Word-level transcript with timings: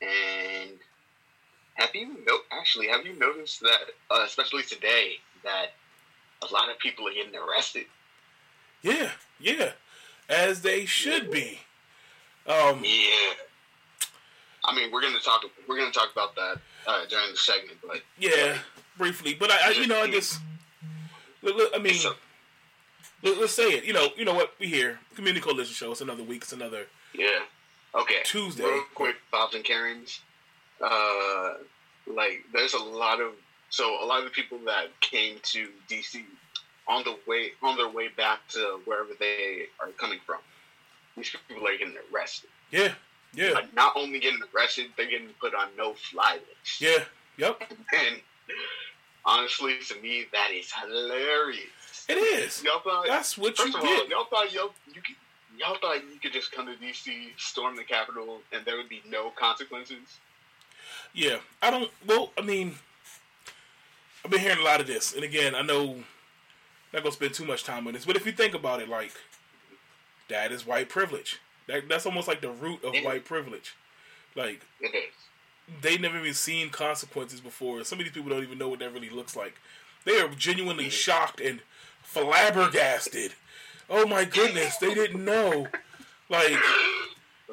and 0.00 0.70
have 1.74 1.94
you 1.94 2.24
no- 2.26 2.40
actually 2.50 2.88
have 2.88 3.04
you 3.06 3.18
noticed 3.18 3.60
that, 3.60 3.90
uh, 4.10 4.24
especially 4.26 4.62
today, 4.62 5.14
that 5.42 5.72
a 6.42 6.52
lot 6.52 6.70
of 6.70 6.78
people 6.78 7.08
are 7.08 7.12
getting 7.12 7.34
arrested? 7.36 7.86
Yeah, 8.82 9.10
yeah, 9.40 9.72
as 10.28 10.62
they 10.62 10.84
should 10.84 11.30
be. 11.30 11.60
Um, 12.46 12.82
yeah. 12.84 13.34
I 14.64 14.74
mean, 14.74 14.90
we're 14.90 15.02
gonna 15.02 15.18
talk. 15.18 15.44
We're 15.68 15.78
gonna 15.78 15.92
talk 15.92 16.12
about 16.12 16.34
that 16.36 16.58
uh, 16.86 17.04
during 17.08 17.30
the 17.32 17.36
segment, 17.36 17.78
but 17.86 18.02
yeah, 18.18 18.58
briefly. 18.96 19.34
But 19.34 19.50
I, 19.50 19.68
I 19.68 19.70
you 19.70 19.86
know, 19.86 20.02
I 20.02 20.10
just, 20.10 20.40
I 21.42 21.78
mean, 21.78 22.00
let, 23.22 23.38
us 23.38 23.52
say 23.52 23.72
it. 23.72 23.84
You 23.84 23.92
know, 23.92 24.08
you 24.16 24.24
know 24.24 24.34
what? 24.34 24.54
We 24.58 24.66
here, 24.66 24.98
Community 25.14 25.42
Coalition 25.42 25.74
Show. 25.74 25.92
It's 25.92 26.00
another 26.00 26.22
week. 26.22 26.42
It's 26.42 26.52
another. 26.52 26.86
Yeah. 27.14 27.40
Okay. 27.94 28.22
Tuesday. 28.24 28.64
Real 28.64 28.82
quick, 28.94 29.16
Bob's 29.30 29.54
and 29.54 29.64
Karens. 29.64 30.20
Uh, 30.80 31.54
like, 32.06 32.44
there's 32.52 32.74
a 32.74 32.82
lot 32.82 33.20
of 33.20 33.32
so 33.70 34.04
a 34.04 34.06
lot 34.06 34.18
of 34.20 34.24
the 34.24 34.30
people 34.30 34.58
that 34.66 34.88
came 35.00 35.36
to 35.42 35.68
DC 35.88 36.22
on 36.86 37.02
the 37.04 37.16
way 37.26 37.52
on 37.62 37.76
their 37.76 37.88
way 37.88 38.08
back 38.08 38.46
to 38.48 38.80
wherever 38.84 39.10
they 39.18 39.66
are 39.80 39.88
coming 39.98 40.18
from. 40.24 40.38
These 41.16 41.30
people 41.48 41.66
are 41.66 41.76
getting 41.76 41.94
arrested. 42.12 42.50
Yeah. 42.70 42.92
Yeah. 43.34 43.50
Like 43.50 43.74
not 43.74 43.94
only 43.96 44.20
getting 44.20 44.40
arrested, 44.54 44.86
they're 44.96 45.10
getting 45.10 45.28
put 45.40 45.54
on 45.54 45.68
no 45.76 45.94
fly 45.94 46.34
list. 46.34 46.80
Yeah. 46.80 47.04
Yep. 47.36 47.62
And 47.96 48.20
honestly, 49.24 49.74
to 49.88 50.00
me, 50.00 50.26
that 50.32 50.50
is 50.52 50.72
hilarious. 50.72 52.06
It 52.08 52.14
is. 52.14 52.62
Y'all 52.62 52.80
thought 52.80 53.06
that's 53.06 53.38
what 53.38 53.58
you 53.58 53.72
get. 53.72 53.82
All, 53.82 54.08
y'all 54.08 54.24
thought 54.26 54.52
y'all 54.52 54.70
you 54.92 55.00
could, 55.00 55.16
y'all 55.58 55.76
thought 55.80 56.02
you 56.12 56.20
could 56.20 56.32
just 56.32 56.52
come 56.52 56.66
to 56.66 56.74
DC, 56.74 57.28
storm 57.36 57.76
the 57.76 57.84
Capitol, 57.84 58.40
and 58.52 58.64
there 58.64 58.76
would 58.76 58.88
be 58.88 59.02
no 59.08 59.30
consequences. 59.30 60.20
Yeah, 61.12 61.36
I 61.62 61.70
don't. 61.70 61.90
Well, 62.06 62.30
I 62.36 62.42
mean, 62.42 62.74
I've 64.24 64.30
been 64.30 64.40
hearing 64.40 64.58
a 64.58 64.64
lot 64.64 64.80
of 64.80 64.86
this, 64.86 65.14
and 65.14 65.24
again, 65.24 65.54
I 65.54 65.62
know 65.62 65.96
not 66.92 67.02
gonna 67.02 67.12
spend 67.12 67.34
too 67.34 67.44
much 67.44 67.64
time 67.64 67.86
on 67.86 67.92
this, 67.92 68.04
but 68.04 68.16
if 68.16 68.24
you 68.24 68.32
think 68.32 68.54
about 68.54 68.80
it, 68.80 68.88
like 68.88 69.12
that 70.28 70.52
is 70.52 70.66
white 70.66 70.88
privilege. 70.88 71.40
That 71.66 71.88
that's 71.88 72.06
almost 72.06 72.28
like 72.28 72.40
the 72.40 72.50
root 72.50 72.84
of 72.84 72.94
white 73.04 73.24
privilege. 73.24 73.74
Like 74.34 74.62
it 74.80 74.94
is. 74.94 75.14
They 75.80 75.96
never 75.96 76.18
even 76.18 76.34
seen 76.34 76.70
consequences 76.70 77.40
before. 77.40 77.82
Some 77.84 77.98
of 77.98 78.04
these 78.04 78.12
people 78.12 78.30
don't 78.30 78.42
even 78.42 78.58
know 78.58 78.68
what 78.68 78.80
that 78.80 78.92
really 78.92 79.08
looks 79.08 79.34
like. 79.34 79.54
They 80.04 80.20
are 80.20 80.28
genuinely 80.28 80.90
shocked 80.90 81.40
and 81.40 81.60
flabbergasted. 82.02 83.32
Oh 83.90 84.06
my 84.06 84.24
goodness, 84.24 84.76
they 84.78 84.94
didn't 84.94 85.24
know. 85.24 85.66
Like, 86.28 86.56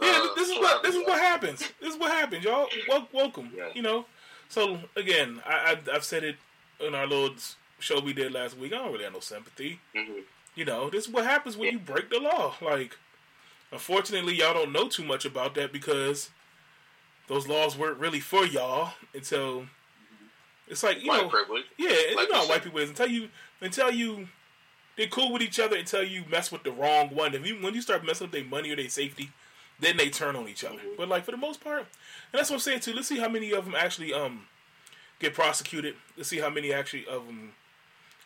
yeah, 0.01 0.27
this 0.35 0.49
is 0.49 0.57
what 0.59 0.83
this 0.83 0.95
is 0.95 1.05
what 1.05 1.19
happens. 1.19 1.59
This 1.81 1.93
is 1.93 1.99
what 1.99 2.11
happens, 2.11 2.43
y'all. 2.45 2.67
Wel- 2.87 3.09
welcome, 3.11 3.51
you 3.73 3.81
know. 3.81 4.05
So 4.49 4.79
again, 4.95 5.41
I, 5.45 5.77
I 5.87 5.91
have 5.93 6.03
said 6.03 6.23
it 6.23 6.37
in 6.79 6.95
our 6.95 7.05
little 7.07 7.35
show 7.79 7.99
we 7.99 8.13
did 8.13 8.31
last 8.31 8.57
week. 8.57 8.73
I 8.73 8.77
don't 8.77 8.91
really 8.91 9.03
have 9.03 9.13
no 9.13 9.19
sympathy. 9.19 9.79
Mm-hmm. 9.95 10.21
You 10.55 10.65
know, 10.65 10.89
this 10.89 11.07
is 11.07 11.13
what 11.13 11.25
happens 11.25 11.57
when 11.57 11.71
you 11.71 11.79
break 11.79 12.09
the 12.09 12.19
law. 12.19 12.55
Like, 12.61 12.97
unfortunately, 13.71 14.35
y'all 14.35 14.53
don't 14.53 14.71
know 14.73 14.87
too 14.87 15.03
much 15.03 15.25
about 15.25 15.55
that 15.55 15.71
because 15.71 16.29
those 17.27 17.47
laws 17.47 17.77
weren't 17.77 17.99
really 17.99 18.19
for 18.19 18.45
y'all 18.45 18.93
until 19.13 19.65
it's 20.67 20.83
like 20.83 21.01
you 21.01 21.09
white 21.09 21.23
know, 21.23 21.29
privilege. 21.29 21.65
yeah, 21.77 21.89
like 22.15 22.27
you 22.27 22.33
know 22.33 22.39
how 22.39 22.49
white 22.49 22.63
people 22.63 22.79
is 22.79 22.89
until 22.89 23.07
you 23.07 23.29
until 23.61 23.91
you 23.91 24.27
they're 24.97 25.07
cool 25.07 25.31
with 25.31 25.41
each 25.41 25.59
other 25.59 25.77
until 25.77 26.03
you 26.03 26.23
mess 26.29 26.51
with 26.51 26.63
the 26.63 26.71
wrong 26.71 27.09
one. 27.09 27.33
If 27.33 27.45
you 27.45 27.55
when 27.55 27.73
you 27.73 27.81
start 27.81 28.05
messing 28.05 28.27
up 28.27 28.33
their 28.33 28.43
money 28.43 28.71
or 28.71 28.75
their 28.75 28.89
safety, 28.89 29.31
then 29.79 29.97
they 29.97 30.09
turn 30.09 30.35
on 30.35 30.47
each 30.47 30.63
other. 30.63 30.75
Mm-hmm. 30.75 30.97
But 30.97 31.09
like 31.09 31.25
for 31.25 31.31
the 31.31 31.37
most 31.37 31.61
part, 31.61 31.79
and 31.79 31.87
that's 32.39 32.49
what 32.49 32.57
I'm 32.57 32.61
saying 32.61 32.81
too. 32.81 32.93
Let's 32.93 33.07
see 33.07 33.19
how 33.19 33.29
many 33.29 33.51
of 33.53 33.65
them 33.65 33.75
actually 33.75 34.13
um 34.13 34.47
get 35.19 35.33
prosecuted. 35.33 35.95
Let's 36.17 36.29
see 36.29 36.39
how 36.39 36.49
many 36.49 36.73
actually 36.73 37.05
of 37.07 37.25
them 37.25 37.53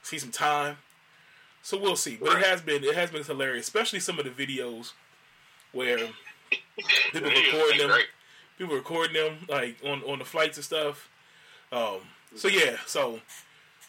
see 0.02 0.20
some 0.20 0.32
time. 0.32 0.78
So 1.62 1.80
we'll 1.80 1.96
see. 1.96 2.18
But 2.20 2.30
right. 2.30 2.40
it 2.40 2.46
has 2.46 2.62
been 2.62 2.84
it 2.84 2.96
has 2.96 3.12
been 3.12 3.24
hilarious, 3.24 3.68
especially 3.68 4.00
some 4.00 4.20
of 4.20 4.26
the 4.26 4.32
videos 4.32 4.94
where 5.72 5.98
people 7.12 7.30
recording 7.30 7.88
them, 7.88 8.00
people 8.58 8.76
recording 8.76 9.14
them 9.14 9.38
like 9.50 9.78
on 9.84 10.04
on 10.04 10.20
the 10.20 10.26
flights 10.26 10.58
and 10.58 10.66
stuff. 10.66 11.10
Um, 11.72 12.02
so 12.36 12.48
yeah, 12.48 12.78
so 12.86 13.20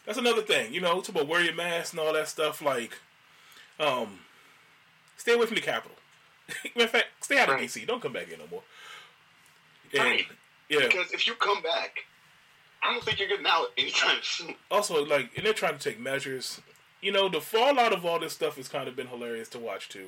that's 0.07 0.17
another 0.17 0.41
thing. 0.41 0.73
You 0.73 0.79
know, 0.81 1.01
talk 1.01 1.09
about 1.09 1.27
wear 1.27 1.43
your 1.43 1.53
mask 1.53 1.93
and 1.93 1.99
all 1.99 2.13
that 2.13 2.29
stuff. 2.29 2.61
Like, 2.61 2.97
um, 3.79 4.19
stay 5.17 5.33
away 5.33 5.45
from 5.45 5.55
the 5.55 5.61
Capitol. 5.61 5.97
In 6.75 6.87
fact, 6.87 7.07
stay 7.19 7.37
out 7.37 7.49
of 7.49 7.55
right. 7.55 7.67
DC. 7.67 7.85
Don't 7.85 8.01
come 8.01 8.13
back 8.13 8.27
here 8.27 8.37
no 8.37 8.45
more. 8.49 8.63
And, 9.93 10.01
right. 10.01 10.25
Yeah. 10.69 10.87
Because 10.87 11.11
if 11.11 11.27
you 11.27 11.33
come 11.35 11.61
back, 11.61 12.05
I 12.81 12.93
don't 12.93 13.03
think 13.03 13.19
you're 13.19 13.27
getting 13.27 13.45
out 13.45 13.67
anytime 13.77 14.19
soon. 14.21 14.55
Also, 14.71 15.05
like, 15.05 15.31
and 15.35 15.45
they're 15.45 15.53
trying 15.53 15.77
to 15.77 15.83
take 15.83 15.99
measures. 15.99 16.61
You 17.01 17.11
know, 17.11 17.27
the 17.27 17.41
fallout 17.41 17.91
of 17.91 18.05
all 18.05 18.17
this 18.19 18.33
stuff 18.33 18.55
has 18.55 18.69
kind 18.69 18.87
of 18.87 18.95
been 18.95 19.07
hilarious 19.07 19.49
to 19.49 19.59
watch 19.59 19.89
too. 19.89 20.07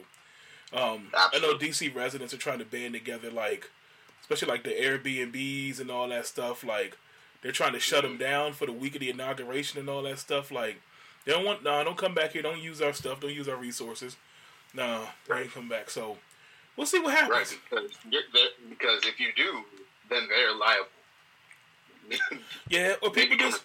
Um, 0.71 1.07
I 1.13 1.39
know 1.39 1.57
DC 1.57 1.93
residents 1.93 2.33
are 2.33 2.37
trying 2.37 2.59
to 2.59 2.65
band 2.65 2.93
together, 2.93 3.31
like, 3.31 3.69
especially 4.21 4.47
like 4.47 4.63
the 4.63 4.69
Airbnbs 4.69 5.79
and 5.79 5.91
all 5.91 6.07
that 6.09 6.25
stuff. 6.27 6.63
Like, 6.63 6.97
they're 7.41 7.51
trying 7.51 7.73
to 7.73 7.79
shut 7.79 8.03
them 8.03 8.17
down 8.17 8.53
for 8.53 8.65
the 8.65 8.71
week 8.71 8.95
of 8.95 9.01
the 9.01 9.09
inauguration 9.09 9.79
and 9.79 9.89
all 9.89 10.03
that 10.03 10.19
stuff. 10.19 10.51
Like, 10.51 10.81
they 11.25 11.31
don't 11.31 11.45
want, 11.45 11.63
no, 11.63 11.71
nah, 11.71 11.83
don't 11.83 11.97
come 11.97 12.13
back 12.13 12.33
here. 12.33 12.41
Don't 12.41 12.61
use 12.61 12.81
our 12.81 12.93
stuff. 12.93 13.19
Don't 13.19 13.33
use 13.33 13.47
our 13.47 13.55
resources. 13.55 14.17
No, 14.73 14.85
nah, 14.85 15.07
right. 15.27 15.43
ain't 15.43 15.53
come 15.53 15.69
back. 15.69 15.89
So, 15.89 16.17
we'll 16.75 16.87
see 16.87 16.99
what 16.99 17.13
happens. 17.13 17.31
Right, 17.31 17.59
because, 17.69 17.91
because 18.69 19.05
if 19.05 19.19
you 19.19 19.29
do, 19.35 19.63
then 20.09 20.27
they're 20.27 20.55
liable. 20.55 20.87
yeah, 22.69 22.95
or 23.03 23.11
people 23.11 23.37
just 23.37 23.63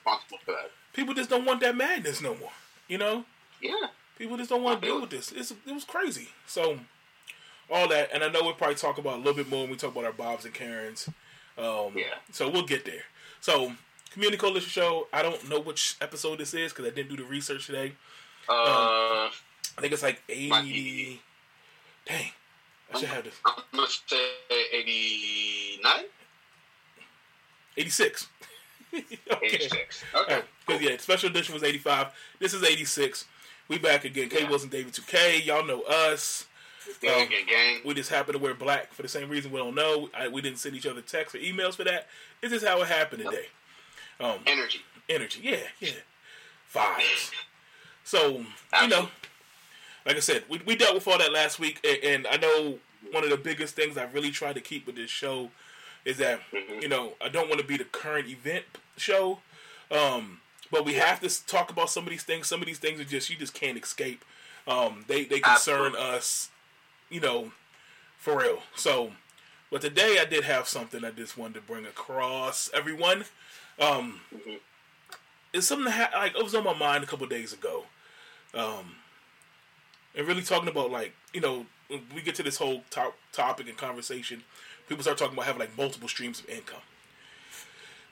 people 0.93 1.15
just 1.15 1.31
don't 1.31 1.47
want 1.47 1.61
that 1.61 1.77
madness 1.77 2.21
no 2.21 2.35
more. 2.35 2.53
You 2.89 2.99
know? 2.99 3.25
Yeah. 3.61 3.89
People 4.19 4.37
just 4.37 4.51
don't 4.51 4.63
want 4.63 4.81
to 4.81 4.87
deal 4.87 5.01
with 5.01 5.11
this. 5.11 5.33
It's, 5.33 5.51
it 5.51 5.73
was 5.73 5.85
crazy. 5.85 6.29
So, 6.47 6.79
all 7.71 7.89
that, 7.89 8.11
and 8.13 8.23
I 8.23 8.29
know 8.29 8.43
we'll 8.43 8.53
probably 8.53 8.77
talk 8.77 8.99
about 8.99 9.15
a 9.15 9.17
little 9.17 9.35
bit 9.35 9.49
more 9.49 9.63
when 9.63 9.71
we 9.71 9.77
talk 9.77 9.93
about 9.93 10.05
our 10.05 10.13
Bobs 10.13 10.45
and 10.45 10.55
Karens. 10.55 11.09
Um, 11.57 11.93
yeah. 11.97 12.19
So 12.31 12.49
we'll 12.49 12.67
get 12.67 12.85
there. 12.85 13.05
So, 13.45 13.71
Community 14.11 14.39
Coalition 14.39 14.71
Show. 14.71 15.07
I 15.13 15.21
don't 15.21 15.51
know 15.51 15.61
which 15.61 15.97
episode 16.01 16.39
this 16.39 16.55
is 16.55 16.73
because 16.73 16.87
I 16.87 16.95
didn't 16.95 17.11
do 17.11 17.23
the 17.23 17.29
research 17.29 17.67
today. 17.67 17.93
Uh, 18.49 18.55
um, 18.55 19.31
I 19.77 19.83
think 19.83 19.93
it's 19.93 20.03
like 20.03 20.23
eighty. 20.31 21.21
Dang, 22.07 22.31
I 22.91 22.99
should 22.99 23.11
have 23.11 23.23
this. 23.23 23.35
I'm 23.45 23.63
gonna 23.75 23.87
say 24.07 24.17
eighty-nine. 24.73 26.05
Eighty-six. 27.77 28.29
okay. 28.95 29.19
86. 29.43 30.05
Okay. 30.15 30.25
Because, 30.25 30.43
cool. 30.67 30.81
yeah, 30.81 30.97
special 30.97 31.29
edition 31.29 31.53
was 31.53 31.63
85. 31.65 32.13
This 32.39 32.55
is 32.55 32.63
86. 32.63 33.27
We 33.69 33.77
back 33.77 34.07
again. 34.07 34.31
K 34.31 34.43
yeah. 34.43 34.49
Wilson, 34.49 34.71
David 34.71 34.95
2K. 34.95 35.45
Y'all 35.45 35.67
know 35.67 35.83
us. 35.83 36.47
Um. 37.09 37.29
We 37.85 37.95
just 37.95 38.11
happen 38.11 38.33
to 38.33 38.39
wear 38.39 38.55
black 38.55 38.93
for 38.93 39.03
the 39.03 39.09
same 39.09 39.29
reason 39.29 39.51
we 39.51 39.59
don't 39.59 39.75
know. 39.75 40.09
I, 40.15 40.29
we 40.29 40.41
didn't 40.41 40.59
send 40.59 40.75
each 40.75 40.87
other 40.87 41.01
texts 41.01 41.35
or 41.35 41.39
emails 41.39 41.77
for 41.77 41.85
that. 41.85 42.09
This 42.41 42.53
is 42.53 42.65
how 42.65 42.81
it 42.83 42.89
happened 42.89 43.25
today. 43.25 43.47
Um, 44.21 44.39
energy. 44.47 44.81
Energy. 45.09 45.41
Yeah, 45.43 45.57
yeah. 45.81 45.91
Vibes. 46.75 47.31
So, 48.05 48.45
you 48.83 48.89
know, 48.89 49.09
like 50.07 50.17
I 50.17 50.21
said, 50.21 50.45
we, 50.49 50.61
we 50.67 50.77
dealt 50.77 50.95
with 50.95 51.09
all 51.09 51.19
that 51.19 51.33
last 51.33 51.59
week. 51.59 51.81
And, 51.85 52.05
and, 52.05 52.27
I 52.27 52.37
know 52.37 52.79
one 53.11 53.25
of 53.25 53.31
the 53.31 53.37
biggest 53.37 53.75
things 53.75 53.97
I 53.97 54.05
really 54.05 54.31
try 54.31 54.53
to 54.53 54.61
keep 54.61 54.87
with 54.87 54.97
this 54.97 55.11
show 55.11 55.51
is 56.05 56.19
that, 56.19 56.41
mm-hmm. 56.53 56.81
you 56.81 56.89
know, 56.89 57.15
I 57.23 57.29
don't 57.29 57.49
want 57.49 57.61
to 57.61 57.67
be 57.67 57.77
the 57.77 57.85
current 57.85 58.29
event 58.29 58.65
show. 58.97 59.39
Um, 59.91 60.41
but 60.71 60.85
we 60.85 60.95
have 60.95 61.21
to 61.21 61.47
talk 61.47 61.71
about 61.71 61.91
some 61.91 62.05
of 62.05 62.11
these 62.11 62.23
things. 62.23 62.47
Some 62.47 62.61
of 62.61 62.67
these 62.67 62.79
things 62.79 63.01
are 63.01 63.05
just, 63.05 63.31
you 63.31 63.37
just 63.37 63.55
can't 63.55 63.79
escape. 63.79 64.25
Um, 64.67 65.05
they, 65.09 65.25
they 65.25 65.41
concern 65.41 65.95
Absolutely. 65.95 66.01
us 66.01 66.51
you 67.15 67.21
know, 67.21 67.53
for 68.19 68.39
real. 68.39 68.59
So, 68.75 69.13
but 69.71 69.81
today 69.81 70.19
I 70.21 70.25
did 70.25 70.43
have 70.43 70.67
something 70.67 71.05
I 71.05 71.13
just 71.13 71.39
wanted 71.39 71.55
to 71.55 71.61
bring 71.61 71.87
across 71.87 72.69
everyone. 72.75 73.19
Um, 73.81 74.21
mm-hmm. 74.35 74.55
It's 75.53 75.69
something 75.69 75.85
that 75.85 76.11
ha- 76.13 76.19
like 76.19 76.37
it 76.37 76.43
was 76.43 76.57
on 76.57 76.65
my 76.65 76.75
mind 76.75 77.05
a 77.05 77.07
couple 77.07 77.29
days 77.29 77.53
ago, 77.53 77.85
um, 78.53 78.97
and 80.17 80.27
really 80.27 80.43
talking 80.43 80.69
about 80.69 80.91
like 80.91 81.15
you 81.33 81.41
know 81.41 81.67
we 82.13 82.21
get 82.21 82.35
to 82.35 82.43
this 82.43 82.57
whole 82.57 82.83
top 82.91 83.17
topic 83.31 83.69
and 83.69 83.77
conversation, 83.77 84.43
people 84.89 85.05
start 85.05 85.17
talking 85.17 85.35
about 85.35 85.47
having 85.47 85.61
like 85.61 85.79
multiple 85.79 86.09
streams 86.09 86.41
of 86.41 86.49
income. 86.49 86.83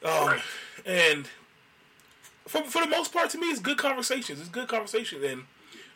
Um, 0.04 0.26
right. 0.28 0.42
and 0.86 1.28
for 2.46 2.62
for 2.62 2.82
the 2.82 2.88
most 2.88 3.12
part, 3.12 3.30
to 3.30 3.38
me, 3.38 3.48
it's 3.48 3.58
good 3.58 3.78
conversations. 3.78 4.38
It's 4.38 4.48
good 4.48 4.68
conversation, 4.68 5.24
and 5.24 5.42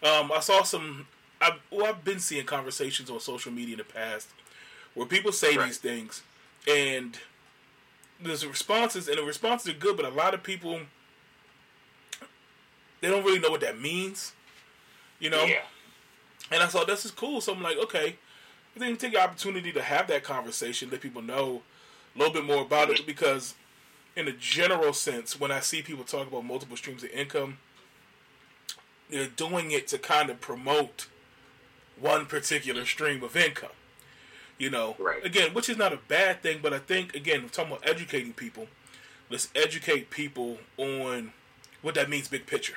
um, 0.03 0.33
I 0.33 0.41
saw 0.41 0.65
some 0.65 1.07
I've, 1.41 1.61
well, 1.71 1.87
I've 1.87 2.05
been 2.05 2.19
seeing 2.19 2.47
conversations 2.47 3.11
on 3.11 3.21
social 3.21 3.53
media 3.53 3.75
in 3.75 3.79
the 3.79 3.85
past 3.85 4.29
where 4.95 5.07
people 5.07 5.33
say 5.33 5.57
right. 5.57 5.67
these 5.67 5.79
things, 5.79 6.23
and 6.67 7.19
there's 8.23 8.47
responses, 8.47 9.09
and 9.09 9.19
the 9.19 9.23
responses 9.23 9.75
are 9.75 9.79
good, 9.79 9.97
but 9.97 10.07
a 10.07 10.11
lot 10.11 10.33
of 10.35 10.43
people 10.43 10.81
they 13.01 13.09
don't 13.09 13.25
really 13.25 13.39
know 13.39 13.51
what 13.51 13.61
that 13.61 13.81
means, 13.81 14.33
you 15.21 15.31
know. 15.31 15.45
Yeah. 15.45 15.63
And 16.51 16.63
I 16.63 16.67
thought 16.67 16.87
this 16.87 17.05
is 17.05 17.11
cool, 17.11 17.41
so 17.41 17.53
I'm 17.53 17.63
like, 17.63 17.77
okay, 17.79 18.17
I 18.75 18.79
think 18.79 18.99
take 18.99 19.13
the 19.13 19.23
opportunity 19.23 19.73
to 19.73 19.83
have 19.83 20.07
that 20.09 20.23
conversation, 20.23 20.91
let 20.91 21.01
people 21.01 21.23
know 21.23 21.63
a 22.15 22.19
little 22.19 22.33
bit 22.33 22.45
more 22.45 22.63
about 22.63 22.91
it 22.91 23.07
because 23.07 23.55
in 24.15 24.29
a 24.29 24.33
general 24.33 24.93
sense, 24.93 25.39
when 25.39 25.51
I 25.51 25.61
see 25.61 25.83
people 25.83 26.05
talk 26.05 26.27
about 26.27 26.45
multiple 26.45 26.77
streams 26.77 27.03
of 27.03 27.11
income, 27.11 27.59
they're 29.11 29.29
doing 29.29 29.71
it 29.71 29.87
to 29.89 29.99
kind 29.99 30.31
of 30.31 30.41
promote 30.41 31.07
one 32.01 32.27
particular 32.27 32.85
stream 32.85 33.23
of 33.23 33.37
income. 33.37 33.71
You 34.59 34.71
know, 34.71 34.97
Right. 34.99 35.25
again, 35.25 35.53
which 35.53 35.69
is 35.69 35.77
not 35.77 35.93
a 35.93 35.97
bad 35.99 36.43
thing, 36.43 36.61
but 36.63 36.73
I 36.73 36.79
think 36.79 37.15
again, 37.15 37.43
we're 37.43 37.49
talking 37.49 37.73
about 37.73 37.87
educating 37.87 38.33
people. 38.33 38.69
Let's 39.29 39.49
educate 39.55 40.09
people 40.11 40.59
on 40.79 41.33
what 41.83 41.95
that 41.97 42.09
means, 42.09 42.29
big 42.29 42.47
picture. 42.47 42.77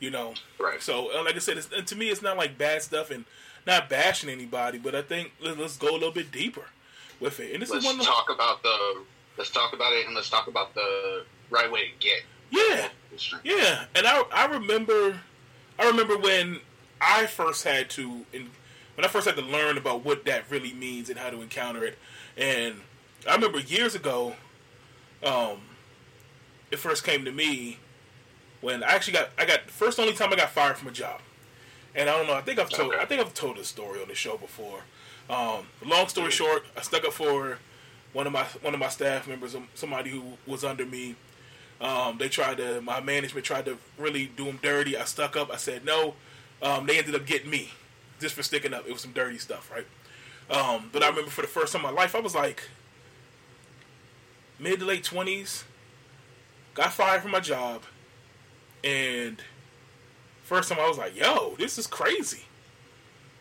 You 0.00 0.10
know, 0.10 0.34
Right. 0.58 0.82
so 0.82 1.16
uh, 1.16 1.22
like 1.24 1.36
I 1.36 1.38
said, 1.38 1.58
to 1.86 1.96
me, 1.96 2.08
it's 2.08 2.22
not 2.22 2.36
like 2.36 2.56
bad 2.58 2.82
stuff 2.82 3.10
and 3.10 3.24
not 3.66 3.88
bashing 3.88 4.30
anybody, 4.30 4.78
but 4.78 4.94
I 4.94 5.02
think 5.02 5.32
let, 5.40 5.58
let's 5.58 5.76
go 5.76 5.90
a 5.90 5.92
little 5.92 6.10
bit 6.10 6.32
deeper 6.32 6.64
with 7.20 7.38
it. 7.38 7.52
And 7.52 7.62
this 7.62 7.70
Let's 7.70 7.84
is 7.84 7.86
one 7.86 8.00
of 8.00 8.00
the, 8.00 8.06
talk 8.10 8.30
about 8.30 8.62
the. 8.62 9.02
Let's 9.36 9.50
talk 9.50 9.72
about 9.72 9.92
it, 9.92 10.06
and 10.06 10.14
let's 10.14 10.28
talk 10.28 10.48
about 10.48 10.74
the 10.74 11.24
right 11.50 11.70
way 11.70 11.88
to 11.88 11.90
get. 12.00 12.22
yeah. 12.50 12.88
Yeah, 13.44 13.84
and 13.94 14.06
I 14.06 14.22
I 14.32 14.46
remember 14.46 15.20
I 15.78 15.86
remember 15.86 16.16
when 16.16 16.60
I 17.00 17.26
first 17.26 17.64
had 17.64 17.90
to 17.90 18.24
in, 18.32 18.50
when 18.94 19.04
I 19.04 19.08
first 19.08 19.26
had 19.26 19.36
to 19.36 19.42
learn 19.42 19.78
about 19.78 20.04
what 20.04 20.24
that 20.26 20.50
really 20.50 20.72
means 20.72 21.08
and 21.08 21.18
how 21.18 21.30
to 21.30 21.40
encounter 21.40 21.84
it. 21.84 21.98
And 22.36 22.76
I 23.28 23.34
remember 23.34 23.60
years 23.60 23.94
ago, 23.94 24.34
um, 25.22 25.58
it 26.70 26.78
first 26.78 27.04
came 27.04 27.24
to 27.24 27.32
me 27.32 27.78
when 28.60 28.82
I 28.82 28.88
actually 28.88 29.14
got 29.14 29.30
I 29.38 29.44
got 29.46 29.70
first 29.70 29.98
only 29.98 30.12
time 30.12 30.32
I 30.32 30.36
got 30.36 30.50
fired 30.50 30.76
from 30.76 30.88
a 30.88 30.92
job. 30.92 31.20
And 31.94 32.08
I 32.08 32.16
don't 32.16 32.26
know. 32.26 32.34
I 32.34 32.40
think 32.42 32.58
I've 32.58 32.70
told. 32.70 32.92
Okay. 32.92 33.02
I 33.02 33.04
think 33.04 33.20
I've 33.20 33.34
told 33.34 33.56
this 33.56 33.68
story 33.68 34.00
on 34.00 34.08
the 34.08 34.14
show 34.14 34.36
before. 34.36 34.80
Um, 35.28 35.66
long 35.84 36.08
story 36.08 36.30
short, 36.30 36.64
I 36.76 36.82
stuck 36.82 37.04
up 37.04 37.12
for 37.12 37.58
one 38.12 38.26
of 38.26 38.32
my 38.32 38.44
one 38.62 38.74
of 38.74 38.80
my 38.80 38.88
staff 38.88 39.26
members, 39.26 39.56
somebody 39.74 40.10
who 40.10 40.22
was 40.46 40.64
under 40.64 40.86
me. 40.86 41.16
Um, 41.80 42.18
they 42.18 42.28
tried 42.28 42.58
to. 42.58 42.80
My 42.80 43.00
management 43.00 43.44
tried 43.44 43.64
to 43.64 43.78
really 43.98 44.26
do 44.26 44.44
them 44.44 44.58
dirty. 44.62 44.96
I 44.96 45.04
stuck 45.04 45.36
up. 45.36 45.50
I 45.50 45.56
said 45.56 45.84
no. 45.84 46.14
Um, 46.62 46.86
they 46.86 46.98
ended 46.98 47.14
up 47.14 47.26
getting 47.26 47.50
me 47.50 47.70
just 48.20 48.34
for 48.34 48.42
sticking 48.42 48.74
up. 48.74 48.86
It 48.86 48.92
was 48.92 49.02
some 49.02 49.12
dirty 49.12 49.38
stuff, 49.38 49.70
right? 49.70 49.86
Um, 50.50 50.90
but 50.92 51.02
I 51.02 51.08
remember 51.08 51.30
for 51.30 51.42
the 51.42 51.48
first 51.48 51.72
time 51.72 51.84
in 51.84 51.94
my 51.94 52.00
life, 52.00 52.14
I 52.14 52.20
was 52.20 52.34
like 52.34 52.68
mid 54.58 54.80
to 54.80 54.86
late 54.86 55.04
twenties. 55.04 55.64
Got 56.74 56.92
fired 56.92 57.22
from 57.22 57.32
my 57.32 57.40
job, 57.40 57.82
and 58.84 59.42
first 60.44 60.68
time 60.68 60.78
I 60.78 60.88
was 60.88 60.98
like, 60.98 61.16
"Yo, 61.16 61.56
this 61.58 61.78
is 61.78 61.86
crazy." 61.86 62.44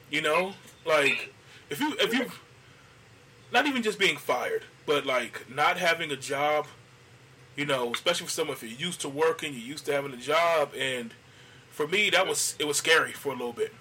You 0.10 0.22
know, 0.22 0.54
like 0.86 1.34
if 1.70 1.80
you 1.80 1.96
if 2.00 2.14
you 2.14 2.32
not 3.52 3.68
even 3.68 3.84
just 3.84 4.00
being 4.00 4.18
fired, 4.18 4.64
but 4.86 5.06
like 5.06 5.50
not 5.50 5.78
having 5.78 6.12
a 6.12 6.16
job. 6.16 6.68
You 7.56 7.66
know, 7.66 7.92
especially 7.94 8.28
for 8.28 8.32
someone 8.32 8.56
if 8.56 8.64
you're 8.64 8.72
used 8.72 9.02
to 9.02 9.10
working, 9.10 9.54
you're 9.54 9.62
used 9.62 9.86
to 9.88 9.92
having 9.94 10.14
a 10.14 10.18
job, 10.18 10.72
and 10.78 11.14
for 11.80 11.88
me 11.88 12.10
that 12.10 12.28
was 12.28 12.56
it 12.60 12.68
was 12.68 12.76
scary 12.76 13.14
for 13.14 13.30
a 13.30 13.38
little 13.38 13.54
bit, 13.54 13.74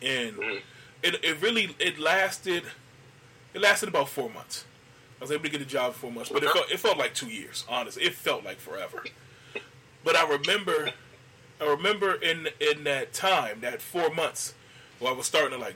and 0.00 0.36
Mhm. 0.36 0.60
it 1.02 1.24
it 1.24 1.40
really 1.40 1.74
it 1.80 1.98
lasted 1.98 2.62
it 3.54 3.60
lasted 3.60 3.88
about 3.88 4.08
four 4.08 4.30
months. 4.30 4.64
I 5.20 5.24
was 5.24 5.32
able 5.32 5.42
to 5.42 5.48
get 5.50 5.60
a 5.60 5.64
job 5.64 5.94
for 5.94 5.98
four 6.02 6.12
months, 6.12 6.30
but 6.30 6.44
it 6.44 6.52
felt 6.52 6.70
it 6.70 6.78
felt 6.78 6.98
like 6.98 7.12
two 7.12 7.26
years. 7.26 7.64
Honestly, 7.68 8.04
it 8.04 8.14
felt 8.14 8.44
like 8.44 8.60
forever. 8.60 9.02
But 10.04 10.14
I 10.14 10.28
remember, 10.28 10.92
I 11.60 11.64
remember 11.64 12.14
in 12.14 12.48
in 12.60 12.84
that 12.84 13.12
time, 13.12 13.62
that 13.62 13.82
four 13.82 14.10
months, 14.10 14.54
where 15.00 15.12
I 15.12 15.16
was 15.16 15.26
starting 15.26 15.58
to 15.58 15.58
like 15.58 15.74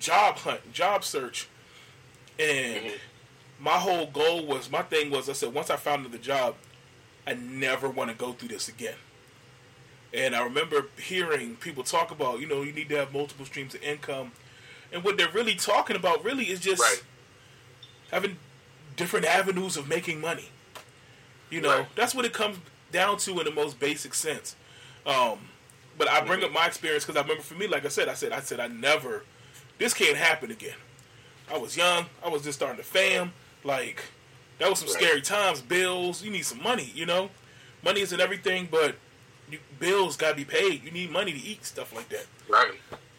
job 0.00 0.38
hunt, 0.38 0.72
job 0.72 1.04
search, 1.04 1.46
and 2.36 2.84
Mhm. 2.86 2.98
my 3.60 3.78
whole 3.78 4.06
goal 4.06 4.44
was 4.44 4.68
my 4.70 4.82
thing 4.82 5.10
was 5.12 5.28
I 5.28 5.34
said 5.34 5.54
once 5.54 5.70
I 5.70 5.76
found 5.76 6.00
another 6.04 6.18
job, 6.18 6.56
I 7.28 7.34
never 7.34 7.88
want 7.88 8.10
to 8.10 8.16
go 8.16 8.32
through 8.32 8.48
this 8.48 8.66
again. 8.66 8.98
And 10.14 10.34
I 10.36 10.42
remember 10.44 10.86
hearing 10.96 11.56
people 11.56 11.82
talk 11.82 12.10
about, 12.12 12.40
you 12.40 12.46
know, 12.46 12.62
you 12.62 12.72
need 12.72 12.88
to 12.90 12.96
have 12.96 13.12
multiple 13.12 13.44
streams 13.44 13.74
of 13.74 13.82
income. 13.82 14.32
And 14.92 15.02
what 15.02 15.16
they're 15.16 15.28
really 15.30 15.56
talking 15.56 15.96
about 15.96 16.22
really 16.24 16.44
is 16.50 16.60
just 16.60 16.80
Right. 16.80 17.02
having 18.12 18.36
different 18.96 19.26
avenues 19.26 19.76
of 19.76 19.88
making 19.88 20.20
money. 20.20 20.50
You 21.50 21.60
know, 21.60 21.78
Right. 21.78 21.96
that's 21.96 22.14
what 22.14 22.24
it 22.24 22.32
comes 22.32 22.58
down 22.92 23.18
to 23.18 23.38
in 23.40 23.44
the 23.44 23.50
most 23.50 23.80
basic 23.80 24.14
sense. 24.14 24.54
Um, 25.04 25.48
but 25.98 26.08
I 26.08 26.20
bring 26.20 26.44
up 26.44 26.52
my 26.52 26.66
experience 26.66 27.04
because 27.04 27.16
I 27.18 27.22
remember 27.22 27.42
for 27.42 27.54
me, 27.54 27.66
like 27.66 27.84
I 27.84 27.88
said, 27.88 28.08
I 28.08 28.14
said, 28.14 28.32
I 28.32 28.40
said, 28.40 28.60
I 28.60 28.68
never, 28.68 29.24
this 29.78 29.94
can't 29.94 30.16
happen 30.16 30.50
again. 30.52 30.76
I 31.52 31.58
was 31.58 31.76
young. 31.76 32.06
I 32.24 32.28
was 32.28 32.42
just 32.42 32.58
starting 32.58 32.78
to 32.78 32.84
fam. 32.84 33.32
Like, 33.64 34.02
that 34.58 34.70
was 34.70 34.78
some 34.78 34.88
Right. 34.88 34.96
scary 34.96 35.22
times. 35.22 35.60
Bills, 35.60 36.22
you 36.22 36.30
need 36.30 36.46
some 36.46 36.62
money, 36.62 36.92
you 36.94 37.04
know? 37.04 37.30
Money 37.82 38.00
isn't 38.00 38.20
everything, 38.20 38.68
but 38.70 38.96
you, 39.50 39.58
bills 39.78 40.16
got 40.16 40.30
to 40.30 40.36
be 40.36 40.44
paid. 40.44 40.84
You 40.84 40.90
need 40.90 41.10
money 41.10 41.32
to 41.32 41.38
eat, 41.38 41.64
stuff 41.64 41.94
like 41.94 42.08
that. 42.10 42.26
Right. 42.48 42.72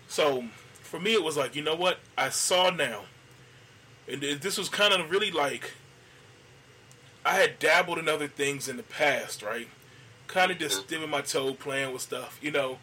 So 0.07 0.45
for 0.81 0.99
me, 0.99 1.13
it 1.13 1.23
was 1.23 1.37
like, 1.37 1.55
you 1.55 1.63
know 1.63 1.75
what? 1.75 1.99
I 2.17 2.29
saw 2.29 2.69
now, 2.69 3.01
and 4.07 4.21
this 4.21 4.57
was 4.57 4.69
kind 4.69 4.93
of 4.93 5.09
really 5.09 5.31
like 5.31 5.73
I 7.25 7.35
had 7.35 7.57
dabbled 7.57 7.97
in 7.97 8.07
other 8.07 8.27
things 8.27 8.69
in 8.69 8.77
the 8.77 8.83
past, 8.83 9.41
right? 9.41 9.67
Kind 10.27 10.51
of 10.51 10.59
just 10.59 10.81
mm-hmm. 10.81 10.89
dipping 10.89 11.09
my 11.09 11.21
toe, 11.21 11.53
playing 11.53 11.91
with 11.91 12.03
stuff, 12.03 12.39
you 12.41 12.51
know. 12.51 12.77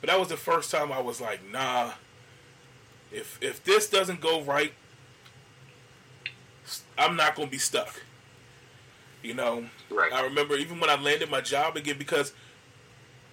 But 0.00 0.10
that 0.10 0.18
was 0.18 0.28
the 0.28 0.36
first 0.36 0.70
time 0.70 0.92
I 0.92 1.00
was 1.00 1.20
like, 1.20 1.40
nah. 1.50 1.92
If 3.10 3.38
if 3.40 3.64
this 3.64 3.88
doesn't 3.88 4.20
go 4.20 4.42
right, 4.42 4.72
I'm 6.96 7.16
not 7.16 7.34
gonna 7.34 7.48
be 7.48 7.58
stuck. 7.58 8.02
You 9.22 9.34
know, 9.34 9.64
Right. 9.90 10.12
I 10.12 10.22
remember 10.22 10.54
even 10.56 10.78
when 10.78 10.90
I 10.90 10.94
landed 10.94 11.30
my 11.30 11.40
job 11.40 11.76
again 11.76 11.98
because, 11.98 12.32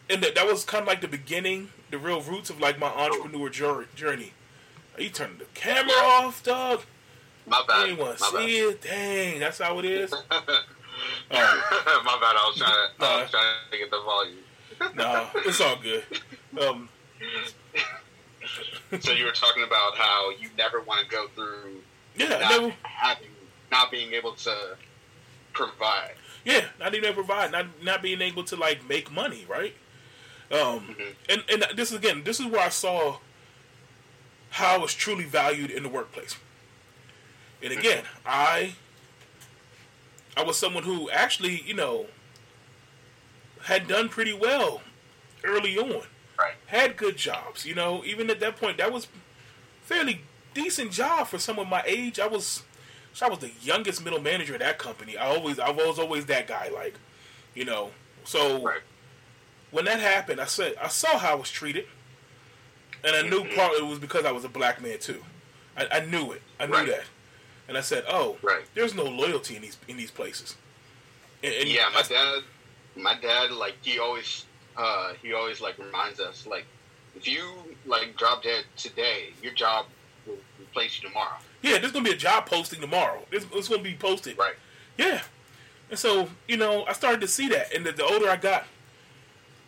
and 0.10 0.24
that, 0.24 0.36
that 0.36 0.46
was 0.46 0.64
kind 0.64 0.82
of 0.82 0.88
like 0.88 1.02
the 1.02 1.08
beginning, 1.08 1.70
the 1.92 1.98
real 1.98 2.22
roots 2.22 2.50
of 2.50 2.60
like 2.60 2.80
my 2.80 2.88
entrepreneur 2.88 3.50
journey. 3.50 4.34
Are 4.96 5.02
you 5.02 5.10
turning 5.10 5.38
the 5.38 5.46
camera 5.54 5.94
off, 5.94 6.44
dog? 6.44 6.82
My 7.48 7.64
bad. 7.68 7.90
Anyone 7.90 8.16
My 8.20 8.46
see 8.46 8.58
it? 8.58 8.82
Dang, 8.82 9.40
that's 9.40 9.60
how 9.60 9.78
it 9.80 9.86
is. 9.86 10.12
bad. 10.30 10.42
My 11.30 11.30
bad. 11.30 12.36
I 12.36 12.46
was 12.48 12.58
trying 12.58 12.72
to. 12.72 13.06
I 13.06 13.22
was 13.22 13.32
trying 13.32 13.44
to 13.72 13.78
get 13.78 13.92
the 13.92 14.02
volume. 14.02 14.38
no, 14.96 15.28
it's 15.46 15.62
all 15.62 15.78
good. 15.78 16.04
Um, 16.60 16.90
So 19.00 19.12
you 19.12 19.26
were 19.26 19.32
talking 19.32 19.64
about 19.64 19.96
how 19.98 20.30
you 20.40 20.50
never 20.58 20.80
want 20.82 21.02
to 21.02 21.08
go 21.08 21.28
through 21.30 21.82
yeah, 22.16 22.30
not 22.30 22.40
never, 22.52 22.74
having, 22.84 23.28
not 23.72 23.92
being 23.92 24.14
able 24.14 24.34
to 24.34 24.78
provide. 25.54 26.14
yeah, 26.46 26.66
not 26.80 26.96
even 26.96 27.14
provide, 27.14 27.52
not 27.52 27.66
not 27.84 28.02
being 28.02 28.22
able 28.22 28.44
to 28.46 28.56
like 28.56 28.88
make 28.88 29.12
money, 29.12 29.46
right? 29.50 29.74
Um, 30.52 30.96
Mhm. 30.96 31.16
and 31.30 31.44
and 31.50 31.78
this 31.78 31.92
is 31.92 31.98
again, 31.98 32.24
this 32.24 32.40
is 32.40 32.46
where 32.46 32.62
I 32.62 32.70
saw 32.70 33.20
how 34.52 34.76
I 34.76 34.78
was 34.78 34.94
truly 34.94 35.26
valued 35.26 35.72
in 35.72 35.84
the 35.84 35.90
workplace. 35.90 36.36
And 37.62 37.74
again, 37.74 38.06
I 38.26 38.76
I 40.38 40.44
was 40.44 40.58
someone 40.58 40.84
who 40.84 41.10
actually, 41.10 41.62
you 41.62 41.74
know, 41.74 42.08
had 43.64 43.88
done 43.88 44.10
pretty 44.10 44.34
well 44.34 44.82
early 45.44 45.78
on. 45.78 46.04
Right. 46.38 46.54
Had 46.68 46.98
good 46.98 47.18
jobs, 47.18 47.66
you 47.66 47.74
know, 47.74 48.04
even 48.06 48.30
at 48.30 48.40
that 48.42 48.58
point 48.58 48.78
that 48.78 48.92
was 48.92 49.08
fairly 49.84 50.22
decent 50.54 50.92
job 50.92 51.28
for 51.28 51.40
someone 51.40 51.70
my 51.70 51.84
age. 51.86 52.20
I 52.20 52.28
was 52.28 52.64
I 53.22 53.30
was 53.30 53.40
the 53.40 53.52
youngest 53.62 54.04
middle 54.04 54.22
manager 54.22 54.54
at 54.54 54.60
that 54.60 54.78
company. 54.78 55.18
I 55.18 55.28
always 55.28 55.58
I 55.60 55.72
was 55.72 55.98
always 55.98 56.26
that 56.28 56.48
guy 56.48 56.70
like, 56.70 56.96
you 57.54 57.66
know. 57.66 57.92
So 58.26 58.62
Right. 58.62 58.82
When 59.76 59.86
that 59.86 60.00
happened, 60.00 60.40
I 60.40 60.46
said 60.46 60.76
I 60.82 60.88
saw 60.88 61.18
how 61.18 61.32
I 61.34 61.36
was 61.36 61.52
treated, 61.52 61.86
and 63.04 63.16
I 63.16 63.22
knew 63.24 63.44
Mhm. 63.44 63.56
part 63.56 63.74
it 63.74 63.86
was 63.86 64.00
because 64.00 64.26
I 64.26 64.32
was 64.32 64.46
a 64.46 64.50
black 64.50 64.82
man 64.82 65.00
too. 65.00 65.24
I, 65.78 65.88
I 65.92 66.00
knew 66.06 66.32
it. 66.32 66.42
I 66.60 66.66
knew 66.66 66.74
Right. 66.74 66.88
that, 66.88 67.04
and 67.68 67.78
I 67.78 67.82
said, 67.82 68.06
"Oh, 68.08 68.38
Right. 68.42 68.64
there's 68.74 68.94
no 68.94 69.04
loyalty 69.04 69.56
in 69.58 69.62
these 69.62 69.78
in 69.88 69.98
these 69.98 70.12
places." 70.12 70.56
And, 71.44 71.54
and 71.54 71.70
yeah, 71.70 71.90
my 71.94 72.00
I- 72.00 72.04
dad, 72.04 72.44
my 72.96 73.16
dad, 73.16 73.52
like 73.52 73.76
he 73.84 74.00
always, 74.00 74.46
uh, 74.78 75.14
he 75.22 75.34
always 75.34 75.60
like 75.60 75.78
reminds 75.78 76.20
us, 76.20 76.46
like, 76.48 76.66
if 77.16 77.28
you 77.28 77.76
like 77.86 78.16
drop 78.18 78.44
dead 78.44 78.64
today, 78.78 79.34
your 79.44 79.54
job 79.54 79.88
will 80.26 80.38
replace 80.60 81.02
you 81.02 81.08
tomorrow. 81.10 81.38
yeah, 81.62 81.78
there's 81.80 81.92
gonna 81.92 82.06
be 82.06 82.12
a 82.12 82.16
job 82.18 82.46
posting 82.46 82.80
tomorrow. 82.80 83.26
It's, 83.32 83.46
it's 83.54 83.68
gonna 83.68 83.84
be 83.84 83.96
posted. 83.96 84.38
Right. 84.38 84.56
Yeah, 84.98 85.22
and 85.90 86.00
so 86.00 86.30
you 86.48 86.56
know, 86.56 86.86
I 86.86 86.94
started 86.94 87.20
to 87.22 87.28
see 87.28 87.50
that, 87.50 87.74
and 87.74 87.86
the, 87.86 87.92
the 87.92 88.06
older 88.06 88.30
I 88.30 88.38
got, 88.38 88.66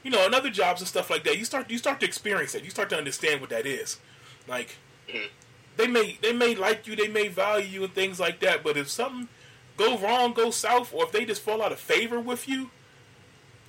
you 0.08 0.14
know, 0.14 0.26
in 0.26 0.34
other 0.34 0.50
jobs 0.50 0.80
and 0.80 0.88
stuff 0.88 1.10
like 1.10 1.26
that, 1.26 1.38
you 1.38 1.44
start 1.44 1.70
you 1.70 1.78
start 1.78 2.00
to 2.00 2.06
experience 2.06 2.56
it. 2.56 2.64
You 2.64 2.70
start 2.70 2.90
to 2.92 2.98
understand 2.98 3.42
what 3.42 3.50
that 3.50 3.66
is. 3.66 4.00
Like, 4.48 4.78
Mhm. 5.10 5.28
they 5.76 5.86
may 5.88 6.18
they 6.22 6.32
may 6.32 6.56
like 6.56 6.88
you, 6.88 6.96
they 6.96 7.10
may 7.10 7.28
value 7.28 7.68
you, 7.68 7.84
and 7.84 7.94
things 7.94 8.18
like 8.18 8.40
that. 8.40 8.64
But 8.64 8.78
if 8.78 8.90
something 8.90 9.28
go 9.76 9.98
wrong, 9.98 10.32
go 10.32 10.50
south, 10.50 10.94
or 10.94 11.04
if 11.04 11.12
they 11.12 11.26
just 11.26 11.42
fall 11.42 11.62
out 11.62 11.74
of 11.74 11.80
favor 11.82 12.22
with 12.22 12.48
you, 12.48 12.72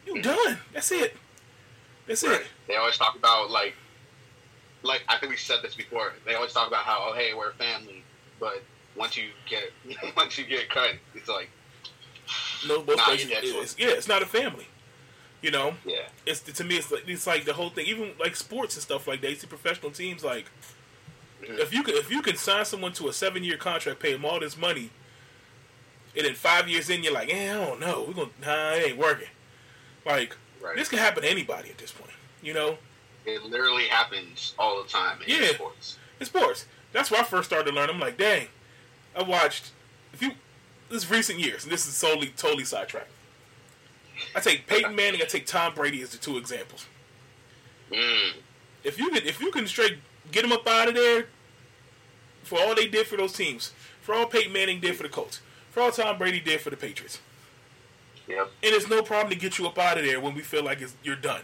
you 0.07 0.23
done. 0.23 0.61
That's 0.73 0.93
it. 0.93 1.17
That's 2.07 2.23
Right. 2.23 2.41
it. 2.43 2.47
They 2.69 2.77
always 2.77 2.97
talk 2.97 3.17
about 3.17 3.51
like 3.51 3.75
like 4.85 5.03
I 5.09 5.19
think 5.19 5.31
we 5.31 5.37
said 5.37 5.59
this 5.61 5.75
before. 5.75 6.15
They 6.25 6.37
always 6.37 6.53
talk 6.53 6.69
about 6.69 6.85
how, 6.85 7.09
oh, 7.09 7.15
hey, 7.15 7.35
we're 7.35 7.51
a 7.51 7.55
family, 7.55 8.05
but 8.39 8.63
once 8.95 9.17
you 9.17 9.31
get 9.49 9.73
once 10.17 10.39
you 10.39 10.45
get 10.45 10.71
cut, 10.71 10.95
it's 11.17 11.27
like 11.29 11.51
no, 12.69 12.81
both 12.83 12.97
Nah, 12.99 13.07
places, 13.07 13.29
it's, 13.33 13.77
yeah, 13.77 13.89
it's 13.89 14.07
not 14.07 14.23
a 14.23 14.27
family. 14.27 14.69
You 15.41 15.53
know, 15.53 15.75
yeah, 15.87 16.09
it's 16.27 16.41
to 16.41 16.65
me, 16.65 16.77
it's 16.79 16.91
like 16.91 17.05
it's 17.09 17.27
like 17.27 17.45
the 17.45 17.53
whole 17.53 17.71
thing. 17.71 17.87
Even 17.87 18.13
like 18.19 18.35
sports 18.35 18.75
and 18.75 18.83
stuff 18.83 19.07
like 19.07 19.21
that. 19.21 19.31
You 19.31 19.37
see 19.37 19.47
professional 19.47 19.93
teams 19.93 20.25
like 20.25 20.47
Mhm. 21.43 21.59
if 21.61 21.73
you 21.73 21.85
can 21.85 21.95
if 21.95 22.11
you 22.11 22.23
can 22.23 22.37
sign 22.37 22.65
someone 22.65 22.93
to 22.95 23.07
a 23.09 23.13
seven 23.13 23.45
year 23.45 23.57
contract, 23.57 24.01
pay 24.01 24.13
them 24.13 24.25
all 24.25 24.41
this 24.41 24.57
money, 24.57 24.91
and 26.17 26.27
then 26.27 26.35
five 26.35 26.69
years 26.69 26.91
in, 26.91 27.05
you're 27.05 27.13
like, 27.13 27.33
eh, 27.33 27.53
I 27.53 27.65
don't 27.67 27.79
know, 27.79 28.05
we're 28.09 28.15
gonna 28.15 28.31
nah, 28.45 28.73
it 28.73 28.89
ain't 28.89 28.99
working. 28.99 29.29
Like 30.05 30.37
right. 30.61 30.75
this 30.77 30.89
can 30.89 30.99
happen 30.99 31.23
to 31.23 31.31
anybody 31.31 31.71
at 31.71 31.79
this 31.79 31.93
point. 31.93 32.11
You 32.43 32.55
know, 32.55 32.79
it 33.25 33.45
literally 33.45 33.85
happens 33.87 34.55
all 34.59 34.83
the 34.83 34.89
time 34.89 35.21
in 35.25 35.41
Yeah. 35.43 35.49
sports. 35.55 35.97
in 36.19 36.27
sports. 36.27 36.67
That's 36.93 37.13
where 37.13 37.21
I 37.21 37.25
first 37.25 37.49
started 37.49 37.71
to 37.71 37.77
learn. 37.77 37.91
I'm 37.91 38.01
like, 38.01 38.17
dang, 38.17 38.49
I 39.15 39.23
watched 39.23 39.67
if 40.13 40.21
you 40.21 40.33
this 40.89 41.09
recent 41.09 41.39
years, 41.39 41.63
and 41.63 41.73
this 41.73 41.87
is 41.87 41.95
solely 41.95 42.29
totally 42.37 42.65
sidetracked. 42.65 43.11
I 44.35 44.41
take 44.41 44.67
Peyton 44.67 44.95
Manning, 44.95 45.21
I 45.23 45.25
take 45.25 45.47
Tom 45.47 45.75
Brady 45.75 46.03
as 46.03 46.11
the 46.11 46.19
two 46.19 46.37
examples. 46.37 46.87
Mm. 47.91 48.33
If 48.85 48.99
you 48.99 49.11
can, 49.11 49.27
if 49.27 49.41
you 49.41 49.51
can 49.51 49.67
straight 49.67 49.99
get 50.31 50.43
them 50.43 50.53
up 50.53 50.67
out 50.67 50.89
of 50.89 50.95
there 50.95 51.27
for 52.43 52.59
all 52.61 52.75
they 52.75 52.87
did 52.87 53.07
for 53.07 53.17
those 53.17 53.33
teams, 53.33 53.73
for 54.01 54.15
all 54.15 54.27
Peyton 54.27 54.53
Manning 54.53 54.81
did 54.81 54.97
for 54.97 55.03
the 55.03 55.09
Colts, 55.09 55.41
for 55.71 55.83
all 55.83 55.91
Tom 55.91 56.19
Brady 56.19 56.41
did 56.41 56.61
for 56.61 56.71
the 56.71 56.77
Patriots, 56.77 57.21
Yep. 58.27 58.51
and 58.63 58.75
it's 58.75 58.89
no 58.89 59.03
problem 59.03 59.31
to 59.31 59.37
get 59.39 59.59
you 59.59 59.67
up 59.67 59.79
out 59.79 59.99
of 59.99 60.05
there 60.05 60.21
when 60.21 60.35
we 60.35 60.43
feel 60.43 60.63
like 60.65 60.81
it's, 60.83 60.95
you're 61.03 61.17
done. 61.17 61.43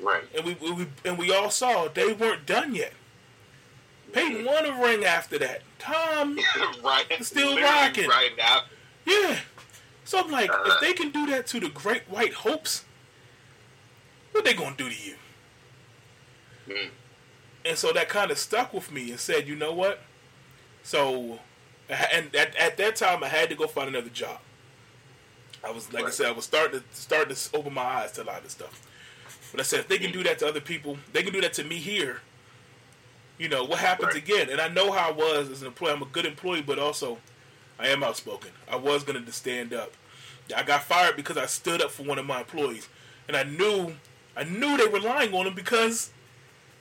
Right. 0.00 0.22
And 0.36 0.44
we, 0.46 0.54
we 0.54 0.86
and 1.04 1.18
we 1.18 1.32
all 1.34 1.50
saw 1.50 1.88
they 1.88 2.12
weren't 2.12 2.46
done 2.46 2.74
yet. 2.74 2.92
Peyton 4.12 4.44
won 4.44 4.64
a 4.64 4.72
ring 4.82 5.04
after 5.04 5.38
that. 5.38 5.62
Tom, 5.78 6.38
right. 6.84 7.04
Still 7.20 7.48
Literally 7.54 7.62
rocking. 7.62 8.08
Right 8.08 8.30
now. 8.38 8.60
yeah. 9.04 9.38
So 10.08 10.18
I'm 10.18 10.30
like, 10.30 10.50
Uh. 10.50 10.62
if 10.64 10.80
they 10.80 10.94
can 10.94 11.10
do 11.10 11.26
that 11.26 11.46
to 11.48 11.60
the 11.60 11.68
Great 11.68 12.08
White 12.08 12.32
Hopes, 12.32 12.86
what 14.32 14.42
they 14.42 14.54
gonna 14.54 14.74
do 14.74 14.88
to 14.88 14.94
you? 14.94 15.16
Mm. 16.66 16.90
And 17.66 17.76
so 17.76 17.92
that 17.92 18.08
kind 18.08 18.30
of 18.30 18.38
stuck 18.38 18.72
with 18.72 18.90
me 18.90 19.10
and 19.10 19.20
said, 19.20 19.46
you 19.46 19.54
know 19.54 19.72
what? 19.74 20.00
So, 20.82 21.40
and 21.90 22.34
at, 22.34 22.56
at 22.56 22.78
that 22.78 22.96
time, 22.96 23.22
I 23.22 23.28
had 23.28 23.50
to 23.50 23.54
go 23.54 23.66
find 23.66 23.86
another 23.88 24.08
job. 24.08 24.40
I 25.62 25.70
was, 25.72 25.92
like 25.92 26.06
I 26.06 26.10
said, 26.10 26.28
I 26.28 26.32
was 26.32 26.46
starting 26.46 26.80
to 26.80 26.96
start 26.96 27.28
to 27.28 27.50
open 27.56 27.74
my 27.74 27.82
eyes 27.82 28.12
to 28.12 28.22
a 28.22 28.24
lot 28.24 28.42
of 28.46 28.50
stuff. 28.50 28.80
But 29.52 29.60
I 29.60 29.62
said, 29.64 29.80
if 29.80 29.88
they 29.88 29.98
can 29.98 30.10
do 30.10 30.22
that 30.22 30.38
to 30.38 30.46
other 30.48 30.60
people, 30.62 30.96
they 31.12 31.22
can 31.22 31.34
do 31.34 31.42
that 31.42 31.52
to 31.54 31.64
me 31.64 31.76
here. 31.76 32.22
You 33.36 33.50
know 33.50 33.62
what 33.64 33.80
happens 33.80 34.14
Right. 34.14 34.22
again? 34.22 34.48
And 34.48 34.58
I 34.58 34.68
know 34.68 34.90
how 34.90 35.08
I 35.08 35.12
was 35.12 35.50
as 35.50 35.60
an 35.60 35.66
employee. 35.66 35.92
I'm 35.92 36.00
a 36.02 36.06
good 36.06 36.24
employee, 36.24 36.62
but 36.62 36.78
also 36.78 37.18
I 37.78 37.88
am 37.88 38.02
outspoken. 38.02 38.50
I 38.70 38.76
was 38.76 39.04
going 39.04 39.24
to 39.24 39.32
stand 39.32 39.72
up. 39.72 39.92
I 40.54 40.62
got 40.62 40.84
fired 40.84 41.16
because 41.16 41.36
I 41.36 41.46
stood 41.46 41.82
up 41.82 41.90
for 41.90 42.02
one 42.02 42.18
of 42.18 42.26
my 42.26 42.40
employees, 42.40 42.88
and 43.28 43.36
I 43.36 43.42
knew, 43.44 43.94
I 44.36 44.44
knew 44.44 44.76
they 44.76 44.86
were 44.86 45.00
lying 45.00 45.34
on 45.34 45.46
him 45.46 45.54
because 45.54 46.10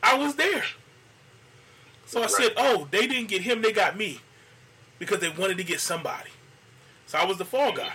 I 0.01 0.17
was 0.17 0.35
there. 0.35 0.63
So 2.05 2.19
I 2.19 2.23
Right. 2.23 2.31
said, 2.31 2.53
"Oh, 2.55 2.87
they 2.91 3.07
didn't 3.07 3.27
get 3.27 3.41
him; 3.41 3.61
they 3.61 3.73
got 3.73 3.97
me 3.97 4.21
because 4.99 5.19
they 5.19 5.29
wanted 5.29 5.57
to 5.57 5.63
get 5.65 5.81
somebody." 5.81 6.29
So 7.05 7.17
I 7.17 7.25
was 7.25 7.37
the 7.37 7.45
fall 7.45 7.73
guy. 7.73 7.93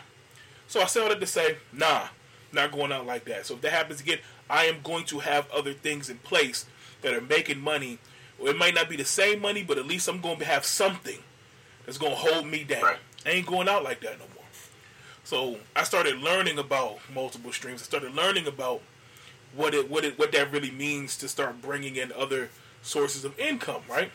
So 0.68 0.80
I 0.82 0.86
said 0.86 1.02
all 1.02 1.08
that 1.08 1.20
to 1.20 1.26
say, 1.26 1.56
"Nah, 1.72 2.08
not 2.52 2.72
going 2.72 2.92
out 2.92 3.06
like 3.06 3.24
that." 3.24 3.46
So 3.46 3.54
if 3.54 3.62
that 3.62 3.72
happens 3.72 4.00
again, 4.00 4.18
I 4.50 4.66
am 4.66 4.82
going 4.82 5.04
to 5.06 5.20
have 5.20 5.50
other 5.50 5.72
things 5.72 6.10
in 6.10 6.18
place 6.18 6.66
that 7.00 7.14
are 7.14 7.20
making 7.22 7.60
money. 7.60 7.98
It 8.38 8.56
might 8.56 8.74
not 8.74 8.88
be 8.90 8.96
the 8.96 9.04
same 9.06 9.40
money, 9.40 9.62
but 9.62 9.78
at 9.78 9.86
least 9.86 10.08
I'm 10.08 10.20
going 10.20 10.38
to 10.40 10.44
have 10.44 10.66
something 10.66 11.22
that's 11.84 11.98
going 11.98 12.12
to 12.12 12.18
hold 12.18 12.46
me 12.46 12.64
down. 12.64 12.82
Right. 12.82 12.96
I 13.26 13.30
ain't 13.30 13.46
going 13.46 13.68
out 13.68 13.84
like 13.84 14.00
that 14.00 14.18
no 14.18 14.24
more. 14.34 14.44
So 15.24 15.58
I 15.76 15.84
started 15.84 16.18
learning 16.18 16.58
about 16.58 16.98
multiple 17.12 17.52
streams. 17.52 17.80
I 17.80 17.84
started 17.84 18.14
learning 18.14 18.46
about 18.46 18.82
what 19.54 19.74
it 19.74 19.90
what 19.90 20.04
it 20.04 20.18
what 20.18 20.32
that 20.32 20.50
really 20.50 20.70
means 20.70 21.16
to 21.18 21.28
start 21.28 21.60
bringing 21.62 21.96
in 21.96 22.10
other 22.12 22.48
sources 22.82 23.24
of 23.24 23.38
income, 23.38 23.82
right? 23.88 24.10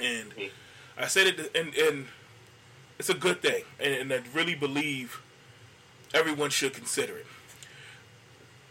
And 0.00 0.34
Mhm. 0.34 0.50
I 0.98 1.06
said 1.06 1.26
it, 1.28 1.56
and 1.56 1.74
and 1.74 2.08
it's 2.98 3.08
a 3.08 3.14
good 3.14 3.40
thing, 3.40 3.64
and, 3.78 3.94
and 3.94 4.12
I 4.12 4.22
really 4.34 4.54
believe 4.54 5.22
everyone 6.12 6.50
should 6.50 6.74
consider 6.74 7.16
it. 7.16 7.26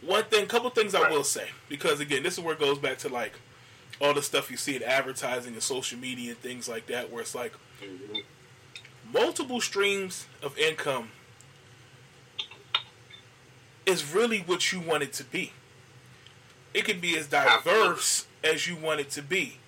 One 0.02 0.24
thing, 0.24 0.46
couple 0.46 0.70
things 0.70 0.94
I 0.94 1.10
will 1.10 1.24
say, 1.24 1.48
because 1.68 2.00
again, 2.00 2.22
this 2.22 2.38
is 2.38 2.40
where 2.44 2.54
it 2.54 2.60
goes 2.60 2.78
back 2.78 2.98
to 2.98 3.08
like 3.08 3.32
all 4.00 4.14
the 4.14 4.22
stuff 4.22 4.50
you 4.50 4.56
see 4.56 4.76
in 4.76 4.82
advertising 4.82 5.52
and 5.52 5.62
social 5.62 5.98
media 5.98 6.30
and 6.30 6.40
things 6.40 6.68
like 6.68 6.86
that, 6.86 7.10
where 7.10 7.20
it's 7.20 7.34
like 7.34 7.52
Mhm. 7.82 8.24
multiple 9.12 9.60
streams 9.60 10.26
of 10.42 10.56
income 10.58 11.10
is 13.86 14.04
really 14.12 14.38
what 14.40 14.72
you 14.72 14.80
want 14.80 15.02
it 15.02 15.12
to 15.14 15.24
be. 15.24 15.52
It 16.72 16.84
can 16.84 17.00
be 17.00 17.16
as 17.16 17.26
diverse 17.26 18.26
as 18.44 18.66
you 18.66 18.76
want 18.76 19.00
it 19.00 19.10
to 19.10 19.22
be. 19.22 19.58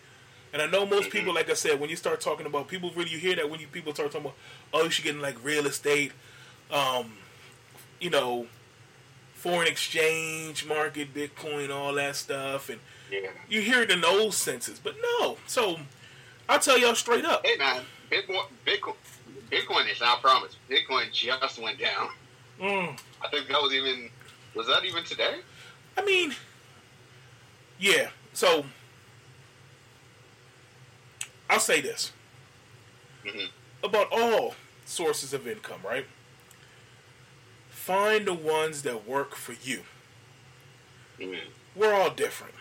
And 0.52 0.60
I 0.60 0.66
know 0.66 0.84
most 0.86 1.10
people, 1.10 1.34
like 1.34 1.48
I 1.50 1.54
said, 1.54 1.80
when 1.80 1.88
you 1.90 1.96
start 1.96 2.20
talking 2.20 2.46
about 2.46 2.68
people, 2.68 2.90
really 2.94 3.10
you 3.10 3.18
hear 3.18 3.34
that 3.36 3.48
when 3.50 3.58
you 3.58 3.66
people 3.66 3.94
start 3.94 4.12
talking 4.12 4.26
about, 4.26 4.36
oh, 4.72 4.84
you 4.84 4.90
should 4.90 5.04
get 5.04 5.14
in 5.14 5.20
like 5.22 5.42
real 5.42 5.66
estate, 5.66 6.12
um, 6.70 7.16
you 8.00 8.10
know, 8.10 8.46
foreign 9.34 9.66
exchange 9.66 10.64
market, 10.66 11.12
Bitcoin, 11.14 11.70
all 11.74 11.94
that 11.94 12.16
stuff, 12.16 12.68
and 12.68 12.80
Yeah. 13.12 13.28
you 13.48 13.60
hear 13.60 13.82
it 13.82 13.90
in 13.90 14.00
those 14.00 14.36
senses. 14.36 14.80
But 14.82 14.94
no, 15.20 15.36
so 15.46 15.78
I'll 16.48 16.58
tell 16.58 16.78
y'all 16.78 16.94
straight 16.94 17.24
up. 17.26 17.44
Hey 17.44 17.56
man, 17.58 17.82
Bitcoin, 18.10 18.44
Bitcoin, 18.66 18.94
Bitcoin 19.50 19.90
is 19.92 20.00
not 20.00 20.22
promise. 20.22 20.56
Bitcoin 20.70 21.12
just 21.12 21.60
went 21.60 21.78
down. 21.78 22.08
Mm. 22.58 22.98
I 23.20 23.28
think 23.28 23.48
that 23.48 23.60
was 23.60 23.74
even 23.74 24.08
was 24.54 24.66
that 24.68 24.84
even 24.84 25.04
today? 25.04 25.36
I 25.98 26.04
mean, 26.04 26.34
yeah. 27.78 28.08
So 28.32 28.64
I'll 31.50 31.60
say 31.60 31.82
this 31.82 32.12
Mhm. 33.26 33.50
about 33.84 34.08
all 34.10 34.54
sources 34.86 35.34
of 35.34 35.46
income, 35.46 35.80
right? 35.84 36.06
Find 37.70 38.26
the 38.26 38.32
ones 38.34 38.82
that 38.82 39.04
work 39.06 39.34
for 39.34 39.52
you. 39.52 39.84
Mhm. 41.18 41.40
We're 41.74 41.92
all 41.92 42.10
different. 42.10 42.54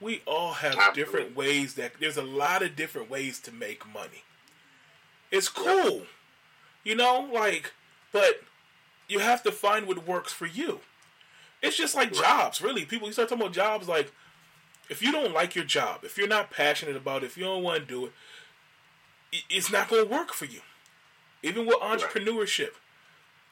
We 0.00 0.22
all 0.26 0.52
have 0.54 0.74
Absolutely. 0.76 1.02
different 1.02 1.36
ways 1.36 1.74
that 1.74 1.92
there's 1.98 2.16
a 2.16 2.22
lot 2.22 2.62
of 2.62 2.76
different 2.76 3.10
ways 3.10 3.40
to 3.40 3.52
make 3.52 3.86
money. 3.92 4.22
It's 5.30 5.48
cool. 5.48 6.02
You 6.84 6.94
know, 6.94 7.28
like 7.32 7.72
but 8.12 8.42
you 9.08 9.18
have 9.18 9.42
to 9.42 9.52
find 9.52 9.86
what 9.86 10.06
works 10.06 10.32
for 10.32 10.46
you. 10.46 10.80
It's 11.62 11.76
just 11.76 11.94
like 11.94 12.10
Right. 12.12 12.20
jobs, 12.20 12.60
really. 12.62 12.84
People 12.84 13.08
you 13.08 13.12
start 13.12 13.28
talking 13.28 13.42
about 13.42 13.54
jobs 13.54 13.88
like 13.88 14.12
if 14.88 15.02
you 15.02 15.12
don't 15.12 15.34
like 15.34 15.54
your 15.54 15.64
job, 15.64 16.00
if 16.04 16.16
you're 16.16 16.28
not 16.28 16.50
passionate 16.50 16.96
about 16.96 17.22
it, 17.22 17.26
if 17.26 17.36
you 17.36 17.44
don't 17.44 17.62
want 17.62 17.80
to 17.80 17.84
do 17.86 18.06
it, 18.06 18.12
it's 19.50 19.70
not 19.70 19.88
going 19.88 20.04
to 20.06 20.10
work 20.10 20.32
for 20.32 20.46
you. 20.46 20.60
Even 21.42 21.66
with 21.66 21.76
entrepreneurship, 21.80 22.70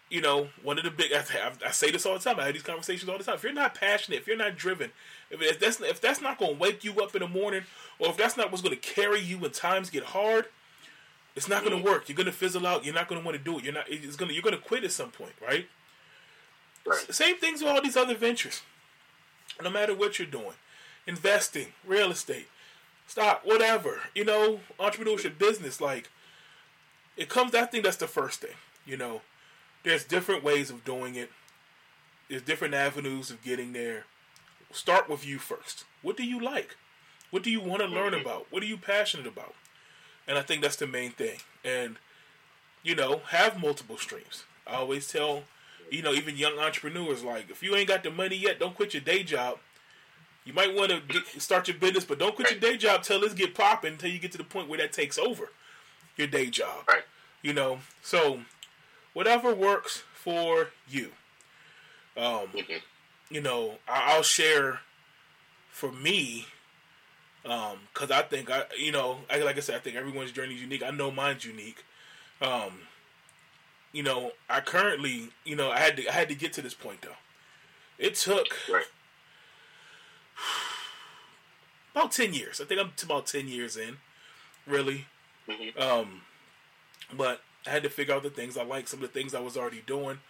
you 0.08 0.20
know, 0.20 0.48
one 0.62 0.78
of 0.78 0.84
the 0.84 0.90
big 0.90 1.12
I, 1.12 1.22
I 1.66 1.70
say 1.72 1.90
this 1.90 2.06
all 2.06 2.14
the 2.14 2.20
time. 2.20 2.40
I 2.40 2.44
have 2.44 2.54
these 2.54 2.62
conversations 2.62 3.08
all 3.08 3.18
the 3.18 3.24
time. 3.24 3.34
If 3.34 3.42
you're 3.42 3.52
not 3.52 3.74
passionate, 3.74 4.20
if 4.20 4.26
you're 4.26 4.36
not 4.36 4.56
driven, 4.56 4.92
if 5.30 5.58
that's 5.58 5.80
if 5.80 6.00
that's 6.00 6.20
not 6.20 6.38
going 6.38 6.54
to 6.54 6.58
wake 6.60 6.84
you 6.84 7.00
up 7.00 7.14
in 7.14 7.20
the 7.20 7.28
morning, 7.28 7.62
or 7.98 8.08
if 8.08 8.16
that's 8.16 8.36
not 8.36 8.50
what's 8.50 8.62
going 8.62 8.74
to 8.74 8.80
carry 8.80 9.20
you 9.20 9.38
when 9.38 9.50
times 9.50 9.90
get 9.90 10.04
hard, 10.04 10.46
it's 11.34 11.48
not 11.48 11.64
going 11.64 11.76
to 11.76 11.82
mm. 11.82 11.90
work. 11.90 12.08
You're 12.08 12.16
going 12.16 12.26
to 12.26 12.32
fizzle 12.32 12.66
out. 12.66 12.84
You're 12.84 12.94
not 12.94 13.08
going 13.08 13.20
to 13.20 13.24
want 13.24 13.36
to 13.36 13.42
do 13.42 13.58
it. 13.58 13.64
You're 13.64 13.74
not. 13.74 13.86
It's 13.88 14.16
going 14.16 14.28
to. 14.28 14.34
You're 14.34 14.42
going 14.42 14.56
to 14.56 14.62
quit 14.62 14.84
at 14.84 14.92
some 14.92 15.10
point, 15.10 15.34
right? 15.40 15.68
Right. 16.86 17.12
Same 17.12 17.36
things 17.36 17.62
with 17.62 17.70
all 17.70 17.82
these 17.82 17.96
other 17.96 18.14
ventures. 18.14 18.62
No 19.62 19.70
matter 19.70 19.94
what 19.94 20.18
you're 20.18 20.28
doing, 20.28 20.54
investing, 21.06 21.68
real 21.84 22.10
estate, 22.10 22.48
stock, 23.06 23.40
whatever, 23.44 24.00
you 24.14 24.24
know, 24.24 24.60
entrepreneurship, 24.78 25.38
business, 25.38 25.80
like 25.80 26.10
it 27.16 27.28
comes. 27.28 27.54
I 27.54 27.64
think 27.64 27.84
that's 27.84 27.96
the 27.96 28.06
first 28.06 28.40
thing. 28.40 28.56
You 28.84 28.96
know, 28.96 29.22
there's 29.82 30.04
different 30.04 30.44
ways 30.44 30.70
of 30.70 30.84
doing 30.84 31.14
it. 31.14 31.30
There's 32.28 32.42
different 32.42 32.74
avenues 32.74 33.30
of 33.30 33.42
getting 33.42 33.72
there. 33.72 34.04
Start 34.72 35.08
with 35.08 35.26
you 35.26 35.38
first. 35.38 35.84
What 36.02 36.16
do 36.16 36.24
you 36.24 36.40
like? 36.40 36.76
What 37.30 37.42
do 37.42 37.50
you 37.50 37.60
want 37.60 37.82
to 37.82 37.88
learn 37.88 38.14
about? 38.14 38.46
What 38.50 38.62
are 38.62 38.66
you 38.66 38.76
passionate 38.76 39.26
about? 39.26 39.54
And 40.28 40.36
I 40.38 40.42
think 40.42 40.62
that's 40.62 40.76
the 40.76 40.86
main 40.86 41.10
thing. 41.12 41.38
And 41.64 41.96
you 42.82 42.94
know, 42.94 43.22
have 43.30 43.60
multiple 43.60 43.96
streams. 43.98 44.44
I 44.66 44.74
always 44.76 45.08
tell, 45.08 45.42
you 45.90 46.02
know, 46.02 46.12
even 46.12 46.36
young 46.36 46.56
entrepreneurs 46.58 47.24
like, 47.24 47.50
if 47.50 47.60
you 47.62 47.74
ain't 47.74 47.88
got 47.88 48.04
the 48.04 48.10
money 48.12 48.36
yet, 48.36 48.60
don't 48.60 48.76
quit 48.76 48.94
your 48.94 49.00
day 49.00 49.24
job. 49.24 49.58
You 50.44 50.52
might 50.52 50.72
want 50.72 50.92
to 50.92 51.00
get, 51.00 51.26
start 51.42 51.66
your 51.66 51.76
business, 51.76 52.04
but 52.04 52.20
don't 52.20 52.36
quit 52.36 52.50
your 52.52 52.60
day 52.60 52.76
job 52.76 53.02
till 53.02 53.24
it's 53.24 53.34
get 53.34 53.54
popping 53.56 53.94
until 53.94 54.10
you 54.10 54.20
get 54.20 54.30
to 54.32 54.38
the 54.38 54.44
point 54.44 54.68
where 54.68 54.78
that 54.78 54.92
takes 54.92 55.18
over 55.18 55.50
your 56.16 56.28
day 56.28 56.46
job. 56.46 56.84
Right. 56.86 57.02
You 57.42 57.52
know, 57.52 57.80
so 58.02 58.42
whatever 59.12 59.52
works 59.52 60.04
for 60.14 60.68
you. 60.88 61.10
Um, 62.16 62.48
Mhm. 62.54 62.80
You 63.30 63.40
know, 63.40 63.76
I'll 63.88 64.22
share 64.22 64.80
for 65.70 65.90
me 65.92 66.46
because 67.42 68.10
I 68.10 68.22
think 68.22 68.50
I, 68.50 68.64
you 68.78 68.90
know, 68.92 69.18
I, 69.30 69.38
like 69.38 69.56
I 69.56 69.60
said, 69.60 69.76
I 69.76 69.78
think 69.78 69.96
everyone's 69.96 70.32
journey 70.32 70.54
is 70.54 70.60
unique. 70.62 70.82
I 70.82 70.90
know 70.90 71.10
mine's 71.10 71.44
unique. 71.44 71.84
Um, 72.40 72.80
you 73.92 74.02
know, 74.02 74.32
I 74.50 74.60
currently, 74.60 75.30
you 75.44 75.54
know, 75.56 75.70
I 75.70 75.78
had 75.78 75.96
to, 75.96 76.08
I 76.08 76.12
had 76.12 76.28
to 76.28 76.34
get 76.34 76.52
to 76.54 76.62
this 76.62 76.74
point 76.74 77.02
though. 77.02 77.16
It 77.98 78.14
took 78.14 78.46
Right. 78.70 78.84
about 81.94 82.12
ten 82.12 82.34
years. 82.34 82.60
I 82.60 82.64
think 82.64 82.80
I'm 82.80 82.92
to 82.96 83.06
about 83.06 83.26
ten 83.26 83.48
years 83.48 83.76
in, 83.76 83.98
really. 84.66 85.06
Mhm. 85.48 85.78
Um, 85.80 86.22
but 87.12 87.42
I 87.66 87.70
had 87.70 87.82
to 87.84 87.90
figure 87.90 88.14
out 88.14 88.22
the 88.22 88.30
things 88.30 88.56
I 88.56 88.64
like, 88.64 88.88
some 88.88 89.02
of 89.02 89.12
the 89.12 89.18
things 89.18 89.34
I 89.34 89.40
was 89.40 89.56
already 89.56 89.82
doing. 89.86 90.20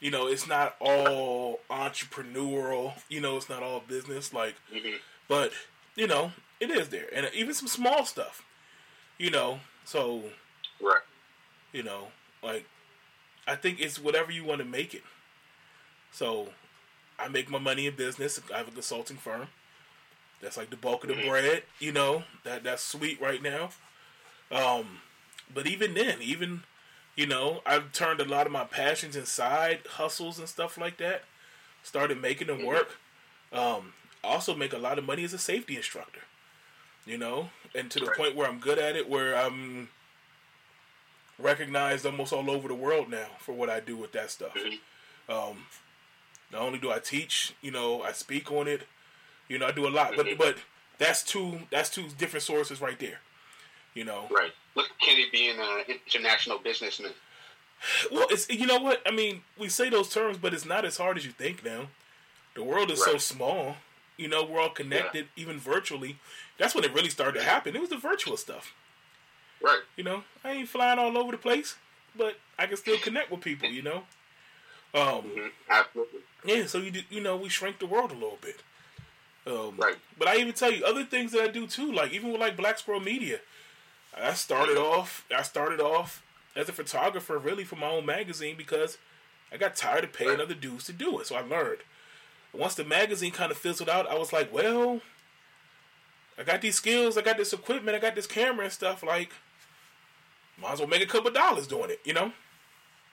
You 0.00 0.10
know, 0.10 0.26
it's 0.26 0.46
not 0.46 0.76
all 0.80 1.60
entrepreneurial. 1.70 2.94
You 3.08 3.20
know, 3.20 3.36
it's 3.36 3.48
not 3.48 3.62
all 3.62 3.80
business. 3.80 4.32
Like, 4.32 4.56
Mhm. 4.72 4.98
but 5.28 5.52
you 5.94 6.06
know, 6.06 6.32
it 6.58 6.70
is 6.70 6.88
there, 6.88 7.08
and 7.12 7.28
even 7.34 7.54
some 7.54 7.68
small 7.68 8.04
stuff. 8.06 8.42
You 9.18 9.30
know, 9.30 9.60
so 9.84 10.32
Right. 10.80 11.02
you 11.72 11.82
know, 11.82 12.10
like 12.42 12.66
I 13.46 13.56
think 13.56 13.80
it's 13.80 13.98
whatever 13.98 14.32
you 14.32 14.44
want 14.44 14.60
to 14.60 14.64
make 14.64 14.94
it. 14.94 15.04
So 16.12 16.54
I 17.18 17.28
make 17.28 17.50
my 17.50 17.58
money 17.58 17.86
in 17.86 17.94
business. 17.94 18.40
I 18.52 18.58
have 18.58 18.68
a 18.68 18.72
consulting 18.72 19.18
firm. 19.18 19.48
That's 20.40 20.56
like 20.56 20.70
the 20.70 20.76
bulk 20.76 21.04
of 21.04 21.08
the 21.08 21.16
Mhm. 21.16 21.28
bread, 21.28 21.64
you 21.78 21.92
know. 21.92 22.24
That 22.44 22.62
that's 22.64 22.82
sweet 22.82 23.20
right 23.20 23.42
now. 23.42 23.72
Um, 24.50 25.02
but 25.52 25.66
even 25.66 25.92
then, 25.94 26.22
even 26.22 26.64
you 27.16 27.26
know, 27.26 27.62
I've 27.66 27.92
turned 27.92 28.20
a 28.20 28.24
lot 28.24 28.46
of 28.46 28.52
my 28.52 28.64
passions 28.64 29.16
inside 29.16 29.80
hustles 29.86 30.38
and 30.38 30.48
stuff 30.48 30.78
like 30.78 30.96
that. 30.98 31.24
Started 31.82 32.20
making 32.20 32.46
them 32.48 32.60
Mhm. 32.60 32.66
work. 32.66 32.98
Um, 33.52 33.94
also 34.22 34.54
make 34.54 34.72
a 34.72 34.78
lot 34.78 34.98
of 34.98 35.04
money 35.04 35.24
as 35.24 35.32
a 35.32 35.38
safety 35.38 35.76
instructor. 35.76 36.20
You 37.06 37.16
know, 37.18 37.50
and 37.74 37.90
to 37.90 37.98
the 37.98 38.06
Right. 38.06 38.16
point 38.16 38.34
where 38.36 38.46
I'm 38.46 38.58
good 38.58 38.78
at 38.78 38.94
it, 38.94 39.08
where 39.08 39.34
I'm 39.34 39.88
recognized 41.38 42.04
almost 42.04 42.32
all 42.32 42.50
over 42.50 42.68
the 42.68 42.74
world 42.74 43.08
now 43.08 43.28
for 43.38 43.52
what 43.52 43.70
I 43.70 43.80
do 43.80 43.96
with 43.96 44.12
that 44.12 44.30
stuff. 44.30 44.54
Mhm. 44.54 44.78
Um, 45.28 45.66
not 46.52 46.62
only 46.62 46.78
do 46.78 46.90
I 46.92 46.98
teach, 46.98 47.54
you 47.62 47.70
know, 47.70 48.02
I 48.02 48.12
speak 48.12 48.52
on 48.52 48.68
it. 48.68 48.86
You 49.48 49.58
know, 49.58 49.66
I 49.66 49.72
do 49.72 49.86
a 49.86 49.90
lot, 49.90 50.14
but 50.16 50.26
Mhm. 50.26 50.38
but 50.38 50.58
that's 50.98 51.22
two 51.22 51.66
that's 51.70 51.88
two 51.90 52.08
different 52.10 52.42
sources 52.42 52.80
right 52.80 52.98
there. 52.98 53.20
You 53.94 54.04
know, 54.04 54.28
Right. 54.30 54.52
Look 54.76 54.86
at 54.88 54.98
Kenny 55.00 55.26
being 55.32 55.58
an 55.58 55.84
international 56.06 56.58
businessman. 56.58 57.12
well, 58.12 58.26
it's 58.30 58.48
you 58.48 58.66
know 58.66 58.78
what 58.78 59.02
I 59.06 59.10
mean. 59.10 59.42
We 59.58 59.68
say 59.68 59.88
those 59.90 60.08
terms, 60.10 60.38
but 60.38 60.54
it's 60.54 60.64
not 60.64 60.84
as 60.84 60.96
hard 60.96 61.16
as 61.16 61.24
you 61.24 61.32
think 61.32 61.64
now. 61.64 61.88
The 62.54 62.62
world 62.62 62.90
is 62.90 63.02
so 63.04 63.18
small. 63.18 63.76
You 64.16 64.28
know, 64.28 64.44
we're 64.44 64.60
all 64.60 64.68
connected, 64.70 65.28
even 65.34 65.58
virtually. 65.58 66.18
That's 66.58 66.74
when 66.74 66.84
it 66.84 66.92
really 66.92 67.08
started 67.08 67.38
to 67.40 67.44
happen. 67.44 67.74
It 67.74 67.80
was 67.80 67.88
the 67.90 67.96
virtual 67.96 68.36
stuff. 68.36 68.74
Right. 69.62 69.80
You 69.96 70.04
know, 70.04 70.24
I 70.44 70.52
ain't 70.52 70.68
flying 70.68 70.98
all 70.98 71.16
over 71.16 71.32
the 71.32 71.38
place, 71.38 71.76
but 72.16 72.36
I 72.58 72.66
can 72.66 72.76
still 72.76 72.98
connect 72.98 73.30
with 73.30 73.40
people. 73.40 73.68
You 73.70 73.82
know, 73.82 74.02
um, 74.94 75.22
hmm 75.22 75.46
Absolutely. 75.68 76.20
yeah. 76.44 76.66
So 76.66 76.78
you 76.78 76.90
do, 76.90 77.00
you 77.10 77.20
know, 77.22 77.36
we 77.36 77.48
shrink 77.48 77.78
the 77.78 77.86
world 77.86 78.10
a 78.10 78.14
little 78.14 78.38
bit. 78.40 78.62
Um, 79.46 79.76
Right. 79.78 79.96
But 80.18 80.28
I 80.28 80.36
even 80.36 80.52
tell 80.52 80.70
you 80.70 80.84
other 80.84 81.04
things 81.04 81.32
that 81.32 81.42
I 81.42 81.48
do 81.48 81.66
too. 81.66 81.90
Like 81.92 82.12
even 82.12 82.30
with 82.30 82.40
like 82.40 82.56
Black 82.56 82.78
Squirrel 82.78 83.00
Media, 83.00 83.38
I 84.16 84.32
started 84.34 84.76
off. 84.76 85.24
I 85.34 85.42
started 85.42 85.80
off 85.80 86.22
as 86.56 86.68
a 86.68 86.72
photographer, 86.72 87.38
really 87.38 87.64
for 87.64 87.76
my 87.76 87.88
own 87.88 88.06
magazine 88.06 88.56
because 88.56 88.98
I 89.52 89.56
got 89.56 89.76
tired 89.76 90.04
of 90.04 90.12
paying 90.12 90.40
other 90.40 90.54
dudes 90.54 90.84
to 90.84 90.92
do 90.92 91.18
it. 91.20 91.26
So 91.26 91.36
I 91.36 91.40
learned. 91.40 91.80
Once 92.52 92.74
the 92.74 92.84
magazine 92.84 93.30
kind 93.30 93.52
of 93.52 93.58
fizzled 93.58 93.88
out, 93.88 94.10
I 94.10 94.18
was 94.18 94.32
like, 94.32 94.52
well, 94.52 95.00
I 96.36 96.42
got 96.42 96.60
these 96.60 96.74
skills, 96.74 97.16
I 97.16 97.22
got 97.22 97.36
this 97.36 97.52
equipment, 97.52 97.96
I 97.96 98.00
got 98.00 98.16
this 98.16 98.26
camera 98.26 98.64
and 98.64 98.72
stuff. 98.72 99.02
Like, 99.02 99.30
might 100.60 100.72
as 100.72 100.78
well 100.80 100.88
make 100.88 101.02
a 101.02 101.06
couple 101.06 101.30
dollars 101.30 101.66
doing 101.66 101.90
it, 101.90 102.00
you 102.04 102.12
know? 102.12 102.32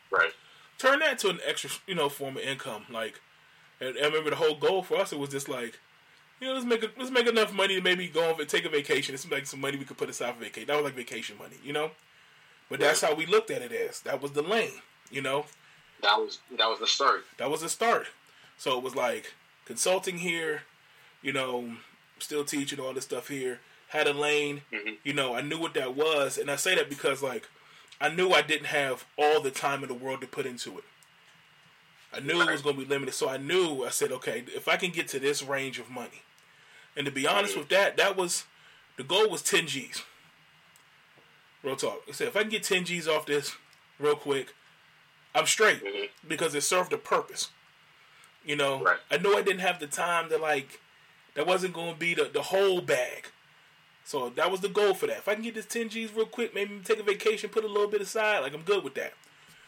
Right. 0.09 0.31
turn 0.77 0.99
that 0.99 1.19
to 1.19 1.29
an 1.29 1.39
extra, 1.45 1.69
you 1.85 1.95
know, 1.95 2.09
form 2.09 2.37
of 2.37 2.43
income. 2.43 2.85
Like, 2.89 3.19
and 3.79 3.95
I 3.97 4.05
remember 4.05 4.31
the 4.31 4.37
whole 4.37 4.55
goal 4.55 4.81
for 4.81 4.97
us 4.97 5.11
it 5.11 5.19
was 5.19 5.29
just 5.29 5.49
like, 5.49 5.79
you 6.39 6.47
know, 6.47 6.53
let's 6.53 6.65
make 6.65 6.83
a, 6.83 6.89
let's 6.97 7.11
make 7.11 7.27
enough 7.27 7.53
money 7.53 7.75
to 7.75 7.81
maybe 7.81 8.07
go 8.07 8.35
and 8.37 8.47
take 8.49 8.65
a 8.65 8.69
vacation. 8.69 9.13
It's 9.15 9.29
like 9.29 9.45
some 9.47 9.61
money 9.61 9.77
we 9.77 9.85
could 9.85 9.97
put 9.97 10.09
aside 10.09 10.35
for 10.35 10.43
vacation. 10.43 10.67
That 10.67 10.75
was 10.75 10.85
like 10.85 10.95
vacation 10.95 11.37
money, 11.37 11.55
you 11.63 11.73
know. 11.73 11.91
But 12.69 12.79
that's 12.79 13.01
how 13.01 13.13
we 13.15 13.25
looked 13.25 13.49
at 13.49 13.61
it 13.61 13.71
as. 13.71 14.01
That 14.01 14.21
was 14.21 14.31
the 14.33 14.41
lane, 14.41 14.81
you 15.09 15.21
know. 15.21 15.45
That 16.03 16.17
was 16.17 16.39
that 16.57 16.67
was 16.69 16.79
the 16.79 16.87
start. 16.87 17.25
That 17.37 17.49
was 17.49 17.61
the 17.61 17.69
start. 17.69 18.07
So 18.57 18.77
it 18.77 18.83
was 18.83 18.95
like 18.95 19.33
consulting 19.65 20.17
here, 20.19 20.63
you 21.21 21.33
know, 21.33 21.73
still 22.19 22.43
teaching 22.43 22.79
all 22.79 22.93
this 22.93 23.05
stuff 23.05 23.27
here. 23.29 23.59
Had 23.89 24.05
a 24.07 24.13
lane, 24.13 24.63
Mhm. 24.73 24.97
you 25.03 25.13
know. 25.13 25.33
I 25.33 25.41
knew 25.41 25.57
what 25.57 25.73
that 25.75 25.95
was, 25.95 26.37
and 26.37 26.51
I 26.51 26.55
say 26.57 26.75
that 26.75 26.89
because 26.89 27.23
like 27.23 27.47
I 27.99 28.09
knew 28.09 28.31
I 28.31 28.41
didn't 28.41 28.67
have 28.67 29.05
all 29.17 29.41
the 29.41 29.49
time 29.49 29.81
in 29.81 29.87
the 29.87 29.95
world 29.95 30.21
to 30.21 30.27
put 30.27 30.45
into 30.45 30.77
it. 30.77 30.83
I 32.13 32.19
knew 32.19 32.41
it 32.41 32.51
was 32.51 32.61
going 32.61 32.75
to 32.75 32.81
be 32.81 32.87
limited, 32.87 33.13
so 33.13 33.27
I 33.27 33.37
knew 33.37 33.83
I 33.85 33.89
said, 33.89 34.11
okay, 34.13 34.43
if 34.55 34.67
I 34.67 34.77
can 34.77 34.91
get 34.91 35.07
to 35.09 35.19
this 35.19 35.43
range 35.43 35.77
of 35.77 35.89
money, 35.89 36.21
and 36.97 37.05
to 37.05 37.11
be 37.11 37.25
honest 37.27 37.55
with 37.55 37.69
that, 37.69 37.95
that 37.95 38.17
was 38.17 38.43
the 38.97 39.03
goal 39.03 39.29
was 39.29 39.41
ten 39.41 39.67
G's. 39.67 40.03
Real 41.63 41.75
talk. 41.75 42.01
I 42.07 42.11
said 42.11 42.27
if 42.27 42.35
I 42.35 42.41
can 42.41 42.49
get 42.49 42.63
ten 42.63 42.83
G's 42.85 43.07
off 43.07 43.25
this 43.25 43.55
real 43.99 44.15
quick, 44.15 44.53
I'm 45.33 45.45
straight 45.45 45.83
Mhm. 45.83 46.09
because 46.27 46.53
it 46.55 46.61
served 46.61 46.93
a 46.93 46.97
purpose. 46.97 47.49
You 48.45 48.55
know, 48.55 48.81
Right. 48.83 48.99
I 49.11 49.17
know 49.17 49.37
I 49.37 49.41
didn't 49.41 49.59
have 49.61 49.79
the 49.79 49.87
time 49.87 50.29
to 50.29 50.37
like. 50.37 50.79
That 51.33 51.45
wasn't 51.45 51.73
going 51.75 51.93
to 51.93 51.99
be 51.99 52.15
the, 52.15 52.25
the 52.25 52.41
whole 52.43 52.81
bag. 52.81 53.27
So 54.03 54.29
that 54.29 54.49
was 54.49 54.61
the 54.61 54.69
goal 54.69 54.95
for 54.95 55.05
that. 55.05 55.17
If 55.17 55.27
I 55.27 55.35
can 55.35 55.43
get 55.43 55.53
this 55.53 55.65
10 55.67 55.89
G's 55.89 56.11
real 56.13 56.25
quick, 56.25 56.55
maybe 56.55 56.79
take 56.83 56.97
a 56.99 57.03
vacation, 57.03 57.49
put 57.51 57.63
a 57.63 57.67
little 57.67 57.87
bit 57.89 58.01
aside, 58.01 58.39
like 58.39 58.53
I'm 58.53 58.63
good 58.63 58.83
with 58.83 58.95
that. 58.95 59.13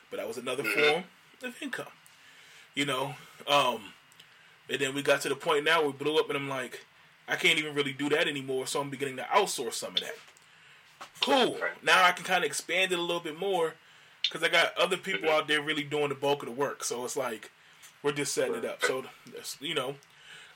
But 0.10 0.18
that 0.18 0.28
was 0.28 0.38
another 0.38 0.64
Mhm. 0.64 0.74
form 0.92 1.04
of 1.44 1.62
income. 1.62 1.92
You 2.74 2.86
know? 2.86 3.16
Um 3.48 3.94
and 4.70 4.80
then 4.80 4.94
we 4.96 5.02
got 5.02 5.22
to 5.22 5.30
the 5.30 5.36
point 5.36 5.64
now 5.66 5.82
we 5.84 5.92
blew 5.92 6.18
up 6.18 6.30
and 6.30 6.38
I'm 6.38 6.48
like, 6.50 6.86
I 7.30 7.36
can't 7.36 7.60
even 7.60 7.76
really 7.76 7.94
do 7.94 8.10
that 8.10 8.28
anymore, 8.28 8.68
so 8.68 8.82
I'm 8.82 8.90
beginning 8.90 9.18
to 9.18 9.24
outsource 9.24 9.74
some 9.74 9.94
of 9.94 10.02
that. 10.02 10.16
Cool. 11.22 11.58
Now 11.84 12.04
I 12.04 12.12
can 12.12 12.26
kind 12.26 12.44
of 12.44 12.48
expand 12.48 12.92
it 12.92 13.00
a 13.00 13.02
little 13.02 13.20
bit 13.20 13.40
more 13.40 13.76
because 14.24 14.44
I 14.44 14.50
got 14.50 14.78
other 14.78 14.98
people 14.98 15.30
out 15.30 15.48
there 15.48 15.62
really 15.62 15.84
doing 15.84 16.10
the 16.10 16.16
bulk 16.16 16.44
of 16.44 16.50
the 16.50 16.56
work. 16.56 16.84
So 16.84 17.06
it's 17.06 17.16
like 17.16 17.52
we're 18.04 18.12
just 18.12 18.34
setting 18.34 18.56
it 18.56 18.66
up. 18.66 18.84
So 18.84 19.04
you 19.60 19.76
know, 19.76 19.96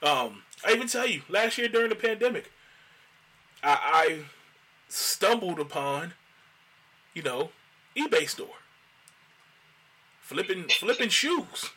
um, 0.01 0.43
I 0.65 0.71
even 0.71 0.87
tell 0.87 1.07
you 1.07 1.21
last 1.29 1.57
year 1.57 1.67
during 1.67 1.89
the 1.89 1.95
pandemic, 1.95 2.51
I, 3.63 3.79
I 3.83 4.19
stumbled 4.89 5.59
upon, 5.59 6.13
you 7.13 7.21
know, 7.21 7.49
eBay 7.95 8.27
store 8.27 8.47
flipping 10.23 10.63
flipping 10.63 11.09
shoes. 11.09 11.69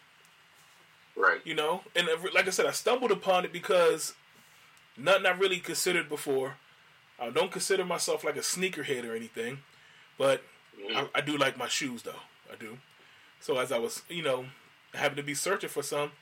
Right. 1.16 1.40
You 1.44 1.54
know, 1.54 1.82
and 1.94 2.08
like 2.34 2.46
I 2.46 2.50
said, 2.50 2.66
I 2.66 2.72
stumbled 2.72 3.10
upon 3.10 3.44
it 3.44 3.52
because 3.52 4.14
nothing 4.96 5.26
I 5.26 5.30
really 5.30 5.58
considered 5.58 6.08
before. 6.08 6.56
I 7.18 7.30
don't 7.30 7.50
consider 7.50 7.84
myself 7.84 8.24
like 8.24 8.36
a 8.36 8.40
sneakerhead 8.40 9.08
or 9.08 9.14
anything, 9.14 9.58
but. 10.18 10.42
I, 10.78 10.92
mm-hmm. 10.92 11.06
I 11.14 11.20
do 11.22 11.38
like 11.38 11.56
my 11.56 11.68
shoes 11.68 12.02
though. 12.02 12.20
I 12.52 12.56
do. 12.56 12.78
So 13.40 13.58
as 13.58 13.72
I 13.72 13.78
was, 13.78 14.02
you 14.08 14.22
know, 14.22 14.46
having 14.94 15.16
to 15.16 15.22
be 15.22 15.34
searching 15.34 15.70
for 15.70 15.82
some, 15.82 16.12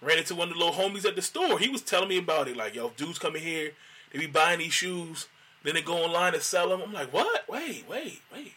ran 0.00 0.18
into 0.18 0.34
one 0.34 0.48
of 0.48 0.54
the 0.54 0.60
little 0.64 0.74
homies 0.74 1.04
at 1.04 1.16
the 1.16 1.22
store. 1.22 1.58
He 1.58 1.68
was 1.68 1.82
telling 1.82 2.08
me 2.08 2.18
about 2.18 2.48
it. 2.48 2.56
Like, 2.56 2.74
yo, 2.74 2.90
dudes 2.90 3.18
coming 3.18 3.42
here, 3.42 3.72
they 4.12 4.18
be 4.18 4.26
buying 4.26 4.58
these 4.58 4.72
shoes, 4.72 5.28
then 5.64 5.74
they 5.74 5.82
go 5.82 6.04
online 6.04 6.34
and 6.34 6.42
sell 6.42 6.68
them. 6.68 6.82
I'm 6.82 6.92
like, 6.92 7.12
what? 7.12 7.48
Wait, 7.48 7.84
wait, 7.88 8.20
wait. 8.32 8.54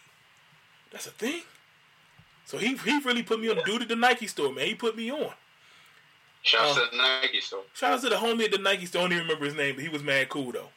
That's 0.92 1.06
a 1.06 1.10
thing. 1.10 1.42
So 2.44 2.58
he 2.58 2.76
he 2.76 2.98
really 3.00 3.22
put 3.22 3.40
me 3.40 3.48
on. 3.48 3.58
Dude 3.64 3.82
at 3.82 3.88
the 3.88 3.96
Nike 3.96 4.26
store, 4.26 4.52
man. 4.52 4.66
He 4.66 4.74
put 4.74 4.96
me 4.96 5.10
on. 5.10 5.32
Shouts 6.42 6.78
Uh, 6.78 6.84
to 6.86 6.90
the 6.90 6.96
Nike 6.96 7.40
store. 7.40 7.64
Shout 7.74 7.92
out 7.92 8.00
to 8.00 8.08
the 8.08 8.16
homie 8.16 8.44
at 8.44 8.52
the 8.52 8.58
Nike 8.58 8.86
store. 8.86 9.02
I 9.02 9.04
don't 9.04 9.12
even 9.12 9.24
remember 9.26 9.44
his 9.44 9.54
name, 9.54 9.74
but 9.74 9.82
he 9.82 9.90
was 9.90 10.02
mad 10.02 10.28
cool 10.30 10.52
though. 10.52 10.70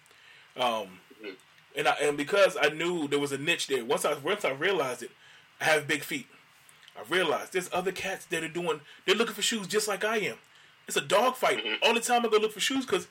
Um, 0.56 0.99
Mhm. 1.21 1.36
and 1.76 1.88
I, 1.88 1.91
and 1.93 2.17
because 2.17 2.58
I 2.58 2.69
knew 2.69 3.08
there 3.08 3.19
was 3.19 3.32
a 3.32 3.38
niche 3.38 3.67
there. 3.67 3.84
Once 3.86 4.04
I 4.06 4.13
once 4.13 4.43
I 4.43 4.52
realized 4.52 5.04
it, 5.04 5.12
I 5.62 5.65
have 5.65 5.88
big 5.88 6.04
feet. 6.04 6.28
I 6.97 7.02
realized 7.10 7.54
there's 7.54 7.69
other 7.73 7.91
cats 7.91 8.26
that 8.26 8.43
are 8.43 8.47
doing. 8.49 8.82
They're 9.06 9.15
looking 9.15 9.34
for 9.36 9.41
shoes 9.41 9.67
just 9.67 9.88
like 9.88 10.04
I 10.04 10.17
am. 10.17 10.38
It's 10.88 10.97
a 10.97 11.02
dog 11.02 11.38
fight 11.38 11.63
Mhm. 11.63 11.80
all 11.82 11.93
the 11.93 12.02
time. 12.02 12.26
I 12.26 12.30
go 12.30 12.38
look 12.38 12.54
for 12.54 12.60
shoes 12.60 12.86
because 12.86 13.08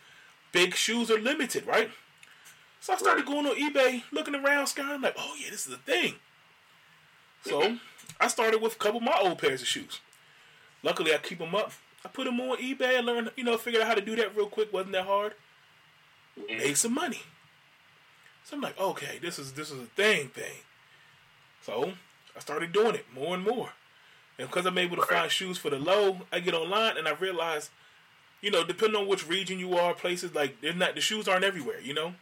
big 0.52 0.76
shoes 0.76 1.10
are 1.10 1.18
limited, 1.18 1.66
right? 1.66 1.90
So 2.80 2.92
I 2.92 2.96
started 2.96 3.26
Right. 3.26 3.34
going 3.34 3.46
on 3.46 3.56
eBay, 3.56 4.02
looking 4.12 4.34
around, 4.34 4.66
scouting, 4.66 5.00
like, 5.00 5.14
oh 5.16 5.34
yeah, 5.36 5.50
this 5.50 5.66
is 5.66 5.72
a 5.72 5.78
thing. 5.78 6.20
So 7.46 7.78
I 8.20 8.28
started 8.28 8.60
with 8.60 8.74
a 8.74 8.78
couple 8.78 8.98
of 8.98 9.04
my 9.04 9.16
old 9.18 9.38
pairs 9.38 9.62
of 9.62 9.68
shoes. 9.68 10.00
Luckily, 10.82 11.14
I 11.14 11.18
keep 11.18 11.38
them 11.38 11.54
up. 11.54 11.72
I 12.04 12.08
put 12.08 12.24
them 12.24 12.40
on 12.40 12.58
eBay. 12.58 12.96
I 12.96 13.00
learned, 13.00 13.30
you 13.36 13.44
know, 13.44 13.56
figured 13.56 13.82
out 13.82 13.88
how 13.88 13.94
to 13.94 14.00
do 14.00 14.16
that 14.16 14.36
real 14.36 14.46
quick. 14.48 14.72
wasn't 14.72 14.92
that 14.92 15.06
hard. 15.06 15.34
Made 16.48 16.76
some 16.76 16.94
money. 16.94 17.22
So 18.44 18.56
I'm 18.56 18.62
like, 18.62 18.78
okay, 18.80 19.18
this 19.20 19.38
is 19.38 19.52
this 19.52 19.70
is 19.70 19.80
a 19.80 19.86
thing 19.86 20.28
thing. 20.28 20.60
So 21.62 21.92
I 22.36 22.40
started 22.40 22.72
doing 22.72 22.94
it 22.94 23.06
more 23.14 23.34
and 23.34 23.44
more. 23.44 23.70
And 24.38 24.48
because 24.48 24.66
I'm 24.66 24.78
able 24.78 24.96
to 24.96 25.02
find 25.02 25.30
shoes 25.30 25.58
for 25.58 25.70
the 25.70 25.78
low, 25.78 26.22
I 26.32 26.40
get 26.40 26.54
online 26.54 26.96
and 26.96 27.06
I 27.06 27.12
realize 27.12 27.70
you 28.40 28.50
know, 28.50 28.64
depending 28.64 29.00
on 29.00 29.06
which 29.06 29.28
region 29.28 29.60
you 29.60 29.76
are, 29.76 29.94
places 29.94 30.34
like 30.34 30.60
they're 30.60 30.74
not 30.74 30.96
the 30.96 31.00
shoes 31.00 31.28
aren't 31.28 31.44
everywhere. 31.44 31.80
You 31.80 31.94
know, 31.94 32.14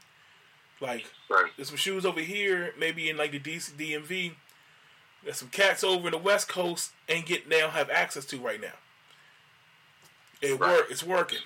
like 0.81 1.07
Right. 1.31 1.51
there's 1.57 1.69
some 1.69 1.79
shoes 1.79 2.05
over 2.05 2.21
here, 2.21 2.75
maybe 2.79 3.09
in 3.09 3.17
like 3.17 3.31
the 3.33 3.41
DC, 3.41 3.73
DMV. 3.73 4.35
There's 5.25 5.37
some 5.39 5.49
cats 5.49 5.83
over 5.85 6.09
in 6.09 6.13
the 6.13 6.19
West 6.19 6.49
Coast 6.49 6.93
ain't 7.09 7.27
get 7.27 7.49
now 7.49 7.71
have 7.71 7.89
access 7.91 8.25
to 8.27 8.39
right 8.39 8.61
now. 8.61 8.73
It 10.41 10.59
Right. 10.59 10.61
work. 10.79 10.91
It's 10.91 11.03
working. 11.03 11.41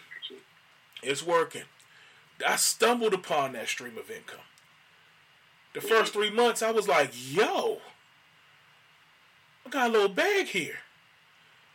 It's 1.02 1.22
working. 1.22 1.64
I 2.46 2.56
stumbled 2.56 3.14
upon 3.14 3.52
that 3.52 3.68
stream 3.68 3.98
of 3.98 4.10
income. 4.10 4.40
The 5.72 5.80
first 5.80 6.12
three 6.12 6.30
months, 6.30 6.62
I 6.62 6.70
was 6.70 6.86
like, 6.88 7.10
"Yo, 7.12 7.82
I 9.66 9.70
got 9.70 9.88
a 9.88 9.92
little 9.92 10.08
bag 10.08 10.46
here," 10.46 10.80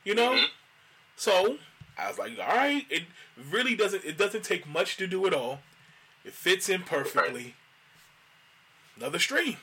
you 0.03 0.15
know. 0.15 0.31
Mhm. 0.35 0.49
So 1.15 1.59
I 1.97 2.07
was 2.07 2.17
like, 2.17 2.39
"All 2.39 2.55
right." 2.55 2.85
It 2.89 3.05
really 3.35 3.75
doesn't. 3.75 4.05
It 4.05 4.17
doesn't 4.17 4.43
take 4.43 4.65
much 4.65 4.95
to 4.97 5.07
do 5.07 5.25
it 5.25 5.33
all. 5.33 5.61
It 6.23 6.33
fits 6.33 6.69
in 6.69 6.83
perfectly. 6.83 7.55
Another 8.95 9.19
stream. 9.19 9.57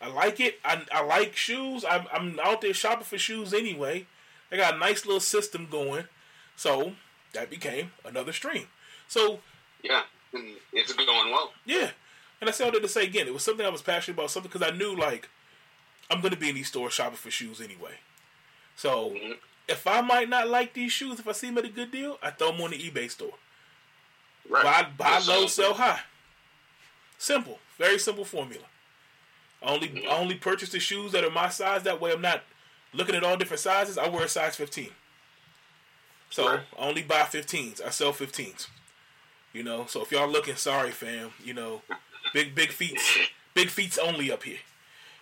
I 0.00 0.08
like 0.08 0.40
it. 0.40 0.60
I, 0.64 0.84
I 0.90 1.02
like 1.02 1.36
shoes. 1.36 1.84
I'm, 1.84 2.06
I'm 2.12 2.38
out 2.40 2.60
there 2.60 2.74
shopping 2.74 3.04
for 3.04 3.18
shoes 3.18 3.54
anyway. 3.54 4.06
I 4.50 4.56
got 4.56 4.74
a 4.74 4.78
nice 4.78 5.04
little 5.06 5.20
system 5.20 5.66
going. 5.66 6.08
So 6.56 6.94
that 7.32 7.50
became 7.50 7.92
another 8.04 8.32
stream. 8.32 8.68
So 9.08 9.40
Yeah, 9.82 10.02
and 10.32 10.56
it's 10.72 10.92
going 10.92 11.30
well. 11.30 11.52
yeah, 11.64 11.90
and 12.40 12.48
I 12.48 12.52
said 12.52 12.66
all 12.66 12.72
that 12.72 12.82
to 12.82 12.88
say 12.88 13.04
again, 13.04 13.26
it 13.26 13.34
was 13.34 13.42
something 13.42 13.64
I 13.66 13.70
was 13.70 13.82
passionate 13.82 14.16
about, 14.18 14.30
something 14.30 14.50
because 14.52 14.66
I 14.66 14.74
knew 14.76 14.94
like 14.94 15.28
I'm 16.10 16.20
gonna 16.20 16.36
be 16.36 16.48
in 16.50 16.54
these 16.54 16.68
stores 16.68 16.92
shopping 16.92 17.16
for 17.16 17.30
shoes 17.30 17.60
anyway. 17.60 17.98
So 18.76 19.10
Mhm. 19.10 19.38
if 19.68 19.86
I 19.86 20.00
might 20.02 20.28
not 20.28 20.48
like 20.48 20.74
these 20.74 20.92
shoes, 20.92 21.18
if 21.18 21.26
I 21.28 21.32
see 21.32 21.48
them 21.48 21.58
at 21.58 21.64
a 21.64 21.68
good 21.68 21.90
deal, 21.90 22.18
I 22.22 22.30
throw 22.30 22.52
them 22.52 22.60
on 22.60 22.70
the 22.70 22.78
eBay 22.90 23.10
store. 23.10 23.38
Right. 24.48 24.62
Buy, 24.64 24.82
buy 24.82 25.18
low, 25.18 25.46
sell 25.46 25.74
high. 25.74 26.02
Simple, 27.18 27.60
very 27.78 27.98
simple 27.98 28.24
formula. 28.24 28.64
I 29.62 29.66
only 29.66 30.06
I 30.06 30.16
only 30.16 30.34
purchase 30.34 30.70
the 30.70 30.80
shoes 30.80 31.12
that 31.12 31.24
are 31.24 31.30
my 31.30 31.48
size. 31.48 31.84
That 31.84 32.00
way, 32.00 32.12
I'm 32.12 32.20
not 32.20 32.42
looking 32.92 33.14
at 33.14 33.22
all 33.22 33.36
different 33.36 33.60
sizes. 33.60 33.96
I 33.96 34.08
wear 34.08 34.24
a 34.24 34.28
size 34.28 34.56
15. 34.56 34.92
So 36.32 36.48
Right. 36.48 36.60
I 36.78 36.82
only 36.86 37.02
buy 37.02 37.22
15s. 37.24 37.80
I 37.80 37.90
sell 37.90 38.12
15s. 38.12 38.68
You 39.52 39.62
know, 39.62 39.84
so 39.86 40.02
if 40.02 40.10
y'all 40.10 40.28
looking, 40.28 40.56
sorry, 40.56 40.90
fam. 40.90 41.32
You 41.44 41.52
know, 41.54 41.82
big 42.32 42.54
big 42.54 42.70
feet, 42.72 42.98
big 43.52 43.68
feet's 43.68 43.98
only 43.98 44.32
up 44.32 44.42
here. 44.44 44.60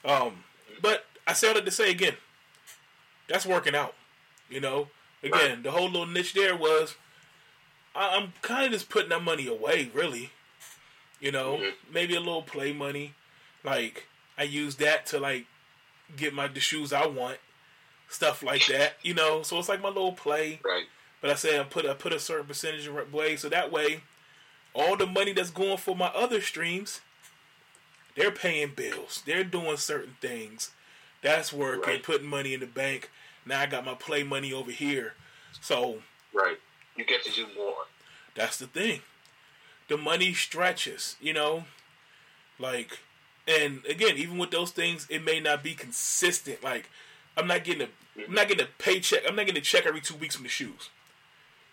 Um, 0.05 0.45
but 0.81 1.05
I 1.27 1.33
said 1.33 1.57
it 1.57 1.65
to 1.65 1.71
say 1.73 1.91
again, 1.91 2.15
that's 3.29 3.45
working 3.45 3.75
out. 3.75 3.95
You 4.49 4.61
know, 4.61 4.89
again, 5.23 5.51
Right. 5.51 5.63
the 5.65 5.73
whole 5.73 5.87
little 5.91 6.07
niche 6.07 6.33
there 6.33 6.57
was 6.57 6.95
I- 7.93 8.17
I'm 8.17 8.33
kind 8.41 8.67
of 8.67 8.71
just 8.71 8.89
putting 8.89 9.09
that 9.09 9.23
money 9.25 9.49
away, 9.49 9.91
really. 9.93 10.31
You 11.19 11.33
know, 11.33 11.57
Mhm. 11.59 11.75
maybe 11.91 12.15
a 12.15 12.21
little 12.21 12.45
play 12.45 12.73
money. 12.73 13.15
Like 13.65 14.07
I 14.39 14.45
use 14.45 14.77
that 14.77 15.07
to 15.07 15.19
like 15.19 15.47
get 16.17 16.33
my 16.33 16.47
the 16.47 16.61
shoes 16.61 16.93
I 16.93 17.07
want, 17.07 17.41
stuff 18.09 18.45
like 18.45 18.65
that. 18.67 18.97
You 19.03 19.15
know, 19.15 19.43
so 19.43 19.59
it's 19.59 19.69
like 19.69 19.81
my 19.81 19.89
little 19.89 20.13
play. 20.13 20.61
Right. 20.63 20.87
But 21.21 21.31
I 21.31 21.35
said 21.35 21.61
I 21.61 21.65
put 21.65 21.87
I 21.87 21.95
put 21.95 22.13
a 22.13 22.19
certain 22.21 22.47
percentage 22.47 22.87
in 22.87 22.97
away, 22.97 23.37
so 23.37 23.49
that 23.49 23.71
way, 23.71 24.01
all 24.75 24.97
the 24.97 25.07
money 25.07 25.33
that's 25.33 25.51
going 25.51 25.77
for 25.77 25.95
my 25.95 26.09
other 26.09 26.41
streams, 26.41 27.01
they're 28.17 28.31
paying 28.31 28.73
bills. 28.75 29.23
They're 29.27 29.45
doing 29.45 29.77
certain 29.77 30.17
things. 30.21 30.71
That's 31.23 31.53
working, 31.53 31.95
Right. 31.95 32.03
putting 32.03 32.27
money 32.27 32.55
in 32.55 32.61
the 32.61 32.67
bank. 32.67 33.11
Now 33.45 33.61
I 33.61 33.67
got 33.67 33.85
my 33.85 33.95
play 33.95 34.23
money 34.23 34.53
over 34.53 34.71
here. 34.71 35.15
So 35.61 36.03
Right. 36.33 36.59
You 36.97 37.05
get 37.05 37.25
to 37.25 37.33
do 37.33 37.47
more. 37.57 37.87
that's 38.35 38.57
the 38.57 38.67
thing. 38.67 39.03
The 39.89 39.97
money 39.97 40.33
stretches, 40.33 41.17
you 41.21 41.33
know? 41.33 41.65
Like 42.59 42.99
and 43.47 43.85
again, 43.87 44.17
even 44.17 44.39
with 44.39 44.51
those 44.51 44.71
things, 44.71 45.07
it 45.11 45.25
may 45.25 45.41
not 45.41 45.63
be 45.63 45.75
consistent. 45.75 46.63
Like 46.63 46.89
I'm 47.37 47.47
not 47.47 47.65
getting 47.65 47.83
a 47.83 47.89
I'm 48.17 48.35
not 48.35 48.43
mm-hmm. 48.43 48.49
getting 48.49 48.67
a 48.67 48.83
paycheck. 48.83 49.23
I'm 49.29 49.37
not 49.37 49.47
getting 49.47 49.61
a 49.61 49.65
check 49.65 49.87
every 49.87 50.01
two 50.01 50.17
weeks 50.17 50.35
from 50.37 50.45
the 50.45 50.51
shoes. 50.51 50.89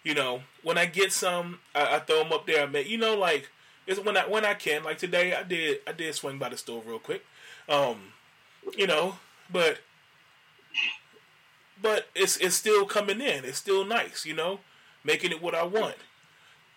You 0.08 0.14
know, 0.14 0.44
when 0.64 0.78
I 0.78 0.86
get 0.86 1.12
some, 1.12 1.60
I, 1.76 1.98
I 1.98 2.00
throw 2.00 2.24
them 2.24 2.32
up 2.32 2.48
there. 2.48 2.64
I 2.64 2.66
make, 2.66 2.88
you 2.88 2.98
know, 2.98 3.18
like 3.18 3.50
it's 3.86 4.00
when 4.00 4.16
I 4.16 4.22
when 4.22 4.46
I 4.46 4.54
can. 4.54 4.86
Like 4.86 4.98
today, 4.98 5.36
I 5.36 5.44
did 5.44 5.80
I 5.86 5.92
did 5.92 6.16
swing 6.16 6.40
by 6.40 6.48
the 6.48 6.56
store 6.56 6.82
real 6.86 6.98
quick. 6.98 7.26
Um, 7.68 8.14
you 8.78 8.88
know, 8.88 9.16
but 9.52 9.80
but 11.82 12.08
it's 12.16 12.38
it's 12.38 12.56
still 12.56 12.86
coming 12.86 13.20
in. 13.20 13.44
It's 13.44 13.58
still 13.58 13.84
nice. 13.84 14.26
You 14.26 14.34
know, 14.34 14.62
making 15.04 15.32
it 15.32 15.42
what 15.42 15.54
I 15.54 15.64
want. 15.64 15.98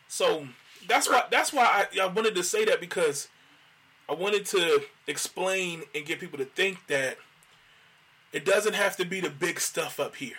So 0.08 0.48
that's 0.88 1.08
why 1.08 1.22
that's 1.30 1.52
why 1.52 1.86
I, 1.94 2.00
I 2.00 2.06
wanted 2.06 2.34
to 2.34 2.42
say 2.42 2.64
that 2.64 2.80
because 2.80 3.28
I 4.08 4.14
wanted 4.14 4.44
to 4.46 4.82
explain 5.06 5.84
and 5.94 6.04
get 6.04 6.18
people 6.18 6.38
to 6.40 6.46
think 6.46 6.84
that 6.88 7.16
it 8.32 8.44
doesn't 8.44 8.74
have 8.74 8.96
to 8.96 9.04
be 9.04 9.20
the 9.20 9.30
big 9.30 9.60
stuff 9.60 10.00
up 10.00 10.16
here. 10.16 10.38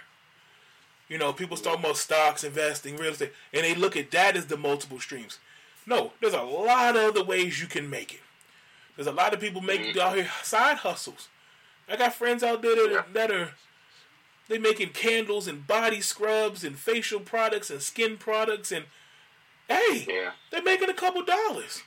You 1.12 1.17
know, 1.17 1.34
people 1.34 1.58
talking 1.58 1.82
about 1.82 1.97
stocks, 1.97 2.45
investing, 2.45 2.95
real 2.95 3.12
estate, 3.12 3.34
and 3.52 3.65
they 3.65 3.76
look 3.76 3.97
at 3.97 4.12
that 4.12 4.38
as 4.38 4.45
the 4.45 4.56
multiple 4.56 4.97
streams. 4.97 5.39
No, 5.86 6.13
there's 6.21 6.34
a 6.34 6.41
lot 6.41 6.95
of 6.95 7.04
other 7.04 7.21
ways 7.21 7.60
you 7.62 7.67
can 7.67 7.89
make 7.89 8.13
it. 8.13 8.21
There's 8.95 9.10
a 9.10 9.12
lot 9.12 9.34
of 9.34 9.41
people 9.41 9.60
making 9.60 10.00
out 10.00 10.15
here 10.15 10.30
side 10.41 10.78
hustles. 10.78 11.28
I 11.89 11.97
got 11.97 12.13
friends 12.13 12.43
out 12.43 12.62
there 12.62 12.76
that, 12.78 12.95
are, 12.95 13.06
that 13.12 13.30
are 13.30 13.50
they 14.47 14.58
making 14.58 14.91
candles 14.91 15.50
and 15.50 15.67
body 15.67 16.00
scrubs 16.00 16.63
and 16.63 16.78
facial 16.78 17.19
products 17.19 17.69
and 17.69 17.82
skin 17.82 18.15
products 18.15 18.71
and 18.71 18.86
hey, 19.67 20.06
Yeah. 20.08 20.32
they're 20.50 20.63
making 20.63 20.89
a 20.89 20.93
couple 20.93 21.26
dollars. 21.26 21.84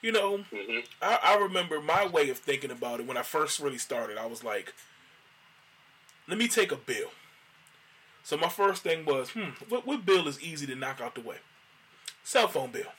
You 0.00 0.12
know, 0.12 0.38
hmm 0.50 0.78
I, 1.02 1.18
I 1.22 1.36
remember 1.36 1.82
my 1.82 2.06
way 2.06 2.30
of 2.30 2.38
thinking 2.38 2.70
about 2.70 3.00
it 3.00 3.06
when 3.06 3.18
I 3.18 3.22
first 3.22 3.60
really 3.60 3.76
started. 3.76 4.16
I 4.16 4.24
was 4.24 4.42
like, 4.42 4.72
let 6.26 6.38
me 6.38 6.48
take 6.48 6.72
a 6.72 6.76
bill. 6.76 7.10
So 8.26 8.36
my 8.36 8.48
first 8.48 8.82
thing 8.82 9.04
was, 9.04 9.30
hmm, 9.30 9.50
what, 9.68 9.86
what 9.86 10.04
bill 10.04 10.26
is 10.26 10.42
easy 10.42 10.66
to 10.66 10.74
knock 10.74 11.00
out 11.00 11.14
the 11.14 11.20
way? 11.20 11.36
Cell 12.24 12.48
phone 12.48 12.72
bill. 12.72 12.90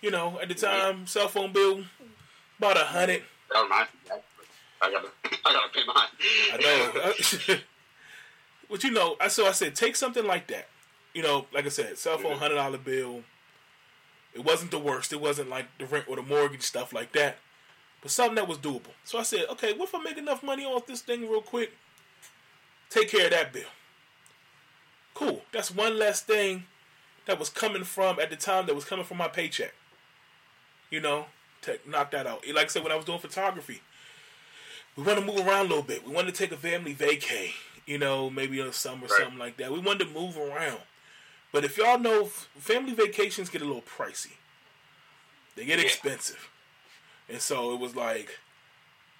You 0.00 0.10
know, 0.12 0.38
at 0.40 0.48
the 0.48 0.54
time, 0.54 1.06
cell 1.06 1.28
phone 1.28 1.52
bill 1.52 1.84
about 2.56 2.78
a 2.78 2.84
hundred. 2.86 3.22
That 3.52 3.64
reminds 3.64 3.90
me. 3.92 4.16
I 4.80 4.90
gotta, 4.90 5.08
I 5.44 5.52
gotta 5.52 5.72
pay 5.74 5.84
mine. 5.86 6.08
I 6.54 7.52
know. 7.52 7.58
but 8.70 8.82
you 8.82 8.92
know, 8.92 9.16
I 9.20 9.28
so 9.28 9.46
I 9.46 9.52
said 9.52 9.74
take 9.74 9.94
something 9.94 10.26
like 10.26 10.46
that. 10.46 10.68
You 11.12 11.22
know, 11.22 11.44
like 11.52 11.66
I 11.66 11.68
said, 11.68 11.98
cell 11.98 12.16
phone 12.16 12.38
hundred 12.38 12.54
dollar 12.54 12.78
bill. 12.78 13.24
It 14.32 14.42
wasn't 14.42 14.70
the 14.70 14.78
worst. 14.78 15.12
It 15.12 15.20
wasn't 15.20 15.50
like 15.50 15.66
the 15.78 15.84
rent 15.84 16.06
or 16.08 16.16
the 16.16 16.22
mortgage 16.22 16.62
stuff 16.62 16.94
like 16.94 17.12
that, 17.12 17.36
but 18.00 18.10
something 18.10 18.36
that 18.36 18.48
was 18.48 18.56
doable. 18.56 18.94
So 19.04 19.18
I 19.18 19.22
said, 19.22 19.44
okay, 19.50 19.74
what 19.74 19.90
if 19.90 19.94
I 19.94 20.02
make 20.02 20.16
enough 20.16 20.42
money 20.42 20.64
off 20.64 20.86
this 20.86 21.02
thing 21.02 21.28
real 21.28 21.42
quick? 21.42 21.72
Take 22.88 23.10
care 23.10 23.26
of 23.26 23.32
that 23.32 23.52
bill. 23.52 23.68
Cool. 25.14 25.42
That's 25.52 25.70
one 25.70 25.98
less 25.98 26.20
thing 26.20 26.64
that 27.26 27.38
was 27.38 27.48
coming 27.48 27.84
from 27.84 28.18
at 28.20 28.30
the 28.30 28.36
time 28.36 28.66
that 28.66 28.74
was 28.74 28.84
coming 28.84 29.04
from 29.04 29.16
my 29.18 29.28
paycheck. 29.28 29.74
You 30.90 31.00
know, 31.00 31.26
to 31.62 31.78
knock 31.86 32.10
that 32.12 32.26
out. 32.26 32.44
Like 32.46 32.64
I 32.66 32.68
said, 32.68 32.82
when 32.82 32.92
I 32.92 32.96
was 32.96 33.04
doing 33.04 33.18
photography, 33.18 33.80
we 34.96 35.02
want 35.02 35.18
to 35.18 35.24
move 35.24 35.46
around 35.46 35.66
a 35.66 35.68
little 35.68 35.82
bit. 35.82 36.06
We 36.06 36.12
wanted 36.12 36.34
to 36.34 36.38
take 36.38 36.52
a 36.52 36.56
family 36.56 36.94
vacay, 36.94 37.50
you 37.86 37.98
know, 37.98 38.30
maybe 38.30 38.60
in 38.60 38.66
the 38.66 38.72
summer, 38.72 39.06
Right. 39.06 39.18
something 39.20 39.38
like 39.38 39.56
that. 39.56 39.72
We 39.72 39.80
wanted 39.80 40.04
to 40.06 40.10
move 40.10 40.36
around. 40.36 40.80
But 41.52 41.64
if 41.64 41.76
y'all 41.78 41.98
know, 41.98 42.26
family 42.26 42.92
vacations 42.94 43.48
get 43.48 43.62
a 43.62 43.64
little 43.64 43.82
pricey. 43.82 44.32
They 45.56 45.64
get 45.64 45.78
Yeah. 45.78 45.86
expensive. 45.86 46.48
And 47.28 47.40
so 47.40 47.72
it 47.72 47.80
was 47.80 47.96
like, 47.96 48.38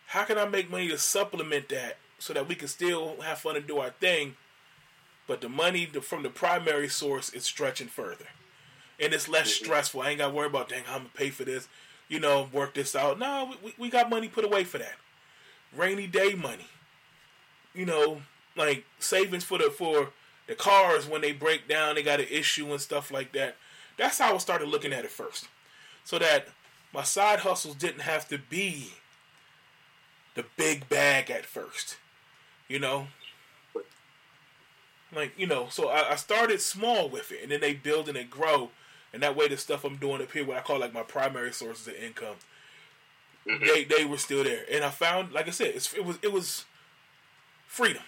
how 0.06 0.24
can 0.24 0.38
I 0.38 0.44
make 0.44 0.70
money 0.70 0.88
to 0.88 0.98
supplement 0.98 1.68
that 1.70 1.96
so 2.18 2.32
that 2.34 2.46
we 2.46 2.54
can 2.54 2.68
still 2.68 3.20
have 3.22 3.40
fun 3.40 3.56
and 3.56 3.66
do 3.66 3.78
our 3.78 3.90
thing, 3.90 4.36
but 5.26 5.40
the 5.40 5.48
money 5.48 5.86
from 5.86 6.22
the 6.22 6.30
primary 6.30 6.88
source 6.88 7.30
is 7.30 7.44
stretching 7.44 7.88
further. 7.88 8.26
And 9.00 9.12
it's 9.12 9.28
less 9.28 9.48
Mhm. 9.48 9.64
stressful. 9.64 10.02
I 10.02 10.10
ain't 10.10 10.18
got 10.18 10.28
to 10.28 10.34
worry 10.34 10.46
about, 10.46 10.68
dang, 10.68 10.84
I'm 10.88 10.98
going 10.98 11.10
to 11.10 11.16
pay 11.16 11.30
for 11.30 11.44
this, 11.44 11.68
you 12.08 12.20
know, 12.20 12.48
work 12.52 12.74
this 12.74 12.94
out. 12.94 13.18
No, 13.18 13.44
we- 13.46 13.56
we, 13.70 13.74
we 13.78 13.88
got 13.90 14.10
money 14.10 14.28
put 14.28 14.44
away 14.44 14.64
for 14.64 14.78
that 14.78 14.96
rainy 15.72 16.06
day 16.06 16.34
money. 16.34 16.68
You 17.74 17.86
know, 17.86 18.22
like 18.54 18.84
savings 19.00 19.42
for 19.42 19.58
the 19.58 19.70
for 19.70 20.12
the 20.46 20.54
cars 20.54 21.06
when 21.06 21.22
they 21.22 21.32
break 21.32 21.66
down, 21.66 21.96
they 21.96 22.02
got 22.04 22.20
an 22.20 22.28
issue 22.30 22.70
and 22.70 22.80
stuff 22.80 23.10
like 23.10 23.32
that. 23.32 23.56
That's 23.96 24.18
how 24.18 24.34
I 24.34 24.38
started 24.38 24.68
looking 24.68 24.92
at 24.92 25.04
it 25.04 25.10
first, 25.10 25.48
so 26.04 26.18
that 26.20 26.48
my 26.92 27.02
side 27.02 27.40
hustles 27.40 27.74
didn't 27.74 28.02
have 28.02 28.28
to 28.28 28.38
be 28.38 28.92
the 30.34 30.44
big 30.56 30.88
bag 30.88 31.30
at 31.30 31.46
first. 31.46 31.96
You 32.68 32.78
know, 32.78 33.08
like 35.14 35.38
you 35.38 35.46
know, 35.46 35.68
so 35.70 35.88
I, 35.88 36.12
I 36.12 36.16
started 36.16 36.60
small 36.60 37.08
with 37.08 37.32
it, 37.32 37.42
and 37.42 37.50
then 37.52 37.60
they 37.60 37.74
build 37.74 38.08
and 38.08 38.16
they 38.16 38.24
grow, 38.24 38.70
and 39.12 39.22
that 39.22 39.36
way 39.36 39.48
the 39.48 39.56
stuff 39.56 39.84
I'm 39.84 39.96
doing 39.96 40.22
up 40.22 40.32
here, 40.32 40.44
what 40.44 40.56
I 40.56 40.60
call 40.60 40.78
like 40.80 40.92
my 40.92 41.02
primary 41.02 41.52
sources 41.52 41.86
of 41.88 41.94
income, 41.94 42.36
Mhm. 43.46 43.60
they 43.66 43.84
they 43.84 44.04
were 44.04 44.18
still 44.18 44.42
there, 44.44 44.64
and 44.70 44.84
I 44.84 44.90
found, 44.90 45.32
like 45.32 45.48
I 45.48 45.50
said, 45.50 45.68
it's, 45.74 45.92
it 45.94 46.04
was 46.04 46.18
it 46.22 46.32
was 46.32 46.64
freedom. 47.66 48.02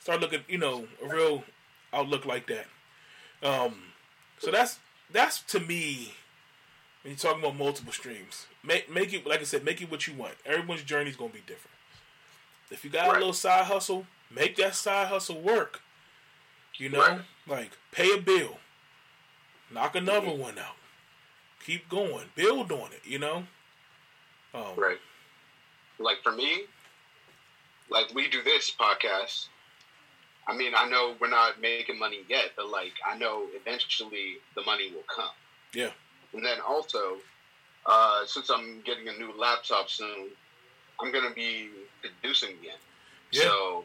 Start 0.00 0.20
looking, 0.20 0.40
you 0.48 0.58
know, 0.58 0.88
a 1.02 1.08
real 1.08 1.44
outlook 1.92 2.24
like 2.26 2.48
that. 2.48 2.66
Um, 3.42 3.74
so 4.38 4.50
that's 4.50 4.78
that's 5.10 5.40
to 5.42 5.60
me 5.60 6.14
when 7.02 7.12
you're 7.12 7.16
talking 7.18 7.40
about 7.40 7.56
multiple 7.56 7.92
streams. 7.92 8.46
Make 8.64 8.90
make 8.90 9.12
it 9.12 9.26
like 9.26 9.40
I 9.40 9.44
said, 9.44 9.64
make 9.64 9.80
it 9.80 9.90
what 9.90 10.06
you 10.06 10.14
want. 10.14 10.34
Everyone's 10.44 10.82
journey 10.82 11.10
is 11.10 11.16
gonna 11.16 11.32
be 11.32 11.40
different. 11.40 11.76
If 12.70 12.84
you 12.84 12.90
got 12.90 13.06
right. 13.08 13.16
a 13.16 13.18
little 13.18 13.32
side 13.34 13.66
hustle, 13.66 14.06
make 14.34 14.56
that 14.56 14.74
side 14.74 15.08
hustle 15.08 15.40
work. 15.40 15.80
You 16.76 16.88
know, 16.88 17.00
right. 17.00 17.20
like 17.46 17.70
pay 17.92 18.12
a 18.14 18.20
bill, 18.20 18.58
knock 19.72 19.94
another 19.94 20.28
mm-hmm. 20.28 20.40
one 20.40 20.58
out, 20.58 20.76
keep 21.64 21.88
going, 21.88 22.26
build 22.34 22.72
on 22.72 22.92
it. 22.92 23.02
You 23.04 23.18
know, 23.18 23.44
um, 24.54 24.74
right. 24.76 24.98
Like 25.98 26.18
for 26.22 26.32
me, 26.32 26.62
like 27.90 28.12
we 28.14 28.28
do 28.28 28.42
this 28.42 28.70
podcast. 28.70 29.48
I 30.48 30.56
mean, 30.56 30.72
I 30.76 30.88
know 30.88 31.14
we're 31.20 31.28
not 31.28 31.60
making 31.60 31.98
money 31.98 32.20
yet, 32.28 32.52
but 32.56 32.68
like 32.68 32.92
I 33.06 33.16
know 33.16 33.46
eventually 33.54 34.38
the 34.56 34.62
money 34.62 34.90
will 34.92 35.04
come. 35.14 35.30
Yeah. 35.72 35.90
And 36.32 36.44
then 36.44 36.58
also, 36.66 37.18
uh, 37.86 38.24
since 38.26 38.50
I'm 38.50 38.80
getting 38.80 39.08
a 39.08 39.12
new 39.12 39.32
laptop 39.38 39.88
soon, 39.88 40.28
I'm 41.00 41.12
gonna 41.12 41.34
be 41.34 41.68
producing 42.00 42.56
again. 42.60 42.78
Yeah. 43.30 43.42
So 43.42 43.84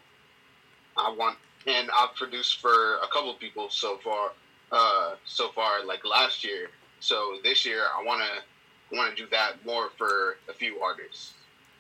I 0.97 1.13
want, 1.17 1.38
and 1.65 1.89
I've 1.95 2.15
produced 2.15 2.60
for 2.60 2.95
a 2.97 3.07
couple 3.12 3.31
of 3.31 3.39
people 3.39 3.69
so 3.69 3.97
far. 3.97 4.31
Uh, 4.69 5.15
so 5.23 5.47
far, 5.49 5.86
like 5.86 6.03
last 6.03 6.43
year. 6.43 6.69
So 6.99 7.38
this 7.41 7.65
year, 7.65 7.83
I 7.97 8.03
wanna 8.03 8.27
want 8.91 9.15
to 9.15 9.23
do 9.23 9.29
that 9.31 9.65
more 9.65 9.91
for 9.97 10.38
a 10.49 10.53
few 10.53 10.81
artists, 10.81 11.33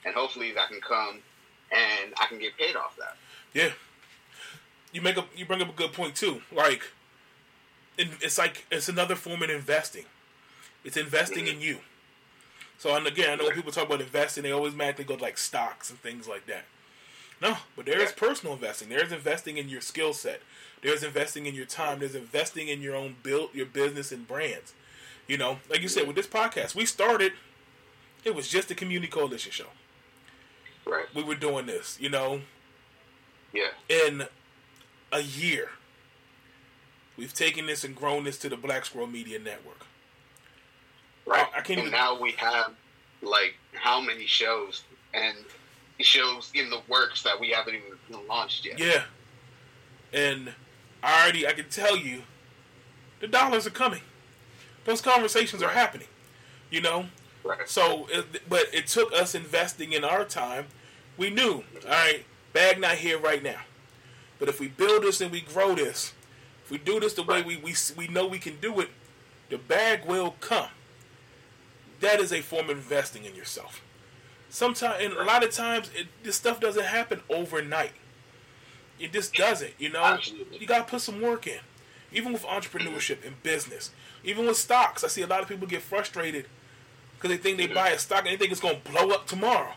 and 0.05 0.15
hopefully 0.15 0.53
that 0.53 0.69
can 0.69 0.79
come, 0.79 1.19
and 1.71 2.13
I 2.21 2.27
can 2.27 2.39
get 2.39 2.57
paid 2.57 2.77
off 2.77 2.95
that. 2.97 3.17
Yeah, 3.53 3.71
you 4.93 5.01
make 5.01 5.17
up, 5.17 5.27
you 5.35 5.45
bring 5.45 5.61
up 5.61 5.69
a 5.69 5.73
good 5.73 5.91
point 5.91 6.15
too. 6.15 6.41
Like, 6.49 6.83
it's 7.97 8.37
like 8.37 8.65
it's 8.71 8.87
another 8.87 9.15
form 9.15 9.43
of 9.43 9.49
investing. 9.49 10.05
It's 10.85 10.95
investing 10.95 11.45
mm-hmm. 11.45 11.57
in 11.57 11.61
you. 11.61 11.77
So, 12.77 12.95
and 12.95 13.05
again, 13.05 13.31
I 13.31 13.35
know 13.35 13.45
when 13.45 13.53
people 13.53 13.71
talk 13.71 13.87
about 13.87 14.01
investing, 14.01 14.43
they 14.43 14.51
always 14.51 14.73
magically 14.73 15.03
go 15.03 15.17
to 15.17 15.23
like 15.23 15.37
stocks 15.37 15.89
and 15.89 15.99
things 15.99 16.27
like 16.27 16.45
that. 16.45 16.65
No, 17.41 17.57
but 17.75 17.85
there 17.85 17.99
is 17.99 18.11
personal 18.11 18.55
investing. 18.55 18.89
There 18.89 19.03
is 19.03 19.11
investing 19.11 19.57
in 19.57 19.69
your 19.69 19.81
skill 19.81 20.13
set. 20.13 20.41
There's 20.81 21.03
investing 21.03 21.45
in 21.45 21.55
your 21.55 21.65
time. 21.65 21.99
There's 21.99 22.15
investing 22.15 22.67
in 22.67 22.81
your 22.81 22.95
own 22.95 23.15
build, 23.21 23.49
your 23.53 23.65
business 23.65 24.11
and 24.11 24.27
brands. 24.27 24.73
You 25.27 25.37
know, 25.37 25.59
like 25.69 25.81
you 25.81 25.87
said 25.87 26.07
with 26.07 26.15
this 26.15 26.27
podcast, 26.27 26.73
we 26.73 26.85
started. 26.85 27.33
It 28.23 28.33
was 28.33 28.47
just 28.47 28.71
a 28.71 28.75
community 28.75 29.11
coalition 29.11 29.51
show. 29.51 29.67
Right. 30.85 31.05
We 31.13 31.23
were 31.23 31.35
doing 31.35 31.65
this, 31.65 31.97
you 31.99 32.09
know. 32.09 32.41
Yeah. 33.53 33.69
In 33.89 34.23
a 35.11 35.21
year, 35.21 35.69
we've 37.17 37.33
taken 37.33 37.65
this 37.65 37.83
and 37.83 37.95
grown 37.95 38.23
this 38.23 38.37
to 38.39 38.49
the 38.49 38.57
Black 38.57 38.85
Squirrel 38.85 39.07
Media 39.07 39.39
Network. 39.39 39.85
Right. 41.25 41.47
I, 41.53 41.59
I 41.59 41.61
can't. 41.61 41.79
And 41.79 41.87
even... 41.87 41.91
now 41.91 42.19
we 42.19 42.31
have 42.31 42.73
like 43.21 43.55
how 43.73 43.99
many 44.01 44.25
shows 44.25 44.83
and 45.13 45.37
shows 46.03 46.51
in 46.53 46.69
the 46.69 46.81
works 46.87 47.23
that 47.23 47.39
we 47.39 47.49
haven't 47.51 47.75
even 47.75 48.27
launched 48.27 48.65
yet. 48.65 48.79
Yeah. 48.79 49.03
And 50.13 50.53
I 51.03 51.23
already, 51.23 51.47
I 51.47 51.53
can 51.53 51.69
tell 51.69 51.97
you, 51.97 52.23
the 53.19 53.27
dollars 53.27 53.65
are 53.67 53.71
coming. 53.71 54.01
Those 54.85 55.01
conversations 55.01 55.61
are 55.63 55.69
happening. 55.69 56.07
You 56.69 56.81
know. 56.81 57.05
Right. 57.43 57.67
So, 57.67 58.07
but 58.49 58.65
it 58.73 58.87
took 58.87 59.13
us 59.13 59.33
investing 59.33 59.93
in 59.93 60.03
our 60.03 60.25
time. 60.25 60.67
We 61.17 61.29
knew, 61.29 61.63
all 61.85 61.89
right, 61.89 62.25
bag 62.53 62.79
not 62.79 62.95
here 62.95 63.17
right 63.17 63.41
now. 63.41 63.61
But 64.37 64.49
if 64.49 64.59
we 64.59 64.67
build 64.67 65.03
this 65.03 65.21
and 65.21 65.31
we 65.31 65.41
grow 65.41 65.73
this, 65.73 66.13
if 66.63 66.71
we 66.71 66.77
do 66.77 66.99
this 66.99 67.13
the 67.13 67.23
right. 67.23 67.45
way 67.45 67.55
we, 67.55 67.61
we 67.63 67.75
we 67.95 68.07
know 68.13 68.27
we 68.27 68.39
can 68.39 68.57
do 68.59 68.79
it, 68.81 68.89
the 69.49 69.57
bag 69.57 70.05
will 70.05 70.35
come. 70.41 70.69
That 72.01 72.19
is 72.19 72.31
a 72.31 72.41
form 72.41 72.69
of 72.69 72.77
investing 72.77 73.25
in 73.25 73.33
yourself. 73.33 73.81
Sometimes, 74.49 75.03
and 75.03 75.13
a 75.13 75.23
lot 75.23 75.43
of 75.43 75.51
times, 75.51 75.89
it, 75.95 76.07
this 76.23 76.35
stuff 76.35 76.59
doesn't 76.59 76.85
happen 76.85 77.21
overnight. 77.29 77.91
It 78.99 79.13
just 79.13 79.33
doesn't. 79.33 79.73
You 79.77 79.89
know, 79.89 80.03
Absolutely. 80.03 80.57
you 80.59 80.67
got 80.67 80.87
to 80.87 80.91
put 80.91 81.01
some 81.01 81.21
work 81.21 81.47
in. 81.47 81.59
Even 82.11 82.31
with 82.31 82.43
entrepreneurship 82.43 83.25
and 83.25 83.41
business, 83.43 83.91
even 84.23 84.45
with 84.45 84.55
stocks, 84.55 85.03
I 85.03 85.07
see 85.07 85.21
a 85.21 85.27
lot 85.27 85.41
of 85.41 85.49
people 85.49 85.67
get 85.67 85.81
frustrated 85.81 86.45
because 87.15 87.35
they 87.35 87.37
think 87.37 87.57
they 87.57 87.67
buy 87.67 87.89
a 87.89 87.99
stock 87.99 88.19
and 88.19 88.29
they 88.29 88.37
think 88.37 88.51
it's 88.51 88.61
going 88.61 88.79
to 88.81 88.91
blow 88.91 89.09
up 89.09 89.27
tomorrow. 89.27 89.73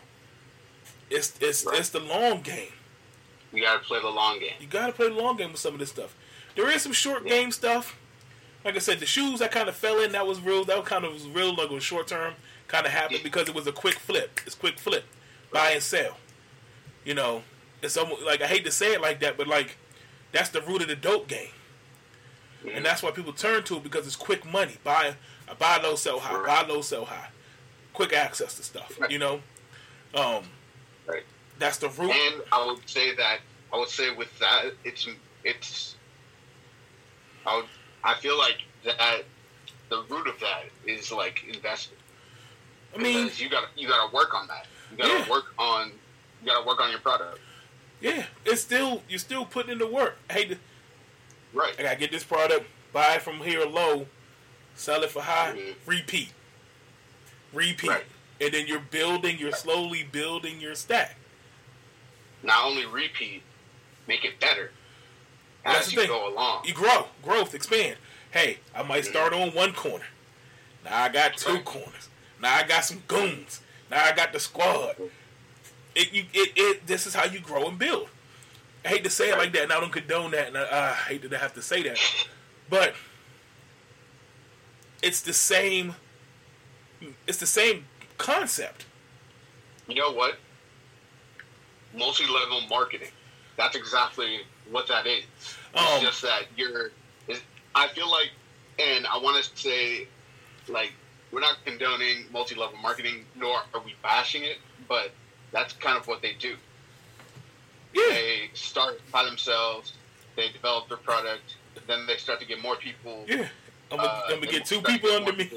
It's 1.11 1.37
it's 1.40 1.64
right. 1.64 1.78
it's 1.78 1.88
the 1.90 1.98
long 1.98 2.40
game. 2.42 2.72
You 3.52 3.62
got 3.62 3.83
to 3.83 3.87
play 3.87 4.00
the 4.00 4.09
long 4.09 4.38
game. 4.38 4.52
You 4.61 4.68
got 4.68 4.87
to 4.87 4.92
play 4.92 5.09
the 5.09 5.14
long 5.14 5.37
game 5.37 5.50
with 5.50 5.61
some 5.61 5.74
of 5.74 5.80
this 5.80 5.90
stuff. 5.90 6.14
There 6.54 6.70
is 6.70 6.83
some 6.83 6.92
short 6.92 7.24
yeah. 7.24 7.30
game 7.30 7.50
stuff. 7.50 7.98
Like 8.64 8.76
I 8.76 8.78
said, 8.78 9.00
the 9.00 9.06
shoes 9.06 9.42
I 9.42 9.48
kind 9.48 9.68
of 9.68 9.74
fell 9.74 10.00
in. 10.00 10.12
That 10.12 10.26
was 10.26 10.40
real. 10.40 10.64
That 10.64 10.78
was 10.78 10.87
kind 10.87 11.04
of 11.04 11.12
was 11.12 11.26
real. 11.26 11.54
Like 11.56 11.70
was 11.70 11.83
short 11.83 12.06
term. 12.06 12.35
Kind 12.70 12.87
of 12.87 12.92
happened 12.92 13.18
yeah. 13.18 13.24
because 13.24 13.48
it 13.48 13.54
was 13.54 13.66
a 13.66 13.72
quick 13.72 13.98
flip. 13.98 14.38
It's 14.46 14.54
quick 14.54 14.78
flip, 14.78 15.02
right. 15.50 15.61
buy 15.61 15.70
and 15.72 15.83
sell. 15.83 16.18
You 17.04 17.14
know, 17.14 17.42
it's 17.83 17.96
almost 17.96 18.22
like 18.22 18.42
I 18.42 18.46
hate 18.46 18.64
to 18.64 18.70
say 18.70 18.92
it 18.92 19.00
like 19.00 19.18
that, 19.20 19.37
but 19.37 19.48
like 19.48 19.76
that's 20.30 20.50
the 20.50 20.61
root 20.62 20.80
of 20.80 20.87
the 20.87 20.94
dope 20.94 21.26
game. 21.26 21.48
Mm-hmm. 22.64 22.76
And 22.76 22.87
that's 22.87 23.02
why 23.02 23.11
people 23.11 23.33
turn 23.33 23.64
to 23.64 23.78
it 23.78 23.83
because 23.83 24.06
it's 24.06 24.14
quick 24.14 24.44
money. 24.44 24.76
Buy, 24.85 25.14
buy 25.59 25.78
low, 25.83 25.96
sell 25.96 26.20
high. 26.20 26.38
Right. 26.38 26.64
Buy 26.64 26.72
low, 26.72 26.80
sell 26.80 27.06
high. 27.06 27.30
Quick 27.92 28.12
access 28.12 28.54
to 28.54 28.62
stuff. 28.62 28.96
Right. 29.00 29.11
You 29.11 29.18
know, 29.18 29.40
um, 30.14 30.44
right. 31.09 31.24
That's 31.59 31.78
the 31.78 31.88
root. 31.88 32.12
And 32.12 32.42
I 32.52 32.64
would 32.64 32.88
say 32.88 33.16
that 33.16 33.40
I 33.72 33.78
would 33.78 33.88
say 33.88 34.14
with 34.14 34.38
that 34.38 34.66
it's 34.85 35.09
it's. 35.42 35.96
I 37.44 37.56
would, 37.56 37.66
I 38.04 38.14
feel 38.14 38.38
like 38.38 38.59
that 38.85 39.24
the 39.88 40.04
root 40.09 40.28
of 40.28 40.38
that 40.38 40.66
is 40.87 41.11
like 41.11 41.42
investment. 41.52 42.00
I 42.94 42.98
mean, 42.98 43.24
because 43.24 43.40
you 43.40 43.48
got 43.48 43.64
you 43.76 43.88
got 43.88 44.09
to 44.09 44.14
work 44.14 44.35
on 44.35 44.46
that. 44.48 44.66
You 44.90 44.96
got 44.98 45.07
to 45.07 45.18
yeah. 45.24 45.31
work 45.31 45.55
on 45.59 45.92
you 46.42 46.46
got 46.46 46.61
to 46.61 46.66
work 46.66 46.81
on 46.81 46.90
your 46.90 47.00
product. 47.00 47.38
Yeah, 48.00 48.24
it's 48.44 48.62
still 48.62 49.03
you're 49.09 49.18
still 49.18 49.44
putting 49.44 49.72
in 49.72 49.79
the 49.79 49.87
work. 49.87 50.16
To 50.29 50.57
Right. 51.53 51.74
I 51.79 51.83
gotta 51.83 51.98
get 51.98 52.12
this 52.12 52.24
product, 52.24 52.66
buy 52.92 53.14
it 53.14 53.22
from 53.22 53.38
here 53.38 53.64
low, 53.64 54.07
sell 54.74 55.03
it 55.03 55.11
for 55.11 55.22
high, 55.22 55.55
mm-hmm. 55.57 55.90
repeat. 55.90 56.33
Repeat. 57.53 57.90
Right. 57.90 58.05
And 58.40 58.55
then 58.55 58.66
you're 58.66 58.79
building, 58.81 59.38
you're 59.38 59.53
slowly 59.53 60.05
building 60.05 60.61
your 60.61 60.74
stack. 60.74 61.16
Not 62.42 62.64
only 62.64 62.87
repeat, 62.87 63.42
make 64.07 64.24
it 64.24 64.40
better 64.40 64.70
as 65.64 65.74
That's 65.74 65.92
you 65.92 65.98
thing. 65.98 66.09
go 66.09 66.33
along. 66.33 66.62
You 66.64 66.72
grow, 66.72 67.07
growth, 67.22 67.55
expand. 67.55 67.96
Hey, 68.31 68.59
I 68.74 68.83
might 68.83 69.03
mm-hmm. 69.03 69.11
start 69.11 69.33
on 69.33 69.48
one 69.50 69.72
corner. 69.72 70.07
Now 70.85 71.03
I 71.03 71.09
got 71.09 71.37
two 71.37 71.55
right. 71.55 71.64
corners. 71.64 72.09
Now 72.40 72.57
I 72.57 72.66
got 72.66 72.85
some 72.85 73.03
goons. 73.07 73.61
Now 73.90 74.05
I 74.05 74.12
got 74.12 74.33
the 74.33 74.40
squad. 74.40 74.96
It, 75.94 76.12
you, 76.12 76.24
it, 76.33 76.53
it, 76.57 76.87
this 76.87 77.07
is 77.07 77.14
how 77.14 77.24
you 77.24 77.40
grow 77.40 77.68
and 77.68 77.79
build. 77.79 78.09
I 78.85 78.88
hate 78.88 79.05
to 79.05 79.11
say 79.11 79.31
it 79.31 79.37
like 79.37 79.53
that, 79.53 79.64
and 79.64 79.72
I 79.72 79.81
don't 79.81 79.92
condone 79.92 80.31
that, 80.31 80.48
and 80.48 80.57
I, 80.57 80.90
I 80.90 80.92
hate 80.92 81.22
that 81.22 81.35
I 81.35 81.38
have 81.38 81.55
to 81.55 81.62
say 81.62 81.83
that, 81.83 81.98
but 82.70 82.94
it's 85.03 85.20
the 85.20 85.33
same. 85.33 85.94
It's 87.26 87.38
the 87.38 87.46
same 87.46 87.85
concept. 88.16 88.87
You 89.88 89.96
know 89.96 90.12
what? 90.12 90.37
Multi-level 91.94 92.62
marketing. 92.68 93.09
That's 93.57 93.76
exactly 93.76 94.40
what 94.70 94.87
that 94.88 95.07
is. 95.07 95.24
It's 95.74 95.96
um, 95.96 96.00
just 96.00 96.22
that 96.22 96.44
you're. 96.57 96.92
I 97.74 97.88
feel 97.88 98.11
like, 98.11 98.31
and 98.79 99.07
I 99.07 99.18
want 99.18 99.42
to 99.42 99.50
say, 99.59 100.09
like, 100.68 100.92
we're 101.33 101.40
not 101.40 101.57
condoning 101.64 102.25
multi-level 102.33 102.79
marketing, 102.79 103.25
nor 103.37 103.57
are 103.75 103.81
we 103.85 103.95
bashing 104.03 104.43
it, 104.43 104.59
but 104.88 105.12
that's 105.53 105.73
kind 105.75 105.97
of 105.97 106.07
what 106.07 106.23
they 106.23 106.33
do. 106.35 106.57
Yeah. 107.95 108.03
They 108.09 108.51
start 108.55 109.01
by 109.12 109.25
themselves. 109.25 109.95
They 110.37 110.49
develop 110.51 110.88
their 110.88 110.99
product. 110.99 111.57
Then 111.87 112.07
they 112.07 112.16
start 112.16 112.40
to 112.40 112.47
get 112.47 112.62
more 112.62 112.77
people. 112.77 113.25
Yeah. 113.27 113.49
I'm 113.90 113.99
gonna, 113.99 114.09
uh, 114.09 114.23
I'm 114.29 114.35
gonna 114.37 114.51
get 114.51 114.64
two 114.64 114.81
people 114.83 115.11
under 115.11 115.33
me. 115.33 115.51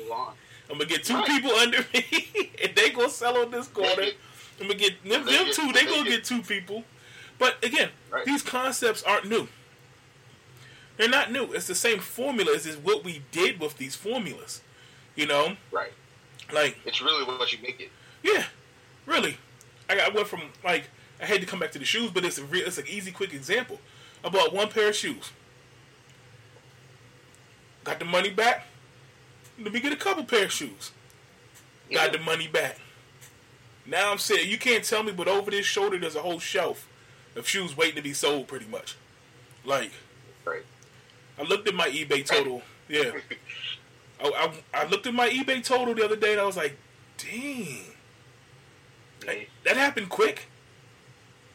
I'm 0.69 0.77
gonna 0.77 0.85
get 0.85 1.03
two 1.03 1.15
right. 1.15 1.27
people 1.27 1.51
under 1.59 1.85
me, 1.93 2.51
and 2.63 2.75
they 2.75 2.89
gonna 2.89 3.09
sell 3.09 3.37
on 3.37 3.51
this 3.51 3.67
corner. 3.67 4.03
I'm 4.59 4.67
gonna 4.67 4.75
get 4.75 5.03
them, 5.03 5.25
them 5.25 5.45
two. 5.51 5.71
They, 5.71 5.71
they 5.71 5.85
gonna 5.85 6.03
get, 6.03 6.09
get, 6.09 6.23
two 6.23 6.41
people. 6.41 6.83
But 7.37 7.63
again, 7.63 7.89
right. 8.11 8.25
these 8.25 8.41
concepts 8.41 9.03
aren't 9.03 9.27
new. 9.27 9.47
They're 10.97 11.09
not 11.09 11.31
new. 11.31 11.53
It's 11.53 11.67
the 11.67 11.75
same 11.75 11.99
formulas 11.99 12.65
as 12.65 12.77
what 12.77 13.03
we 13.03 13.23
did 13.31 13.59
with 13.59 13.77
these 13.77 13.95
formulas. 13.95 14.61
You 15.15 15.27
know, 15.27 15.55
right? 15.71 15.93
Like 16.51 16.77
it's 16.85 17.01
really 17.01 17.23
what 17.23 17.51
you 17.51 17.59
make 17.61 17.79
it. 17.79 17.91
Yeah, 18.23 18.45
really. 19.05 19.37
I, 19.89 19.99
I 19.99 20.09
went 20.09 20.27
from 20.27 20.41
like 20.63 20.89
I 21.21 21.25
hate 21.25 21.41
to 21.41 21.47
come 21.47 21.59
back 21.59 21.71
to 21.71 21.79
the 21.79 21.85
shoes, 21.85 22.11
but 22.11 22.25
it's 22.25 22.37
a 22.37 22.43
real, 22.43 22.65
it's 22.65 22.77
an 22.77 22.87
easy, 22.87 23.11
quick 23.11 23.33
example. 23.33 23.79
I 24.23 24.29
bought 24.29 24.53
one 24.53 24.69
pair 24.69 24.89
of 24.89 24.95
shoes. 24.95 25.31
Got 27.83 27.99
the 27.99 28.05
money 28.05 28.29
back. 28.29 28.65
Let 29.61 29.73
me 29.73 29.79
get 29.79 29.93
a 29.93 29.97
couple 29.97 30.23
pair 30.23 30.45
of 30.45 30.51
shoes. 30.51 30.91
Got 31.91 32.13
the 32.13 32.19
money 32.19 32.47
back. 32.47 32.79
Now 33.85 34.11
I'm 34.11 34.17
saying 34.17 34.49
you 34.49 34.57
can't 34.57 34.83
tell 34.83 35.03
me, 35.03 35.11
but 35.11 35.27
over 35.27 35.51
this 35.51 35.65
shoulder 35.65 35.97
there's 35.97 36.15
a 36.15 36.21
whole 36.21 36.39
shelf 36.39 36.87
of 37.35 37.47
shoes 37.47 37.75
waiting 37.75 37.95
to 37.95 38.01
be 38.01 38.13
sold, 38.13 38.47
pretty 38.47 38.65
much. 38.65 38.95
Like, 39.65 39.91
right. 40.45 40.63
I 41.37 41.43
looked 41.43 41.67
at 41.67 41.75
my 41.75 41.89
eBay 41.89 42.25
total. 42.25 42.61
Yeah. 42.87 43.11
I, 44.23 44.27
I, 44.73 44.81
I 44.81 44.87
looked 44.87 45.05
at 45.05 45.13
my 45.13 45.29
eBay 45.29 45.63
total 45.63 45.93
the 45.93 46.03
other 46.03 46.15
day 46.15 46.31
and 46.33 46.41
I 46.41 46.45
was 46.45 46.57
like, 46.57 46.77
dang. 47.17 47.81
Like, 49.27 49.49
that 49.65 49.77
happened 49.77 50.09
quick. 50.09 50.47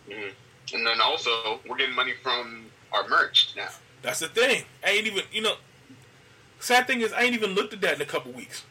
Mhm. 0.09 0.33
And 0.75 0.87
then 0.87 1.01
also, 1.01 1.61
we're 1.67 1.77
getting 1.77 1.95
money 1.95 2.15
from 2.23 2.67
our 2.93 3.09
merch 3.09 3.55
now. 3.57 3.69
That's 4.03 4.21
the 4.21 4.29
thing. 4.29 4.65
I 4.85 4.91
ain't 4.91 5.07
even, 5.07 5.25
you 5.33 5.43
know, 5.43 5.55
sad 6.61 6.87
thing 6.87 7.01
is, 7.01 7.13
I 7.13 7.23
ain't 7.23 7.35
even 7.35 7.55
looked 7.55 7.73
at 7.73 7.81
that 7.81 7.95
in 7.95 8.03
a 8.03 8.07
couple 8.07 8.33
weeks. 8.33 8.65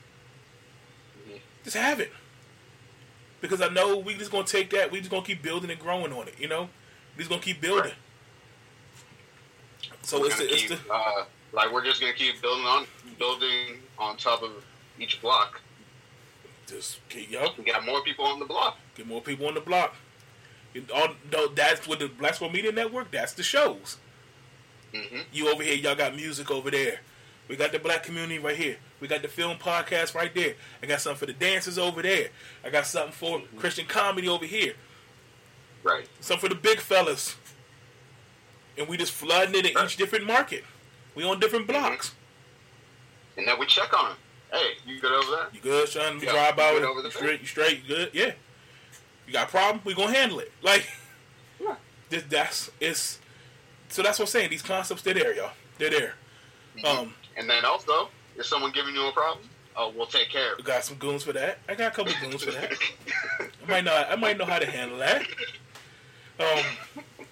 Mhm. 1.27 1.39
Just 1.63 1.75
haven't. 1.75 2.11
Because 3.41 3.61
I 3.61 3.69
know 3.69 3.97
we 3.97 4.15
just 4.15 4.31
gonna 4.31 4.45
take 4.45 4.69
that, 4.71 4.91
we 4.91 4.99
just 4.99 5.11
gonna 5.11 5.25
keep 5.25 5.41
building 5.41 5.69
and 5.69 5.79
growing 5.79 6.11
on 6.13 6.27
it, 6.27 6.35
you 6.39 6.47
know? 6.47 6.69
We 7.15 7.19
just 7.23 7.29
gonna 7.29 7.41
keep 7.41 7.61
building. 7.61 7.93
So 10.01 10.19
We're 10.19 10.27
it's 10.27 10.37
the, 10.37 10.53
it's 10.53 10.61
keep, 10.61 10.69
the, 10.69 10.93
uh, 10.93 11.25
like 11.53 11.71
we're 11.71 11.83
just 11.83 11.99
gonna 12.01 12.13
keep 12.13 12.41
building 12.41 12.65
on 12.65 12.85
building 13.19 13.79
on 13.97 14.17
top 14.17 14.43
of 14.43 14.51
each 14.99 15.21
block. 15.21 15.61
just 16.67 16.99
keep, 17.09 17.31
yup, 17.31 17.57
We 17.57 17.63
got 17.63 17.85
more 17.85 18.01
people 18.03 18.25
on 18.25 18.39
the 18.39 18.45
block. 18.45 18.77
get 18.95 19.07
more 19.07 19.21
people 19.21 19.47
on 19.47 19.53
the 19.53 19.61
block. 19.61 19.95
All, 20.93 21.07
no, 21.31 21.47
that's 21.47 21.87
with 21.87 21.99
the 21.99 22.07
Black 22.07 22.39
Media 22.41 22.71
Network, 22.71 23.09
that's 23.11 23.33
the 23.33 23.41
shows. 23.43 23.97
hmm 24.93 25.21
You 25.33 25.49
over 25.51 25.63
here, 25.63 25.73
y'all 25.75 25.95
got 25.95 26.15
music 26.15 26.51
over 26.51 26.69
there. 26.69 26.99
We 27.47 27.55
got 27.55 27.71
the 27.71 27.79
black 27.79 28.03
community 28.03 28.37
right 28.39 28.57
here. 28.57 28.75
We 28.99 29.07
got 29.07 29.21
the 29.21 29.27
film 29.29 29.57
podcast 29.57 30.13
right 30.13 30.33
there. 30.35 30.55
I 30.83 30.85
got 30.85 30.99
something 31.01 31.17
for 31.19 31.25
the 31.25 31.33
dancers 31.33 31.77
over 31.77 32.01
there. 32.01 32.27
I 32.63 32.69
got 32.69 32.85
something 32.85 33.13
for 33.13 33.41
Christian 33.57 33.85
comedy 33.85 34.27
over 34.27 34.45
here. 34.45 34.73
Right. 35.81 36.07
Something 36.19 36.49
for 36.49 36.53
the 36.53 36.59
big 36.59 36.79
fellas. 36.79 37.37
And 38.77 38.87
we 38.87 38.97
just 38.97 39.13
flooding 39.13 39.55
it 39.55 39.65
in 39.65 39.75
Right. 39.75 39.85
each 39.85 39.95
different 39.95 40.25
market. 40.25 40.63
We 41.17 41.23
on 41.23 41.39
different 41.39 41.65
blocks. 41.65 42.13
And 43.37 43.47
then 43.47 43.57
we 43.59 43.65
check 43.65 43.91
on 43.99 44.09
them. 44.09 44.17
Hey, 44.53 44.73
you 44.85 44.99
good 45.01 45.11
over 45.11 45.31
there? 45.31 45.47
You 45.51 45.59
good, 45.59 45.89
son? 45.89 46.19
We 46.19 46.27
Yeah, 46.27 46.31
drive 46.33 46.57
you 46.57 46.61
out. 46.63 46.73
good 46.73 46.81
You 46.83 46.87
over 46.89 47.01
there? 47.01 47.11
straight, 47.11 47.41
you 47.41 47.47
straight, 47.47 47.81
you 47.81 47.87
good? 47.95 48.09
Yeah. 48.13 48.33
You 49.25 49.33
got 49.33 49.47
a 49.47 49.49
problem? 49.51 49.81
We 49.83 49.95
gonna 49.95 50.13
handle 50.13 50.37
it. 50.39 50.51
Like, 50.61 50.87
Yeah. 51.59 51.73
this, 52.09 52.21
that's 52.29 52.69
it's. 52.79 53.17
So 53.89 54.03
that's 54.03 54.19
what 54.19 54.25
I'm 54.25 54.29
saying. 54.29 54.51
These 54.51 54.61
concepts, 54.61 55.01
they're 55.01 55.15
there, 55.15 55.33
y'all. 55.35 55.53
They're 55.79 55.89
there. 55.89 56.13
Mhm. 56.77 56.85
Um, 56.85 57.13
And 57.35 57.49
then 57.49 57.65
also, 57.65 58.09
if 58.35 58.45
someone 58.45 58.71
giving 58.71 58.93
you 58.93 59.07
a 59.07 59.11
problem, 59.11 59.49
oh, 59.75 59.89
we'll 59.97 60.05
take 60.05 60.29
care 60.29 60.51
of 60.51 60.57
we 60.59 60.63
it. 60.63 60.67
got 60.67 60.83
some 60.85 60.97
goons 60.97 61.23
for 61.23 61.33
that. 61.33 61.57
I 61.67 61.73
got 61.73 61.93
a 61.93 61.95
couple 61.95 62.13
goons 62.21 62.43
for 62.43 62.51
that. 62.51 62.73
I 63.39 63.67
might 63.67 63.83
not. 63.85 64.11
I 64.11 64.15
might 64.17 64.37
know 64.37 64.45
how 64.45 64.59
to 64.59 64.69
handle 64.69 64.99
that. 64.99 65.23
Um, 66.39 66.63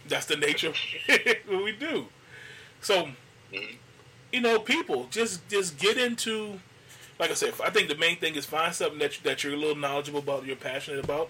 that's 0.07 0.25
the 0.25 0.37
nature 0.37 0.69
of 0.69 0.75
what 1.45 1.63
we 1.63 1.71
do. 1.73 2.07
So, 2.81 3.09
Mhm. 3.55 3.75
you 4.31 4.41
know, 4.41 4.59
people 4.59 5.07
just 5.11 5.47
just 5.49 5.77
get 5.77 5.97
into. 5.97 6.59
Like 7.19 7.31
I 7.31 7.33
said, 7.33 7.53
I 7.63 7.69
think 7.69 7.87
the 7.87 7.95
main 7.95 8.17
thing 8.17 8.35
is 8.35 8.45
find 8.45 8.73
something 8.75 8.99
that 8.99 9.15
you, 9.17 9.23
that 9.23 9.43
you're 9.43 9.53
a 9.53 9.57
little 9.57 9.75
knowledgeable 9.75 10.19
about, 10.19 10.45
you're 10.45 10.57
passionate 10.57 11.03
about, 11.03 11.29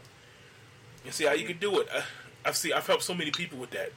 and 1.04 1.14
see 1.14 1.26
how 1.26 1.34
you 1.34 1.46
can 1.46 1.58
do 1.60 1.80
it. 1.80 1.88
I, 1.94 2.04
I've 2.44 2.58
seen, 2.58 2.74
I've 2.74 2.88
helped 2.88 3.04
so 3.04 3.14
many 3.14 3.30
people 3.32 3.60
with 3.60 3.70
that, 3.72 3.92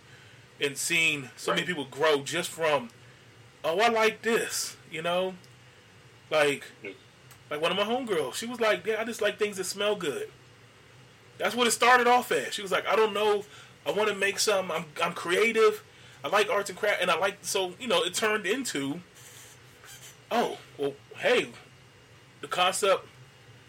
and 0.60 0.76
seen 0.76 1.30
so 1.36 1.52
many 1.54 1.64
people 1.66 1.86
grow 1.86 2.22
just 2.22 2.50
from, 2.50 2.90
oh, 3.64 3.80
I 3.80 3.88
like 3.88 4.20
this, 4.20 4.76
you 4.90 5.00
know, 5.00 5.34
like, 6.30 6.64
like 7.50 7.60
one 7.62 7.70
of 7.72 7.78
my 7.78 7.84
homegirls, 7.84 8.34
she 8.34 8.44
was 8.46 8.60
like, 8.60 8.86
yeah, 8.86 9.00
I 9.00 9.04
just 9.04 9.22
like 9.22 9.38
things 9.38 9.56
that 9.56 9.64
smell 9.64 9.96
good. 9.96 10.30
That's 11.38 11.54
what 11.54 11.66
it 11.66 11.70
started 11.70 12.06
off 12.06 12.32
as. 12.32 12.52
She 12.52 12.62
was 12.62 12.72
like, 12.72 12.86
I 12.86 12.96
don't 12.96 13.14
know, 13.14 13.44
I 13.86 13.92
want 13.92 14.10
to 14.10 14.14
make 14.14 14.38
some. 14.38 14.70
I'm 14.70 14.84
I'm 15.02 15.12
creative. 15.14 15.82
I 16.24 16.28
like 16.28 16.50
arts 16.50 16.70
and 16.70 16.78
craft, 16.78 17.00
and 17.00 17.10
I 17.10 17.18
like 17.18 17.38
so 17.42 17.74
you 17.78 17.88
know 17.88 18.02
it 18.02 18.14
turned 18.14 18.46
into. 18.46 19.00
Oh 20.30 20.58
well, 20.76 20.94
hey, 21.16 21.48
the 22.40 22.48
concept 22.48 23.06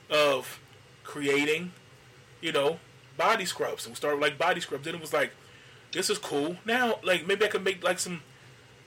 of 0.10 0.60
creating, 1.04 1.72
you 2.42 2.52
know, 2.52 2.80
body 3.18 3.46
scrubs. 3.46 3.86
And 3.86 3.94
we 3.94 3.96
started 3.96 4.18
with, 4.18 4.30
like 4.30 4.38
body 4.38 4.62
scrubs. 4.62 4.86
Then 4.86 4.96
it 4.96 5.02
was 5.02 5.14
like, 5.14 5.32
this 5.92 6.10
is 6.10 6.18
cool. 6.18 6.58
Now, 6.66 7.00
like 7.04 7.28
maybe 7.28 7.46
I 7.46 7.48
can 7.48 7.64
make 7.64 7.84
like 7.84 8.00
some 8.00 8.22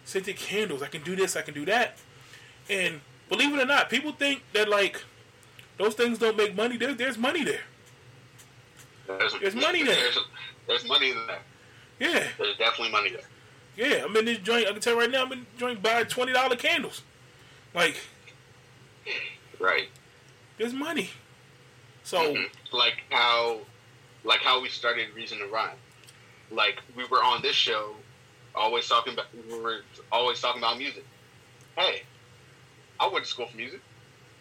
scented 0.04 0.36
candles. 0.36 0.82
I 0.82 0.88
can 0.88 1.02
do 1.02 1.16
this. 1.16 1.36
I 1.36 1.42
can 1.42 1.54
do 1.54 1.64
that. 1.66 1.98
And 2.68 3.00
believe 3.28 3.52
it 3.54 3.60
or 3.60 3.66
not, 3.66 3.90
people 3.90 4.12
think 4.12 4.42
that 4.52 4.68
like 4.68 5.02
those 5.78 5.94
things 5.94 6.18
don't 6.18 6.36
make 6.36 6.54
money. 6.54 6.76
There, 6.76 6.94
there's 6.94 7.18
money 7.18 7.44
there. 7.44 7.60
There's, 9.06 9.34
There's 9.40 9.54
money 9.54 9.82
there. 9.82 9.94
There's, 9.94 10.18
there's 10.68 10.88
money 10.88 11.12
there. 11.12 11.40
Yeah, 11.98 12.26
There's 12.38 12.56
definitely 12.56 12.90
money 12.90 13.10
there. 13.10 13.20
Yeah. 13.76 14.04
I'm 14.04 14.16
in 14.16 14.24
this 14.24 14.38
joint. 14.38 14.66
I 14.66 14.72
can 14.72 14.80
tell 14.80 14.94
you 14.94 15.00
right 15.00 15.10
now, 15.10 15.24
I'm 15.24 15.32
in 15.32 15.40
this 15.40 15.48
joint 15.58 15.82
buying 15.82 16.06
twenty 16.06 16.32
dollar 16.32 16.56
candles. 16.56 17.02
Like, 17.74 17.96
Right. 19.58 19.88
there's 20.58 20.72
money. 20.72 21.10
So 22.04 22.34
Mhm. 22.34 22.50
Like 22.72 23.02
how, 23.10 23.60
like 24.24 24.40
how 24.40 24.60
we 24.60 24.68
started 24.68 25.14
Reason 25.14 25.38
to 25.38 25.46
Rhyme. 25.46 25.76
Like 26.50 26.82
we 26.96 27.04
were 27.04 27.22
on 27.22 27.42
this 27.42 27.54
show, 27.56 27.94
always 28.54 28.88
talking 28.88 29.12
about 29.14 29.26
we 29.48 29.58
were 29.58 29.82
always 30.10 30.40
talking 30.40 30.60
about 30.60 30.78
music. 30.78 31.04
Hey, 31.76 32.02
I 32.98 33.06
went 33.08 33.24
to 33.24 33.30
school 33.30 33.46
for 33.46 33.56
music. 33.56 33.80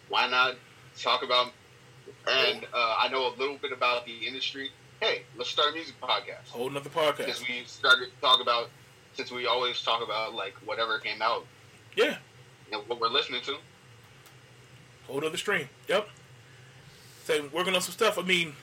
Why 0.08 0.26
not 0.28 0.56
talk 0.98 1.22
about? 1.22 1.52
And 2.26 2.64
uh, 2.74 2.96
I 2.98 3.08
know 3.08 3.28
a 3.28 3.34
little 3.38 3.56
bit 3.58 3.72
about 3.72 4.04
the 4.06 4.26
industry. 4.26 4.70
Hey, 5.00 5.22
let's 5.36 5.50
start 5.50 5.70
a 5.70 5.72
music 5.72 5.94
podcast. 6.00 6.48
whole 6.48 6.68
nother 6.70 6.90
Because 6.90 7.40
podcast. 7.40 7.48
we 7.48 7.64
started 7.64 8.06
to 8.14 8.20
talk 8.20 8.40
about, 8.40 8.70
since 9.14 9.30
we 9.30 9.46
always 9.46 9.80
talk 9.82 10.02
about 10.02 10.34
like 10.34 10.54
whatever 10.64 10.98
came 10.98 11.20
out 11.22 11.46
Yeah, 11.96 12.16
and 12.72 12.82
what 12.88 13.00
we're 13.00 13.08
listening 13.08 13.42
to. 13.42 13.56
whole 15.06 15.20
nother 15.20 15.36
stream. 15.36 15.68
Yep. 15.88 16.08
Say 17.24 17.40
working 17.52 17.74
on 17.74 17.80
some 17.80 17.92
stuff. 17.92 18.18
I 18.18 18.22
mean, 18.22 18.54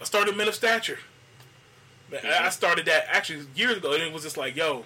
I 0.00 0.04
started 0.04 0.36
Men 0.36 0.48
of 0.48 0.54
Stature. 0.54 0.98
Man, 2.10 2.20
I- 2.24 2.46
I 2.46 2.48
started 2.48 2.86
that 2.86 3.06
actually 3.08 3.46
years 3.54 3.76
ago, 3.76 3.92
and 3.92 4.02
it 4.02 4.12
was 4.12 4.22
just 4.22 4.36
like, 4.36 4.56
yo, 4.56 4.84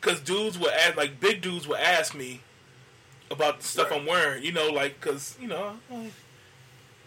because 0.00 0.20
dudes 0.20 0.58
would 0.58 0.70
ask, 0.72 0.96
like 0.96 1.20
big 1.20 1.42
dudes 1.42 1.68
would 1.68 1.78
ask 1.78 2.14
me 2.14 2.40
about 3.30 3.58
the 3.60 3.64
stuff 3.66 3.90
Right. 3.90 4.00
I'm 4.00 4.06
wearing. 4.06 4.42
You 4.44 4.52
know, 4.52 4.68
like 4.70 5.00
because 5.00 5.36
you 5.40 5.46
know, 5.48 5.76
I, 5.90 5.94
you 5.94 6.10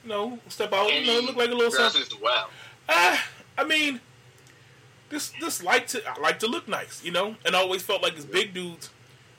know, 0.05 0.39
step 0.49 0.71
out, 0.73 0.93
you 0.93 1.05
know, 1.07 1.19
look 1.21 1.35
like 1.35 1.49
a 1.49 1.53
little 1.55 1.71
something. 1.71 2.19
well. 2.21 2.49
Ah, 2.87 3.25
I 3.57 3.63
mean, 3.63 3.99
this 5.09 5.31
this 5.39 5.63
like 5.63 5.87
to 5.87 6.01
I 6.07 6.19
like 6.19 6.39
to 6.39 6.47
look 6.47 6.67
nice, 6.67 7.03
you 7.03 7.11
know, 7.11 7.35
and 7.45 7.55
I 7.55 7.59
always 7.59 7.81
felt 7.81 8.01
like 8.01 8.17
as 8.17 8.25
big 8.25 8.53
dudes, 8.53 8.89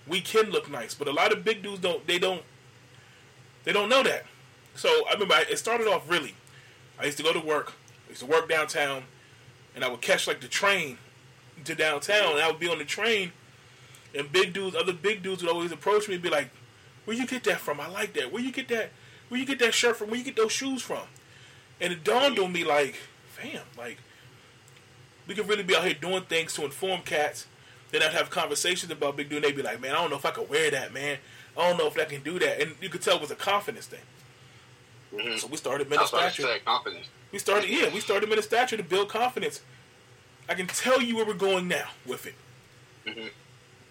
we 0.07 0.21
can 0.21 0.51
look 0.51 0.71
nice, 0.71 0.95
but 0.95 1.09
a 1.09 1.13
lot 1.13 1.33
of 1.33 1.45
big 1.45 1.63
dudes 1.63 1.81
don't. 1.81 2.07
They 2.07 2.19
don't. 2.19 2.43
They 3.65 3.73
don't 3.73 3.89
know 3.89 4.03
that. 4.03 4.27
So 4.75 4.89
I 5.09 5.15
remember 5.15 5.35
I, 5.35 5.45
it 5.51 5.59
started 5.59 5.87
off 5.87 6.09
really. 6.09 6.35
I 6.99 7.07
used 7.07 7.17
to 7.19 7.25
go 7.25 7.33
to 7.33 7.41
work. 7.41 7.73
I 8.07 8.11
used 8.11 8.21
to 8.21 8.27
work 8.27 8.49
downtown, 8.49 9.05
and 9.75 9.85
I 9.85 9.89
would 9.89 10.01
catch 10.01 10.27
like 10.27 10.41
the 10.41 10.49
train 10.49 10.99
to 11.65 11.75
downtown, 11.75 12.33
and 12.33 12.41
I 12.41 12.51
would 12.51 12.61
be 12.61 12.69
on 12.69 12.79
the 12.79 12.85
train, 12.85 13.33
and 14.17 14.31
big 14.31 14.53
dudes, 14.53 14.77
other 14.77 14.93
big 14.93 15.23
dudes 15.23 15.43
would 15.43 15.51
always 15.51 15.73
approach 15.73 16.09
me 16.09 16.15
and 16.15 16.23
be 16.23 16.31
like, 16.31 16.51
"Where 17.05 17.17
you 17.17 17.27
get 17.27 17.45
that 17.45 17.61
from? 17.61 17.81
I 17.81 17.89
like 17.89 18.13
that. 18.15 18.33
Where 18.33 18.43
you 18.43 18.53
get 18.53 18.69
that? 18.69 18.91
Where 19.29 19.41
you 19.41 19.47
get 19.47 19.59
that 19.61 19.75
shirt 19.75 19.97
from? 19.97 20.11
Where 20.11 20.19
you 20.19 20.25
get 20.25 20.37
those 20.37 20.53
shoes 20.53 20.83
from?" 20.83 21.07
And 21.81 21.93
it 21.93 22.05
dawned 22.05 22.39
on 22.39 22.53
me 22.53 22.65
like, 22.65 22.97
fam, 23.33 23.63
like 23.77 23.99
we 25.27 25.35
could 25.35 25.49
really 25.49 25.63
be 25.63 25.75
out 25.77 25.85
here 25.85 25.95
doing 25.95 26.23
things 26.23 26.53
to 26.55 26.65
inform 26.65 27.03
cats. 27.03 27.47
Then 27.91 28.03
I'd 28.03 28.13
have 28.13 28.31
conversations 28.31 28.91
about 28.91 29.17
Big 29.17 29.29
Dude, 29.29 29.37
and 29.37 29.45
they'd 29.45 29.57
be 29.57 29.63
like, 29.63 29.81
"Man, 29.81 29.93
I 29.93 29.99
don't 29.99 30.11
know 30.11 30.17
if 30.17 30.25
I 30.27 30.31
could 30.31 30.49
wear 30.49 30.71
that, 30.71 30.93
man. 30.93 31.19
I 31.57 31.69
don't 31.69 31.79
know 31.79 31.87
if 31.87 31.99
I 31.99 32.05
can 32.05 32.23
do 32.23 32.39
that." 32.41 32.61
And 32.61 32.75
you 32.81 32.89
could 32.89 33.03
tell 33.03 33.17
it 33.17 33.21
was 33.21 33.31
a 33.31 33.37
confidence 33.37 33.87
thing. 33.87 34.01
Mm-hmm. 35.15 35.37
So 35.39 35.47
we 35.47 35.57
started 35.57 35.89
Men 35.89 35.99
of 36.01 36.05
That's 36.11 36.13
what 36.13 36.23
I 36.25 36.31
Stature. 36.31 36.59
Confidence. 36.65 37.07
We 37.31 37.39
started, 37.39 37.71
yeah, 37.71 37.93
we 37.93 38.01
started 38.01 38.29
Men 38.29 38.39
of 38.39 38.45
Stature 38.45 38.77
to 38.77 38.83
build 38.83 39.09
confidence. 39.09 39.61
I 40.49 40.55
can 40.55 40.67
tell 40.67 41.01
you 41.01 41.17
where 41.17 41.25
we're 41.25 41.35
going 41.35 41.69
now 41.69 41.89
with 42.05 42.27
it. 42.27 42.35
Mhm. 43.07 43.31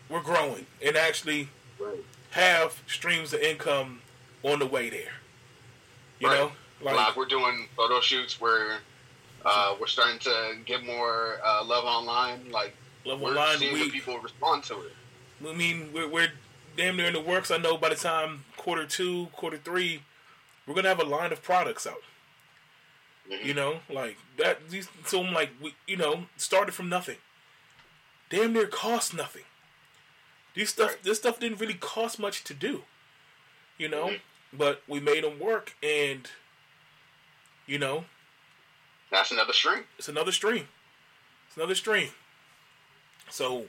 We're 0.09 0.21
growing 0.21 0.67
and 0.85 0.95
actually 0.97 1.49
Right. 1.79 2.03
have 2.31 2.81
streams 2.87 3.33
of 3.33 3.39
income 3.41 4.01
on 4.43 4.59
the 4.59 4.65
way 4.65 4.89
there. 4.89 5.13
You 6.19 6.27
Right. 6.27 6.39
know, 6.39 6.51
Like, 6.81 6.95
like 6.95 7.15
we're 7.15 7.25
doing 7.25 7.69
photo 7.77 8.01
shoots 8.01 8.39
where 8.41 8.79
uh, 9.45 9.75
we're 9.79 9.87
starting 9.87 10.19
to 10.19 10.55
get 10.65 10.85
more 10.85 11.39
uh, 11.43 11.63
love 11.63 11.85
online. 11.85 12.51
Like 12.51 12.75
level 13.05 13.25
we're 13.27 13.33
line 13.35 13.57
seeing 13.57 13.77
the 13.77 13.89
people 13.89 14.19
respond 14.19 14.63
to 14.65 14.79
it. 14.81 14.93
I 15.47 15.53
mean, 15.53 15.89
we're, 15.93 16.07
we're 16.07 16.31
damn 16.77 16.95
near 16.97 17.07
in 17.07 17.13
the 17.13 17.21
works. 17.21 17.51
I 17.51 17.57
know 17.57 17.77
by 17.77 17.89
the 17.89 17.95
time 17.95 18.45
quarter 18.57 18.85
two, 18.85 19.27
quarter 19.33 19.57
three, 19.57 20.03
we're 20.65 20.73
gonna 20.75 20.87
have 20.89 20.99
a 21.01 21.05
line 21.05 21.31
of 21.33 21.41
products 21.43 21.85
out. 21.85 22.01
Mhm. 23.29 23.43
You 23.45 23.53
know, 23.53 23.79
like 23.89 24.17
that. 24.37 24.69
These 24.69 24.87
so 25.05 25.23
I'm 25.23 25.33
like 25.33 25.51
we, 25.61 25.75
you 25.87 25.97
know, 25.97 26.25
started 26.37 26.73
from 26.73 26.89
nothing. 26.89 27.17
Damn 28.29 28.53
near 28.53 28.67
cost 28.67 29.13
nothing. 29.13 29.43
These 30.55 30.69
stuff, 30.69 30.89
Right. 30.91 31.03
this 31.03 31.17
stuff 31.17 31.39
didn't 31.39 31.59
really 31.59 31.73
cost 31.73 32.19
much 32.19 32.43
to 32.45 32.53
do. 32.53 32.83
You 33.77 33.89
know, 33.89 34.07
Mhm. 34.09 34.21
but 34.53 34.83
we 34.87 34.99
made 34.99 35.23
them 35.23 35.39
work, 35.39 35.75
and 35.81 36.29
you 37.65 37.79
know, 37.79 38.05
That's 39.13 39.31
another 39.31 39.53
stream. 39.53 39.83
it's 39.97 40.09
another 40.09 40.31
stream. 40.33 40.67
It's 41.47 41.55
another 41.55 41.75
stream. 41.75 42.09
So 43.29 43.65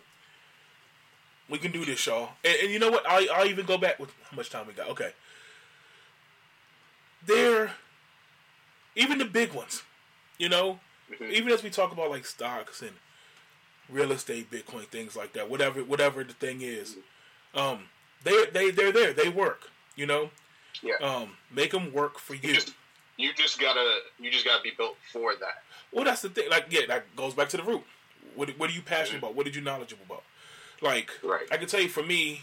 We 1.48 1.58
can 1.58 1.70
do 1.70 1.84
this, 1.84 2.04
y'all. 2.06 2.30
And, 2.42 2.56
and 2.62 2.72
you 2.72 2.78
know 2.78 2.90
what? 2.90 3.06
I'll, 3.06 3.24
I'll 3.32 3.46
even 3.46 3.66
go 3.66 3.76
back 3.78 3.98
with 4.00 4.10
how 4.30 4.36
much 4.36 4.48
time 4.50 4.66
we 4.66 4.72
got. 4.72 4.88
Okay. 4.88 5.12
There, 7.26 7.72
even 8.96 9.18
the 9.18 9.24
big 9.24 9.52
ones, 9.52 9.82
you 10.38 10.48
know, 10.48 10.80
Mhm. 11.12 11.30
even 11.30 11.52
as 11.52 11.62
we 11.62 11.68
talk 11.70 11.92
about 11.92 12.08
like 12.10 12.24
stocks 12.24 12.80
and 12.80 12.92
real 13.90 14.10
estate, 14.12 14.50
Bitcoin, 14.50 14.86
things 14.86 15.14
like 15.14 15.34
that, 15.34 15.50
whatever, 15.50 15.84
whatever 15.84 16.24
the 16.24 16.32
thing 16.32 16.62
is, 16.62 16.96
um, 17.54 17.88
they 18.22 18.46
they 18.46 18.70
they're 18.70 18.92
there. 18.92 19.12
They 19.12 19.28
work. 19.28 19.70
You 19.96 20.06
know, 20.06 20.30
Yeah. 20.82 20.94
um, 21.02 21.36
make 21.50 21.70
them 21.72 21.92
work 21.92 22.18
for 22.18 22.34
You 22.34 22.48
you. 22.48 22.54
just 22.54 22.74
you 23.16 23.32
just 23.34 23.60
gotta 23.60 23.98
you 24.18 24.30
just 24.30 24.44
gotta 24.44 24.62
be 24.62 24.72
built 24.76 24.96
for 25.12 25.34
that. 25.36 25.62
Well, 25.92 26.04
that's 26.04 26.22
the 26.22 26.28
thing. 26.28 26.48
Like, 26.50 26.66
yeah, 26.70 26.82
that 26.88 27.14
goes 27.16 27.34
back 27.34 27.48
to 27.50 27.56
the 27.56 27.62
root. 27.62 27.82
What 28.34 28.50
What 28.58 28.70
are 28.70 28.72
you 28.72 28.82
passionate 28.82 29.18
about? 29.18 29.34
What 29.34 29.46
are 29.46 29.50
you 29.50 29.60
knowledgeable 29.60 30.04
about? 30.06 30.24
Like, 30.80 31.10
Right. 31.22 31.46
I 31.50 31.56
can 31.56 31.68
tell 31.68 31.80
you, 31.80 31.88
for 31.88 32.02
me, 32.02 32.42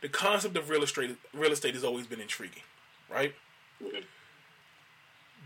the 0.00 0.08
concept 0.08 0.56
of 0.56 0.68
real 0.70 0.82
estate 0.82 1.16
real 1.32 1.52
estate 1.52 1.74
has 1.74 1.84
always 1.84 2.06
been 2.06 2.20
intriguing, 2.20 2.62
right? 3.10 3.34
Mhm. 3.82 4.04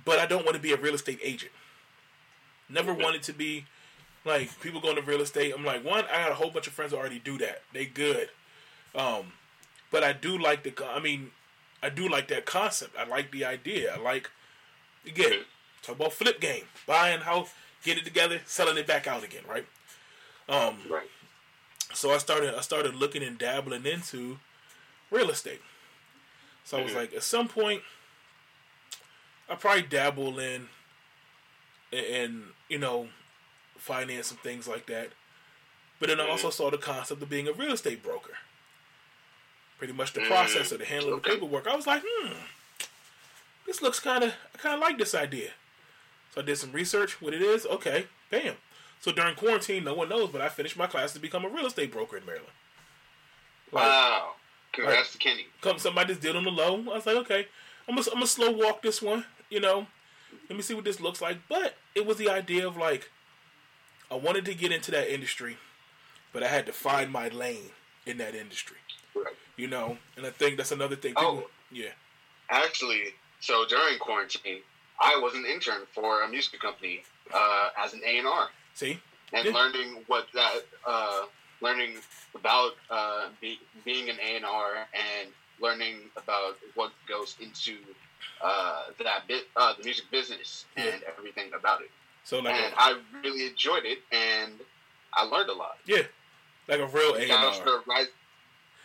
But 0.05 0.19
I 0.19 0.27
don't 0.27 0.45
want 0.45 0.55
to 0.57 0.63
be 0.63 0.73
a 0.73 0.77
real 0.77 0.95
estate 0.95 1.19
agent. 1.23 1.53
Never 2.69 2.95
wanted 2.95 3.23
to 3.25 3.33
be 3.33 3.67
like 4.25 4.61
people 4.61 4.81
going 4.81 4.97
to 4.97 5.03
real 5.03 5.21
estate. 5.21 5.53
I'm 5.55 5.65
like, 5.65 5.85
one, 5.85 6.05
I 6.07 6.19
got 6.23 6.33
a 6.33 6.35
whole 6.35 6.51
bunch 6.51 6.67
of 6.67 6.73
friends 6.73 6.93
who 6.93 6.99
already 6.99 7.19
do 7.19 7.39
that. 7.39 7.63
They 7.73 7.87
good. 7.87 8.29
Um, 8.95 9.33
but 9.91 10.03
I 10.05 10.13
do 10.13 10.39
like 10.39 10.63
the. 10.63 10.73
I 10.87 11.01
mean, 11.01 11.31
I 11.83 11.89
do 11.91 12.09
like 12.09 12.29
that 12.29 12.47
concept. 12.47 12.97
I 12.99 13.05
like 13.05 13.31
the 13.31 13.45
idea. 13.45 13.95
I 13.95 13.99
like 13.99 14.31
again 15.07 15.45
talk 15.83 15.97
about 15.97 16.13
flip 16.13 16.41
game, 16.41 16.65
buying 16.87 17.21
house, 17.21 17.51
get 17.85 17.99
it 17.99 18.05
together, 18.05 18.41
selling 18.47 18.77
it 18.77 18.87
back 18.87 19.07
out 19.07 19.23
again, 19.23 19.43
right? 19.49 19.67
Um, 20.49 20.79
Right. 20.89 21.11
so 21.95 22.11
I 22.13 22.19
started 22.19 22.55
I 22.55 22.61
started 22.61 22.95
looking 22.95 23.23
and 23.23 23.39
dabbling 23.39 23.85
into 23.87 24.39
real 25.11 25.31
estate. 25.31 25.63
So 26.65 26.79
I 26.79 26.83
was 26.83 26.93
Mhm. 26.93 26.97
like, 26.97 27.15
at 27.15 27.23
some 27.23 27.47
point, 27.47 27.85
I 29.49 29.55
probably 29.55 29.83
dabble 29.83 30.39
in 30.41 30.69
and 31.93 32.53
you 32.69 32.79
know 32.79 33.09
finance 33.79 34.31
and 34.33 34.41
things 34.41 34.67
like 34.67 34.87
that. 34.87 35.11
But 36.01 36.09
then 36.09 36.21
I 36.21 36.29
also 36.29 36.49
Mhm. 36.49 36.53
saw 36.53 36.71
the 36.71 36.79
concept 36.79 37.23
of 37.23 37.29
being 37.29 37.47
a 37.49 37.53
real 37.53 37.73
estate 37.73 38.03
broker. 38.03 38.37
Pretty 39.79 39.93
much 39.93 40.13
the 40.15 40.21
Mhm. 40.21 40.29
process 40.29 40.73
of 40.73 40.79
the 40.79 40.85
handling 40.87 41.15
Okay. 41.15 41.31
the 41.31 41.35
paperwork. 41.37 41.67
I 41.67 41.77
was 41.77 41.87
like, 41.87 42.03
hmm, 42.07 42.33
this 43.67 43.83
looks 43.83 44.01
kind 44.01 44.25
of 44.25 44.35
I 44.55 44.59
kind 44.59 44.75
of 44.75 44.81
like 44.81 44.97
this 44.99 45.15
idea. 45.15 45.53
So 46.35 46.41
I 46.41 46.45
did 46.45 46.57
some 46.59 46.73
research. 46.73 47.21
What 47.21 47.35
it 47.35 47.43
is? 47.43 47.67
Okay, 47.67 48.07
bam. 48.31 48.57
So 49.01 49.13
during 49.13 49.35
quarantine, 49.35 49.85
no 49.85 49.95
one 49.95 50.09
knows, 50.09 50.31
but 50.31 50.41
I 50.41 50.49
finished 50.49 50.77
my 50.77 50.87
class 50.87 51.13
to 51.13 51.19
become 51.19 51.45
a 51.45 51.49
real 51.49 51.67
estate 51.67 51.93
broker 51.93 52.17
in 52.17 52.25
Maryland. 52.25 52.53
Like, 53.73 53.85
Wow. 53.87 54.37
Congrats 54.73 55.13
to 55.13 55.19
Kenny. 55.19 55.47
come 55.61 55.79
somebody 55.79 56.09
just 56.13 56.21
did 56.21 56.37
on 56.37 56.45
the 56.45 56.51
low. 56.51 56.81
I 56.81 56.95
was 56.97 57.07
like, 57.07 57.17
okay, 57.17 57.49
I'm 57.89 57.95
gonna, 57.97 58.07
I'm 58.09 58.15
gonna 58.15 58.27
slow 58.27 58.51
walk 58.51 58.83
this 58.83 59.01
one. 59.03 59.25
You 59.49 59.61
know, 59.61 59.87
let 60.49 60.57
me 60.57 60.63
see 60.63 60.75
what 60.75 60.85
this 60.85 61.01
looks 61.01 61.21
like. 61.21 61.39
But 61.49 61.77
it 61.95 62.05
was 62.05 62.17
the 62.19 62.29
idea 62.29 62.67
of 62.67 62.77
like, 62.77 63.11
I 64.11 64.15
wanted 64.15 64.45
to 64.47 64.55
get 64.55 64.73
into 64.73 64.91
that 64.91 65.09
industry, 65.13 65.57
but 66.33 66.43
I 66.43 66.49
had 66.49 66.67
to 66.67 66.73
find 66.73 67.11
my 67.11 67.29
lane 67.29 67.71
in 68.05 68.19
that 68.19 68.35
industry. 68.35 68.77
You 69.57 69.69
know, 69.69 69.97
and 70.17 70.27
I 70.27 70.31
think 70.31 70.57
that's 70.57 70.73
another 70.73 70.97
thing. 70.97 71.15
Oh. 71.17 71.49
Yeah, 71.73 71.91
Actually, 72.49 73.03
so 73.41 73.65
during 73.67 73.99
quarantine, 73.99 74.61
I 75.03 75.19
was 75.19 75.35
an 75.35 75.45
intern 75.45 75.83
for 75.93 76.23
a 76.23 76.29
music 76.29 76.61
company 76.61 77.03
uh, 77.35 77.71
as 77.77 77.93
an 77.93 78.03
A 78.07 78.19
and 78.19 78.27
R, 78.27 78.49
see, 78.75 79.01
and 79.33 79.47
Yeah. 79.47 79.53
learning 79.53 80.05
what 80.07 80.29
that, 80.33 80.61
uh, 80.87 81.23
learning 81.61 81.99
about 82.37 82.77
uh, 82.89 83.31
be, 83.41 83.59
being 83.85 84.09
an 84.11 84.19
A 84.21 84.37
and 84.37 84.45
R, 84.45 84.87
and 84.95 85.33
learning 85.59 86.09
about 86.17 86.57
what 86.75 86.93
goes 87.09 87.35
into 87.41 87.79
uh, 88.41 88.85
that 89.03 89.27
bit, 89.27 89.49
uh, 89.57 89.73
the 89.75 89.83
music 89.83 90.09
business, 90.13 90.67
and 90.77 91.03
everything 91.19 91.53
about 91.53 91.81
it. 91.81 91.91
so 92.23 92.39
like, 92.39 92.55
and 92.55 92.73
a, 92.75 92.81
I 92.81 93.01
really 93.25 93.47
enjoyed 93.47 93.85
it, 93.85 93.99
and 94.13 94.53
I 95.15 95.25
learned 95.25 95.51
a 95.51 95.55
lot. 95.55 95.79
yeah, 95.87 96.03
like 96.69 96.79
a 96.79 96.87
real 96.87 97.15
A 97.17 97.23
and 97.23 97.33
R. 97.33 97.83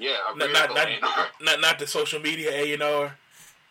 Yeah, 0.02 0.18
not 0.36 0.52
not 0.52 0.74
not, 0.74 1.30
not 1.40 1.62
not 1.62 1.80
the 1.80 1.86
social 1.86 2.20
media 2.20 2.50
A 2.52 2.74
and 2.74 2.82
R, 2.82 3.16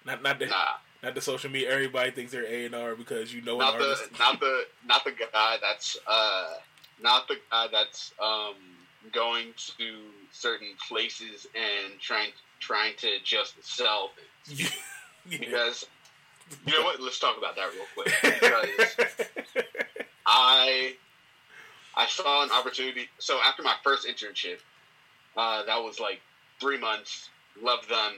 not 0.06 0.22
not 0.22 0.38
the 0.38 0.46
Nah, 0.46 0.78
not 1.02 1.16
the 1.16 1.20
social 1.20 1.50
media. 1.50 1.72
Everybody 1.72 2.12
thinks 2.12 2.30
they're 2.30 2.46
A 2.46 2.66
and 2.66 2.74
R 2.74 2.94
because 2.94 3.34
you 3.34 3.42
know 3.42 3.58
not 3.58 3.78
the 3.78 3.88
artist. 3.88 4.16
not 4.16 4.38
the 4.38 4.64
not 4.86 5.04
the 5.04 5.10
guy 5.10 5.56
that's 5.60 5.98
uh 6.06 6.54
not 7.02 7.26
the 7.26 7.36
guy 7.50 7.66
that's 7.72 8.12
um 8.22 8.54
going 9.12 9.46
to 9.56 9.96
certain 10.30 10.68
places 10.88 11.48
and 11.56 11.98
trying 12.00 12.30
trying 12.60 12.94
to 12.98 13.08
just 13.24 13.54
sell 13.64 14.12
things. 14.46 14.60
yeah. 15.28 15.38
because 15.38 15.86
you 16.64 16.72
know 16.72 16.84
what 16.84 17.00
let's 17.00 17.18
talk 17.18 17.38
about 17.38 17.56
that 17.56 17.70
real 17.74 17.84
quick 17.94 18.12
because 18.40 18.96
i 20.26 20.94
i 21.96 22.06
saw 22.06 22.42
an 22.42 22.50
opportunity 22.50 23.08
so 23.18 23.38
after 23.44 23.62
my 23.62 23.74
first 23.84 24.06
internship 24.06 24.58
uh 25.36 25.64
that 25.64 25.78
was 25.82 26.00
like 26.00 26.20
three 26.60 26.78
months 26.78 27.28
loved 27.62 27.88
them 27.88 28.14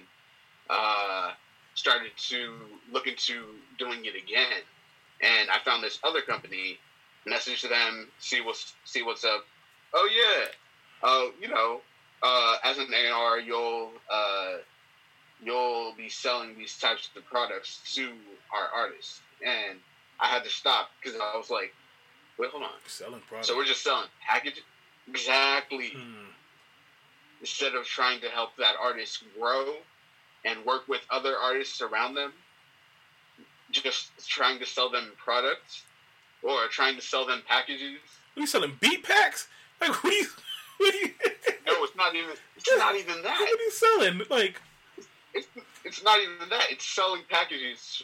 uh 0.71 1.31
started 1.75 2.11
to 2.17 2.55
look 2.93 3.07
into 3.07 3.45
doing 3.79 4.05
it 4.05 4.15
again 4.15 4.63
and 5.21 5.51
i 5.51 5.59
found 5.65 5.83
this 5.83 5.99
other 6.05 6.21
company 6.23 6.79
message 7.27 7.63
them 7.63 8.09
see 8.19 8.41
what's 8.41 8.75
see 8.85 9.03
what's 9.03 9.25
up 9.25 9.45
oh 9.95 10.09
yeah 10.15 11.09
uh 11.09 11.27
you 11.41 11.49
know 11.49 11.81
uh 12.23 12.57
as 12.65 12.79
an 12.79 12.89
A&R 12.93 13.41
you'll 13.41 13.91
uh 14.11 14.57
you'll 15.45 15.93
be 15.97 16.09
selling 16.09 16.57
these 16.57 16.79
types 16.79 17.11
of 17.17 17.25
products 17.27 17.81
to 17.95 18.13
our 18.53 18.69
artists. 18.75 19.21
And 19.45 19.79
I 20.21 20.29
had 20.29 20.45
to 20.45 20.51
stop 20.51 20.91
because 21.03 21.19
I 21.21 21.37
was 21.37 21.51
like, 21.51 21.75
wait, 22.39 22.51
hold 22.51 22.63
on. 22.63 22.71
Selling 22.87 23.21
products. 23.29 23.49
So 23.49 23.57
we're 23.57 23.65
just 23.65 23.83
selling 23.83 24.07
packages? 24.27 24.63
Exactly. 25.09 25.91
Hmm. 25.91 26.31
Instead 27.43 27.75
of 27.75 27.85
trying 27.85 28.21
to 28.21 28.29
help 28.29 28.57
that 28.57 28.77
artist 28.81 29.25
grow 29.39 29.75
and 30.45 30.65
work 30.65 30.89
with 30.89 31.03
other 31.11 31.37
artists 31.37 31.83
around 31.83 32.15
them, 32.15 32.33
just 33.71 34.13
trying 34.29 34.59
to 34.59 34.67
sell 34.67 34.89
them 34.89 35.13
products 35.17 35.85
or 36.43 36.67
trying 36.69 36.97
to 36.97 37.03
sell 37.03 37.27
them 37.27 37.43
packages. 37.47 37.99
Are 38.37 38.41
you 38.41 38.47
selling 38.47 38.73
beat 38.81 39.03
packs? 39.03 39.49
Like 39.81 40.03
what 40.05 40.13
are 40.13 40.17
you? 40.17 40.27
What 40.79 40.95
are 40.95 40.99
you? 40.99 41.11
No, 41.65 41.85
it's 41.85 41.95
not 41.95 42.15
even. 42.17 42.31
It's 42.57 42.77
not 42.77 42.97
even 42.97 43.23
that. 43.23 43.39
What 43.39 43.61
are 43.61 43.63
you 43.63 43.71
selling? 43.71 44.23
Like 44.31 44.61
it's 45.35 45.47
it's 45.85 46.03
not 46.03 46.21
even 46.21 46.49
that. 46.51 46.67
It's 46.71 46.85
selling 46.85 47.23
packages. 47.29 48.03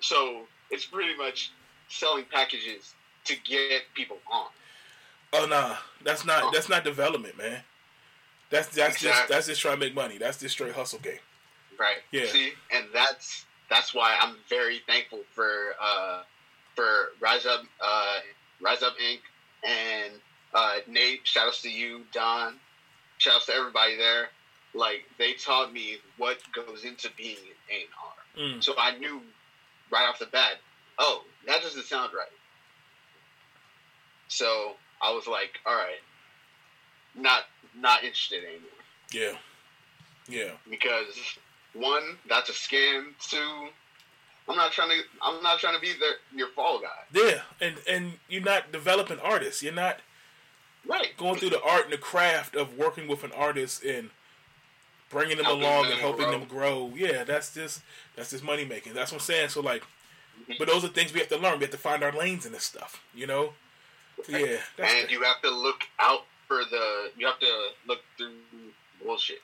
So 0.00 0.42
it's 0.70 0.84
pretty 0.84 1.16
much 1.16 1.52
selling 1.88 2.24
packages 2.24 2.94
to 3.24 3.34
get 3.44 3.82
people 3.94 4.18
on. 4.32 4.46
oh 5.32 5.46
nah, 5.46 5.76
that's 6.02 6.24
not 6.24 6.44
oh. 6.44 6.50
that's 6.52 6.68
not 6.68 6.82
development, 6.82 7.36
man. 7.38 7.60
That's 8.50 8.68
that's 8.68 9.00
just 9.00 9.28
that's 9.28 9.46
just 9.46 9.60
trying 9.60 9.78
to 9.78 9.80
make 9.80 9.94
money. 9.94 10.18
That's 10.18 10.38
just 10.38 10.54
straight 10.54 10.74
hustle 10.74 11.00
game. 11.00 11.18
Right. 11.78 11.96
Yeah. 12.12 12.26
See, 12.26 12.52
and 12.72 12.86
that's 12.92 13.44
that's 13.68 13.94
why 13.94 14.16
I'm 14.20 14.36
very 14.48 14.80
thankful 14.86 15.20
for 15.32 15.74
uh 15.82 16.22
for 16.74 17.12
Rise 17.20 17.46
Up 17.46 17.62
uh 17.84 18.18
Rise 18.60 18.82
Up 18.82 18.94
Inc. 18.98 19.18
and 19.68 20.12
uh 20.54 20.76
Nate, 20.86 21.26
shout 21.26 21.48
outs 21.48 21.62
to 21.62 21.70
you, 21.70 22.02
Don, 22.12 22.54
shout 23.18 23.36
outs 23.36 23.46
to 23.46 23.52
everybody 23.52 23.96
there. 23.96 24.28
Like 24.74 25.04
they 25.18 25.32
taught 25.32 25.72
me 25.72 25.96
what 26.18 26.38
goes 26.52 26.84
into 26.84 27.10
being 27.16 27.36
an 27.36 27.76
A 27.76 27.80
and 27.80 27.90
R. 28.04 28.56
Mm. 28.58 28.64
So 28.64 28.74
I 28.78 28.96
knew 28.98 29.20
right 29.90 30.08
off 30.08 30.18
the 30.18 30.26
bat, 30.26 30.54
oh, 30.98 31.24
that 31.46 31.62
doesn't 31.62 31.84
sound 31.84 32.12
right. 32.14 32.26
So 34.28 34.74
I 35.00 35.12
was 35.12 35.26
like, 35.26 35.58
all 35.64 35.74
right, 35.74 36.00
not 37.16 37.44
not 37.78 38.04
interested 38.04 38.42
anymore 38.44 38.70
Yeah, 39.12 39.36
yeah, 40.28 40.52
because 40.70 41.06
one, 41.74 42.16
that's 42.28 42.48
a 42.48 42.52
scam. 42.52 43.12
Two, 43.20 43.68
I'm 44.48 44.56
not 44.56 44.72
trying 44.72 44.90
to 44.90 45.02
I'm 45.22 45.42
not 45.42 45.58
trying 45.60 45.74
to 45.74 45.80
be 45.80 45.92
their 45.98 46.14
your 46.34 46.48
fall 46.48 46.78
guy. 46.80 46.88
yeah. 47.12 47.40
And 47.60 47.76
and 47.88 48.12
you're 48.28 48.42
not 48.42 48.72
developing 48.72 49.18
artists. 49.20 49.62
You're 49.62 49.72
not 49.72 50.00
Right. 50.86 51.16
going 51.16 51.36
through 51.40 51.50
the 51.50 51.60
art 51.62 51.84
and 51.84 51.92
the 51.92 51.98
craft 51.98 52.54
of 52.54 52.74
working 52.78 53.08
with 53.08 53.24
an 53.24 53.32
artist 53.32 53.82
and 53.82 54.10
bringing 55.10 55.36
them 55.36 55.46
Helping 55.46 55.62
along 55.64 55.82
them 55.84 55.92
and 55.92 56.00
helping 56.00 56.26
grow. 56.26 56.38
them 56.38 56.44
grow. 56.48 56.92
Yeah, 56.94 57.24
that's 57.24 57.52
just 57.52 57.80
that's 58.14 58.30
just 58.30 58.44
money 58.44 58.64
making. 58.64 58.94
That's 58.94 59.10
what 59.12 59.20
I'm 59.20 59.24
saying. 59.26 59.48
So 59.50 59.60
like, 59.60 59.82
Mhm. 60.48 60.58
but 60.58 60.68
those 60.68 60.84
are 60.84 60.88
things 60.88 61.12
we 61.12 61.18
have 61.20 61.28
to 61.30 61.38
learn. 61.38 61.58
We 61.58 61.64
have 61.64 61.72
to 61.72 61.78
find 61.78 62.02
our 62.04 62.12
lanes 62.12 62.46
in 62.46 62.52
this 62.52 62.64
stuff. 62.64 63.02
You 63.14 63.26
know. 63.26 63.54
Yeah, 64.28 64.60
and 64.78 65.08
the- 65.08 65.10
you 65.12 65.22
have 65.24 65.42
to 65.42 65.50
look 65.50 65.82
out 65.98 66.24
for 66.48 66.64
the 66.70 67.10
you 67.16 67.26
have 67.26 67.38
to 67.40 67.68
look 67.86 68.00
through 68.16 68.30
bullshit. 69.04 69.38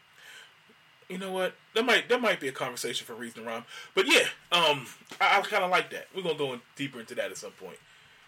you 1.09 1.19
know 1.19 1.31
what? 1.33 1.55
That 1.75 1.85
might 1.85 2.09
that 2.09 2.21
might 2.21 2.41
be 2.41 2.49
a 2.49 2.53
conversation 2.53 3.07
for 3.07 3.15
reason 3.15 3.45
rhyme. 3.45 3.65
But 3.95 4.07
yeah, 4.07 4.27
um, 4.53 4.87
I, 5.21 5.39
I 5.39 5.43
kind 5.43 5.65
of 5.65 5.71
like 5.71 5.91
that. 5.91 6.07
We're 6.15 6.23
gonna 6.23 6.39
go 6.39 6.53
in 6.53 6.61
deeper 6.77 7.01
into 7.01 7.15
that 7.17 7.31
at 7.31 7.37
some 7.37 7.53
point. 7.53 7.79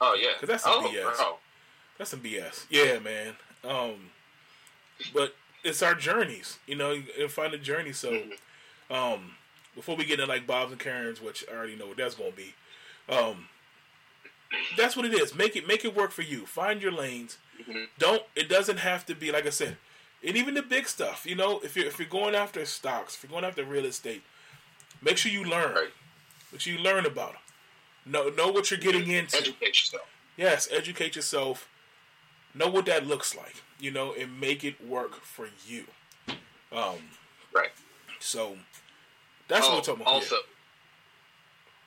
Oh 0.00 0.16
yeah, 0.20 0.30
because 0.34 0.48
that's 0.48 0.62
some 0.64 0.84
oh, 0.84 0.88
BS. 0.92 1.16
bro. 1.16 1.38
That's 1.98 2.10
some 2.10 2.20
BS. 2.20 2.66
Yeah, 2.70 2.98
man. 2.98 3.34
Um, 3.62 4.10
but 5.14 5.34
it's 5.62 5.82
our 5.82 5.94
journeys, 5.94 6.58
you 6.66 6.74
know, 6.74 7.00
and 7.18 7.30
find 7.30 7.54
a 7.54 7.58
journey. 7.58 7.92
So, 7.92 8.10
Mm-hmm. 8.10 8.94
um, 8.94 9.30
before 9.74 9.96
we 9.96 10.04
get 10.04 10.20
into 10.20 10.26
like 10.32 10.46
Bob's 10.46 10.72
and 10.72 10.80
Karens, 10.80 11.20
which 11.22 11.44
I 11.50 11.56
already 11.56 11.76
know 11.76 11.86
what 11.86 11.96
that's 11.96 12.14
gonna 12.14 12.30
be, 12.32 12.54
um, 13.08 13.48
that's 14.76 14.96
what 14.96 15.04
it 15.06 15.14
is. 15.14 15.34
Make 15.34 15.56
it 15.56 15.66
make 15.66 15.84
it 15.84 15.94
work 15.96 16.10
for 16.10 16.22
you. 16.22 16.46
Find 16.46 16.80
your 16.82 16.92
lanes. 16.92 17.38
Mhm. 17.60 17.88
Don't. 17.98 18.22
It 18.34 18.48
doesn't 18.48 18.78
have 18.78 19.04
to 19.06 19.14
be 19.14 19.30
like 19.32 19.46
I 19.46 19.50
said, 19.50 19.76
and 20.22 20.36
even 20.36 20.54
the 20.54 20.62
big 20.62 20.88
stuff. 20.88 21.24
You 21.26 21.34
know, 21.36 21.60
if 21.60 21.76
you're 21.76 21.86
if 21.86 21.98
you're 21.98 22.08
going 22.08 22.34
after 22.34 22.64
stocks, 22.64 23.14
if 23.16 23.22
you're 23.22 23.30
going 23.30 23.44
after 23.44 23.64
real 23.64 23.84
estate, 23.86 24.22
make 25.00 25.18
sure 25.18 25.30
you 25.32 25.44
learn. 25.44 25.74
Right. 25.74 25.92
Make 26.52 26.60
sure 26.60 26.72
you 26.72 26.78
learn 26.80 27.06
about 27.06 27.32
them. 27.32 27.40
Know 28.06 28.28
know 28.28 28.48
what 28.52 28.70
you're 28.70 28.80
getting 28.80 29.08
into. 29.10 29.36
Educate 29.38 29.68
yourself. 29.80 30.08
Yes, 30.36 30.68
educate 30.70 31.16
yourself. 31.16 31.68
Know 32.54 32.68
what 32.68 32.86
that 32.86 33.06
looks 33.06 33.34
like, 33.34 33.56
you 33.80 33.90
know, 33.90 34.12
and 34.14 34.40
make 34.40 34.62
it 34.62 34.80
work 34.84 35.20
for 35.22 35.48
you. 35.66 35.86
Um, 36.70 37.10
Right. 37.52 37.72
so 38.20 38.58
that's 39.48 39.66
what 39.66 39.76
we're 39.76 39.80
talking 39.82 40.02
about. 40.02 40.12
Oh, 40.12 40.16
Also, 40.16 40.36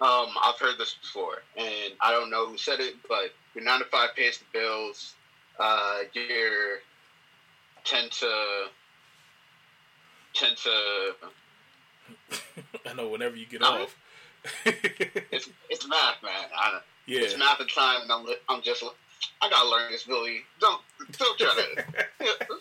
um, 0.01 0.27
I've 0.43 0.59
heard 0.59 0.77
this 0.77 0.95
before, 1.01 1.41
and 1.57 1.93
I 2.01 2.11
don't 2.11 2.29
know 2.29 2.47
who 2.47 2.57
said 2.57 2.79
it, 2.79 2.95
but 3.07 3.33
your 3.55 3.63
nine 3.63 3.79
to 3.79 3.85
five 3.85 4.09
pays 4.15 4.37
the 4.39 4.45
bills. 4.53 5.15
Uh, 5.59 5.99
your 6.13 6.79
tend 7.83 8.11
to 8.11 8.65
tend 10.33 10.55
to. 10.57 11.13
I 12.89 12.93
know 12.93 13.07
whenever 13.09 13.35
you 13.35 13.45
get 13.47 13.61
No. 13.61 13.83
off. 13.83 13.95
it's 14.65 15.49
it's 15.69 15.87
math, 15.87 16.21
man. 16.23 16.45
I 16.55 16.79
yeah. 17.07 17.21
It's 17.21 17.37
math 17.37 17.59
and 17.59 17.69
time, 17.69 18.01
and 18.03 18.11
I'm 18.11 18.25
I'm 18.49 18.61
just 18.61 18.83
I 19.41 19.49
gotta 19.49 19.67
learn 19.69 19.91
this, 19.91 20.03
Billy. 20.03 20.41
Don't 20.59 20.81
don't 21.17 21.37
try 21.39 21.53
to. 21.55 21.83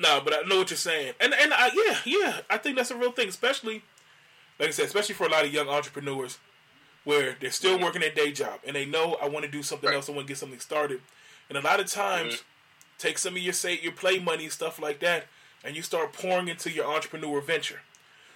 No, 0.00 0.20
but 0.22 0.32
I 0.32 0.42
know 0.48 0.58
what 0.58 0.70
you're 0.70 0.76
saying, 0.76 1.14
and 1.20 1.34
and 1.34 1.52
I, 1.52 1.70
yeah, 1.74 1.96
yeah, 2.04 2.40
I 2.48 2.56
think 2.56 2.76
that's 2.76 2.92
a 2.92 2.96
real 2.96 3.10
thing, 3.10 3.28
especially 3.28 3.82
like 4.58 4.68
I 4.68 4.72
said, 4.72 4.86
especially 4.86 5.14
for 5.14 5.26
a 5.26 5.30
lot 5.30 5.44
of 5.44 5.52
young 5.52 5.68
entrepreneurs, 5.68 6.38
where 7.04 7.36
they're 7.40 7.50
still 7.50 7.78
working 7.78 8.00
their 8.00 8.10
day 8.12 8.32
job 8.32 8.60
and 8.66 8.74
they 8.76 8.84
know 8.84 9.14
I 9.22 9.28
want 9.28 9.44
to 9.44 9.50
do 9.50 9.62
something 9.62 9.88
Right. 9.88 9.96
else, 9.96 10.08
I 10.08 10.12
want 10.12 10.26
to 10.26 10.30
get 10.32 10.38
something 10.38 10.60
started, 10.60 11.00
and 11.48 11.56
a 11.56 11.60
lot 11.60 11.80
of 11.80 11.86
times 11.90 12.34
Mhm. 12.36 12.42
take 12.98 13.18
some 13.18 13.34
of 13.36 13.42
your 13.42 13.52
say 13.52 13.78
your 13.78 13.92
play 13.92 14.18
money 14.18 14.48
stuff 14.48 14.78
like 14.78 14.98
that, 15.00 15.26
and 15.64 15.74
you 15.76 15.82
start 15.82 16.12
pouring 16.12 16.48
into 16.48 16.70
your 16.70 16.86
entrepreneur 16.86 17.40
venture. 17.40 17.82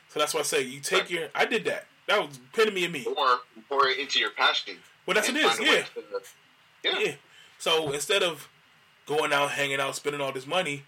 So 0.09 0.19
that's 0.21 0.35
why 0.35 0.41
I 0.41 0.45
say 0.45 0.61
you 0.63 0.81
take 0.81 1.03
Right. 1.03 1.11
your. 1.11 1.31
I 1.35 1.45
did 1.45 1.65
that. 1.65 1.87
That 2.07 2.21
was 2.27 2.37
epitome 2.37 2.85
of 2.85 2.91
me. 2.93 3.05
And 3.07 3.15
me. 3.15 3.15
Or 3.17 3.41
pour 3.69 3.89
it 3.89 3.99
into 3.99 4.19
your 4.19 4.31
passion. 4.31 4.83
Well, 5.07 5.15
that's 5.15 5.29
what 5.29 5.37
it 5.37 5.45
is. 5.45 5.53
find 5.57 5.69
a 5.69 5.73
way 5.73 5.87
Yeah. 6.83 6.93
yeah. 6.93 6.99
Yeah. 6.99 7.15
So 7.59 7.93
instead 7.93 8.23
of 8.23 8.49
going 9.07 9.33
out, 9.33 9.53
hanging 9.53 9.81
out, 9.81 9.95
spending 9.97 10.21
all 10.21 10.33
this 10.33 10.47
money, 10.47 10.85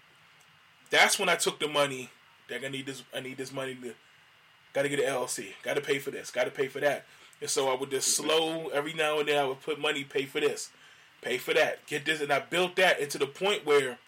that's 0.89 1.17
when 1.19 1.29
I 1.29 1.35
took 1.35 1.59
the 1.59 1.67
money. 1.67 2.09
Like 2.49 2.63
I 2.63 2.67
need 2.69 2.85
this. 2.85 3.03
I 3.13 3.19
need 3.21 3.37
this 3.37 3.51
money 3.51 3.75
to. 3.75 3.95
Got 4.75 4.81
to 4.81 4.89
get 4.89 4.99
an 4.99 5.05
LLC. 5.05 5.53
Got 5.63 5.75
to 5.75 5.81
pay 5.81 5.99
for 5.99 6.11
this. 6.11 6.31
Got 6.31 6.43
to 6.43 6.51
pay 6.51 6.67
for 6.67 6.81
that. 6.81 7.05
And 7.39 7.49
so 7.49 7.69
I 7.69 7.79
would 7.79 7.91
just 7.91 8.13
slow 8.13 8.67
every 8.73 8.91
now 8.93 9.19
and 9.19 9.29
then. 9.29 9.41
I 9.41 9.45
would 9.47 9.61
put 9.61 9.79
money, 9.79 10.03
pay 10.03 10.25
for 10.25 10.41
this, 10.41 10.69
pay 11.21 11.37
for 11.37 11.53
that, 11.53 11.87
get 11.87 12.03
this, 12.03 12.19
and 12.19 12.29
I 12.29 12.39
built 12.39 12.75
that 12.75 12.99
into 12.99 13.17
the 13.17 13.25
point 13.25 13.65
where 13.65 13.99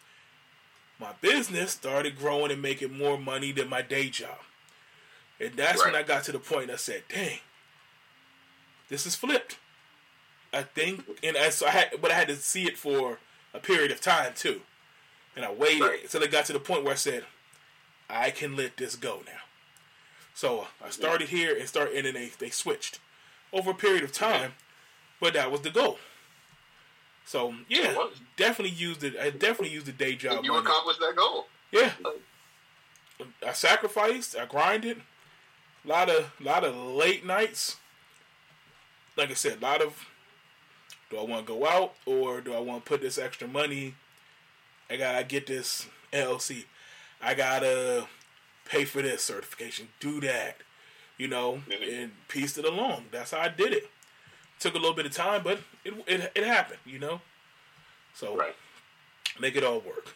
my 1.00 1.14
business 1.22 1.72
started 1.72 2.18
growing 2.20 2.52
and 2.52 2.62
making 2.62 2.98
more 2.98 3.18
money 3.18 3.54
than 3.54 3.70
my 3.70 3.82
day 3.82 4.10
job. 4.10 4.40
And 5.40 5.54
that's 5.56 5.86
when 5.86 5.96
I 5.96 6.04
got 6.04 6.26
to 6.26 6.34
the 6.34 6.40
point 6.40 6.70
I 6.70 6.76
said, 6.76 7.04
"Dang, 7.08 7.40
this 8.90 9.06
is 9.06 9.16
flipped." 9.16 9.60
I 10.52 10.64
think, 10.64 11.06
and 11.24 11.38
I, 11.38 11.50
so 11.50 11.68
I 11.68 11.70
had, 11.70 12.02
but 12.02 12.12
I 12.12 12.16
had 12.16 12.28
to 12.28 12.36
see 12.36 12.66
it 12.66 12.78
for 12.78 13.20
a 13.54 13.60
period 13.60 13.92
of 13.92 14.02
time 14.02 14.34
too, 14.36 14.62
and 15.34 15.46
I 15.46 15.52
waited 15.52 15.82
Right. 15.82 16.04
until 16.04 16.24
it 16.24 16.32
got 16.32 16.46
to 16.46 16.54
the 16.54 16.60
point 16.60 16.84
where 16.84 16.94
I 16.94 16.98
said, 16.98 17.26
"I 18.10 18.32
can 18.32 18.58
let 18.58 18.76
this 18.76 18.98
go 18.98 19.24
now." 19.26 19.47
So 20.38 20.68
I 20.86 20.92
started 20.92 21.30
here 21.30 21.58
and 21.58 21.68
start, 21.68 21.94
and 21.96 22.06
then 22.06 22.14
they 22.14 22.28
they 22.38 22.52
switched 22.52 23.00
over 23.52 23.72
a 23.72 23.74
period 23.74 24.04
of 24.04 24.12
time, 24.12 24.54
but 25.20 25.34
that 25.34 25.52
was 25.52 25.62
the 25.62 25.72
goal. 25.72 25.98
So 27.26 27.56
yeah, 27.68 27.96
It 28.00 28.12
definitely 28.36 28.76
used 28.78 29.04
it. 29.04 29.18
I 29.18 29.32
definitely 29.32 29.72
used 29.72 29.88
the 29.88 29.94
day 29.94 30.16
job 30.16 30.46
You 30.46 30.52
money. 30.54 30.64
accomplished 30.64 31.00
that 31.00 31.16
goal. 31.16 31.48
Yeah, 31.72 31.92
I 33.44 33.54
sacrificed. 33.54 34.38
I 34.38 34.46
grinded. 34.46 35.02
A 35.84 35.88
lot 35.88 36.08
of 36.08 36.32
lot 36.40 36.64
of 36.64 36.76
late 36.76 37.26
nights. 37.26 37.78
Like 39.16 39.32
I 39.32 39.34
said, 39.34 39.58
a 39.60 39.66
lot 39.66 39.82
of. 39.82 40.06
Do 41.10 41.18
I 41.18 41.24
want 41.24 41.48
to 41.48 41.52
go 41.52 41.66
out 41.68 41.96
or 42.06 42.42
do 42.42 42.54
I 42.54 42.60
want 42.60 42.86
to 42.86 42.90
put 42.90 43.02
this 43.02 43.18
extra 43.18 43.48
money? 43.48 43.96
I 44.88 44.98
gotta 44.98 45.24
get 45.24 45.48
this 45.48 45.88
LLC. 46.14 46.66
I 47.20 47.34
gotta 47.34 48.06
pay 48.70 48.86
for 48.86 49.02
this 49.02 49.24
certification. 49.24 49.90
Do 50.00 50.20
that, 50.22 50.58
you 51.18 51.28
know, 51.28 51.62
and 51.72 52.12
pieced 52.28 52.58
it 52.58 52.66
along. 52.66 53.06
That's 53.12 53.32
how 53.32 53.40
I 53.40 53.50
did 53.50 53.74
it. 53.74 53.90
Took 54.60 54.74
a 54.74 54.78
little 54.78 54.96
bit 54.96 55.06
of 55.06 55.12
time, 55.14 55.42
but 55.44 55.60
it 55.86 55.94
it, 56.08 56.32
it 56.36 56.44
happened, 56.44 56.80
you 56.86 57.00
know. 57.00 57.22
So 58.14 58.36
Right. 58.36 58.56
make 59.40 59.56
it 59.56 59.64
all 59.64 59.80
work. 59.80 60.16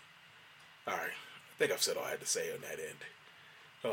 All 0.87 0.95
right. 0.95 1.11
I 1.11 1.57
think 1.59 1.71
I've 1.71 1.81
said 1.81 1.95
all 1.97 2.03
I 2.05 2.09
had 2.11 2.19
to 2.21 2.25
say 2.25 2.51
on 2.51 2.61
that 2.61 2.79
end. 2.79 2.97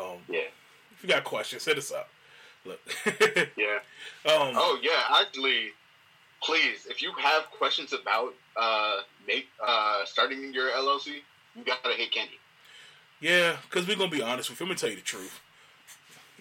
Um, 0.00 0.18
Yeah. 0.28 0.48
if 0.92 1.02
you 1.02 1.08
got 1.08 1.24
questions, 1.24 1.64
hit 1.66 1.76
us 1.78 1.92
up. 1.92 2.08
Look. 2.64 2.80
Yeah. 3.56 3.78
um, 4.24 4.54
Oh 4.56 4.78
yeah. 4.82 5.20
Actually, 5.20 5.72
please, 6.42 6.86
if 6.86 7.02
you 7.02 7.12
have 7.18 7.50
questions 7.50 7.92
about 7.92 8.34
uh 8.56 9.00
make 9.26 9.48
uh 9.62 10.04
starting 10.06 10.52
your 10.54 10.70
LLC, 10.70 11.20
you 11.54 11.64
gotta 11.64 11.92
hit 11.94 12.10
Kenny. 12.10 12.38
Yeah, 13.20 13.56
because 13.68 13.86
we're 13.86 13.96
gonna 13.96 14.10
be 14.10 14.22
honest 14.22 14.50
with 14.50 14.60
you. 14.60 14.64
I'm 14.66 14.68
gonna 14.70 14.78
tell 14.78 14.90
you 14.90 14.96
the 14.96 15.02
truth. 15.02 15.40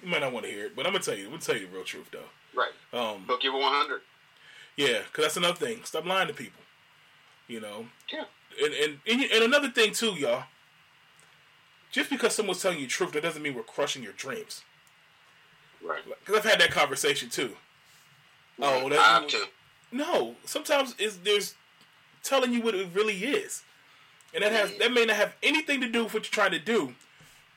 You 0.04 0.10
might 0.10 0.22
not 0.22 0.32
want 0.32 0.46
to 0.46 0.52
hear 0.52 0.66
it, 0.66 0.76
but 0.76 0.86
I'm 0.86 0.94
gonna 0.94 1.04
tell 1.04 1.16
you. 1.18 1.26
I'm 1.26 1.32
gonna 1.32 1.42
tell 1.42 1.56
you 1.58 1.68
the 1.68 1.74
real 1.74 1.84
truth, 1.84 2.10
though. 2.12 2.30
Right. 2.56 2.72
Um, 2.94 3.26
Book 3.26 3.44
you 3.44 3.54
100. 3.54 4.02
yeah, 4.76 5.00
because 5.06 5.24
that's 5.26 5.38
another 5.38 5.56
thing. 5.56 5.82
Stop 5.84 6.06
lying 6.06 6.28
to 6.28 6.34
people. 6.34 6.62
You 7.48 7.62
know, 7.62 7.88
Yeah. 8.12 8.26
and 8.64 8.74
and 8.74 9.00
and, 9.08 9.22
and 9.32 9.44
another 9.44 9.70
thing 9.70 9.94
too, 9.94 10.12
y'all. 10.14 10.44
Just 11.92 12.10
because 12.10 12.36
someone's 12.36 12.62
telling 12.62 12.80
you 12.80 12.86
the 12.86 12.92
truth, 12.92 13.14
that 13.14 13.24
doesn't 13.24 13.42
mean 13.42 13.56
we're 13.56 13.64
crushing 13.64 14.04
your 14.04 14.12
dreams. 14.14 14.64
Right. 15.82 16.02
Because 16.06 16.40
I've 16.40 16.52
had 16.52 16.60
that 16.60 16.72
conversation 16.72 17.30
too. 17.30 17.56
Oh, 18.60 18.90
that 18.90 19.00
I 19.00 19.04
have 19.04 19.24
you- 19.24 19.30
to. 19.30 19.46
No, 19.90 20.36
sometimes 20.44 20.96
it's 21.00 21.16
there's 21.18 21.56
telling 22.24 22.52
you 22.52 22.62
what 22.62 22.76
it 22.76 22.90
really 22.94 23.24
is, 23.24 23.64
and 24.34 24.44
that 24.44 24.52
has 24.52 24.76
that 24.78 24.92
may 24.92 25.06
not 25.06 25.16
have 25.16 25.36
anything 25.44 25.82
to 25.82 25.88
do 25.90 26.04
with 26.04 26.14
what 26.14 26.24
you're 26.26 26.32
trying 26.32 26.52
to 26.52 26.60
do, 26.60 26.94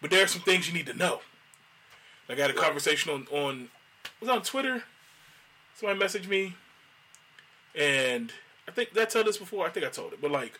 but 0.00 0.10
there 0.10 0.22
are 0.24 0.28
some 0.28 0.42
things 0.42 0.68
you 0.68 0.74
need 0.74 0.86
to 0.86 0.94
know. 0.94 1.20
I 2.28 2.34
got 2.34 2.50
a 2.50 2.54
conversation 2.54 3.12
on 3.12 3.26
on 3.30 3.68
was 4.20 4.28
on 4.28 4.42
Twitter. 4.42 4.84
Somebody 5.74 5.98
messaged 5.98 6.28
me, 6.28 6.54
and 7.74 8.32
I 8.68 8.70
think 8.72 8.92
did 8.94 9.02
I 9.02 9.06
tell 9.06 9.24
this 9.24 9.38
before. 9.38 9.66
I 9.66 9.70
think 9.70 9.86
I 9.86 9.90
told 9.90 10.12
it, 10.12 10.20
but 10.20 10.30
like, 10.30 10.58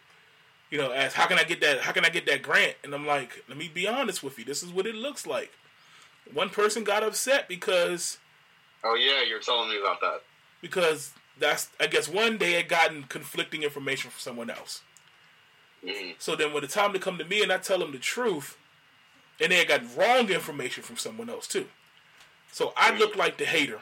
you 0.71 0.79
know, 0.79 0.93
ask 0.93 1.15
how 1.15 1.27
can 1.27 1.39
I 1.39 1.45
get 1.45 1.61
that? 1.61 1.81
How 1.81 1.93
can 1.93 2.05
I 2.05 2.09
get 2.09 2.27
that 2.27 2.43
grant? 2.43 2.77
And 2.85 2.95
I'm 2.95 3.07
like, 3.07 3.45
let 3.49 3.57
me 3.59 3.71
be 3.73 3.87
honest 3.87 4.23
with 4.23 4.39
you. 4.39 4.45
This 4.45 4.63
is 4.63 4.71
what 4.73 4.87
it 4.87 4.95
looks 4.95 5.27
like. 5.27 5.53
One 6.33 6.49
person 6.51 6.85
got 6.85 7.03
upset 7.03 7.49
because 7.49 8.19
Oh 8.85 8.95
yeah, 8.95 9.23
you're 9.29 9.41
telling 9.41 9.69
me 9.69 9.79
about 9.79 10.01
that. 10.01 10.23
because 10.63 11.13
that's 11.39 11.69
I 11.79 11.87
guess 11.87 12.09
one 12.09 12.39
they 12.39 12.53
had 12.53 12.69
gotten 12.69 13.05
conflicting 13.05 13.63
information 13.63 14.11
from 14.11 14.21
someone 14.21 14.51
else. 14.51 14.83
Mhm. 15.85 16.15
So 16.19 16.37
then 16.37 16.53
when 16.53 16.63
the 16.63 16.69
time 16.69 16.93
to 16.93 16.99
come 16.99 17.19
to 17.19 17.25
me 17.25 17.43
and 17.43 17.53
I 17.53 17.59
tell 17.59 17.79
them 17.79 17.93
the 17.93 17.99
truth, 17.99 18.57
and 19.41 19.51
they 19.51 19.65
got 19.65 19.97
wrong 19.97 20.31
information 20.31 20.83
from 20.83 20.97
someone 20.97 21.31
else 21.31 21.47
too. 21.47 21.67
So 22.53 22.73
I 22.77 22.91
mm. 22.91 22.99
look 22.99 23.17
like 23.17 23.39
the 23.39 23.45
hater 23.45 23.81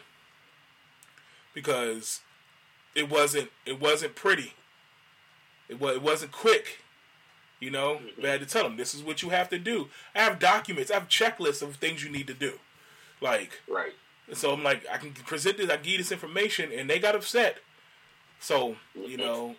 because 1.54 2.20
it 2.94 3.10
wasn't 3.10 3.50
it 3.66 3.80
wasn't 3.80 4.14
pretty. 4.14 4.54
It 5.68 5.80
was 5.80 5.96
it 5.96 6.02
wasn't 6.02 6.32
quick. 6.32 6.82
You 7.60 7.72
know, 7.72 7.94
mm-hmm. 7.94 8.20
but 8.20 8.26
I 8.26 8.32
had 8.32 8.40
to 8.40 8.46
tell 8.46 8.62
them 8.62 8.76
this 8.76 8.94
is 8.94 9.02
what 9.02 9.22
you 9.22 9.30
have 9.30 9.48
to 9.50 9.58
do. 9.58 9.88
I 10.14 10.20
have 10.20 10.38
documents, 10.38 10.92
I 10.92 10.94
have 10.94 11.08
checklists 11.08 11.60
of 11.60 11.74
things 11.76 12.04
you 12.04 12.10
need 12.10 12.28
to 12.28 12.34
do. 12.34 12.60
Like 13.20 13.60
Right. 13.66 13.94
so 14.32 14.52
I'm 14.52 14.62
like, 14.62 14.86
I 14.90 14.96
can 14.96 15.10
present 15.12 15.56
this, 15.56 15.68
I 15.68 15.76
give 15.76 15.86
you 15.86 15.98
this 15.98 16.12
information, 16.12 16.70
and 16.72 16.88
they 16.88 17.00
got 17.00 17.16
upset. 17.16 17.58
So, 18.38 18.76
you 18.94 19.16
mm-hmm. 19.16 19.20
know, 19.20 19.56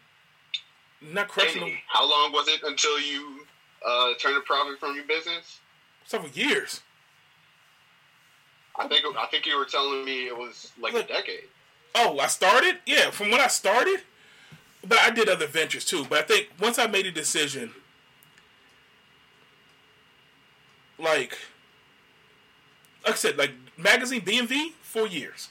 not 1.01 1.27
crushing 1.27 1.61
them 1.61 1.69
Hey, 1.69 1.83
how 1.87 2.09
long 2.09 2.31
was 2.31 2.47
it 2.47 2.61
until 2.63 2.99
you 2.99 3.45
uh, 3.85 4.13
turned 4.19 4.37
a 4.37 4.41
profit 4.41 4.79
from 4.79 4.95
your 4.95 5.05
business? 5.05 5.59
several 6.05 6.31
years. 6.31 6.81
I 8.77 8.87
think 8.87 9.03
I 9.17 9.25
think 9.27 9.45
you 9.45 9.57
were 9.57 9.65
telling 9.65 10.03
me 10.05 10.25
it 10.27 10.35
was 10.35 10.71
like 10.81 10.93
Look. 10.93 11.05
a 11.05 11.07
decade. 11.13 11.43
Oh, 11.95 12.17
I 12.19 12.27
started? 12.27 12.77
Yeah, 12.85 13.11
from 13.11 13.29
when 13.29 13.39
I 13.41 13.47
started. 13.47 14.01
But 14.87 14.99
I 14.99 15.09
did 15.09 15.27
other 15.29 15.45
ventures 15.47 15.83
too. 15.85 16.05
But 16.09 16.19
I 16.19 16.21
think 16.21 16.47
once 16.59 16.79
I 16.79 16.87
made 16.87 17.05
a 17.05 17.11
decision, 17.11 17.71
like, 20.97 21.37
like 23.05 23.13
I 23.13 23.17
said, 23.17 23.37
like 23.37 23.51
magazine 23.77 24.21
BMV, 24.21 24.71
four 24.81 25.07
years, 25.07 25.49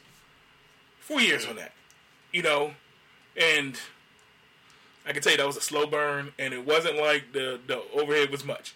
four 1.00 1.20
years 1.20 1.46
on 1.46 1.56
that, 1.56 1.72
you 2.32 2.42
know, 2.42 2.72
and 3.36 3.78
I 5.08 5.12
can 5.12 5.22
tell 5.22 5.32
you 5.32 5.38
that 5.38 5.46
was 5.46 5.56
a 5.56 5.62
slow 5.62 5.86
burn, 5.86 6.32
and 6.38 6.52
it 6.52 6.66
wasn't 6.66 6.98
like 6.98 7.32
the 7.32 7.58
the 7.66 7.82
overhead 7.94 8.30
was 8.30 8.44
much. 8.44 8.74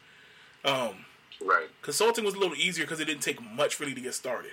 Um, 0.65 1.05
right. 1.45 1.69
Consulting 1.83 2.25
was 2.25 2.35
a 2.35 2.39
little 2.39 2.57
easier 2.57 2.85
because 2.85 3.01
it 3.01 3.05
didn't 3.05 3.21
take 3.21 3.43
much 3.43 3.79
really 3.79 3.95
to 3.95 4.01
get 4.01 4.15
started. 4.15 4.53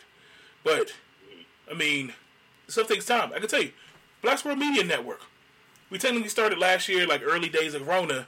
But 0.64 0.94
I 1.72 1.74
mean, 1.74 2.14
stuff 2.68 2.90
takes 2.90 3.06
time. 3.06 3.32
I 3.34 3.40
can 3.40 3.48
tell 3.48 3.62
you, 3.62 3.72
Black 4.22 4.44
World 4.44 4.60
Media 4.60 4.84
Network. 4.84 5.22
We 5.90 5.98
technically 5.98 6.30
started 6.30 6.60
last 6.60 6.90
year, 6.90 7.08
like 7.08 7.22
early 7.24 7.50
days 7.50 7.74
of 7.74 7.88
Rona. 7.88 8.28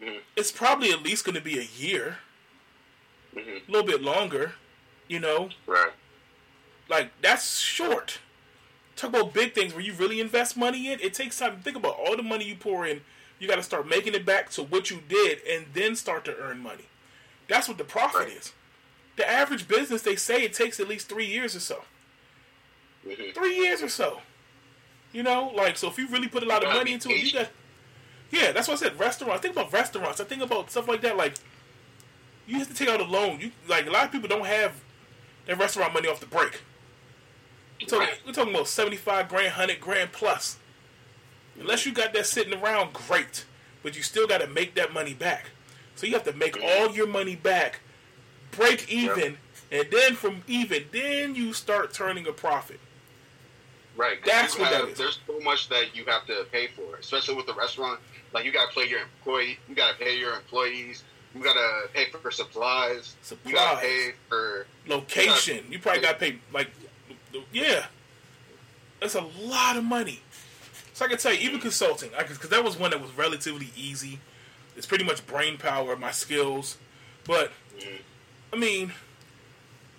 Mm-hmm. 0.00 0.18
It's 0.36 0.52
probably 0.52 0.92
at 0.92 1.02
least 1.02 1.24
going 1.24 1.34
to 1.34 1.42
be 1.42 1.58
a 1.58 1.66
year, 1.76 2.18
mm-hmm. 3.34 3.68
a 3.68 3.72
little 3.72 3.86
bit 3.86 4.02
longer. 4.02 4.52
You 5.08 5.18
know, 5.18 5.50
right? 5.66 5.92
Like 6.88 7.10
that's 7.22 7.58
short. 7.58 8.20
Talk 8.96 9.10
about 9.10 9.34
big 9.34 9.54
things 9.54 9.74
where 9.74 9.82
you 9.82 9.92
really 9.92 10.20
invest 10.20 10.56
money 10.56 10.90
in. 10.90 10.98
It 11.00 11.12
takes 11.12 11.38
time. 11.38 11.60
Think 11.60 11.76
about 11.76 11.96
all 11.96 12.16
the 12.16 12.22
money 12.22 12.46
you 12.46 12.54
pour 12.54 12.86
in. 12.86 13.02
You 13.38 13.46
got 13.46 13.56
to 13.56 13.62
start 13.62 13.86
making 13.86 14.14
it 14.14 14.24
back 14.24 14.48
to 14.52 14.62
what 14.62 14.90
you 14.90 15.00
did, 15.06 15.40
and 15.46 15.66
then 15.74 15.94
start 15.94 16.24
to 16.24 16.36
earn 16.38 16.60
money. 16.60 16.86
That's 17.48 17.68
what 17.68 17.76
the 17.76 17.84
profit 17.84 18.28
right. 18.28 18.36
is. 18.36 18.52
The 19.16 19.28
average 19.28 19.68
business, 19.68 20.02
they 20.02 20.16
say 20.16 20.42
it 20.42 20.54
takes 20.54 20.80
at 20.80 20.88
least 20.88 21.08
three 21.08 21.26
years 21.26 21.54
or 21.54 21.60
so. 21.60 21.84
Mm-hmm. 23.06 23.32
Three 23.34 23.56
years 23.56 23.82
or 23.82 23.88
so. 23.88 24.20
You 25.12 25.22
know, 25.22 25.52
like 25.54 25.76
so. 25.76 25.88
If 25.88 25.98
you 25.98 26.08
really 26.08 26.28
put 26.28 26.42
a 26.42 26.46
lot 26.46 26.64
of 26.64 26.72
money 26.72 26.94
into 26.94 27.10
it, 27.10 27.22
you 27.22 27.32
got. 27.32 27.48
Yeah, 28.30 28.52
that's 28.52 28.66
what 28.66 28.82
I 28.82 28.88
said. 28.88 28.98
Restaurants. 28.98 29.42
Think 29.42 29.54
about 29.54 29.72
restaurants. 29.72 30.20
I 30.20 30.24
think 30.24 30.42
about 30.42 30.70
stuff 30.70 30.88
like 30.88 31.02
that. 31.02 31.16
Like, 31.16 31.34
you 32.46 32.58
have 32.58 32.68
to 32.68 32.74
take 32.74 32.88
out 32.88 33.00
a 33.00 33.04
loan. 33.04 33.40
You 33.40 33.52
like 33.68 33.86
a 33.86 33.90
lot 33.90 34.06
of 34.06 34.12
people 34.12 34.28
don't 34.28 34.46
have 34.46 34.72
their 35.46 35.56
restaurant 35.56 35.92
money 35.92 36.08
off 36.08 36.20
the 36.20 36.26
break. 36.26 36.62
We're 37.80 37.86
talking, 37.86 38.14
we're 38.26 38.32
talking 38.32 38.54
about 38.54 38.68
seventy 38.68 38.96
five 38.96 39.28
grand, 39.28 39.52
hundred 39.52 39.80
grand 39.80 40.12
plus. 40.12 40.58
Unless 41.58 41.86
you 41.86 41.92
got 41.92 42.12
that 42.12 42.26
sitting 42.26 42.54
around, 42.54 42.92
great. 42.92 43.44
But 43.82 43.96
you 43.96 44.02
still 44.02 44.26
got 44.26 44.40
to 44.40 44.46
make 44.46 44.74
that 44.74 44.92
money 44.92 45.14
back. 45.14 45.50
So 45.94 46.06
you 46.06 46.12
have 46.12 46.24
to 46.24 46.32
make 46.32 46.58
all 46.62 46.90
your 46.90 47.06
money 47.06 47.36
back, 47.36 47.80
break 48.50 48.90
even, 48.90 49.36
yep. 49.70 49.84
and 49.86 49.86
then 49.90 50.14
from 50.14 50.42
even, 50.46 50.84
then 50.92 51.34
you 51.34 51.54
start 51.54 51.94
turning 51.94 52.26
a 52.26 52.32
profit. 52.32 52.80
Right. 53.96 54.18
That's 54.24 54.58
what 54.58 54.68
have, 54.68 54.82
that 54.82 54.90
is. 54.90 54.98
There's 54.98 55.18
so 55.26 55.40
much 55.40 55.70
that 55.70 55.96
you 55.96 56.04
have 56.04 56.26
to 56.26 56.46
pay 56.52 56.66
for, 56.66 56.96
especially 56.96 57.34
with 57.34 57.46
the 57.46 57.54
restaurant. 57.54 57.98
Like 58.34 58.44
you 58.44 58.52
got 58.52 58.70
to 58.70 58.78
pay 58.78 58.88
your 58.88 59.00
employee, 59.00 59.58
you 59.68 59.74
got 59.74 59.92
to 59.92 60.04
pay 60.04 60.18
your 60.18 60.34
employees, 60.34 61.02
you 61.34 61.42
got 61.42 61.54
to 61.54 61.88
pay 61.94 62.10
for 62.10 62.30
supplies, 62.30 63.16
supplies. 63.22 63.50
you 63.50 63.54
got 63.54 63.74
to 63.74 63.80
pay 63.80 64.10
for 64.28 64.66
location. 64.86 65.56
You, 65.56 65.60
gotta, 65.60 65.72
you 65.72 65.78
probably 65.78 66.02
got 66.02 66.12
to 66.12 66.18
pay 66.18 66.38
like, 66.52 66.70
yeah, 67.52 67.86
that's 69.00 69.14
a 69.14 69.24
lot 69.40 69.76
of 69.76 69.84
money. 69.84 70.20
So 70.94 71.04
I 71.04 71.08
can 71.08 71.18
tell 71.18 71.32
you, 71.32 71.40
even 71.40 71.60
consulting, 71.60 72.10
because 72.16 72.48
that 72.48 72.64
was 72.64 72.78
one 72.78 72.90
that 72.90 73.02
was 73.02 73.12
relatively 73.16 73.68
easy. 73.76 74.20
It's 74.76 74.86
pretty 74.86 75.04
much 75.04 75.26
brain 75.26 75.58
power, 75.58 75.96
my 75.96 76.10
skills. 76.10 76.78
But. 77.24 77.52
I 78.52 78.56
mean, 78.56 78.92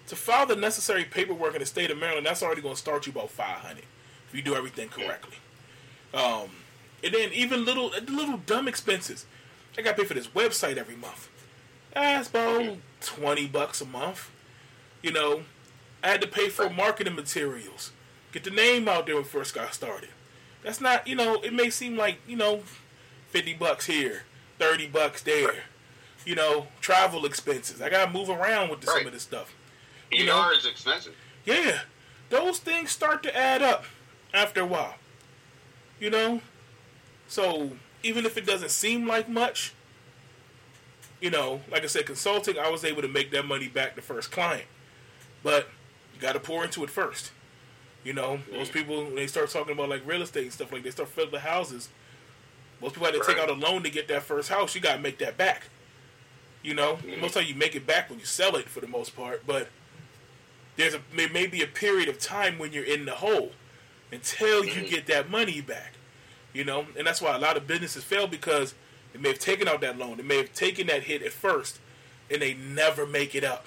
to 0.07 0.15
file 0.15 0.45
the 0.45 0.55
necessary 0.55 1.03
paperwork 1.03 1.53
in 1.53 1.59
the 1.59 1.65
state 1.65 1.91
of 1.91 1.97
Maryland, 1.97 2.25
that's 2.25 2.41
already 2.41 2.61
going 2.61 2.75
to 2.75 2.79
start 2.79 3.05
you 3.05 3.11
about 3.11 3.29
500 3.29 3.83
if 4.27 4.35
you 4.35 4.41
do 4.41 4.55
everything 4.55 4.89
correctly. 4.89 5.37
Um, 6.13 6.49
and 7.03 7.13
then 7.13 7.31
even 7.33 7.65
little 7.65 7.91
little 8.07 8.37
dumb 8.37 8.67
expenses. 8.67 9.25
I 9.77 9.81
got 9.81 9.95
to 9.95 10.01
pay 10.01 10.07
for 10.07 10.15
this 10.15 10.27
website 10.27 10.77
every 10.77 10.95
month. 10.95 11.29
That's 11.93 12.29
about 12.29 12.77
20 13.01 13.47
bucks 13.47 13.81
a 13.81 13.85
month. 13.85 14.31
You 15.03 15.11
know, 15.11 15.43
I 16.03 16.09
had 16.09 16.21
to 16.21 16.27
pay 16.27 16.49
for 16.49 16.69
marketing 16.69 17.15
materials. 17.15 17.91
Get 18.31 18.43
the 18.43 18.51
name 18.51 18.87
out 18.87 19.05
there 19.05 19.15
when 19.15 19.23
first 19.23 19.55
got 19.55 19.73
started. 19.73 20.09
That's 20.63 20.81
not, 20.81 21.07
you 21.07 21.15
know, 21.15 21.41
it 21.41 21.53
may 21.53 21.69
seem 21.69 21.97
like, 21.97 22.19
you 22.27 22.35
know, 22.35 22.61
50 23.29 23.53
bucks 23.55 23.85
here, 23.85 24.23
30 24.59 24.87
bucks 24.87 25.21
there. 25.23 25.63
You 26.25 26.35
know, 26.35 26.67
travel 26.81 27.25
expenses. 27.25 27.81
I 27.81 27.89
got 27.89 28.05
to 28.05 28.11
move 28.11 28.29
around 28.29 28.69
with 28.69 28.81
the, 28.81 28.87
right. 28.87 28.97
some 28.97 29.07
of 29.07 29.13
this 29.13 29.23
stuff. 29.23 29.55
You 30.11 30.23
ER 30.23 30.27
know? 30.27 30.51
is 30.51 30.65
expensive. 30.65 31.15
Yeah. 31.45 31.81
Those 32.29 32.59
things 32.59 32.91
start 32.91 33.23
to 33.23 33.35
add 33.35 33.61
up 33.61 33.85
after 34.33 34.61
a 34.61 34.65
while. 34.65 34.95
You 35.99 36.09
know? 36.09 36.41
So, 37.29 37.71
even 38.03 38.25
if 38.25 38.37
it 38.37 38.45
doesn't 38.45 38.71
seem 38.71 39.07
like 39.07 39.29
much, 39.29 39.73
you 41.21 41.29
know, 41.29 41.61
like 41.71 41.83
I 41.83 41.87
said, 41.87 42.05
consulting, 42.05 42.59
I 42.59 42.69
was 42.69 42.83
able 42.83 43.01
to 43.01 43.07
make 43.07 43.31
that 43.31 43.45
money 43.45 43.67
back 43.67 43.95
the 43.95 44.01
first 44.01 44.31
client. 44.31 44.65
But 45.43 45.67
you 46.17 46.21
got 46.21 46.33
to 46.33 46.39
pour 46.39 46.63
into 46.63 46.83
it 46.83 46.89
first. 46.89 47.31
You 48.03 48.13
know, 48.13 48.39
most 48.51 48.73
people 48.73 49.05
when 49.05 49.15
they 49.15 49.27
start 49.27 49.49
talking 49.49 49.73
about 49.73 49.89
like 49.89 50.01
real 50.05 50.21
estate 50.21 50.43
and 50.43 50.53
stuff 50.53 50.71
like 50.71 50.83
they 50.83 50.91
start 50.91 51.09
filling 51.09 51.31
the 51.31 51.39
houses. 51.39 51.89
Most 52.81 52.93
people 52.93 53.05
had 53.05 53.13
to 53.13 53.19
right. 53.19 53.27
take 53.27 53.37
out 53.37 53.49
a 53.49 53.53
loan 53.53 53.83
to 53.83 53.89
get 53.89 54.07
that 54.07 54.23
first 54.23 54.49
house. 54.49 54.75
You 54.75 54.81
got 54.81 54.95
to 54.95 55.01
make 55.01 55.17
that 55.19 55.37
back. 55.37 55.63
You 56.63 56.73
know, 56.73 56.97
mm. 56.97 57.19
most 57.19 57.33
time 57.33 57.45
you 57.47 57.55
make 57.55 57.75
it 57.75 57.85
back 57.85 58.09
when 58.09 58.19
you 58.19 58.25
sell 58.25 58.55
it 58.55 58.67
for 58.69 58.81
the 58.81 58.87
most 58.87 59.15
part, 59.15 59.45
but 59.45 59.69
there's 60.75 60.93
a 60.93 61.01
may 61.13 61.27
maybe 61.27 61.61
a 61.61 61.67
period 61.67 62.09
of 62.09 62.19
time 62.19 62.57
when 62.57 62.71
you're 62.71 62.83
in 62.83 63.05
the 63.05 63.15
hole 63.15 63.51
until 64.11 64.65
you 64.65 64.81
mm. 64.81 64.89
get 64.89 65.07
that 65.07 65.29
money 65.29 65.61
back. 65.61 65.93
You 66.53 66.65
know, 66.65 66.87
and 66.97 67.05
that's 67.05 67.21
why 67.21 67.35
a 67.35 67.39
lot 67.39 67.57
of 67.57 67.67
businesses 67.67 68.03
fail 68.03 68.25
because 68.25 68.73
they 69.13 69.19
may 69.19 69.29
have 69.29 69.39
taken 69.39 69.67
out 69.67 69.81
that 69.81 69.97
loan, 69.97 70.17
they 70.17 70.23
may 70.23 70.37
have 70.37 70.53
taken 70.53 70.87
that 70.87 71.03
hit 71.03 71.21
at 71.21 71.31
first, 71.31 71.79
and 72.31 72.41
they 72.41 72.53
never 72.53 73.05
make 73.05 73.35
it 73.35 73.43
up. 73.43 73.65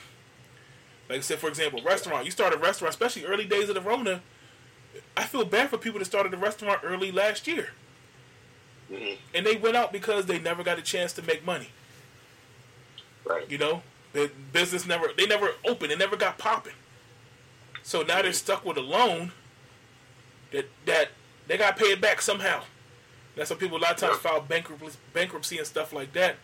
Like 1.11 1.19
I 1.19 1.23
said, 1.23 1.41
for 1.41 1.49
example, 1.49 1.83
restaurant. 1.83 2.25
You 2.25 2.31
start 2.31 2.55
a 2.55 2.57
restaurant, 2.57 2.95
especially 2.95 3.25
early 3.25 3.45
days 3.45 3.69
of 3.69 3.75
the 3.75 3.81
Rona. 3.81 4.23
I 5.17 5.25
feel 5.25 5.45
bad 5.45 5.69
for 5.69 5.77
people 5.77 5.99
that 5.99 6.05
started 6.05 6.33
a 6.33 6.37
restaurant 6.37 6.83
early 6.85 7.11
last 7.11 7.49
year. 7.49 7.71
Mm-hmm. 8.93 9.15
And 9.35 9.45
they 9.45 9.57
went 9.57 9.77
out 9.77 9.93
because 9.93 10.27
they 10.27 10.39
never 10.39 10.63
got 10.63 10.79
a 10.79 10.83
chance 10.83 11.13
to 11.15 11.23
make 11.23 11.45
money. 11.45 11.71
Right. 13.25 13.51
You 13.51 13.59
know, 13.59 13.83
the 14.13 14.31
business 14.53 14.87
never 14.87 15.09
they 15.17 15.27
never 15.27 15.51
opened, 15.67 15.91
it 15.91 15.99
never 15.99 16.17
got 16.17 16.39
popping. 16.39 16.75
So 17.83 18.03
now 18.03 18.15
mm-hmm. 18.15 18.23
they're 18.23 18.33
stuck 18.33 18.65
with 18.65 18.77
a 18.77 18.81
loan 18.81 19.33
that 20.53 20.71
that 20.87 21.09
they 21.49 21.59
got 21.59 21.77
to 21.77 21.83
pay 21.83 21.91
it 21.91 22.01
back 22.01 22.23
somehow. 22.23 22.63
That's 23.35 23.51
why 23.51 23.57
people 23.57 23.79
a 23.79 23.83
lot 23.83 23.93
of 23.93 23.97
times 23.97 24.19
yeah. 24.23 24.31
file 24.31 24.41
bankruptcy, 24.43 24.99
bankruptcy 25.13 25.59
and 25.59 25.67
stuff 25.67 25.93
like 25.93 26.13
that 26.13 26.37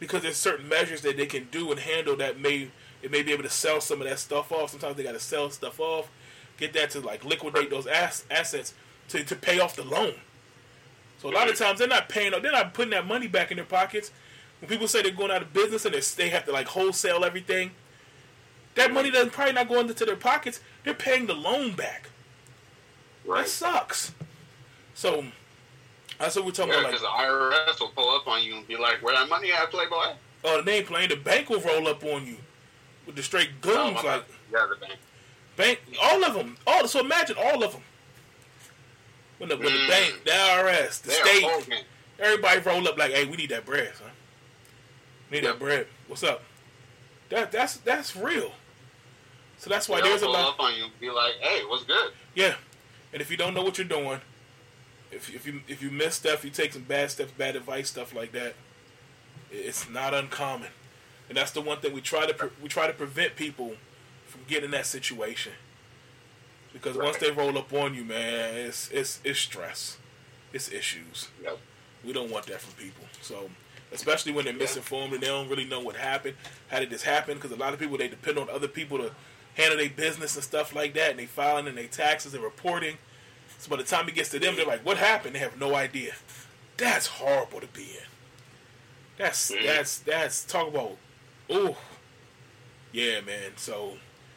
because 0.00 0.22
there's 0.22 0.36
certain 0.36 0.68
measures 0.68 1.02
that 1.02 1.16
they 1.16 1.26
can 1.26 1.48
do 1.50 1.70
and 1.70 1.80
handle 1.80 2.16
that 2.16 2.40
may 2.40 2.70
it 3.02 3.10
may 3.10 3.22
be 3.22 3.32
able 3.32 3.44
to 3.44 3.50
sell 3.50 3.80
some 3.80 4.00
of 4.00 4.08
that 4.08 4.18
stuff 4.18 4.50
off. 4.52 4.70
Sometimes 4.70 4.96
they 4.96 5.02
got 5.02 5.12
to 5.12 5.20
sell 5.20 5.50
stuff 5.50 5.78
off, 5.80 6.10
get 6.56 6.72
that 6.72 6.90
to 6.90 7.00
like 7.00 7.24
liquidate 7.24 7.70
those 7.70 7.86
ass- 7.86 8.24
assets 8.30 8.74
to, 9.08 9.24
to 9.24 9.36
pay 9.36 9.60
off 9.60 9.76
the 9.76 9.84
loan. 9.84 10.14
So 11.18 11.28
a 11.28 11.32
lot 11.32 11.48
of 11.48 11.56
times 11.56 11.78
they're 11.78 11.88
not 11.88 12.08
paying, 12.08 12.30
they're 12.30 12.52
not 12.52 12.74
putting 12.74 12.90
that 12.90 13.06
money 13.06 13.26
back 13.26 13.50
in 13.50 13.56
their 13.56 13.66
pockets. 13.66 14.12
When 14.60 14.68
people 14.68 14.88
say 14.88 15.02
they're 15.02 15.12
going 15.12 15.30
out 15.30 15.42
of 15.42 15.52
business 15.52 15.84
and 15.84 15.94
they 15.94 16.28
have 16.30 16.44
to 16.46 16.52
like 16.52 16.66
wholesale 16.68 17.24
everything, 17.24 17.72
that 18.74 18.92
money 18.92 19.10
doesn't 19.10 19.32
probably 19.32 19.54
not 19.54 19.68
go 19.68 19.80
into 19.80 20.04
their 20.04 20.16
pockets. 20.16 20.60
They're 20.84 20.94
paying 20.94 21.26
the 21.26 21.34
loan 21.34 21.72
back. 21.72 22.08
Right. 23.24 23.42
That 23.42 23.48
sucks. 23.48 24.12
So 24.94 25.24
that's 26.18 26.36
what 26.36 26.44
we're 26.44 26.52
talking 26.52 26.72
yeah, 26.72 26.80
about. 26.80 26.92
Because 26.92 27.02
like, 27.02 27.26
the 27.26 27.32
IRS 27.32 27.80
will 27.80 27.88
pull 27.88 28.16
up 28.16 28.26
on 28.26 28.42
you 28.42 28.56
and 28.56 28.66
be 28.66 28.76
like, 28.76 29.02
"Where 29.02 29.14
that 29.14 29.28
money 29.28 29.52
at, 29.52 29.70
Playboy?" 29.70 30.14
Oh, 30.44 30.62
they 30.62 30.78
ain't 30.78 30.86
playing. 30.86 31.10
The 31.10 31.16
bank 31.16 31.50
will 31.50 31.60
roll 31.60 31.88
up 31.88 32.04
on 32.04 32.26
you 32.26 32.36
with 33.08 33.16
the 33.16 33.22
straight 33.22 33.60
goons, 33.62 33.74
oh, 33.74 34.06
like 34.06 34.24
yeah, 34.52 34.66
the 34.68 34.76
bank, 34.76 34.98
bank, 35.56 35.80
all 36.00 36.22
of 36.22 36.34
them, 36.34 36.58
all. 36.66 36.86
So 36.86 37.00
imagine 37.00 37.36
all 37.42 37.64
of 37.64 37.72
them. 37.72 37.80
When 39.38 39.48
the, 39.48 39.56
when 39.56 39.68
mm. 39.68 39.86
the 39.86 39.88
bank, 39.88 40.20
the 40.24 40.30
IRS, 40.30 41.02
the 41.02 41.10
state, 41.12 41.84
everybody 42.20 42.60
roll 42.60 42.86
up 42.86 42.98
like, 42.98 43.12
"Hey, 43.12 43.24
we 43.24 43.38
need 43.38 43.48
that 43.48 43.64
bread, 43.64 43.92
son. 43.96 44.10
Need 45.32 45.44
that 45.44 45.58
bread. 45.58 45.86
What's 46.06 46.22
up?" 46.22 46.42
That 47.30 47.50
that's 47.50 47.78
that's 47.78 48.14
real. 48.14 48.52
So 49.56 49.70
that's 49.70 49.88
why 49.88 50.02
there's 50.02 50.22
a 50.22 50.28
lot. 50.28 50.50
Up 50.50 50.60
on 50.60 50.74
you, 50.74 50.84
be 51.00 51.10
like, 51.10 51.32
"Hey, 51.40 51.62
what's 51.66 51.84
good?" 51.84 52.12
Yeah, 52.34 52.56
and 53.14 53.22
if 53.22 53.30
you 53.30 53.38
don't 53.38 53.54
know 53.54 53.62
what 53.62 53.78
you're 53.78 53.88
doing, 53.88 54.20
if 55.10 55.34
if 55.34 55.46
you 55.46 55.62
if 55.66 55.82
you 55.82 55.90
miss 55.90 56.16
stuff, 56.16 56.44
you 56.44 56.50
take 56.50 56.74
some 56.74 56.82
bad 56.82 57.10
steps, 57.10 57.32
bad 57.32 57.56
advice, 57.56 57.88
stuff 57.88 58.14
like 58.14 58.32
that. 58.32 58.54
It's 59.50 59.88
not 59.88 60.12
uncommon 60.12 60.68
and 61.28 61.36
that's 61.36 61.50
the 61.50 61.60
one 61.60 61.78
thing 61.78 61.92
we 61.92 62.00
try 62.00 62.26
to 62.26 62.34
pre- 62.34 62.50
we 62.62 62.68
try 62.68 62.86
to 62.86 62.92
prevent 62.92 63.36
people 63.36 63.74
from 64.26 64.42
getting 64.46 64.70
that 64.72 64.86
situation 64.86 65.52
because 66.72 66.96
right. 66.96 67.04
once 67.04 67.18
they 67.18 67.30
roll 67.30 67.56
up 67.58 67.72
on 67.72 67.94
you, 67.94 68.04
man, 68.04 68.54
it's 68.54 68.90
it's 68.90 69.20
it's 69.24 69.38
stress, 69.38 69.98
it's 70.52 70.70
issues. 70.70 71.28
Yep. 71.42 71.58
We 72.04 72.12
don't 72.12 72.30
want 72.30 72.46
that 72.46 72.60
from 72.60 72.74
people. 72.82 73.04
So 73.20 73.50
especially 73.92 74.32
when 74.32 74.44
they're 74.44 74.54
misinformed 74.54 75.14
and 75.14 75.22
they 75.22 75.26
don't 75.26 75.48
really 75.48 75.64
know 75.64 75.80
what 75.80 75.96
happened, 75.96 76.36
how 76.68 76.78
did 76.78 76.90
this 76.90 77.02
happen? 77.02 77.34
Because 77.34 77.50
a 77.50 77.56
lot 77.56 77.72
of 77.72 77.80
people 77.80 77.96
they 77.98 78.08
depend 78.08 78.38
on 78.38 78.48
other 78.50 78.68
people 78.68 78.98
to 78.98 79.12
handle 79.56 79.78
their 79.78 79.90
business 79.90 80.36
and 80.36 80.44
stuff 80.44 80.74
like 80.74 80.94
that, 80.94 81.10
and 81.10 81.18
they 81.18 81.26
filing 81.26 81.66
and 81.66 81.76
their 81.76 81.86
taxes 81.86 82.34
and 82.34 82.42
reporting. 82.42 82.96
So 83.58 83.70
by 83.70 83.76
the 83.76 83.82
time 83.82 84.08
it 84.08 84.14
gets 84.14 84.30
to 84.30 84.38
them, 84.38 84.54
they're 84.56 84.66
like, 84.66 84.84
"What 84.84 84.98
happened?" 84.98 85.34
They 85.34 85.40
have 85.40 85.58
no 85.58 85.74
idea. 85.74 86.14
That's 86.76 87.06
horrible 87.06 87.60
to 87.60 87.66
be 87.66 87.82
in. 87.82 88.06
That's 89.16 89.50
mm. 89.50 89.64
that's 89.64 89.98
that's 89.98 90.44
talk 90.44 90.68
about 90.68 90.96
Oh, 91.50 91.76
yeah, 92.92 93.20
man. 93.20 93.52
So 93.56 93.94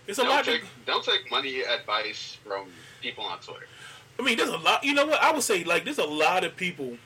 it's 0.08 0.20
a 0.20 0.24
don't 0.24 0.30
lot. 0.30 0.46
Take, 0.46 0.62
to... 0.62 0.68
Don't 0.86 1.04
take 1.04 1.30
money 1.30 1.62
advice 1.62 2.38
from 2.46 2.68
people 3.02 3.24
on 3.24 3.40
Twitter. 3.40 3.68
I 4.20 4.24
mean, 4.24 4.38
there's 4.38 4.50
a 4.50 4.58
lot. 4.58 4.84
You 4.84 4.94
know 4.94 5.06
what? 5.06 5.22
I 5.22 5.32
would 5.32 5.44
say 5.44 5.64
like 5.64 5.84
there's 5.84 5.98
a 5.98 6.06
lot 6.06 6.44
of 6.44 6.56
people 6.56 6.98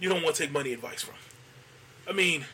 you 0.00 0.08
don't 0.08 0.22
want 0.22 0.36
to 0.36 0.42
take 0.42 0.52
money 0.52 0.72
advice 0.72 1.02
from. 1.02 1.16
I 2.08 2.12
mean, 2.12 2.44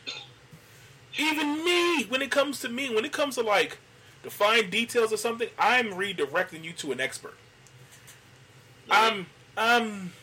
even 1.17 1.63
me. 1.63 2.03
When 2.05 2.21
it 2.21 2.31
comes 2.31 2.59
to 2.61 2.69
me, 2.69 2.93
when 2.93 3.05
it 3.05 3.11
comes 3.11 3.35
to 3.35 3.41
like 3.41 3.77
the 4.23 4.29
fine 4.29 4.69
details 4.69 5.11
of 5.11 5.19
something, 5.19 5.49
I'm 5.57 5.91
redirecting 5.91 6.63
you 6.63 6.73
to 6.73 6.91
an 6.91 6.99
expert. 6.99 7.35
I'm 8.91 9.27
I'm 9.57 10.13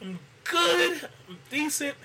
I'm 0.00 0.18
good. 0.44 1.08
I'm 1.28 1.38
decent. 1.50 1.96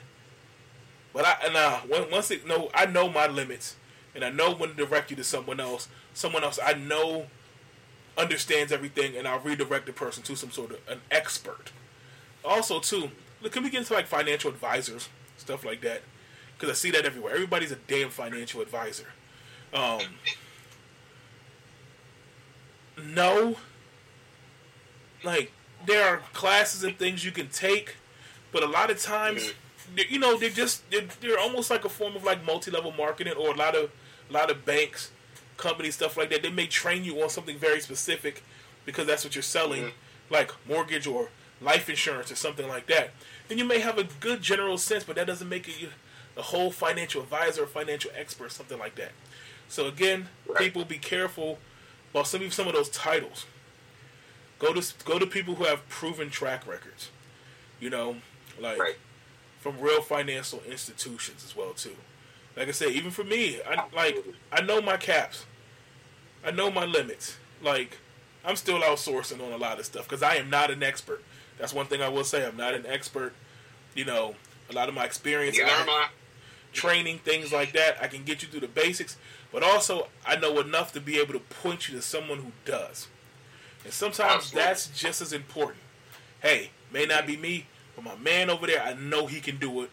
But 1.14 1.26
I 1.26 1.52
nah. 1.52 2.06
Once 2.10 2.32
it 2.32 2.46
no, 2.48 2.70
I 2.74 2.86
know 2.86 3.10
my 3.10 3.28
limits, 3.28 3.76
and 4.16 4.24
I 4.24 4.30
know 4.30 4.54
when 4.54 4.70
to 4.70 4.76
direct 4.76 5.10
you 5.10 5.16
to 5.18 5.24
someone 5.24 5.60
else. 5.60 5.88
Someone 6.14 6.44
else 6.44 6.60
I 6.64 6.74
know 6.74 7.28
understands 8.18 8.72
everything, 8.72 9.16
and 9.16 9.28
I'll 9.28 9.40
redirect 9.40 9.86
the 9.86 9.94
person 9.94 10.24
to 10.24 10.36
some 10.36 10.52
sort 10.52 10.72
of 10.72 10.80
an 10.88 11.02
expert. 11.10 11.72
Also, 12.44 12.80
too, 12.80 13.12
can 13.50 13.64
we 13.64 13.70
get 13.70 13.80
into 13.80 13.94
like 13.94 14.08
financial 14.08 14.50
advisors, 14.50 15.10
stuff 15.38 15.66
like 15.66 15.82
that? 15.82 16.02
Because 16.58 16.70
I 16.70 16.74
see 16.74 16.92
that 16.92 17.06
everywhere. 17.06 17.34
Everybody's 17.34 17.72
a 17.72 17.78
damn 17.88 18.10
financial 18.10 18.62
advisor. 18.62 19.08
Um, 19.74 20.02
no, 23.04 23.56
like 25.24 25.52
there 25.86 26.06
are 26.06 26.18
classes 26.34 26.84
and 26.84 26.98
things 26.98 27.26
you 27.26 27.32
can 27.32 27.48
take, 27.48 27.96
but 28.52 28.64
a 28.64 28.68
lot 28.68 28.92
of 28.92 29.02
times, 29.02 29.44
mm-hmm. 29.44 29.58
You 29.96 30.20
know, 30.20 30.38
they're 30.38 30.50
just 30.50 30.90
they're, 30.90 31.08
they're 31.20 31.40
almost 31.40 31.70
like 31.70 31.86
a 31.86 31.90
form 31.90 32.16
of 32.16 32.24
like 32.24 32.46
multi-level 32.46 32.94
marketing, 32.94 33.34
or 33.34 33.54
a 33.54 33.58
lot 33.58 33.76
of 33.76 33.92
a 34.30 34.34
lot 34.34 34.50
of 34.50 34.66
banks, 34.66 35.12
companies, 35.58 35.96
stuff 35.96 36.18
like 36.18 36.30
that. 36.30 36.44
They 36.44 36.52
may 36.52 36.68
train 36.68 37.04
you 37.04 37.22
on 37.22 37.30
something 37.30 37.58
very 37.58 37.82
specific 37.82 38.44
because 38.86 39.08
that's 39.08 39.24
what 39.24 39.36
you're 39.36 39.42
selling, 39.44 39.84
mm-hmm. 39.84 40.34
like 40.34 40.52
mortgage 40.68 41.08
or 41.08 41.30
life 41.62 41.90
insurance 41.90 42.32
or 42.32 42.36
something 42.36 42.68
like 42.68 42.88
that. 42.88 43.12
And 43.50 43.60
you 43.60 43.66
may 43.66 43.80
have 43.80 43.98
a 43.98 44.06
good 44.20 44.42
general 44.42 44.78
sense, 44.78 45.04
but 45.04 45.16
that 45.16 45.28
doesn't 45.28 45.48
make 45.50 45.68
you 45.68 45.90
a 46.38 46.42
whole 46.42 46.72
financial 46.72 47.22
advisor 47.22 47.64
or 47.64 47.68
financial 47.68 48.12
expert, 48.18 48.52
something 48.52 48.80
like 48.80 48.96
that. 48.96 49.12
So 49.68 49.88
again, 49.88 50.28
right. 50.48 50.58
people 50.58 50.86
be 50.86 50.98
careful 50.98 51.60
about 52.12 52.28
some 52.28 52.42
of 52.42 52.54
some 52.54 52.68
of 52.68 52.74
those 52.74 52.90
titles. 52.90 53.46
Go 54.60 54.74
to 54.74 54.94
go 55.06 55.20
to 55.20 55.26
people 55.26 55.56
who 55.56 55.66
have 55.66 55.88
proven 55.90 56.30
track 56.30 56.68
records. 56.68 57.10
You 57.80 57.90
know, 57.90 58.18
like 58.60 58.80
right. 58.80 58.96
From 59.62 59.80
real 59.80 60.02
financial 60.02 60.62
institutions 60.68 61.46
as 61.46 61.56
well 61.56 61.72
too. 61.74 61.96
Like 62.58 62.68
I 62.68 62.72
said, 62.72 62.90
even 62.90 63.12
for 63.12 63.24
me, 63.24 63.62
I 63.62 63.86
like 63.96 64.18
I 64.52 64.62
know 64.62 64.82
my 64.82 64.98
caps. 64.98 65.46
I 66.44 66.52
know 66.52 66.70
my 66.70 66.84
limits. 66.84 67.38
Like 67.64 68.00
I'm 68.44 68.56
still 68.58 68.82
outsourcing 68.82 69.42
on 69.46 69.54
a 69.54 69.58
lot 69.58 69.80
of 69.80 69.86
stuff 69.86 70.10
because 70.10 70.24
I 70.24 70.36
am 70.36 70.50
not 70.50 70.72
an 70.72 70.84
expert. 70.84 71.24
That's 71.58 71.74
one 71.74 71.86
thing 71.86 72.02
I 72.02 72.10
will 72.10 72.24
say. 72.24 72.46
I'm 72.46 72.58
not 72.58 72.74
an 72.74 72.86
expert. 72.88 73.34
You 73.96 74.06
know, 74.06 74.36
a 74.70 74.74
lot 74.74 74.90
of 74.90 74.96
my 74.96 75.06
experience, 75.06 75.58
my- 75.60 76.08
training, 76.74 77.20
things 77.20 77.52
like 77.52 77.74
that, 77.74 77.98
I 78.02 78.08
can 78.08 78.24
get 78.24 78.42
you 78.42 78.48
through 78.48 78.62
the 78.62 78.68
basics. 78.68 79.18
But 79.52 79.62
also, 79.64 80.08
I 80.26 80.38
know 80.38 80.60
enough 80.60 80.94
to 80.94 81.02
be 81.02 81.20
able 81.20 81.34
to 81.34 81.40
point 81.40 81.90
you 81.90 81.96
to 81.96 82.02
someone 82.02 82.40
who 82.40 82.52
does. 82.66 83.10
And 83.84 83.94
sometimes 83.94 84.46
Absolutely. 84.46 84.62
that's 84.62 84.88
just 84.88 85.22
as 85.22 85.34
important. 85.34 85.80
Hey, 86.42 86.72
may 86.92 87.06
not 87.06 87.28
be 87.28 87.36
me, 87.36 87.68
but 87.96 88.04
my 88.04 88.16
man 88.16 88.50
over 88.50 88.68
there, 88.68 88.82
I 88.82 88.94
know 88.94 89.28
he 89.28 89.40
can 89.40 89.58
do 89.58 89.82
it. 89.82 89.90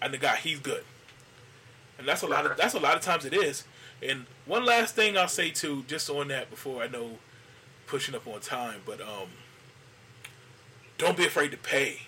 And 0.00 0.12
the 0.12 0.18
guy, 0.18 0.36
he's 0.36 0.58
good. 0.58 0.84
And 1.98 2.08
that's 2.08 2.22
a 2.22 2.26
lot 2.26 2.46
of 2.46 2.56
that's 2.56 2.74
a 2.74 2.80
lot 2.80 2.96
of 2.96 3.02
times 3.02 3.24
it 3.24 3.34
is. 3.34 3.64
And 4.02 4.26
one 4.46 4.64
last 4.64 4.94
thing 4.94 5.16
I'll 5.16 5.28
say 5.28 5.50
too, 5.50 5.84
just 5.86 6.10
on 6.10 6.28
that 6.28 6.50
before 6.50 6.82
I 6.82 6.88
know 6.88 7.18
pushing 7.86 8.14
up 8.14 8.26
on 8.26 8.40
time, 8.40 8.80
but 8.84 9.00
um 9.00 9.28
don't 10.98 11.16
be 11.16 11.26
afraid 11.26 11.50
to 11.52 11.56
pay 11.56 12.02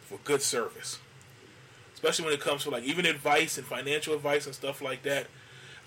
for 0.00 0.18
good 0.24 0.42
service. 0.42 0.98
Especially 1.94 2.24
when 2.24 2.34
it 2.34 2.40
comes 2.40 2.62
to 2.64 2.70
like 2.70 2.84
even 2.84 3.04
advice 3.06 3.58
and 3.58 3.66
financial 3.66 4.14
advice 4.14 4.46
and 4.46 4.54
stuff 4.54 4.80
like 4.80 5.02
that. 5.02 5.26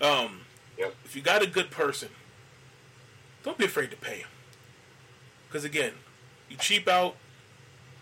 Um, 0.00 0.42
yep. 0.78 0.94
If 1.04 1.16
you 1.16 1.22
got 1.22 1.42
a 1.42 1.46
good 1.46 1.70
person, 1.70 2.08
don't 3.42 3.56
be 3.56 3.64
afraid 3.64 3.90
to 3.92 3.96
pay. 3.96 4.24
Because 5.48 5.64
again, 5.64 5.92
you 6.48 6.56
cheap 6.56 6.86
out 6.86 7.16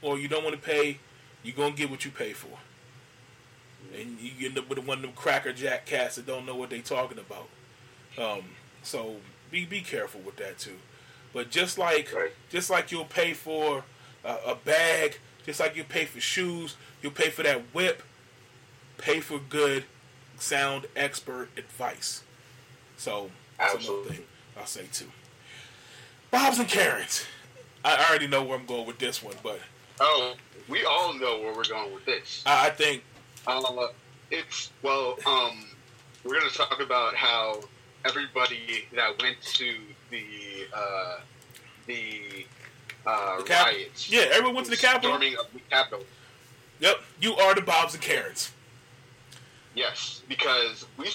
or 0.03 0.19
you 0.19 0.29
don't 0.29 0.45
want 0.45 0.57
to 0.57 0.63
pay, 0.63 0.99
you're 1.43 1.57
going 1.57 1.73
to 1.73 1.79
get 1.79 1.91
what 1.91 2.05
you 2.05 2.11
pay 2.11 2.33
for. 2.33 2.59
And 3.95 4.19
you 4.21 4.47
end 4.47 4.59
up 4.59 4.69
with 4.69 4.79
one 4.79 4.99
of 4.99 5.03
them 5.03 5.13
cracker 5.13 5.53
jack 5.53 5.87
cats 5.87 6.17
that 6.17 6.27
don't 6.27 6.47
know 6.47 6.55
what 6.55 6.71
they're 6.71 6.81
talking 6.81 7.19
about. 7.19 7.49
Um, 8.19 8.43
so 8.83 9.17
be 9.51 9.65
be 9.65 9.81
careful 9.81 10.21
with 10.21 10.37
that 10.37 10.59
too. 10.59 10.77
But 11.33 11.51
just 11.51 11.79
like 11.79 12.13
right. 12.15 12.33
just 12.51 12.71
like 12.71 12.93
you'll 12.93 13.05
pay 13.05 13.33
for 13.33 13.85
a, 14.25 14.37
a 14.47 14.55
bag, 14.55 15.19
just 15.47 15.61
like 15.61 15.77
you 15.77 15.85
pay 15.85 16.05
for 16.05 16.21
shoes, 16.21 16.77
you'll 17.03 17.13
pay 17.13 17.31
for 17.31 17.43
that 17.43 17.63
whip. 17.75 18.03
Pay 18.99 19.21
for 19.21 19.39
good, 19.39 19.85
sound 20.39 20.87
expert 20.95 21.49
advice. 21.57 22.23
So 22.97 23.31
that's 23.59 23.77
Absolutely. 23.77 24.01
another 24.03 24.15
thing 24.15 24.27
I'll 24.59 24.67
say 24.67 24.87
too. 24.93 25.11
Bob's 26.31 26.59
and 26.59 26.69
Karens. 26.69 27.25
I 27.85 28.07
already 28.09 28.27
know 28.27 28.43
where 28.43 28.59
I'm 28.59 28.67
going 28.67 28.87
with 28.87 28.99
this 28.99 29.23
one, 29.23 29.37
but 29.43 29.61
oh, 30.01 30.35
we 30.69 30.85
all 30.85 31.15
know 31.15 31.41
where 31.41 31.55
we're 31.55 31.65
going 31.65 31.93
with 31.95 32.05
this. 32.05 32.43
I, 32.47 32.67
I 32.67 32.71
think 32.71 33.03
uh, 33.47 33.89
it's 34.31 34.71
well. 34.83 35.17
Um, 35.27 35.65
we're 36.25 36.39
going 36.39 36.51
to 36.51 36.57
talk 36.57 36.81
about 36.83 37.15
how 37.15 37.61
everybody 38.05 38.87
that 38.95 39.21
went 39.23 39.41
to 39.43 39.75
the 40.11 40.25
uh, 40.75 41.21
the, 41.87 42.47
uh, 43.07 43.39
the 43.39 43.43
Cap- 43.45 43.67
riots. 43.67 44.11
Yeah, 44.11 44.27
everyone 44.33 44.55
went 44.55 44.67
to 44.67 44.71
the 44.71 44.77
Capitol. 44.77 45.11
Storming 45.11 45.37
of 45.39 45.53
the 45.53 45.61
Capitol. 45.71 46.05
Yep, 46.81 46.97
you 47.21 47.35
are 47.35 47.55
the 47.55 47.63
Bobs 47.63 47.95
and 47.95 48.03
Karens. 48.03 48.53
Yes, 49.75 50.23
because 50.29 50.87
we 50.97 51.07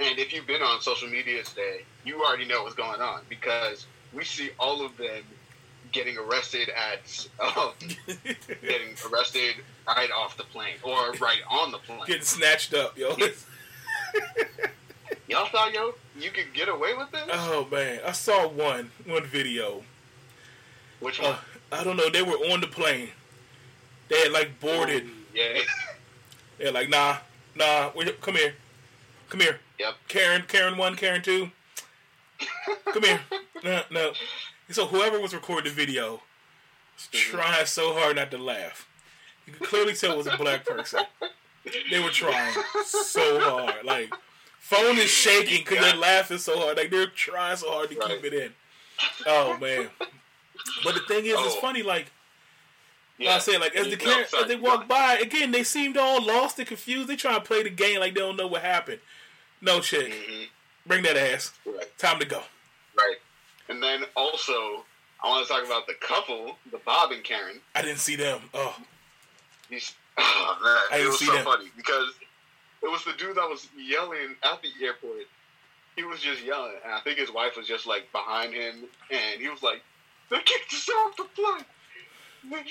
and 0.00 0.18
if 0.18 0.32
you've 0.32 0.46
been 0.46 0.62
on 0.62 0.80
social 0.80 1.08
media 1.08 1.42
today, 1.42 1.82
you 2.04 2.24
already 2.24 2.44
know 2.44 2.62
what's 2.62 2.74
going 2.74 3.00
on 3.00 3.22
because 3.28 3.86
we 4.12 4.24
see 4.24 4.50
all 4.58 4.84
of 4.84 4.96
them 4.96 5.22
getting 5.92 6.16
arrested 6.18 6.70
at 6.70 7.28
um, 7.40 7.72
getting 8.62 8.94
arrested 9.10 9.56
right 9.86 10.10
off 10.10 10.36
the 10.36 10.44
plane 10.44 10.74
or 10.82 11.12
right 11.12 11.40
on 11.48 11.70
the 11.70 11.78
plane, 11.78 12.00
getting 12.06 12.22
snatched 12.22 12.74
up, 12.74 12.96
yo. 12.96 13.16
Y'all 15.28 15.46
thought 15.46 15.72
yo 15.72 15.94
you 16.18 16.30
could 16.30 16.52
get 16.52 16.68
away 16.68 16.94
with 16.94 17.10
this? 17.10 17.22
Oh 17.32 17.66
man, 17.70 18.00
I 18.06 18.12
saw 18.12 18.48
one 18.48 18.90
one 19.06 19.24
video. 19.24 19.82
Which 21.00 21.20
one? 21.20 21.32
Uh, 21.32 21.38
I 21.72 21.84
don't 21.84 21.96
know. 21.96 22.10
They 22.10 22.22
were 22.22 22.36
on 22.52 22.60
the 22.60 22.66
plane. 22.66 23.08
They 24.08 24.18
had 24.20 24.32
like 24.32 24.60
boarded. 24.60 25.08
yeah. 25.34 25.58
They're 26.58 26.70
like, 26.72 26.90
nah, 26.90 27.16
nah. 27.56 27.90
We 27.96 28.04
Come 28.20 28.36
here, 28.36 28.54
come 29.28 29.40
here. 29.40 29.58
Yep. 29.80 29.94
Karen, 30.06 30.44
Karen 30.46 30.76
one, 30.76 30.94
Karen 30.96 31.22
two. 31.22 31.50
Come 32.92 33.02
here. 33.02 33.20
No, 33.64 33.82
no. 33.90 34.12
So 34.70 34.86
whoever 34.86 35.20
was 35.20 35.34
recording 35.34 35.70
the 35.70 35.76
video 35.76 36.22
was 36.96 37.08
trying 37.10 37.66
so 37.66 37.92
hard 37.94 38.16
not 38.16 38.30
to 38.30 38.38
laugh. 38.38 38.88
You 39.46 39.52
could 39.52 39.68
clearly 39.68 39.94
tell 39.94 40.12
it 40.12 40.16
was 40.16 40.26
a 40.26 40.36
black 40.36 40.64
person. 40.64 41.04
They 41.90 42.00
were 42.00 42.10
trying 42.10 42.54
so 42.84 43.40
hard. 43.40 43.84
Like 43.84 44.12
phone 44.60 44.98
is 44.98 45.10
shaking 45.10 45.64
because 45.64 45.80
they're 45.80 45.96
laughing 45.96 46.38
so 46.38 46.58
hard. 46.58 46.76
Like 46.76 46.90
they're 46.90 47.06
trying 47.06 47.56
so 47.56 47.70
hard 47.70 47.90
to 47.90 47.98
right. 47.98 48.08
keep 48.08 48.24
it 48.24 48.34
in. 48.34 48.52
Oh 49.26 49.56
man. 49.58 49.88
But 50.84 50.94
the 50.94 51.00
thing 51.00 51.26
is, 51.26 51.34
oh. 51.36 51.46
it's 51.46 51.56
funny. 51.56 51.82
Like 51.82 52.12
yeah. 53.18 53.34
I 53.36 53.38
said, 53.38 53.60
like 53.60 53.76
as 53.76 53.88
the 53.88 53.96
no, 53.96 54.40
as 54.42 54.48
they 54.48 54.56
walk 54.56 54.88
by, 54.88 55.18
again, 55.20 55.50
they 55.50 55.62
seemed 55.62 55.96
all 55.96 56.24
lost 56.24 56.58
and 56.58 56.66
confused. 56.66 57.08
They 57.08 57.16
try 57.16 57.34
to 57.34 57.40
play 57.40 57.62
the 57.62 57.70
game 57.70 58.00
like 58.00 58.14
they 58.14 58.20
don't 58.20 58.36
know 58.36 58.46
what 58.46 58.62
happened. 58.62 59.00
No 59.60 59.80
shit. 59.80 60.10
Mm-hmm. 60.10 60.44
Bring 60.86 61.02
that 61.04 61.16
ass. 61.16 61.52
Right. 61.64 61.96
Time 61.98 62.18
to 62.18 62.26
go. 62.26 62.42
Right. 62.96 63.16
And 63.68 63.82
then 63.82 64.04
also, 64.16 64.84
I 65.22 65.28
want 65.28 65.46
to 65.46 65.52
talk 65.52 65.64
about 65.64 65.86
the 65.86 65.94
couple, 66.00 66.56
the 66.70 66.78
Bob 66.78 67.12
and 67.12 67.22
Karen. 67.22 67.60
I 67.74 67.82
didn't 67.82 67.98
see 67.98 68.16
them. 68.16 68.40
Oh. 68.54 68.76
He's, 69.68 69.94
oh 70.18 70.58
man, 70.62 70.76
I 70.90 71.04
it 71.04 71.06
was 71.06 71.18
so 71.18 71.32
them. 71.32 71.44
funny 71.44 71.66
because 71.76 72.12
it 72.82 72.90
was 72.90 73.04
the 73.04 73.12
dude 73.12 73.36
that 73.36 73.48
was 73.48 73.68
yelling 73.76 74.36
at 74.42 74.60
the 74.62 74.84
airport. 74.84 75.26
He 75.96 76.04
was 76.04 76.20
just 76.20 76.42
yelling, 76.42 76.72
and 76.84 76.92
I 76.92 77.00
think 77.00 77.18
his 77.18 77.32
wife 77.32 77.56
was 77.56 77.66
just 77.66 77.86
like 77.86 78.10
behind 78.12 78.54
him, 78.54 78.84
and 79.10 79.40
he 79.40 79.48
was 79.48 79.62
like, 79.62 79.82
"They 80.30 80.38
kicked 80.38 80.72
us 80.72 80.88
off 80.88 81.16
the 81.16 81.24
plane." 81.24 81.64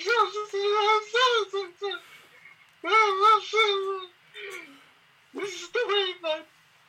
This 5.34 5.64
is 5.64 5.70
the 5.70 5.80
way 5.88 6.06
that 6.24 6.46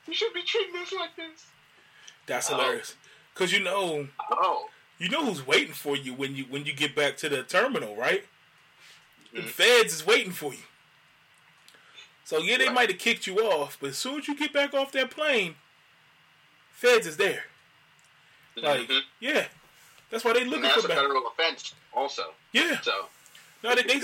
you 0.07 0.15
should 0.15 0.33
be 0.33 0.43
treating 0.43 0.77
us 0.81 0.93
like 0.93 1.15
this. 1.17 1.47
That's 2.27 2.49
hilarious. 2.49 2.97
Cause 3.35 3.53
you 3.53 3.61
know, 3.61 4.09
oh. 4.31 4.69
you 4.99 5.09
know 5.09 5.25
who's 5.25 5.47
waiting 5.47 5.73
for 5.73 5.97
you 5.97 6.13
when 6.13 6.37
you 6.37 6.45
when 6.45 6.65
you 6.67 6.73
get 6.73 6.95
back 6.95 7.17
to 7.19 7.29
the 7.29 7.43
terminal, 7.43 7.97
right? 7.97 8.25
Mm-hmm. 9.29 9.37
The 9.37 9.43
feds 9.53 9.95
is 9.95 10.07
waiting 10.07 10.33
for 10.33 10.53
you. 10.53 10.61
So 12.25 12.39
yeah, 12.39 12.59
they 12.59 12.67
right. 12.67 12.75
might 12.75 12.91
have 12.91 12.99
kicked 12.99 13.27
you 13.27 13.39
off, 13.39 13.79
but 13.81 13.91
as 13.91 13.99
soon 13.99 14.19
as 14.21 14.29
you 14.29 14.37
get 14.37 14.53
back 14.53 14.75
off 14.75 14.93
that 14.93 15.11
plane, 15.11 15.55
feds 16.71 17.07
is 17.07 17.17
there. 17.17 17.45
Like, 18.57 18.83
mm-hmm. 18.83 18.99
yeah, 19.21 19.47
That's 20.11 20.25
why 20.25 20.35
they 20.35 20.45
looking 20.45 20.63
that's 20.63 20.83
for 20.83 20.87
a 20.87 20.89
back. 20.89 20.99
federal 20.99 21.27
offense, 21.27 21.75
also. 21.95 22.35
Yeah. 22.53 22.81
So 22.83 23.07
No, 23.65 23.75
they, 23.75 23.83
they 23.83 24.01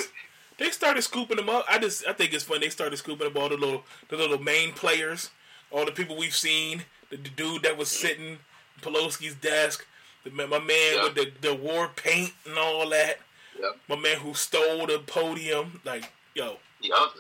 they 0.57 0.71
started 0.71 1.03
scooping 1.03 1.37
them 1.37 1.49
up. 1.49 1.65
I 1.69 1.79
just 1.79 2.07
I 2.07 2.13
think 2.13 2.33
it's 2.33 2.45
funny. 2.45 2.61
They 2.61 2.71
started 2.71 2.97
scooping 2.97 3.27
up 3.27 3.37
all 3.37 3.49
the 3.49 3.57
little 3.57 3.85
the 4.09 4.17
little 4.17 4.39
main 4.39 4.73
players, 4.73 5.31
all 5.71 5.85
the 5.85 5.93
people 5.93 6.17
we've 6.17 6.35
seen. 6.35 6.85
The, 7.11 7.17
the 7.17 7.31
dude 7.31 7.63
that 7.63 7.77
was 7.77 7.89
sitting 7.89 8.33
at 8.33 8.39
Pelosi's 8.81 9.35
desk, 9.35 9.87
the, 10.25 10.31
my 10.31 10.47
man 10.47 10.69
Yeah. 10.95 11.03
with 11.05 11.15
the 11.15 11.33
the 11.41 11.55
war 11.55 11.89
paint 11.95 12.33
and 12.47 12.59
all 12.59 12.89
that. 12.91 13.19
Yep. 13.61 13.77
My 13.89 13.97
man 13.97 14.19
who 14.19 14.35
stole 14.35 14.87
the 14.87 14.99
podium. 15.01 15.81
Like 15.85 16.11
yo, 16.35 16.59
Yup. 16.81 17.15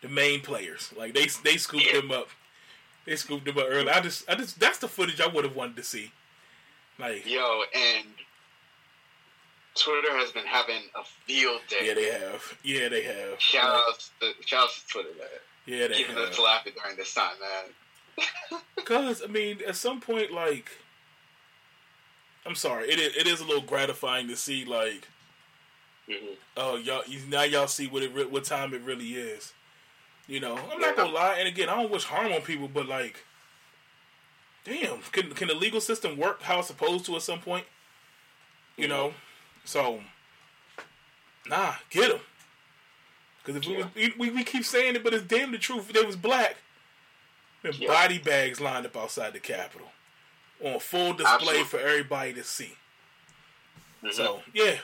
the 0.00 0.08
main 0.08 0.40
players. 0.40 0.92
Like 0.96 1.14
they 1.14 1.26
they 1.42 1.56
scooped 1.56 1.86
Yeah. 1.86 2.00
them 2.00 2.10
up. 2.10 2.28
They 3.06 3.16
scooped 3.16 3.44
them 3.44 3.58
up 3.58 3.66
early. 3.68 3.90
I 3.90 4.00
just 4.00 4.28
I 4.30 4.34
just 4.34 4.58
that's 4.58 4.78
the 4.78 4.88
footage 4.88 5.20
I 5.20 5.26
would 5.26 5.44
have 5.44 5.54
wanted 5.56 5.76
to 5.76 5.82
see. 5.82 6.12
Like 6.98 7.26
Yo, 7.26 7.62
and 7.74 8.06
Twitter 9.74 10.16
has 10.18 10.30
been 10.30 10.46
having 10.46 10.82
a 10.94 11.02
field 11.26 11.60
day. 11.68 11.88
yeah, 11.88 11.94
they 11.94 12.10
have. 12.12 12.58
Yeah, 12.62 12.88
they 12.88 13.02
have. 13.02 13.40
Shout 13.40 13.64
Like, 13.64 13.82
out 13.88 14.10
to 14.20 14.32
shout 14.46 14.62
out 14.64 14.70
to 14.70 14.86
Twitter, 14.86 15.08
man. 15.18 15.26
yeah, 15.66 15.88
they 15.88 15.94
Keeping 15.94 16.14
have. 16.14 16.28
us 16.30 16.38
laughing 16.38 16.72
during 16.80 16.96
this 16.96 17.12
time, 17.12 17.34
man. 17.40 18.60
Because 18.84 19.22
I 19.22 19.28
mean, 19.28 19.60
at 19.66 19.76
some 19.76 19.98
point, 19.98 20.30
like, 20.30 20.70
I'm 22.44 22.54
sorry, 22.54 22.90
it 22.90 22.98
is, 22.98 23.16
it 23.16 23.26
is 23.26 23.40
a 23.40 23.44
little 23.44 23.62
gratifying 23.62 24.28
to 24.28 24.36
see, 24.36 24.66
like, 24.66 25.08
oh 26.54 26.76
y'all, 26.76 27.02
now 27.30 27.44
y'all 27.44 27.66
see 27.66 27.86
what 27.86 28.02
it 28.02 28.30
what 28.30 28.44
time 28.44 28.74
it 28.74 28.82
really 28.82 29.14
is. 29.14 29.54
You 30.26 30.40
know, 30.40 30.58
I'm 30.70 30.80
not 30.80 30.96
gonna 30.96 31.12
lie, 31.12 31.36
and 31.38 31.48
again, 31.48 31.70
I 31.70 31.76
don't 31.76 31.90
wish 31.90 32.04
harm 32.04 32.30
on 32.30 32.42
people, 32.42 32.68
but 32.68 32.86
like, 32.86 33.24
damn, 34.64 34.98
can 35.12 35.30
can 35.30 35.48
the 35.48 35.54
legal 35.54 35.80
system 35.80 36.18
work 36.18 36.42
how 36.42 36.58
it's 36.58 36.68
supposed 36.68 37.06
to 37.06 37.16
at 37.16 37.22
some 37.22 37.40
point? 37.40 37.64
You 38.76 38.88
know, 38.88 39.14
so 39.64 40.00
nah, 41.46 41.72
get 41.88 42.10
them. 42.10 42.20
Because 43.42 43.62
if 43.62 43.68
we, 43.68 43.76
was, 43.76 43.86
we, 43.94 44.14
we 44.18 44.30
we 44.30 44.44
keep 44.44 44.66
saying 44.66 44.96
it, 44.96 45.02
but 45.02 45.14
it's 45.14 45.24
damn 45.24 45.52
the 45.52 45.58
truth. 45.58 45.88
If 45.88 45.94
they 45.94 46.04
was 46.04 46.16
black, 46.16 46.56
and 47.64 47.74
Yeah. 47.74 47.88
body 47.88 48.18
bags 48.18 48.60
lined 48.60 48.86
up 48.86 48.96
outside 48.96 49.32
the 49.32 49.40
Capitol 49.40 49.90
on 50.62 50.78
full 50.80 51.12
display 51.14 51.34
Absolutely. 51.34 51.64
for 51.64 51.78
everybody 51.80 52.32
to 52.34 52.44
see. 52.44 52.76
Mhm. 54.02 54.12
So 54.12 54.42
yeah, 54.52 54.78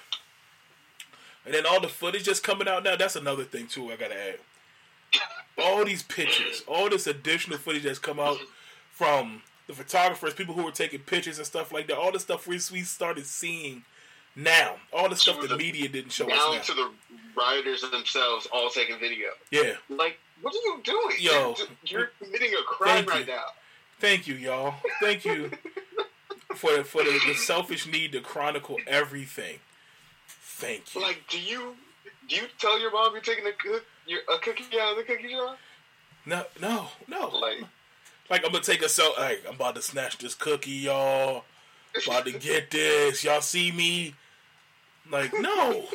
and 1.45 1.55
then 1.55 1.67
all 1.67 1.81
the 1.81 1.89
footage 1.89 2.25
that's 2.25 2.41
coming 2.41 2.69
out 2.69 2.83
now. 2.83 2.97
That's 2.97 3.17
another 3.17 3.45
thing 3.45 3.69
too. 3.69 3.93
I 3.93 3.97
gotta 3.97 4.17
add 4.19 4.41
all 5.59 5.85
these 5.85 6.03
pictures, 6.03 6.63
all 6.67 6.89
this 6.89 7.07
additional 7.07 7.59
footage 7.59 7.83
that's 7.83 7.99
come 7.99 8.19
out 8.19 8.39
from 8.93 9.43
the 9.67 9.75
photographers, 9.75 10.35
people 10.35 10.55
who 10.55 10.63
were 10.65 10.71
taking 10.73 11.01
pictures 11.01 11.39
and 11.39 11.47
stuff 11.47 11.71
like 11.73 11.87
that. 11.89 11.99
All 11.99 12.13
the 12.13 12.21
stuff 12.21 12.47
we 12.47 12.59
we 12.73 12.83
started 12.83 13.27
seeing 13.27 13.85
now. 14.37 14.77
All 14.93 15.09
the 15.09 15.17
stuff 15.17 15.41
the 15.41 15.49
the- 15.49 15.57
media 15.57 15.89
didn't 15.89 16.13
show 16.13 16.27
down 16.27 16.57
us 16.57 16.67
to 16.67 16.75
the 16.75 16.91
rioters 17.37 17.83
themselves, 17.83 18.47
all 18.53 18.71
taking 18.71 18.99
video. 18.99 19.29
Yeah, 19.51 19.75
Like, 19.89 20.19
what 20.43 20.55
are 20.55 20.59
you 20.59 20.81
doing? 20.83 21.17
Yo. 21.19 21.55
you're, 21.59 21.67
you're 21.85 22.11
committing 22.23 22.53
a 22.55 22.63
crime 22.65 22.97
Thank 23.05 23.11
right 23.11 23.27
you. 23.27 23.33
now. 23.35 23.45
thank 23.99 24.27
you, 24.27 24.35
y'all. 24.35 24.75
Thank 25.01 25.25
you 25.25 25.51
for 26.57 26.83
for 26.85 27.03
the, 27.05 27.21
the 27.27 27.35
selfish 27.35 27.87
need 27.87 28.13
to 28.13 28.21
chronicle 28.21 28.77
everything. 28.87 29.59
Thank 30.29 30.95
you. 30.95 31.01
Like, 31.03 31.23
do 31.29 31.39
you 31.41 31.77
do 32.29 32.37
you 32.37 32.43
tell 32.59 32.81
your 32.81 32.91
mom 32.93 33.13
you're 33.13 33.21
taking 33.23 33.47
a 33.47 33.53
cook 33.53 33.85
your, 34.07 34.21
a 34.35 34.39
cookie 34.39 34.65
out 34.81 34.93
of 34.93 34.97
the 34.99 35.05
cookie 35.05 35.29
jar? 35.31 35.57
No, 36.27 36.45
no, 36.61 36.89
no. 37.09 37.29
Like, 37.29 37.61
Like 38.29 38.45
I'm 38.45 38.53
gonna 38.53 38.63
take 38.65 38.83
a 38.83 38.89
self. 38.89 39.19
Like 39.19 39.43
I'm 39.49 39.55
about 39.55 39.75
to 39.77 39.83
snatch 39.83 40.19
this 40.19 40.35
cookie, 40.35 40.71
y'all. 40.71 41.45
About 42.07 42.25
to 42.27 42.33
get 42.33 42.71
this. 42.71 43.25
Y'all 43.25 43.41
see 43.41 43.73
me? 43.73 44.15
Like 45.11 45.33
no, 45.35 45.87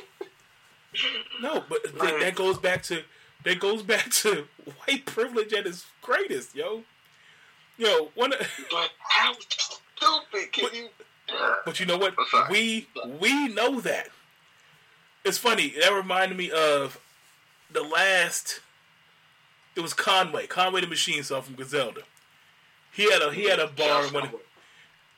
no. 1.42 1.64
But 1.70 1.84
th- 1.84 2.22
that 2.22 2.36
goes 2.36 2.58
back 2.58 2.84
to 2.84 3.04
that 3.44 3.60
goes 3.60 3.82
back 3.84 4.10
to 4.12 4.48
white 4.86 5.06
privilege 5.06 5.54
at 5.54 5.66
its 5.66 5.86
greatest, 6.02 6.56
yo. 6.56 6.84
Yo, 7.78 8.10
one. 8.16 8.34
of- 8.34 8.40
but 8.72 8.90
how 9.00 9.34
stupid 9.34 10.52
can 10.52 10.70
you? 10.74 10.88
But 11.66 11.80
you 11.80 11.86
know 11.86 11.98
what? 11.98 12.16
We 12.50 12.88
we 13.20 13.48
know 13.50 13.80
that. 13.82 14.10
It's 15.24 15.38
funny. 15.40 15.74
That 15.80 15.92
reminded 15.94 16.38
me 16.38 16.52
of 16.52 17.00
the 17.72 17.82
last. 17.82 18.62
It 19.76 19.82
was 19.82 19.94
Conway, 19.94 20.48
Conway 20.48 20.82
the 20.82 20.88
Machine 20.88 21.22
song 21.24 21.42
from 21.42 21.56
Griselda. 21.56 22.02
He 22.92 23.12
had 23.12 23.22
a 23.22 23.34
he 23.34 23.50
had 23.50 23.60
a 23.60 23.68
bar 23.68 24.06
in 24.08 24.14
one. 24.14 24.30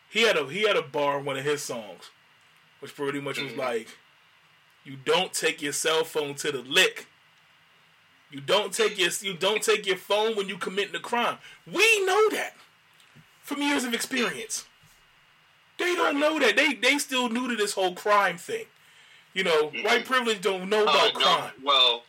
He 0.10 0.22
had 0.24 0.38
a 0.38 0.48
he 0.48 0.64
had 0.64 0.76
a 0.78 0.82
bar 0.82 1.20
in 1.20 1.26
one 1.26 1.38
of 1.38 1.44
his 1.44 1.62
songs, 1.62 2.10
which 2.80 2.96
pretty 2.96 3.20
much 3.20 3.40
was 3.40 3.52
Mhm. 3.54 3.58
like, 3.58 3.88
"You 4.84 4.96
don't 4.96 5.34
take 5.34 5.62
your 5.62 5.74
cell 5.74 6.04
phone 6.04 6.36
to 6.36 6.52
the 6.52 6.62
lick. 6.62 7.08
You 8.32 8.42
don't 8.42 8.74
take 8.74 8.98
your 8.98 9.10
you 9.22 9.34
don't 9.34 9.64
take 9.64 9.86
your 9.86 9.98
phone 9.98 10.36
when 10.36 10.50
you 10.50 10.58
commit 10.58 10.94
a 10.94 11.00
crime. 11.00 11.38
We 11.66 12.06
know 12.06 12.30
that 12.30 12.56
from 13.44 13.62
years 13.62 13.84
of 13.86 13.94
experience. 13.94 14.66
They 15.78 15.96
don't 15.96 16.20
know 16.20 16.38
that. 16.40 16.56
They 16.56 16.74
they 16.74 16.98
still 16.98 17.30
new 17.30 17.48
to 17.48 17.56
this 17.56 17.74
whole 17.74 17.96
crime 17.96 18.38
thing. 18.38 18.66
You 19.34 19.44
know, 19.44 19.70
white 19.84 20.06
privilege 20.06 20.42
don't 20.42 20.68
know 20.70 20.80
Oh, 20.80 20.84
about 20.84 21.14
no, 21.14 21.20
crime. 21.20 21.54
well, 21.64 22.04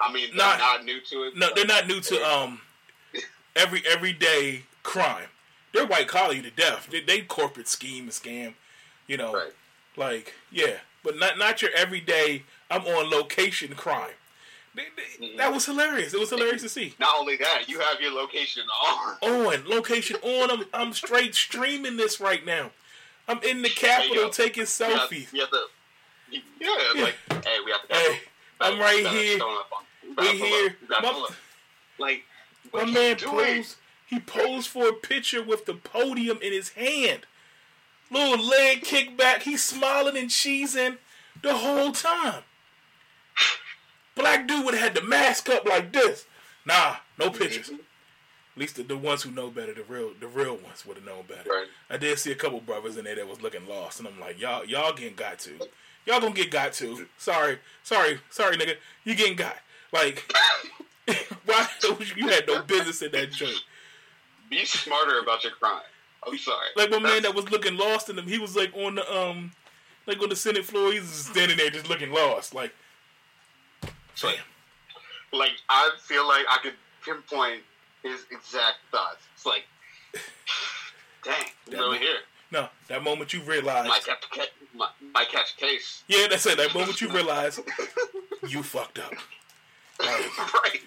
I 0.00 0.12
mean, 0.12 0.28
they're 0.28 0.36
Not- 0.36 0.58
not, 0.58 0.84
new 0.84 1.00
to 1.00 1.24
it. 1.24 1.36
No, 1.36 1.52
they're 1.54 1.64
not 1.66 1.86
new 1.88 2.00
to 2.00 2.24
um 2.24 2.60
every 3.56 3.84
everyday 3.86 4.64
crime. 4.82 5.28
They're 5.72 5.86
white 5.86 6.08
collar 6.08 6.40
to 6.40 6.50
death. 6.50 6.86
They, 6.90 7.00
they 7.00 7.22
corporate 7.22 7.68
scheme 7.68 8.04
and 8.04 8.12
scam. 8.12 8.54
You 9.06 9.16
know, 9.18 9.34
Right. 9.34 9.52
Like 9.96 10.34
yeah, 10.50 10.76
but 11.02 11.16
not 11.18 11.38
not 11.38 11.62
your 11.62 11.70
everyday. 11.76 12.44
I'm 12.70 12.82
on 12.86 13.10
location 13.10 13.74
crime. 13.74 14.10
Mhm. 14.76 15.36
That 15.36 15.52
was 15.52 15.66
hilarious. 15.66 16.14
It 16.14 16.20
was 16.20 16.30
hilarious 16.30 16.62
to 16.62 16.68
see. 16.68 16.94
Not 17.00 17.16
only 17.18 17.36
that, 17.36 17.68
you 17.68 17.80
have 17.80 18.00
your 18.00 18.12
location 18.12 18.62
on. 18.86 19.16
On 19.22 19.68
location 19.68 20.16
on. 20.22 20.50
I'm 20.50 20.64
I'm 20.72 20.92
straight 20.92 21.34
streaming 21.34 21.96
this 21.96 22.20
right 22.20 22.44
now. 22.46 22.70
I'm 23.28 23.42
in 23.42 23.62
the 23.62 23.68
Capitol 23.68 24.14
go. 24.24 24.28
taking 24.30 24.60
You 24.62 24.84
have, 24.94 25.08
selfies. 25.10 25.32
you 25.32 25.40
have 25.40 25.50
to, 25.50 25.62
yeah, 26.60 27.02
like, 27.02 27.14
hey, 27.44 27.58
we 27.64 27.70
have 27.72 27.86
to. 27.88 27.94
Hey, 27.94 28.20
I'm 28.60 28.78
right 28.78 29.06
here. 29.06 29.36
stone 29.38 29.56
up 29.58 29.70
on- 29.72 30.14
We 30.24 30.38
here. 30.38 30.76
My- 30.88 31.28
Like, 31.98 32.24
My 32.72 32.84
man 32.84 33.16
posed. 33.16 33.76
He 34.06 34.18
posed 34.20 34.68
for 34.68 34.88
a 34.88 34.92
picture 34.92 35.42
with 35.42 35.66
the 35.66 35.74
podium 35.74 36.38
in 36.42 36.52
his 36.52 36.70
hand. 36.70 37.26
Little 38.10 38.44
leg 38.44 38.82
kick 38.82 39.16
back. 39.16 39.42
He's 39.42 39.62
smiling 39.62 40.16
and 40.16 40.30
cheesing 40.30 40.98
the 41.42 41.54
whole 41.54 41.92
time. 41.92 42.42
Black 44.14 44.46
dude 44.46 44.64
would 44.64 44.74
have 44.74 44.82
had 44.82 44.94
the 44.94 45.02
mask 45.02 45.48
up 45.48 45.64
like 45.64 45.92
this. 45.92 46.26
Nah, 46.66 46.96
no 47.18 47.30
pictures. 47.30 47.70
At 47.70 48.60
least 48.60 48.76
the, 48.76 48.82
the 48.82 48.96
ones 48.96 49.22
who 49.22 49.30
know 49.30 49.48
better, 49.48 49.72
the 49.72 49.84
real 49.84 50.10
the 50.18 50.26
real 50.26 50.56
ones 50.56 50.84
would 50.84 50.96
have 50.96 51.06
known 51.06 51.22
better. 51.26 51.48
Right. 51.48 51.66
I 51.88 51.96
did 51.96 52.18
see 52.18 52.32
a 52.32 52.34
couple 52.34 52.60
brothers 52.60 52.96
in 52.96 53.04
there 53.04 53.14
that 53.14 53.28
was 53.28 53.40
looking 53.40 53.66
lost, 53.66 54.00
and 54.00 54.08
I'm 54.08 54.18
like, 54.20 54.40
y'all 54.40 54.64
y'all 54.64 54.92
getting 54.92 55.14
got 55.14 55.38
to. 55.40 55.52
Y'all 56.06 56.20
gonna 56.20 56.34
get 56.34 56.50
got 56.50 56.72
to. 56.74 57.06
Sorry, 57.16 57.58
sorry, 57.82 58.20
sorry, 58.30 58.56
nigga. 58.56 58.74
You 59.04 59.14
getting 59.14 59.36
got. 59.36 59.56
Like, 59.92 60.30
why 61.46 61.68
you 62.16 62.28
had 62.28 62.46
no 62.46 62.62
business 62.62 63.02
in 63.02 63.12
that 63.12 63.32
joint? 63.32 63.62
Be 64.50 64.64
smarter 64.64 65.20
about 65.20 65.44
your 65.44 65.52
crime. 65.52 65.82
I'm 66.26 66.36
sorry. 66.38 66.66
Like 66.76 66.90
my 66.90 66.98
man 66.98 67.22
that 67.22 67.34
was 67.34 67.50
looking 67.50 67.76
lost 67.76 68.08
in 68.10 68.18
him, 68.18 68.26
he 68.26 68.38
was 68.38 68.54
like 68.56 68.74
on 68.76 68.96
the 68.96 69.14
um, 69.18 69.52
like 70.06 70.20
on 70.22 70.28
the 70.28 70.36
Senate 70.36 70.64
floor. 70.64 70.92
He's 70.92 71.08
standing 71.08 71.56
there 71.56 71.70
just 71.70 71.88
looking 71.88 72.12
lost. 72.12 72.54
Like, 72.54 72.72
damn. 74.20 74.34
like 75.32 75.52
I 75.68 75.90
feel 76.02 76.26
like 76.28 76.44
I 76.50 76.58
could 76.62 76.74
pinpoint 77.04 77.62
his 78.02 78.24
exact 78.30 78.76
thoughts. 78.90 79.22
It's 79.34 79.46
like, 79.46 79.64
dang, 81.24 81.34
That 81.70 81.76
really 81.76 81.92
man- 81.98 82.00
here. 82.00 82.16
No, 82.52 82.68
that 82.88 83.04
moment 83.04 83.32
you 83.32 83.40
realize, 83.42 83.86
Might 83.86 84.04
catch, 84.04 84.48
might, 84.74 84.88
might 85.14 85.28
catch 85.28 85.56
case. 85.56 86.02
yeah, 86.08 86.26
that's 86.28 86.44
it. 86.46 86.56
That 86.56 86.74
moment 86.74 87.00
you 87.00 87.08
realize 87.12 87.60
you 88.48 88.62
fucked 88.64 88.98
up. 88.98 89.12
Like, 90.00 90.38
right. 90.54 90.80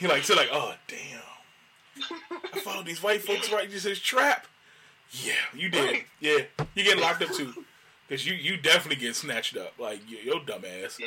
He 0.00 0.06
like, 0.08 0.24
so 0.24 0.34
like, 0.34 0.48
oh 0.52 0.74
damn. 0.88 1.22
I 2.52 2.58
followed 2.60 2.86
these 2.86 3.00
white 3.02 3.22
folks 3.22 3.52
right 3.52 3.70
just 3.70 3.86
his 3.86 4.00
trap. 4.00 4.46
Yeah, 5.10 5.32
you 5.54 5.68
did. 5.68 5.84
Right. 5.92 6.06
Yeah, 6.20 6.38
you 6.74 6.84
get 6.84 6.98
locked 6.98 7.22
up 7.22 7.30
too, 7.30 7.64
cause 8.08 8.26
you 8.26 8.34
you 8.34 8.56
definitely 8.56 9.00
get 9.02 9.16
snatched 9.16 9.56
up. 9.56 9.74
Like 9.78 10.00
your, 10.08 10.40
dumb 10.44 10.64
ass, 10.84 10.98
Yeah. 11.00 11.06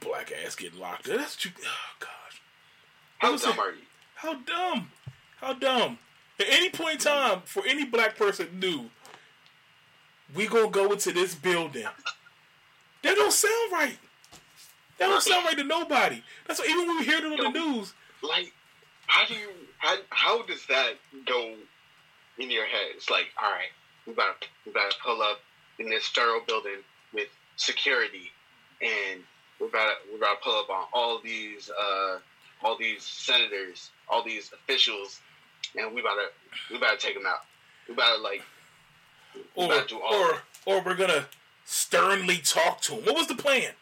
black 0.00 0.32
ass 0.44 0.54
getting 0.54 0.78
locked 0.78 1.08
up. 1.08 1.16
That's 1.18 1.36
what 1.36 1.44
you. 1.44 1.50
Oh 1.64 1.96
gosh, 2.00 2.40
How 3.18 3.36
dumb 3.36 3.58
it? 3.58 3.58
are 3.60 3.70
you? 3.72 3.82
how 4.14 4.34
dumb, 4.34 4.90
how 5.40 5.52
dumb. 5.54 5.98
At 6.40 6.46
any 6.50 6.70
point 6.70 6.94
in 6.94 6.98
time, 7.00 7.42
for 7.44 7.64
any 7.66 7.84
black 7.84 8.16
person 8.16 8.46
new, 8.60 8.90
we 10.34 10.46
gonna 10.46 10.70
go 10.70 10.92
into 10.92 11.12
this 11.12 11.34
building. 11.34 11.86
That 13.02 13.14
don't 13.16 13.32
sound 13.32 13.72
right. 13.72 13.98
That 14.98 15.06
don't 15.08 15.22
sound 15.22 15.44
right 15.44 15.56
to 15.56 15.64
nobody. 15.64 16.22
That's 16.46 16.60
why 16.60 16.66
even 16.68 16.86
when 16.86 16.98
we 16.98 17.04
hear 17.04 17.18
it 17.18 17.24
on 17.24 17.52
the 17.52 17.58
news, 17.58 17.94
Like, 18.22 18.52
how 19.06 19.24
do 19.26 19.34
you? 19.34 19.48
How, 19.78 19.96
how 20.10 20.42
does 20.42 20.64
that 20.66 20.94
go 21.26 21.54
in 22.38 22.50
your 22.50 22.66
head? 22.66 22.92
It's 22.94 23.10
like, 23.10 23.26
all 23.42 23.50
right, 23.50 23.70
we 24.06 24.12
about 24.12 24.46
we 24.64 24.72
about 24.72 24.90
to 24.90 24.96
pull 25.04 25.22
up 25.22 25.40
in 25.78 25.88
this 25.88 26.06
federal 26.08 26.40
building 26.46 26.82
with 27.12 27.28
security, 27.56 28.30
and 28.80 29.20
we're 29.60 29.68
about 29.68 29.88
to, 29.88 29.94
we're 30.10 30.18
about 30.18 30.38
to 30.38 30.44
pull 30.44 30.58
up 30.58 30.70
on 30.70 30.84
all 30.92 31.20
these 31.22 31.70
uh, 31.70 32.18
all 32.62 32.76
these 32.78 33.02
senators, 33.02 33.90
all 34.08 34.24
these 34.24 34.52
officials, 34.52 35.20
and 35.76 35.94
we 35.94 36.00
about 36.00 36.16
to 36.16 36.72
we 36.72 36.76
about 36.76 36.98
to 36.98 37.06
take 37.06 37.14
them 37.14 37.26
out. 37.26 37.44
We 37.88 37.94
about 37.94 38.16
to 38.16 38.22
like 38.22 38.42
we 39.34 39.64
or 39.64 39.66
about 39.66 39.88
to 39.88 39.94
do 39.94 40.00
all 40.00 40.14
or 40.14 40.38
or 40.66 40.82
we're 40.82 40.96
gonna 40.96 41.26
sternly 41.64 42.38
talk 42.38 42.80
to 42.82 42.92
them. 42.94 43.04
What 43.04 43.16
was 43.16 43.26
the 43.26 43.34
plan? 43.34 43.72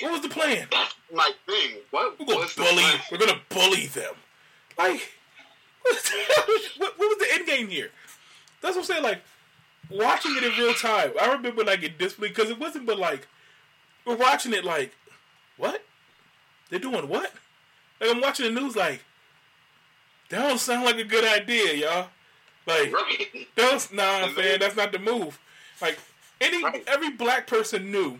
What 0.00 0.12
was 0.12 0.20
the 0.22 0.28
plan? 0.28 0.66
that's 0.70 0.94
my 1.12 1.30
thing. 1.46 1.78
What 1.90 2.18
We're 2.18 2.26
gonna 2.26 2.48
bully. 2.56 2.84
We're 3.10 3.18
gonna 3.18 3.40
bully 3.48 3.86
them. 3.86 4.14
Like, 4.78 5.12
what, 6.78 6.98
what, 6.98 7.08
was 7.08 7.18
the 7.18 7.26
end 7.34 7.46
game 7.46 7.68
here? 7.68 7.90
That's 8.60 8.76
what 8.76 8.82
I'm 8.82 8.86
saying. 8.86 9.02
Like, 9.02 9.22
watching 9.90 10.36
it 10.36 10.44
in 10.44 10.52
real 10.52 10.74
time. 10.74 11.12
I 11.20 11.32
remember 11.32 11.64
like 11.64 11.82
in 11.82 11.92
disbelief 11.98 12.34
because 12.34 12.50
it 12.50 12.58
wasn't 12.58 12.86
but 12.86 12.98
like 12.98 13.28
we're 14.04 14.16
watching 14.16 14.52
it 14.52 14.64
like, 14.64 14.94
what? 15.56 15.82
They're 16.70 16.78
doing 16.78 17.08
what? 17.08 17.32
Like 18.00 18.10
I'm 18.10 18.20
watching 18.20 18.52
the 18.52 18.60
news 18.60 18.76
like, 18.76 19.04
that 20.30 20.48
don't 20.48 20.58
sound 20.58 20.84
like 20.84 20.96
a 20.98 21.04
good 21.04 21.24
idea, 21.24 21.74
y'all. 21.74 22.08
Like, 22.66 22.92
Right. 22.92 23.48
that's 23.56 23.92
nah, 23.92 24.28
man. 24.30 24.58
That's 24.60 24.76
not 24.76 24.92
the 24.92 24.98
move. 24.98 25.38
Like 25.80 25.98
any 26.40 26.62
Right. 26.62 26.84
every 26.86 27.10
black 27.10 27.46
person 27.46 27.90
knew. 27.90 28.18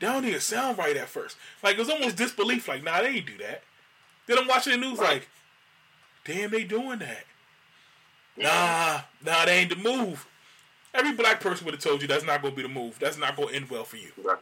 That 0.00 0.12
don't 0.12 0.24
even 0.24 0.40
sound 0.40 0.78
right 0.78 0.96
at 0.96 1.08
first. 1.08 1.36
Like 1.62 1.74
it 1.76 1.80
was 1.80 1.90
almost 1.90 2.16
disbelief. 2.16 2.68
Like 2.68 2.82
nah, 2.82 3.00
they 3.02 3.08
ain't 3.08 3.26
do 3.26 3.38
that. 3.38 3.62
Then 4.26 4.38
I'm 4.38 4.48
watching 4.48 4.72
the 4.72 4.78
news 4.86 4.98
Right. 4.98 5.14
like, 5.14 5.28
damn, 6.24 6.50
they 6.50 6.64
doing 6.64 6.98
that. 7.00 7.24
Nah, 8.36 9.00
nah, 9.24 9.44
they 9.44 9.58
ain't 9.58 9.70
the 9.70 9.76
move. 9.76 10.26
Every 10.92 11.12
black 11.12 11.40
person 11.40 11.64
would 11.64 11.74
have 11.74 11.82
told 11.82 12.02
you 12.02 12.08
that's 12.08 12.24
not 12.24 12.42
gonna 12.42 12.54
be 12.54 12.62
the 12.62 12.68
move. 12.68 12.98
That's 12.98 13.18
not 13.18 13.36
gonna 13.36 13.52
end 13.52 13.70
well 13.70 13.84
for 13.84 13.96
you. 13.96 14.10
Right. 14.22 14.38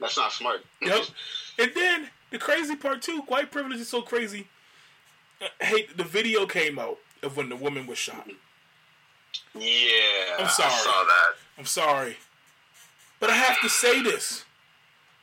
That's 0.00 0.16
not 0.16 0.32
smart. 0.32 0.64
Yep. 0.82 1.04
And 1.60 1.72
then 1.74 2.08
the 2.30 2.38
crazy 2.38 2.76
part 2.76 3.02
too, 3.02 3.22
white 3.22 3.50
privilege 3.50 3.80
is 3.80 3.88
so 3.88 4.00
crazy. 4.00 4.46
Uh, 5.42 5.46
Hey, 5.60 5.88
the 5.96 6.04
video 6.04 6.46
came 6.46 6.78
out 6.78 6.98
of 7.20 7.36
when 7.36 7.48
the 7.48 7.56
woman 7.56 7.84
was 7.84 7.98
shot. 7.98 8.30
Yeah. 9.56 10.36
I'm 10.38 10.48
sorry. 10.48 10.70
I 10.70 10.76
saw 10.76 11.04
that. 11.04 11.34
I'm 11.58 11.64
sorry. 11.64 12.16
But 13.18 13.30
I 13.30 13.34
have 13.34 13.60
to 13.62 13.68
say 13.68 14.02
this. 14.04 14.44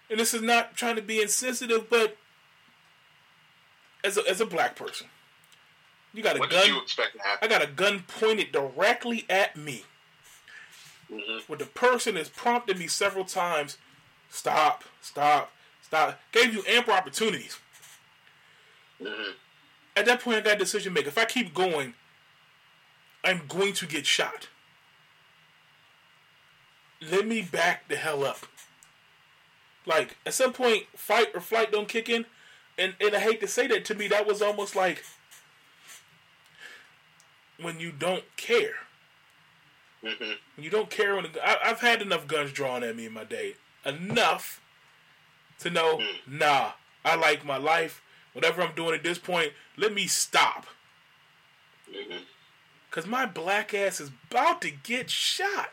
And 0.09 0.19
this 0.19 0.33
is 0.33 0.41
not 0.41 0.75
trying 0.75 0.97
to 0.97 1.01
be 1.01 1.21
insensitive, 1.21 1.89
but 1.89 2.17
as 4.03 4.17
a, 4.17 4.29
as 4.29 4.41
a 4.41 4.45
black 4.45 4.75
person, 4.75 5.07
you 6.15 6.23
got 6.23 6.35
a 6.35 6.39
What 6.39 6.49
gun. 6.49 6.81
expect 6.81 7.13
to 7.13 7.19
I 7.41 7.47
got 7.47 7.63
a 7.63 7.67
gun 7.67 8.03
pointed 8.07 8.51
directly 8.51 9.25
at 9.29 9.55
me. 9.55 9.83
hmm 11.09 11.39
Where 11.47 11.57
the 11.59 11.65
person 11.65 12.15
has 12.15 12.29
prompted 12.29 12.79
me 12.79 12.87
several 12.87 13.25
times, 13.25 13.77
stop, 14.29 14.83
stop, 15.01 15.51
stop. 15.81 16.19
Gave 16.31 16.53
you 16.53 16.63
ample 16.67 16.93
opportunities. 16.93 17.59
hmm 19.01 19.31
At 19.95 20.05
that 20.05 20.21
point, 20.21 20.37
I 20.37 20.41
got 20.41 20.55
a 20.55 20.59
decision 20.59 20.93
to 20.93 20.99
make. 20.99 21.07
If 21.07 21.17
I 21.17 21.25
keep 21.25 21.53
going, 21.53 21.93
I'm 23.23 23.41
going 23.47 23.73
to 23.73 23.85
get 23.85 24.05
shot. 24.05 24.47
Let 27.11 27.27
me 27.27 27.41
back 27.41 27.87
the 27.87 27.95
hell 27.97 28.23
up. 28.23 28.39
Like, 29.85 30.17
at 30.25 30.33
some 30.33 30.53
point, 30.53 30.85
fight 30.95 31.27
or 31.35 31.41
flight 31.41 31.71
don't 31.71 31.87
kick 31.87 32.09
in. 32.09 32.25
And, 32.77 32.95
and 32.99 33.15
I 33.15 33.19
hate 33.19 33.39
to 33.41 33.47
say 33.47 33.67
that 33.67 33.85
to 33.85 33.95
me, 33.95 34.07
that 34.07 34.25
was 34.25 34.41
almost 34.41 34.75
like 34.75 35.03
when 37.61 37.79
you 37.79 37.91
don't 37.91 38.23
care. 38.37 38.75
hmm 40.01 40.33
When 40.55 40.63
you 40.63 40.69
don't 40.69 40.89
care 40.89 41.15
when 41.15 41.27
I, 41.43 41.57
I've 41.63 41.79
had 41.81 42.01
enough 42.01 42.27
guns 42.27 42.51
drawn 42.51 42.83
at 42.83 42.95
me 42.95 43.05
in 43.05 43.13
my 43.13 43.23
day. 43.23 43.55
Enough 43.85 44.61
to 45.59 45.69
know, 45.69 46.01
nah, 46.27 46.71
I 47.03 47.15
like 47.15 47.45
my 47.45 47.57
life. 47.57 48.01
Whatever 48.33 48.61
I'm 48.61 48.75
doing 48.75 48.93
at 48.93 49.03
this 49.03 49.17
point, 49.17 49.53
let 49.77 49.93
me 49.93 50.07
stop. 50.07 50.65
hmm 51.91 52.17
Cause 52.91 53.05
my 53.05 53.25
black 53.25 53.73
ass 53.73 53.99
is 53.99 54.09
about 54.31 54.61
to 54.61 54.71
get 54.71 55.09
shot. 55.09 55.71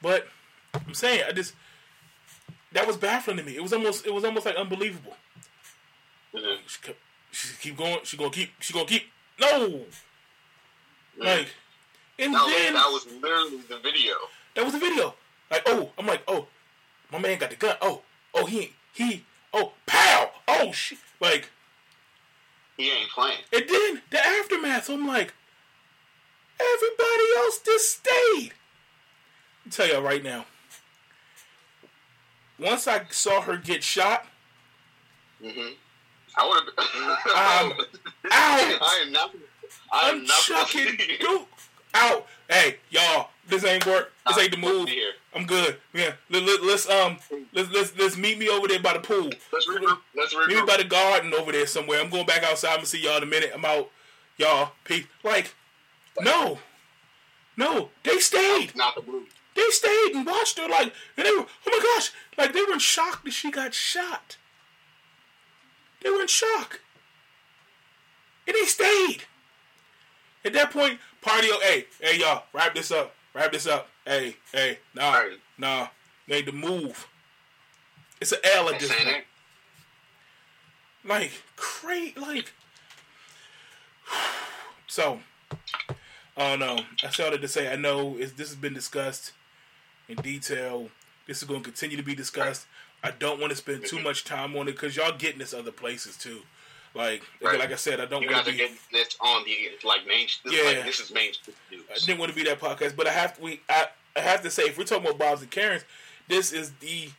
But 0.00 0.28
I'm 0.74 0.94
saying, 0.94 1.24
I 1.28 1.32
just 1.32 1.54
that 2.72 2.86
was 2.86 2.96
baffling 2.96 3.36
to 3.38 3.42
me. 3.42 3.56
It 3.56 3.62
was 3.62 3.72
almost 3.72 4.06
it 4.06 4.14
was 4.14 4.24
almost 4.24 4.46
like 4.46 4.56
unbelievable. 4.56 5.16
hmm 6.34 6.56
She 6.66 6.80
kept 6.80 6.98
she 7.32 7.48
keep 7.60 7.76
going, 7.76 7.98
she 8.04 8.16
gonna 8.16 8.30
keep 8.30 8.50
she 8.60 8.72
gonna 8.72 8.86
keep 8.86 9.04
no 9.40 9.84
like 11.18 11.48
and 12.18 12.34
That 12.34 12.44
was, 12.44 12.54
then 12.54 12.74
that 12.74 12.86
was 12.88 13.06
literally 13.22 13.58
the 13.68 13.78
video. 13.78 14.14
that 14.54 14.64
was 14.64 14.72
the 14.72 14.78
video. 14.80 15.14
Like, 15.50 15.62
oh, 15.66 15.90
I'm 15.98 16.06
like, 16.06 16.22
oh, 16.28 16.46
my 17.12 17.18
man 17.18 17.38
got 17.38 17.50
the 17.50 17.56
gun. 17.56 17.76
Oh, 17.80 18.02
oh, 18.34 18.46
he 18.46 18.74
he 18.92 19.24
oh 19.52 19.72
pow! 19.86 20.30
Oh 20.46 20.72
shit 20.72 20.98
like 21.20 21.50
He 22.76 22.90
ain't 22.90 23.10
playing. 23.10 23.38
And 23.52 23.64
then 23.68 24.02
the 24.10 24.24
aftermath, 24.24 24.84
so 24.86 24.94
I'm 24.94 25.06
like, 25.06 25.32
everybody 26.60 27.24
else 27.36 27.60
just 27.64 27.90
stayed. 27.98 28.52
I'll 29.64 29.72
tell 29.72 29.88
y'all 29.88 30.02
right 30.02 30.22
now. 30.22 30.46
Once 32.58 32.88
I 32.88 33.02
saw 33.10 33.40
her 33.42 33.56
get 33.56 33.82
shot, 33.84 34.26
Mm-hmm. 35.42 35.74
I 36.36 36.48
would 36.48 36.62
have. 36.76 37.18
I'm 37.26 37.72
out. 37.72 37.86
I 38.32 39.04
am 39.06 39.12
not. 39.12 39.30
I'm 39.92 40.24
not. 40.24 40.38
chucking 40.38 40.96
dude 41.20 41.42
out. 41.94 42.26
Hey, 42.48 42.76
y'all, 42.90 43.30
this 43.48 43.64
ain't 43.64 43.84
work. 43.86 44.12
This 44.26 44.38
ain't 44.38 44.52
the 44.52 44.56
move. 44.58 44.88
Here. 44.88 45.12
I'm 45.34 45.46
good. 45.46 45.76
Yeah, 45.92 46.12
let, 46.30 46.42
let, 46.42 46.62
let's 46.62 46.88
um, 46.88 47.18
let's 47.52 47.70
let's 47.70 47.96
let's 47.98 48.16
meet 48.16 48.38
me 48.38 48.48
over 48.48 48.66
there 48.66 48.80
by 48.80 48.94
the 48.94 49.00
pool. 49.00 49.30
Let's 49.52 49.68
regroup. 49.68 49.98
Let's 50.16 50.34
Meet 50.34 50.56
me 50.56 50.62
by 50.66 50.78
the 50.78 50.84
garden 50.84 51.34
over 51.34 51.52
there 51.52 51.66
somewhere. 51.66 52.00
I'm 52.00 52.10
going 52.10 52.26
back 52.26 52.42
outside. 52.42 52.70
I'm 52.70 52.76
gonna 52.76 52.86
see 52.86 53.02
y'all 53.02 53.18
in 53.18 53.22
a 53.22 53.26
minute. 53.26 53.50
I'm 53.54 53.64
out. 53.64 53.90
Y'all, 54.38 54.72
peace. 54.84 55.06
Like, 55.22 55.54
no, 56.20 56.58
no, 57.56 57.90
they 58.04 58.18
stayed. 58.18 58.74
Not 58.76 58.94
the 58.94 59.02
move. 59.10 59.28
They 59.54 59.68
stayed 59.70 60.12
and 60.14 60.24
watched 60.24 60.56
her 60.58 60.68
like, 60.68 60.92
and 61.16 61.26
they 61.26 61.32
were, 61.32 61.44
oh 61.44 61.66
my 61.66 61.80
gosh, 61.82 62.12
like 62.36 62.52
they 62.52 62.62
were 62.62 62.74
in 62.74 62.78
shock 62.78 63.24
that 63.24 63.32
she 63.32 63.50
got 63.50 63.74
shot. 63.74 64.36
They 66.00 66.10
were 66.10 66.22
in 66.22 66.28
shock, 66.28 66.80
and 68.46 68.54
they 68.54 68.64
stayed. 68.66 69.24
At 70.48 70.54
that 70.54 70.70
point, 70.70 70.98
party, 71.20 71.48
hey, 71.60 71.84
hey, 72.00 72.18
y'all, 72.18 72.44
wrap 72.54 72.74
this 72.74 72.90
up, 72.90 73.14
wrap 73.34 73.52
this 73.52 73.66
up. 73.66 73.86
Hey, 74.06 74.34
hey, 74.50 74.78
nah, 74.94 75.12
Right. 75.12 75.38
nah, 75.58 75.88
need 76.26 76.46
to 76.46 76.52
move. 76.52 77.06
It's 78.18 78.32
an 78.32 78.38
L 78.42 78.70
at 78.70 78.80
this 78.80 78.90
point. 78.90 79.24
Like, 81.04 81.32
great, 81.56 82.16
like. 82.16 82.52
So, 84.86 85.20
I 86.34 86.56
don't 86.56 86.60
know. 86.60 86.78
I 87.04 87.10
started 87.10 87.42
to 87.42 87.48
say 87.48 87.70
I 87.70 87.76
know 87.76 88.16
is 88.16 88.32
this 88.32 88.48
has 88.48 88.56
been 88.56 88.72
discussed 88.72 89.32
in 90.08 90.16
detail. 90.16 90.88
This 91.26 91.42
is 91.42 91.44
going 91.44 91.60
to 91.60 91.64
continue 91.70 91.98
to 91.98 92.02
be 92.02 92.14
discussed. 92.14 92.66
I 93.04 93.10
don't 93.10 93.38
want 93.38 93.50
to 93.50 93.56
spend 93.56 93.84
too 93.84 94.00
much 94.00 94.24
time 94.24 94.56
on 94.56 94.66
it 94.66 94.72
because 94.72 94.96
y'all 94.96 95.14
getting 95.16 95.40
this 95.40 95.52
other 95.52 95.72
places 95.72 96.16
too. 96.16 96.40
Like, 96.94 97.22
Right. 97.40 97.58
like 97.58 97.70
I 97.72 97.76
said, 97.76 98.00
I 98.00 98.06
don't 98.06 98.22
You 98.22 98.30
want 98.30 98.44
guys 98.46 98.54
to 98.54 98.60
are 98.60 98.66
getting 98.66 98.78
this 98.92 99.16
on 99.20 99.44
the 99.44 99.70
like 99.86 100.06
main. 100.06 100.26
This, 100.44 100.54
Yeah. 100.54 100.62
like, 100.64 100.84
this 100.84 101.00
is 101.00 101.12
mainstream 101.12 101.56
I 101.90 101.98
didn't 101.98 102.18
want 102.18 102.30
to 102.32 102.36
be 102.36 102.44
that 102.44 102.58
podcast, 102.60 102.96
but 102.96 103.06
I 103.06 103.12
have 103.12 103.36
to. 103.36 103.42
We, 103.42 103.60
I, 103.68 103.86
I 104.16 104.20
have 104.20 104.42
to 104.42 104.50
say, 104.50 104.64
if 104.64 104.76
we're 104.78 104.84
talking 104.84 105.04
about 105.06 105.18
Bob's 105.18 105.42
and 105.42 105.50
Karens, 105.50 105.84
this 106.28 106.52
is 106.52 106.72
the 106.80 107.10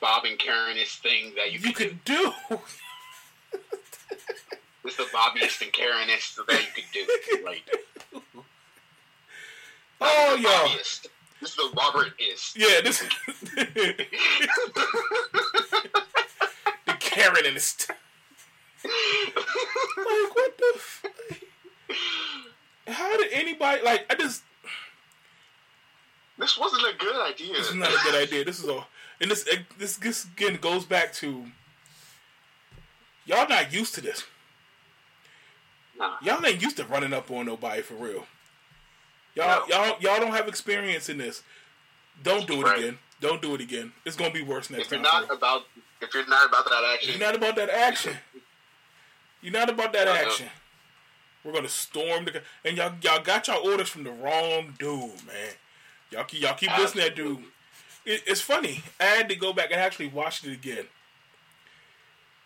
Bob 0.00 0.24
and 0.24 0.38
Karen 0.38 0.76
is 0.76 0.94
thing 0.96 1.32
that 1.36 1.52
you, 1.52 1.60
you 1.60 1.72
could. 1.72 2.02
do. 2.04 2.32
This 4.84 4.92
is 5.00 5.04
the 5.10 5.16
Bobbyist 5.16 5.62
and 5.62 5.72
Karenist 5.72 6.36
that 6.46 6.60
you 6.62 6.68
could 6.72 6.84
do. 6.92 7.06
Like, 7.44 7.62
oh, 10.00 10.36
y'all. 10.40 10.68
Bobbyist. 10.68 11.06
This 11.40 11.50
is 11.50 11.56
the 11.56 11.70
Robert 11.76 12.12
is. 12.20 12.54
Yeah, 12.56 12.80
this 12.82 13.00
the 16.86 16.92
Karenist. 17.00 17.90
Like 18.84 20.34
what 20.34 20.58
the? 20.58 20.72
F- 20.74 21.04
How 22.88 23.16
did 23.16 23.32
anybody 23.32 23.82
like? 23.82 24.06
I 24.10 24.14
just 24.14 24.42
This 26.38 26.58
wasn't 26.58 26.82
a 26.82 26.96
good 26.98 27.16
idea. 27.32 27.54
this 27.54 27.68
is 27.70 27.74
not 27.74 27.88
a 27.90 27.98
good 28.04 28.14
idea. 28.22 28.44
This 28.44 28.60
is 28.62 28.68
all, 28.68 28.86
and 29.20 29.30
this 29.30 29.48
this 29.78 29.96
this 29.96 30.24
again 30.24 30.56
goes 30.60 30.84
back 30.84 31.12
to 31.14 31.46
y'all 33.24 33.48
not 33.48 33.72
used 33.72 33.94
to 33.94 34.00
this. 34.00 34.24
Nah. 35.98 36.16
Y'all 36.22 36.44
ain't 36.44 36.60
used 36.60 36.76
to 36.76 36.84
running 36.84 37.12
up 37.14 37.30
on 37.30 37.46
nobody 37.46 37.80
for 37.82 37.94
real. 37.94 38.26
Y'all 39.34 39.66
No. 39.68 39.76
y'all 39.86 39.96
y'all 40.00 40.20
don't 40.20 40.32
have 40.32 40.46
experience 40.48 41.08
in 41.08 41.18
this. 41.18 41.42
Don't 42.22 42.46
do 42.46 42.60
it 42.60 42.64
Right. 42.64 42.78
again. 42.78 42.98
Don't 43.20 43.40
do 43.40 43.54
it 43.54 43.60
again. 43.62 43.92
It's 44.04 44.14
gonna 44.16 44.30
be 44.30 44.42
worse 44.42 44.68
next 44.68 44.86
If 44.86 44.90
you're 44.92 45.02
time. 45.02 45.22
not 45.26 45.30
about, 45.36 45.66
if 46.02 46.12
you're 46.12 46.26
not 46.26 46.46
about 46.48 46.66
that 46.66 46.84
action, 46.94 47.10
You're 47.12 47.26
not 47.26 47.34
about 47.34 47.56
that 47.56 47.70
action. 47.70 48.18
You're 49.42 49.52
not 49.52 49.70
about 49.70 49.92
that 49.92 50.08
action. 50.08 50.48
We're 51.44 51.52
gonna 51.52 51.68
storm 51.68 52.24
the 52.24 52.42
and 52.64 52.76
y'all 52.76 52.92
y'all 53.02 53.22
got 53.22 53.46
y'all 53.46 53.64
orders 53.64 53.88
from 53.88 54.02
the 54.02 54.10
wrong 54.10 54.74
dude, 54.78 55.24
man. 55.26 55.54
Y'all 56.10 56.24
keep 56.24 56.42
y'all 56.42 56.54
keep 56.54 56.76
listening 56.76 57.04
to 57.04 57.10
that 57.10 57.16
dude. 57.16 57.44
It, 58.04 58.22
it's 58.26 58.40
funny. 58.40 58.82
I 59.00 59.04
had 59.04 59.28
to 59.28 59.36
go 59.36 59.52
back 59.52 59.70
and 59.70 59.80
actually 59.80 60.08
watch 60.08 60.44
it 60.44 60.52
again. 60.52 60.86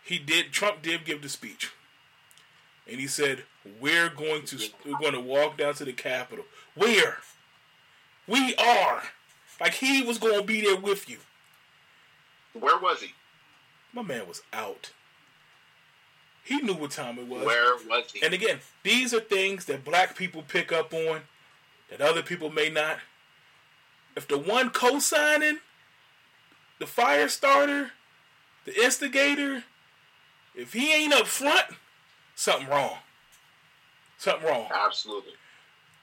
He 0.03 0.19
did. 0.19 0.51
Trump 0.51 0.81
did 0.81 1.05
give 1.05 1.21
the 1.21 1.29
speech, 1.29 1.71
and 2.87 2.99
he 2.99 3.07
said, 3.07 3.43
"We're 3.79 4.09
going 4.09 4.43
to 4.45 4.59
we're 4.85 4.99
going 4.99 5.13
to 5.13 5.19
walk 5.19 5.57
down 5.57 5.73
to 5.75 5.85
the 5.85 5.93
Capitol. 5.93 6.45
Where? 6.75 7.17
We 8.27 8.55
are. 8.55 9.03
Like 9.59 9.73
he 9.75 10.03
was 10.03 10.17
going 10.17 10.39
to 10.39 10.45
be 10.45 10.61
there 10.61 10.75
with 10.75 11.09
you. 11.09 11.17
Where 12.53 12.79
was 12.79 13.01
he? 13.01 13.13
My 13.93 14.01
man 14.01 14.27
was 14.27 14.41
out. 14.53 14.91
He 16.43 16.61
knew 16.61 16.73
what 16.73 16.91
time 16.91 17.19
it 17.19 17.27
was. 17.27 17.45
Where 17.45 17.75
was 17.87 18.11
he? 18.11 18.23
And 18.23 18.33
again, 18.33 18.59
these 18.83 19.13
are 19.13 19.19
things 19.19 19.65
that 19.65 19.85
black 19.85 20.15
people 20.15 20.43
pick 20.47 20.71
up 20.71 20.93
on 20.93 21.21
that 21.89 22.01
other 22.01 22.23
people 22.23 22.49
may 22.49 22.69
not. 22.69 22.97
If 24.15 24.27
the 24.27 24.37
one 24.37 24.71
co-signing, 24.71 25.59
the 26.79 26.87
fire 26.87 27.29
starter, 27.29 27.91
the 28.65 28.75
instigator, 28.83 29.63
if 30.55 30.73
he 30.73 30.93
ain't 30.93 31.13
up 31.13 31.27
front, 31.27 31.65
something 32.35 32.67
wrong. 32.67 32.97
Something 34.17 34.47
wrong. 34.47 34.67
Absolutely. 34.73 35.33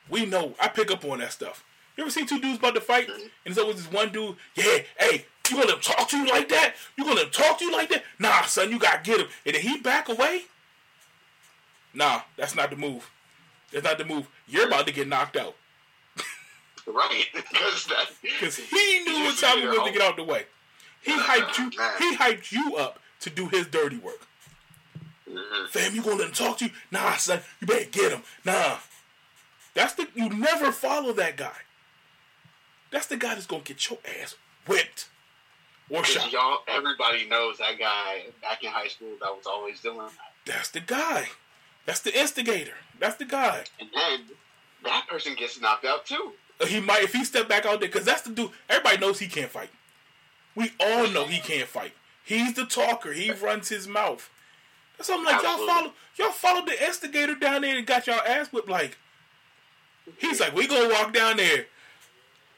We 0.08 0.24
know. 0.24 0.54
I 0.60 0.68
pick 0.68 0.90
up 0.90 1.04
on 1.04 1.18
that 1.18 1.32
stuff. 1.32 1.64
You 1.96 2.04
ever 2.04 2.10
see 2.10 2.24
two 2.24 2.40
dudes 2.40 2.58
about 2.58 2.74
to 2.76 2.80
fight, 2.80 3.08
mm-hmm. 3.08 3.20
and 3.20 3.30
there's 3.44 3.58
always 3.58 3.76
this 3.76 3.92
one 3.92 4.10
dude. 4.10 4.36
Yeah, 4.54 4.78
hey, 4.98 5.26
you 5.50 5.56
gonna 5.56 5.80
talk 5.80 6.08
to 6.08 6.16
you 6.16 6.26
like 6.26 6.48
that? 6.48 6.74
You 6.96 7.04
gonna 7.04 7.26
talk 7.26 7.58
to 7.58 7.64
you 7.64 7.72
like 7.72 7.88
that? 7.90 8.04
Nah, 8.18 8.42
son, 8.42 8.70
you 8.70 8.78
gotta 8.78 9.02
get 9.02 9.20
him. 9.20 9.28
And 9.46 9.54
then 9.54 9.62
he 9.62 9.78
back 9.78 10.08
away. 10.08 10.42
Nah, 11.94 12.22
that's 12.36 12.54
not 12.54 12.70
the 12.70 12.76
move. 12.76 13.10
That's 13.72 13.84
not 13.84 13.98
the 13.98 14.04
move. 14.04 14.28
You're 14.46 14.66
about 14.66 14.86
to 14.86 14.92
get 14.92 15.08
knocked 15.08 15.36
out 15.36 15.54
Right. 16.86 17.26
Because 18.22 18.56
he 18.56 19.00
knew 19.04 19.24
what 19.24 19.38
time 19.38 19.58
it 19.58 19.68
was 19.68 19.86
to 19.86 19.92
get 19.92 20.02
out 20.02 20.16
the 20.16 20.24
way. 20.24 20.44
He 21.02 21.12
hyped 21.12 21.58
you. 21.58 21.70
He 21.98 22.16
hyped 22.16 22.50
you 22.50 22.76
up 22.76 22.98
to 23.20 23.30
do 23.30 23.48
his 23.48 23.66
dirty 23.66 23.98
work. 23.98 24.26
Mhm. 25.28 25.68
Fam, 25.68 25.94
you 25.94 26.02
gonna 26.02 26.16
let 26.16 26.28
him 26.28 26.34
talk 26.34 26.58
to 26.58 26.66
you? 26.66 26.70
Nah, 26.90 27.16
son, 27.16 27.40
you 27.60 27.66
better 27.66 27.84
get 27.84 28.12
him. 28.12 28.22
Nah. 28.44 28.78
That's 29.74 29.92
the 29.94 30.08
you 30.14 30.28
never 30.30 30.72
follow 30.72 31.12
that 31.12 31.36
guy. 31.36 31.56
That's 32.90 33.06
the 33.06 33.16
guy 33.16 33.34
that's 33.34 33.46
gonna 33.46 33.62
get 33.62 33.90
your 33.90 33.98
ass 34.22 34.36
whipped 34.66 35.08
shot. 36.04 36.32
y'all, 36.32 36.58
everybody 36.68 37.26
knows 37.26 37.58
that 37.58 37.78
guy 37.78 38.26
back 38.42 38.62
in 38.62 38.70
high 38.70 38.88
school 38.88 39.16
that 39.20 39.34
was 39.34 39.46
always 39.46 39.80
doing 39.80 39.98
that. 39.98 40.12
That's 40.44 40.70
the 40.70 40.80
guy. 40.80 41.28
That's 41.86 42.00
the 42.00 42.18
instigator. 42.18 42.74
That's 42.98 43.16
the 43.16 43.24
guy. 43.24 43.64
And 43.80 43.88
then 43.94 44.20
that 44.84 45.06
person 45.08 45.34
gets 45.34 45.60
knocked 45.60 45.84
out 45.84 46.06
too. 46.06 46.32
He 46.66 46.80
might 46.80 47.04
if 47.04 47.12
he 47.12 47.24
step 47.24 47.48
back 47.48 47.64
out 47.64 47.80
there 47.80 47.88
because 47.88 48.04
that's 48.04 48.22
the 48.22 48.30
dude. 48.30 48.50
Everybody 48.68 48.98
knows 48.98 49.18
he 49.18 49.28
can't 49.28 49.50
fight. 49.50 49.70
We 50.54 50.72
all 50.80 51.08
know 51.08 51.24
he 51.24 51.38
can't 51.38 51.68
fight. 51.68 51.92
He's 52.24 52.54
the 52.54 52.66
talker. 52.66 53.12
He 53.12 53.30
runs 53.30 53.68
his 53.68 53.86
mouth. 53.86 54.28
That's 54.96 55.08
what 55.08 55.20
I'm 55.20 55.24
like. 55.24 55.42
Y'all 55.42 55.66
follow. 55.66 55.92
Y'all 56.16 56.30
followed 56.30 56.66
the 56.66 56.84
instigator 56.84 57.36
down 57.36 57.62
there 57.62 57.78
and 57.78 57.86
got 57.86 58.06
y'all 58.06 58.20
ass 58.26 58.48
whipped. 58.48 58.68
Like 58.68 58.98
he's 60.18 60.40
like, 60.40 60.54
we 60.54 60.66
gonna 60.66 60.92
walk 60.92 61.12
down 61.12 61.36
there. 61.36 61.66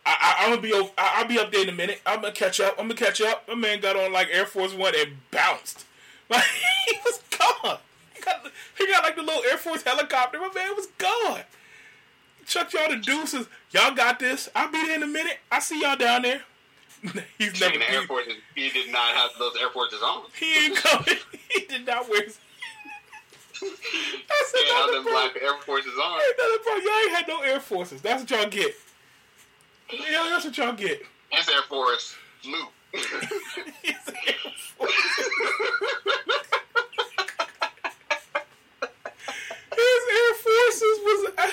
I, 0.07 0.17
I, 0.39 0.45
I'm 0.45 0.51
gonna 0.51 0.63
be. 0.63 0.73
Over, 0.73 0.91
I, 0.97 1.17
I'll 1.17 1.29
be 1.29 1.39
up 1.39 1.53
there 1.53 1.63
in 1.63 1.69
a 1.69 1.73
minute. 1.73 2.01
I'm 2.07 2.21
gonna 2.21 2.33
catch 2.33 2.61
up. 2.61 2.75
I'm 2.79 2.89
gonna 2.89 2.95
catch 2.95 3.21
up. 3.21 3.47
My 3.49 3.55
man 3.55 3.81
got 3.81 3.97
on 3.97 4.13
like 4.13 4.29
Air 4.33 4.47
Force 4.47 4.75
One 4.75 4.95
and 4.97 5.17
bounced. 5.31 5.87
Like 6.31 6.45
he 6.87 6.97
was 7.05 7.21
gone. 7.37 7.79
He 8.15 8.21
got, 8.23 8.47
he 8.79 8.87
got 8.87 9.03
like 9.03 9.17
the 9.17 9.23
little 9.23 9.43
Air 9.51 9.57
Force 9.59 9.83
helicopter. 9.83 10.39
My 10.39 10.49
man 10.55 10.77
was 10.77 10.87
gone. 10.97 11.41
Chuck 12.47 12.73
y'all 12.73 12.89
the 12.89 12.99
deuces. 12.99 13.49
Y'all 13.73 13.93
got 13.97 14.21
this. 14.21 14.49
I'll 14.55 14.71
be 14.71 14.81
there 14.87 14.95
in 14.95 15.03
a 15.03 15.09
minute. 15.09 15.39
I 15.51 15.59
see 15.59 15.81
y'all 15.83 15.97
down 15.97 16.23
there. 16.23 16.43
He's 17.39 17.59
never. 17.61 17.75
Speaking 17.75 17.83
Air 17.83 18.07
Forces, 18.07 18.35
he 18.55 18.71
did 18.71 18.93
not 18.93 19.15
have 19.17 19.31
those 19.39 19.55
Air 19.61 19.71
Forces 19.71 20.01
on. 20.03 20.23
he 20.39 20.67
ain't 20.67 20.77
coming. 20.77 21.17
He 21.51 21.65
did 21.67 21.85
not 21.85 22.09
wear. 22.09 22.23
His, 22.23 22.39
that's 23.61 24.53
had 24.55 24.87
another 24.87 24.93
them 24.93 25.03
problem. 25.03 25.33
black 25.33 25.43
Air 25.43 25.61
Forces 25.63 25.93
on. 25.99 26.19
Nothing 26.39 26.63
problem. 26.63 26.85
Y'all 26.85 27.01
ain't 27.03 27.11
had 27.11 27.29
no 27.29 27.41
Air 27.41 27.59
Forces. 27.59 28.01
That's 28.01 28.23
what 28.23 28.31
y'all 28.31 28.49
get. 28.49 28.75
Yeah, 29.93 30.29
that's 30.31 30.45
what 30.45 30.57
y'all 30.59 30.73
get. 30.73 31.03
His 31.31 31.49
Air 31.49 31.63
Force. 31.69 32.15
His 32.43 32.55
Air 32.95 34.35
Force. 34.77 34.93
His 39.77 40.03
Air 40.13 40.35
Forces 40.35 40.99
was 41.05 41.33
uh, 41.39 41.51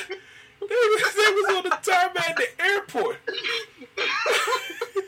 they 0.60 0.66
was, 0.68 1.14
they 1.16 1.32
was 1.34 1.56
on 1.58 1.64
the 1.64 1.78
tarmac 1.82 2.30
at 2.30 2.36
the 2.38 2.64
airport. 2.64 3.18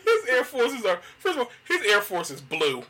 his 0.05 0.29
Air 0.29 0.43
Forces 0.43 0.85
are 0.85 0.99
first 1.19 1.37
of 1.37 1.45
all, 1.45 1.51
his 1.67 1.81
Air 1.91 2.01
Force 2.01 2.31
is 2.31 2.41
blue. 2.41 2.83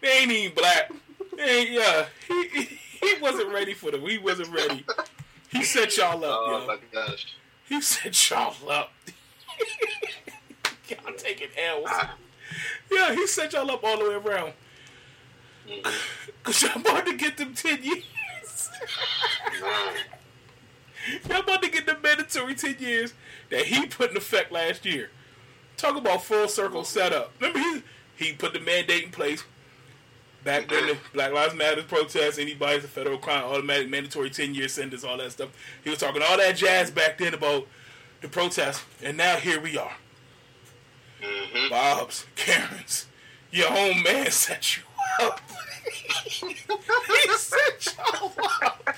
They 0.00 0.08
ain't 0.20 0.32
even 0.32 0.54
black. 0.56 0.90
They 1.36 1.60
ain't 1.60 1.70
yeah. 1.70 2.06
He, 2.26 2.48
he 2.48 2.64
he 3.00 3.14
wasn't 3.20 3.52
ready 3.52 3.74
for 3.74 3.90
them. 3.90 4.00
He 4.02 4.18
wasn't 4.18 4.48
ready. 4.52 4.84
He 5.50 5.62
set 5.62 5.96
y'all 5.96 6.24
up, 6.24 6.38
Oh 6.42 6.60
yo. 6.60 6.66
my 6.66 6.78
gosh. 6.92 7.34
He 7.68 7.80
set 7.80 8.30
y'all 8.30 8.54
up. 8.70 8.92
y'all 10.88 11.14
taking 11.16 11.48
L's. 11.56 11.90
Yeah, 12.90 13.14
he 13.14 13.26
set 13.26 13.52
y'all 13.52 13.70
up 13.70 13.84
all 13.84 13.98
the 13.98 14.08
way 14.08 14.14
around. 14.14 14.52
Mhm. 15.68 15.92
Cause 16.42 16.62
y'all 16.62 16.80
about 16.80 17.04
to 17.06 17.14
get 17.14 17.36
them 17.36 17.54
ten 17.54 17.82
years. 17.82 18.70
Y'all 21.28 21.40
about 21.40 21.62
to 21.62 21.70
get 21.70 21.86
the 21.86 21.96
mandatory 22.02 22.54
ten 22.54 22.76
years 22.78 23.14
that 23.50 23.66
he 23.66 23.86
put 23.86 24.10
in 24.10 24.16
effect 24.16 24.52
last 24.52 24.84
year. 24.86 25.10
Talk 25.76 25.96
about 25.96 26.22
full 26.24 26.48
circle 26.48 26.84
setup. 26.84 27.32
Remember 27.40 27.58
he 27.58 27.82
he 28.16 28.32
put 28.32 28.52
the 28.52 28.60
mandate 28.60 29.04
in 29.04 29.10
place. 29.10 29.44
Back 30.44 30.68
then, 30.68 30.86
the 30.86 30.96
Black 31.12 31.32
Lives 31.32 31.54
Matter 31.54 31.82
protests, 31.82 32.38
anybody's 32.38 32.84
a 32.84 32.88
federal 32.88 33.18
crime, 33.18 33.44
automatic 33.44 33.90
mandatory 33.90 34.30
10 34.30 34.54
year 34.54 34.68
sentence, 34.68 35.04
all 35.04 35.18
that 35.18 35.32
stuff. 35.32 35.50
He 35.82 35.90
was 35.90 35.98
talking 35.98 36.22
all 36.22 36.36
that 36.38 36.56
jazz 36.56 36.90
back 36.90 37.18
then 37.18 37.34
about 37.34 37.66
the 38.20 38.28
protest, 38.28 38.82
and 39.02 39.16
now 39.16 39.36
here 39.36 39.60
we 39.60 39.76
are. 39.78 39.92
Mhm. 41.22 41.70
Bob's, 41.70 42.26
Karen's, 42.36 43.06
your 43.50 43.68
own 43.70 44.02
man 44.02 44.30
set 44.30 44.76
you 44.76 44.82
up. 45.20 45.40
he 46.24 46.54
set 47.36 47.96
y'all 47.96 48.32
up. 48.62 48.96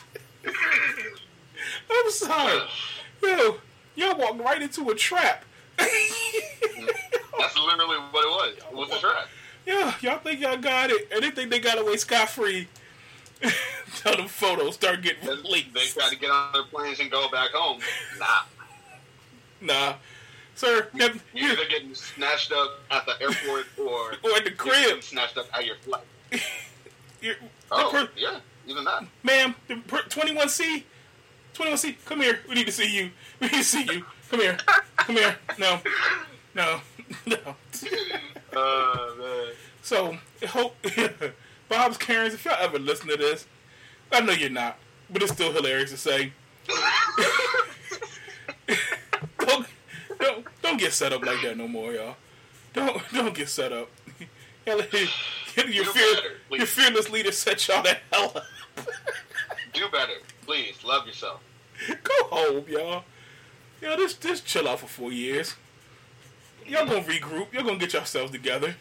I'm 1.91 2.11
sorry. 2.11 2.61
Yo, 3.23 3.57
y'all 3.95 4.19
walked 4.19 4.41
right 4.41 4.63
into 4.63 4.91
a 4.91 4.95
trap. 4.95 5.45
That's 5.79 7.57
literally 7.57 7.97
what 8.11 8.25
it 8.25 8.31
was. 8.31 8.57
It 8.59 8.75
was 8.75 8.91
a 8.91 8.99
trap. 8.99 9.29
yeah, 9.67 9.95
y'all 10.01 10.19
think 10.19 10.41
y'all 10.41 10.57
got 10.57 10.91
it, 10.91 11.09
and 11.13 11.23
they 11.23 11.31
think 11.31 11.51
they 11.51 11.59
got 11.59 11.79
away 11.79 11.97
scot 11.97 12.29
free. 12.29 12.69
Tell 13.97 14.17
them 14.17 14.29
photos 14.29 14.75
start 14.75 15.01
getting 15.03 15.27
leaked. 15.45 15.75
They 15.75 15.87
try 15.87 16.11
to 16.11 16.17
get 16.17 16.31
on 16.31 16.53
their 16.53 16.65
planes 16.65 17.01
and 17.01 17.11
go 17.11 17.31
back 17.31 17.51
home. 17.51 17.81
Nah. 18.19 18.27
Nah, 19.61 19.95
sir, 20.55 20.89
never, 20.95 21.19
You're 21.35 21.53
either 21.53 21.67
getting 21.69 21.95
snatched 21.95 22.53
up 22.53 22.81
at 22.91 23.05
the 23.07 23.13
airport 23.21 23.67
or 23.79 24.15
or 24.23 24.37
at 24.37 24.45
the 24.45 24.51
crib. 24.53 25.03
snatched 25.03 25.37
up 25.39 25.47
at 25.55 25.65
your 25.67 25.77
flight. 25.77 26.03
You're, 27.21 27.35
Oh, 27.71 27.91
per- 27.93 28.09
yeah. 28.17 28.41
Even 28.67 28.85
that. 28.85 29.05
ma'am, 29.23 29.55
the 29.69 29.77
per- 29.77 30.03
21C, 30.03 30.85
21C, 31.55 31.97
come 32.05 32.21
here. 32.21 32.41
We 32.49 32.55
need 32.55 32.67
to 32.67 32.73
see 32.73 32.95
you. 32.95 33.11
We 33.41 33.47
need 33.49 33.55
to 33.59 33.65
see 33.65 33.83
you. 33.85 34.05
Come 34.31 34.41
here. 34.41 34.57
Come 34.97 35.17
here. 35.17 35.37
No, 35.59 35.81
no, 36.55 36.81
no. 37.27 37.37
Uh, 38.57 39.09
man. 39.19 39.47
So, 39.83 40.17
hope 40.49 40.77
Bob's 41.69 41.97
Karens, 41.97 42.35
if 42.35 42.45
y'all 42.45 42.57
ever 42.61 42.79
listen 42.79 43.09
to 43.09 43.17
this, 43.17 43.47
I 44.13 44.21
know 44.21 44.33
you're 44.33 44.51
not, 44.51 44.79
but 45.11 45.23
it's 45.23 45.33
still 45.33 45.53
hilarious 45.53 45.91
to 45.91 45.97
say. 45.97 46.33
don't, 49.39 49.67
don't, 50.21 50.47
don't 50.63 50.70
get 50.81 50.93
set 50.93 51.13
up 51.13 51.25
like 51.25 51.43
that 51.43 51.57
no 51.57 51.69
more, 51.69 51.93
y'all. 51.93 52.17
Don't, 52.73 53.03
don't 53.13 53.35
get 53.35 53.49
set 53.49 53.73
up. 53.73 53.89
Your, 54.67 54.83
fear, 55.85 56.15
better, 56.15 56.35
your 56.51 56.67
fearless 56.67 57.11
leader 57.11 57.33
set 57.33 57.67
y'all 57.67 57.83
the 57.83 57.97
hell 58.13 58.33
up. 58.37 58.45
Do 59.73 59.89
better. 59.91 60.13
Please, 60.47 60.85
love 60.85 61.07
yourself. 61.07 61.41
Go 61.89 62.15
home, 62.25 62.65
y'all. 62.69 63.05
Yo, 63.81 63.97
this 63.97 64.15
this 64.15 64.41
chill 64.43 64.69
out 64.69 64.79
for 64.79 64.87
four 64.87 65.11
years. 65.11 65.57
Y'all 66.67 66.87
gonna 66.87 67.01
regroup. 67.01 67.53
Y'all 67.53 67.65
gonna 67.65 67.79
get 67.79 67.95
yourselves 67.95 68.31
together. 68.31 68.77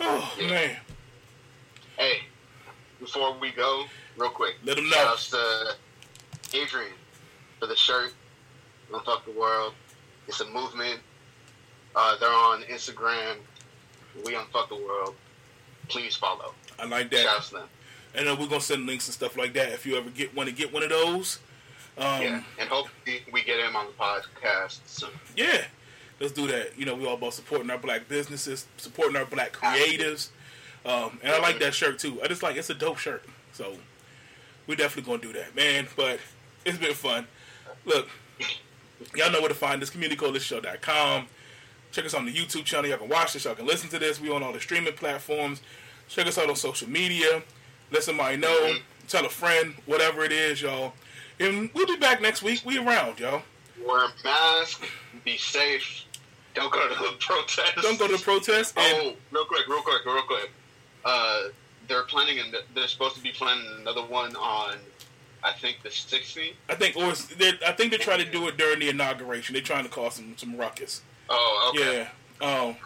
Oh 0.00 0.34
man, 0.40 0.76
Hey, 1.96 2.22
before 2.98 3.38
we 3.38 3.52
go, 3.52 3.84
real 4.16 4.30
quick. 4.30 4.56
Let 4.64 4.76
them 4.76 4.86
know. 4.86 4.96
Shout 4.96 5.06
outs 5.06 5.30
to 5.30 5.76
Adrian 6.54 6.92
for 7.60 7.66
the 7.66 7.76
shirt. 7.76 8.12
Don't 8.90 9.04
fuck 9.04 9.24
the 9.24 9.38
world. 9.38 9.74
It's 10.26 10.40
a 10.40 10.46
movement. 10.50 11.00
Uh, 11.94 12.16
they're 12.18 12.28
on 12.28 12.62
Instagram. 12.64 13.36
We 14.24 14.32
unfuck 14.32 14.68
the 14.68 14.76
world. 14.76 15.14
Please 15.88 16.14
follow. 16.16 16.54
I 16.78 16.86
like 16.86 17.10
that. 17.10 17.50
them. 17.52 17.62
And 18.14 18.26
then 18.26 18.38
we're 18.38 18.46
gonna 18.46 18.60
send 18.60 18.86
links 18.86 19.06
and 19.08 19.14
stuff 19.14 19.36
like 19.36 19.52
that. 19.54 19.72
If 19.72 19.86
you 19.86 19.96
ever 19.96 20.10
get 20.10 20.34
want 20.34 20.48
to 20.48 20.54
get 20.54 20.72
one 20.72 20.82
of 20.82 20.90
those, 20.90 21.38
Um, 21.98 22.22
yeah, 22.22 22.42
and 22.58 22.68
hopefully 22.68 23.22
we 23.32 23.42
get 23.42 23.58
him 23.60 23.74
on 23.76 23.86
the 23.86 23.92
podcast 23.92 24.80
soon. 24.86 25.10
Yeah, 25.36 25.64
let's 26.20 26.32
do 26.32 26.46
that. 26.46 26.78
You 26.78 26.84
know, 26.86 26.94
we 26.94 27.06
all 27.06 27.14
about 27.14 27.34
supporting 27.34 27.70
our 27.70 27.78
black 27.78 28.08
businesses, 28.08 28.66
supporting 28.76 29.16
our 29.16 29.24
black 29.24 29.52
creatives, 29.52 30.28
um, 30.84 31.18
and 31.22 31.32
I 31.32 31.38
like 31.40 31.58
that 31.60 31.74
shirt 31.74 31.98
too. 31.98 32.20
I 32.22 32.28
just 32.28 32.42
like 32.42 32.56
it's 32.56 32.68
a 32.70 32.74
dope 32.74 32.98
shirt, 32.98 33.24
so 33.52 33.76
we're 34.66 34.76
definitely 34.76 35.10
gonna 35.10 35.22
do 35.22 35.38
that, 35.38 35.54
man. 35.56 35.88
But 35.96 36.20
it's 36.66 36.78
been 36.78 36.94
fun. 36.94 37.26
Look, 37.86 38.08
y'all 39.14 39.30
know 39.30 39.40
where 39.40 39.48
to 39.48 39.54
find 39.54 39.82
us: 39.82 39.90
communitycoalitionshow.com. 39.90 41.28
Check 41.92 42.06
us 42.06 42.14
on 42.14 42.24
the 42.24 42.32
YouTube 42.32 42.64
channel. 42.64 42.88
Y'all 42.88 42.98
can 42.98 43.08
watch 43.08 43.34
this. 43.34 43.44
Y'all 43.44 43.54
can 43.54 43.66
listen 43.66 43.88
to 43.90 43.98
this. 43.98 44.18
We 44.20 44.30
on 44.30 44.42
all 44.42 44.52
the 44.52 44.60
streaming 44.60 44.94
platforms. 44.94 45.60
Check 46.08 46.26
us 46.26 46.38
out 46.38 46.48
on 46.48 46.56
social 46.56 46.88
media. 46.88 47.42
Let 47.90 48.02
somebody 48.02 48.38
know. 48.38 48.74
Tell 49.08 49.26
a 49.26 49.28
friend. 49.28 49.74
Whatever 49.86 50.24
it 50.24 50.32
is, 50.32 50.62
y'all. 50.62 50.94
And 51.38 51.70
we'll 51.74 51.86
be 51.86 51.96
back 51.96 52.22
next 52.22 52.42
week. 52.42 52.62
We 52.64 52.78
around, 52.78 53.20
y'all. 53.20 53.42
Wear 53.86 54.06
a 54.06 54.08
mask. 54.24 54.84
Be 55.24 55.36
safe. 55.36 56.04
Don't 56.54 56.72
go 56.72 56.88
to 56.88 56.94
the 56.94 57.16
protest. 57.20 57.72
Don't 57.82 57.98
go 57.98 58.06
to 58.06 58.16
the 58.16 58.22
protest. 58.22 58.74
Oh, 58.76 59.12
real 59.30 59.44
quick, 59.44 59.66
real 59.68 59.82
quick, 59.82 60.04
real 60.06 60.22
quick. 60.22 60.50
Uh, 61.04 61.42
they're 61.88 62.04
planning, 62.04 62.38
and 62.38 62.54
they're 62.74 62.86
supposed 62.88 63.16
to 63.16 63.22
be 63.22 63.32
planning 63.32 63.64
another 63.80 64.02
one 64.02 64.34
on, 64.36 64.76
I 65.42 65.52
think 65.54 65.78
the 65.82 65.88
16th. 65.88 66.52
I 66.68 66.74
think, 66.74 66.96
or 66.96 67.12
they're- 67.36 67.58
I 67.66 67.72
think 67.72 67.90
they're 67.90 67.98
trying 67.98 68.20
to 68.24 68.30
do 68.30 68.46
it 68.48 68.56
during 68.56 68.78
the 68.80 68.88
inauguration. 68.88 69.52
They're 69.54 69.62
trying 69.62 69.84
to 69.84 69.90
cause 69.90 70.14
some 70.14 70.34
some 70.38 70.56
ruckus. 70.56 71.02
Oh, 71.34 71.72
okay. 71.74 72.06
Yeah. 72.40 72.46
Um, 72.46 72.76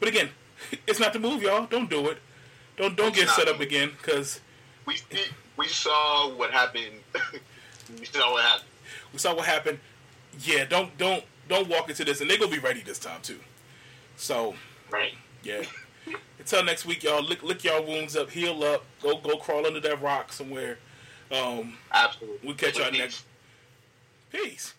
but 0.00 0.08
again, 0.08 0.30
it's 0.86 1.00
not 1.00 1.12
the 1.12 1.18
move, 1.18 1.42
y'all. 1.42 1.66
Don't 1.66 1.90
do 1.90 2.08
it. 2.08 2.18
Don't 2.76 2.96
don't 2.96 3.08
It's 3.08 3.18
get 3.18 3.28
set 3.30 3.48
up 3.48 3.60
again 3.60 3.90
because 4.00 4.40
We 4.86 4.96
we 5.56 5.66
saw 5.66 6.30
what 6.34 6.50
happened. 6.52 7.00
we 7.98 8.04
saw 8.04 8.32
what 8.32 8.44
happened. 8.44 8.68
we 9.12 9.18
saw 9.18 9.34
what 9.34 9.46
happened. 9.46 9.80
Yeah. 10.40 10.64
Don't 10.64 10.96
don't 10.96 11.24
don't 11.48 11.68
walk 11.68 11.88
into 11.88 12.04
this, 12.04 12.20
and 12.20 12.30
they're 12.30 12.38
gonna 12.38 12.50
be 12.52 12.58
ready 12.58 12.82
this 12.82 12.98
time 13.00 13.20
too. 13.22 13.40
So 14.16 14.54
Right. 14.90 15.14
yeah. 15.42 15.62
Until 16.38 16.62
next 16.64 16.86
week, 16.86 17.02
y'all 17.02 17.22
lick 17.22 17.42
lick 17.42 17.64
y'all 17.64 17.84
wounds 17.84 18.16
up, 18.16 18.30
heal 18.30 18.62
up, 18.62 18.84
go 19.02 19.18
go 19.18 19.36
crawl 19.36 19.66
under 19.66 19.80
that 19.80 20.00
rock 20.00 20.32
somewhere. 20.32 20.78
Um, 21.32 21.76
Absolutely. 21.92 22.38
we'll 22.46 22.56
catch 22.56 22.78
y'all 22.78 22.92
next. 22.92 23.24
Peace. 24.30 24.42
Peace. 24.44 24.74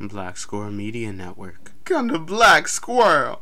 Black 0.00 0.36
Squirrel 0.36 0.72
Media 0.72 1.12
Network. 1.12 1.72
Come 1.84 2.08
to 2.08 2.18
Black 2.18 2.66
Squirrel. 2.66 3.32